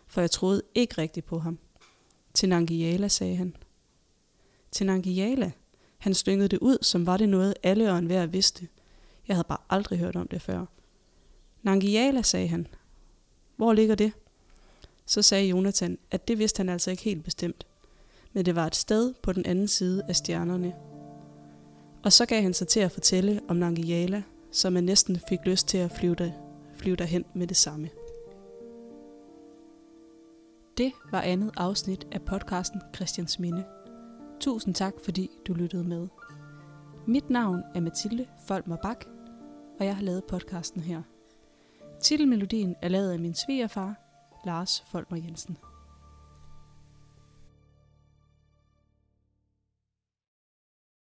for 0.07 0.21
jeg 0.21 0.31
troede 0.31 0.63
ikke 0.75 0.99
rigtigt 0.99 1.27
på 1.27 1.39
ham. 1.39 1.59
Til 2.37 2.49
Nangiala, 2.49 3.09
sagde 3.09 3.37
han. 3.37 3.57
Til 4.71 4.87
Nangiala? 4.87 5.53
Han 5.99 6.15
slyngede 6.15 6.49
det 6.49 6.59
ud, 6.59 6.79
som 6.83 7.07
var 7.07 7.17
det 7.17 7.29
noget, 7.29 7.55
alle 7.63 7.93
og 7.93 7.99
enhver 7.99 8.27
vidste. 8.27 8.69
Jeg 9.29 9.37
havde 9.37 9.47
bare 9.49 9.59
aldrig 9.71 9.99
hørt 9.99 10.17
om 10.17 10.29
det 10.29 10.43
før. 10.43 10.67
Nangiala, 11.63 12.23
sagde 12.23 12.49
han. 12.49 12.67
Hvor 13.57 13.73
ligger 13.73 13.95
det? 13.95 14.13
Så 15.07 15.23
sagde 15.23 15.49
Jonathan, 15.49 15.99
at 16.11 16.29
det 16.29 16.39
vidste 16.39 16.61
han 16.61 16.69
altså 16.69 16.91
ikke 16.91 17.03
helt 17.03 17.25
bestemt. 17.25 17.67
Men 18.33 18.45
det 18.45 18.55
var 18.55 18.67
et 18.67 18.77
sted 18.77 19.15
på 19.23 19.33
den 19.33 19.47
anden 19.47 19.69
side 19.69 20.03
af 20.09 20.17
stjernerne. 20.17 20.75
Og 22.03 22.13
så 22.13 22.27
gav 22.27 22.43
han 22.43 22.55
sig 22.55 22.69
til 22.69 22.81
at 22.81 22.93
fortælle 22.93 23.41
om 23.49 23.57
Nangiala, 23.57 24.23
så 24.53 24.71
man 24.71 24.85
næsten 24.85 25.21
fik 25.29 25.39
lyst 25.45 25.69
til 25.69 25.79
at 25.79 25.93
flyve, 25.93 26.15
der, 26.15 26.31
flyve 26.75 26.97
derhen 26.97 27.25
med 27.35 27.47
det 27.47 27.57
samme. 27.57 27.89
Det 30.79 30.93
var 31.11 31.21
andet 31.21 31.51
afsnit 31.57 32.07
af 32.13 32.23
podcasten 32.23 32.81
Christians 32.95 33.39
Minde. 33.39 33.65
Tusind 34.41 34.75
tak, 34.75 34.93
fordi 35.05 35.31
du 35.47 35.55
lyttede 35.55 35.85
med. 35.85 36.09
Mit 37.07 37.31
navn 37.31 37.63
er 37.75 37.81
Mathilde 37.81 38.27
Folmer 38.47 38.77
Bak, 38.77 39.05
og 39.81 39.87
jeg 39.87 39.97
har 39.97 40.03
lavet 40.03 40.25
podcasten 40.25 40.81
her. 40.81 41.03
Titelmelodien 42.01 42.77
er 42.83 42.89
lavet 42.89 43.13
af 43.13 43.19
min 43.19 43.35
svigerfar, 43.35 43.95
Lars 44.47 44.85
Folmer 44.87 45.17
Jensen. 45.17 45.59